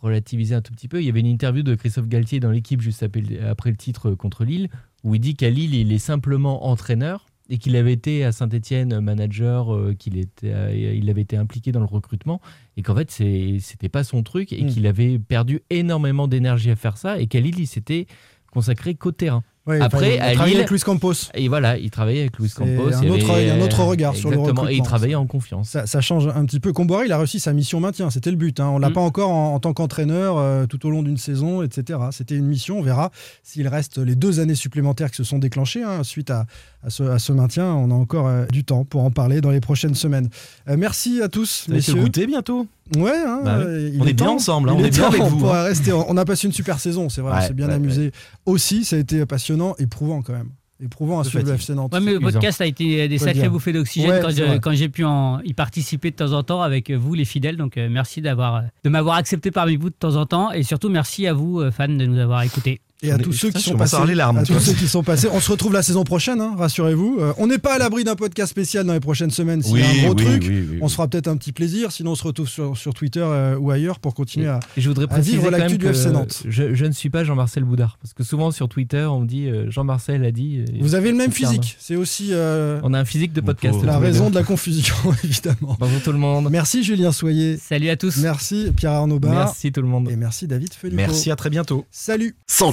relativiser 0.01 0.55
un 0.55 0.63
tout 0.63 0.73
petit 0.73 0.89
peu, 0.89 1.03
il 1.03 1.07
y 1.07 1.11
avait 1.11 1.21
une 1.21 1.27
interview 1.27 1.63
de 1.63 1.75
Christophe 1.75 2.09
Galtier 2.09 2.41
dans 2.41 2.51
l'équipe 2.51 2.81
juste 2.81 3.03
après 3.03 3.21
le, 3.21 3.47
après 3.47 3.71
le 3.71 3.77
titre 3.77 4.13
contre 4.13 4.45
Lille, 4.45 4.69
où 5.05 5.15
il 5.15 5.21
dit 5.21 5.35
qu'à 5.37 5.51
Lille, 5.51 5.75
il 5.75 5.93
est 5.93 5.99
simplement 5.99 6.67
entraîneur 6.67 7.27
et 7.51 7.57
qu'il 7.59 7.77
avait 7.77 7.95
été 7.95 8.25
à 8.25 8.33
Saint-Etienne 8.33 9.01
manager, 9.01 9.75
euh, 9.75 9.95
qu'il 9.99 10.19
était, 10.19 10.53
euh, 10.53 10.93
il 10.97 11.09
avait 11.09 11.23
été 11.23 11.37
impliqué 11.37 11.73
dans 11.73 11.81
le 11.81 11.87
recrutement 11.87 12.41
et 12.77 12.83
qu'en 12.83 12.95
fait, 12.95 13.11
c'était 13.11 13.89
pas 13.89 14.05
son 14.05 14.23
truc 14.23 14.53
et 14.53 14.63
Mm. 14.63 14.67
qu'il 14.69 14.87
avait 14.87 15.19
perdu 15.19 15.61
énormément 15.71 16.29
d'énergie 16.29 16.71
à 16.71 16.77
faire 16.77 16.99
ça 16.99 17.19
et 17.19 17.27
qu'à 17.27 17.41
Lille, 17.41 17.59
il 17.59 17.67
s'était 17.67 18.07
consacré 18.53 18.95
qu'au 18.95 19.13
terrain. 19.13 19.43
Ouais, 19.69 19.81
Après, 19.83 19.99
enfin, 20.19 20.35
il 20.35 20.41
à 20.41 20.47
Lille- 20.47 20.57
avec 20.57 20.71
Luis 20.71 20.81
Campos. 20.81 21.13
Et 21.35 21.49
voilà, 21.49 21.77
il 21.77 21.91
travaillait 21.91 22.23
avec 22.23 22.39
Luis 22.39 22.49
C'est 22.49 22.55
Campos. 22.57 22.95
un 22.95 23.03
il 23.03 23.09
y 23.09 23.11
autre- 23.11 23.31
avait- 23.31 23.51
un 23.51 23.61
autre 23.61 23.83
regard 23.85 24.17
sur 24.17 24.31
le 24.31 24.37
Exactement, 24.37 24.63
Et 24.63 24.65
il 24.65 24.67
recrutement. 24.69 24.85
travaillait 24.87 25.15
en 25.15 25.27
confiance. 25.27 25.69
Ça, 25.69 25.87
ça 25.87 26.01
change 26.01 26.27
un 26.35 26.45
petit 26.47 26.59
peu. 26.59 26.73
Comboiré, 26.73 27.05
il 27.07 27.13
a 27.13 27.19
réussi 27.19 27.39
sa 27.39 27.53
mission 27.53 27.79
maintien. 27.81 28.09
C'était 28.11 28.31
le 28.31 28.37
but. 28.37 28.61
hein. 28.61 28.69
On 28.73 28.79
l'a 28.79 28.89
Mm. 28.89 28.93
pas 28.95 29.01
encore 29.03 29.31
en, 29.31 29.55
en 29.55 29.61
tant 29.61 29.75
qu'entraîneur 29.75 30.39
euh, 30.39 30.65
tout 30.67 30.87
au 30.87 30.91
long 30.91 31.03
d'une 31.03 31.19
saison, 31.19 31.63
etc. 31.63 31.99
C'était 32.13 32.35
une 32.37 32.47
mission. 32.47 32.79
On 32.79 32.83
verra 32.83 33.11
s'il 33.43 33.69
reste 33.69 33.99
les 33.99 34.15
deux 34.15 34.41
années 34.41 34.55
supplémentaires 34.55 35.11
qui 35.11 35.17
se 35.17 35.25
sont 35.25 35.39
déclenchées 35.39 35.83
hein, 35.83 36.03
suite 36.03 36.31
à, 36.31 36.47
à 36.83 36.91
ce, 36.91 37.03
à 37.03 37.19
ce 37.19 37.33
maintien. 37.33 37.67
On 37.67 37.91
a 37.91 37.95
encore 37.95 38.27
euh, 38.27 38.47
du 38.47 38.65
temps 38.65 38.85
pour 38.85 39.05
en 39.05 39.11
parler 39.11 39.41
dans 39.43 39.51
les 39.51 39.61
prochaines 39.61 39.95
semaines. 39.95 40.29
Euh, 40.71 40.77
merci 40.79 41.21
à 41.21 41.29
tous, 41.29 41.65
se 41.67 41.71
messieurs. 41.71 41.95
goûter 41.97 42.27
bientôt 42.27 42.67
Ouais, 42.97 43.11
hein, 43.15 43.41
Bah 43.45 43.57
euh, 43.59 43.91
il 43.93 44.01
On 44.01 44.07
est 44.07 44.15
bien 44.15 44.25
temps. 44.29 44.37
ensemble, 44.37 44.71
hein, 44.71 44.75
on 44.75 44.83
est 44.83 44.89
bien 44.89 45.03
temps, 45.03 45.09
avec 45.09 45.21
on 45.21 45.27
vous, 45.27 45.47
hein. 45.47 45.65
rester. 45.65 45.93
On 45.93 46.17
a 46.17 46.25
passé 46.25 46.47
une 46.47 46.55
super 46.55 46.81
saison, 46.81 47.11
c'est 47.11 47.21
vrai. 47.21 47.33
on 47.35 47.37
Ouais, 47.37 47.47
s'est 47.47 47.53
bien 47.53 47.69
ouais, 47.69 47.75
amusé 47.75 48.13
aussi. 48.47 48.83
Ça 48.87 48.97
a 48.97 48.99
été 48.99 49.27
passionnant, 49.27 49.58
éprouvant 49.79 50.23
quand 50.23 50.33
même. 50.33 50.51
Éprouvant 50.81 51.19
à 51.19 51.25
suivre 51.25 51.45
le. 51.45 51.55
FC 51.55 51.75
Nantes. 51.75 51.93
Ouais, 51.93 52.01
mais 52.01 52.13
le 52.13 52.21
podcast 52.21 52.61
a 52.61 52.67
été 52.67 53.09
des 53.09 53.19
sacrées 53.19 53.43
dire. 53.43 53.51
bouffées 53.51 53.73
d'oxygène 53.73 54.25
Ouais, 54.25 54.61
quand, 54.61 54.73
j'ai 54.73 54.89
pu 54.89 55.05
en 55.05 55.41
y 55.41 55.53
participer 55.53 56.13
de 56.13 56.17
temps 56.17 56.33
en 56.33 56.45
temps 56.45 56.63
avec 56.63 56.93
vous, 56.93 57.15
les 57.15 57.25
fidèles. 57.25 57.57
Donc 57.57 57.77
euh, 57.77 57.89
merci 57.91 58.23
d'avoir 58.23 58.63
de 58.85 58.89
m'avoir 58.89 59.17
accepté 59.17 59.51
parmi 59.51 59.75
vous 59.75 59.91
de 59.91 59.95
temps 59.95 60.15
en 60.15 60.25
temps 60.25 60.53
et 60.53 60.63
surtout 60.63 60.89
merci 60.89 61.27
à 61.27 61.33
vous, 61.33 61.61
euh, 61.61 61.73
fans, 61.73 61.89
de 61.89 62.07
nous 62.07 62.19
avoir 62.19 62.43
écoutés. 62.45 62.81
Et 63.03 63.13
à 63.13 63.19
tous 63.19 63.33
ceux 63.33 63.51
qui 63.51 63.63
sont 63.63 63.77
passés. 63.77 63.95
à 63.95 63.99
avoir 63.99 64.09
les 64.09 64.15
larmes, 64.17 64.39
à 64.39 64.43
tous 64.45 64.59
ceux 64.59 64.73
qui 64.73 64.89
sont 64.89 65.05
passés. 65.05 65.29
On 65.33 65.39
se 65.39 65.53
retrouve 65.53 65.73
la 65.73 65.83
saison 65.83 66.03
prochaine, 66.03 66.41
hein, 66.41 66.55
rassurez-vous. 66.59 67.19
Euh, 67.21 67.33
on 67.39 67.47
n'est 67.47 67.59
pas 67.59 67.75
à 67.75 67.79
l'abri 67.79 68.03
d'un 68.03 68.17
podcast 68.17 68.51
spécial 68.51 68.85
dans 68.87 68.93
les 68.93 68.99
prochaines 68.99 69.31
semaines 69.31 69.63
s'il 69.63 69.79
y 69.79 69.83
a 69.83 69.89
un 69.89 69.95
gros 70.07 70.15
oui, 70.17 70.25
truc. 70.25 70.45
oui, 70.49 70.67
oui, 70.73 70.79
On 70.83 70.89
se 70.89 70.95
fera 70.97 71.07
peut-être 71.07 71.29
un 71.29 71.37
petit 71.37 71.53
plaisir. 71.53 71.93
Sinon, 71.93 72.11
on 72.13 72.15
se 72.17 72.25
retrouve 72.25 72.49
sur, 72.49 72.77
sur 72.77 72.95
Twitter 72.95 73.21
euh, 73.23 73.57
ou 73.57 73.71
ailleurs 73.71 74.01
pour 74.01 74.15
continuer 74.15 74.49
à. 74.49 74.59
Et 74.77 74.81
je 74.81 74.89
voudrais 74.89 75.05
à 75.05 75.09
préciser 75.09 75.37
vivre 75.37 75.51
l'actu 75.51 75.79
du 75.79 75.87
FC 75.87 76.11
Nantes. 76.11 76.43
Je, 76.49 76.75
je 76.75 76.85
ne 76.87 76.93
suis 76.93 77.09
pas 77.09 77.23
Jean-Marcel 77.23 77.63
Boudard. 77.63 77.99
Parce 78.03 78.15
que 78.15 78.25
souvent 78.25 78.51
sur 78.51 78.69
Twitter, 78.69 79.05
on 79.05 79.21
me 79.21 79.27
dit 79.29 79.47
euh, 79.47 79.71
Jean-Marcel 79.71 80.25
a 80.25 80.33
dit. 80.33 80.65
euh, 80.69 80.79
Vous 80.81 80.97
avez 80.97 81.13
le 81.13 81.17
même 81.17 81.31
physique. 81.31 81.77
C'est 81.79 81.95
aussi 81.95 82.31
euh, 82.33 82.81
On 82.83 82.95
a 82.95 82.99
un 82.99 83.05
physique 83.05 83.33
de 83.33 83.41
podcast. 83.41 83.79
la 83.85 84.01
raison 84.01 84.29
de 84.29 84.35
la 84.35 84.43
confusion, 84.43 84.97
évidemment. 85.25 85.77
Bonjour 85.79 86.01
tout 86.03 86.13
le 86.13 86.19
monde. 86.19 86.49
Merci 86.51 86.83
Julien 86.83 87.13
Soyer. 87.13 87.59
Salut 87.59 87.91
à 87.91 87.97
tous. 87.97 88.17
Merci 88.17 88.73
Pierre 88.77 88.91
Arnaud 88.93 89.21
Barre. 89.21 89.35
Merci 89.35 89.71
tout 89.71 89.83
le 89.83 89.89
monde. 89.89 90.11
Et 90.11 90.17
merci 90.17 90.49
David 90.49 90.75
Felipeau. 90.75 90.97
Merci, 90.97 91.31
à 91.31 91.37
très 91.37 91.51
bientôt. 91.51 91.85
Salut. 91.93 92.35
Sans 92.49 92.73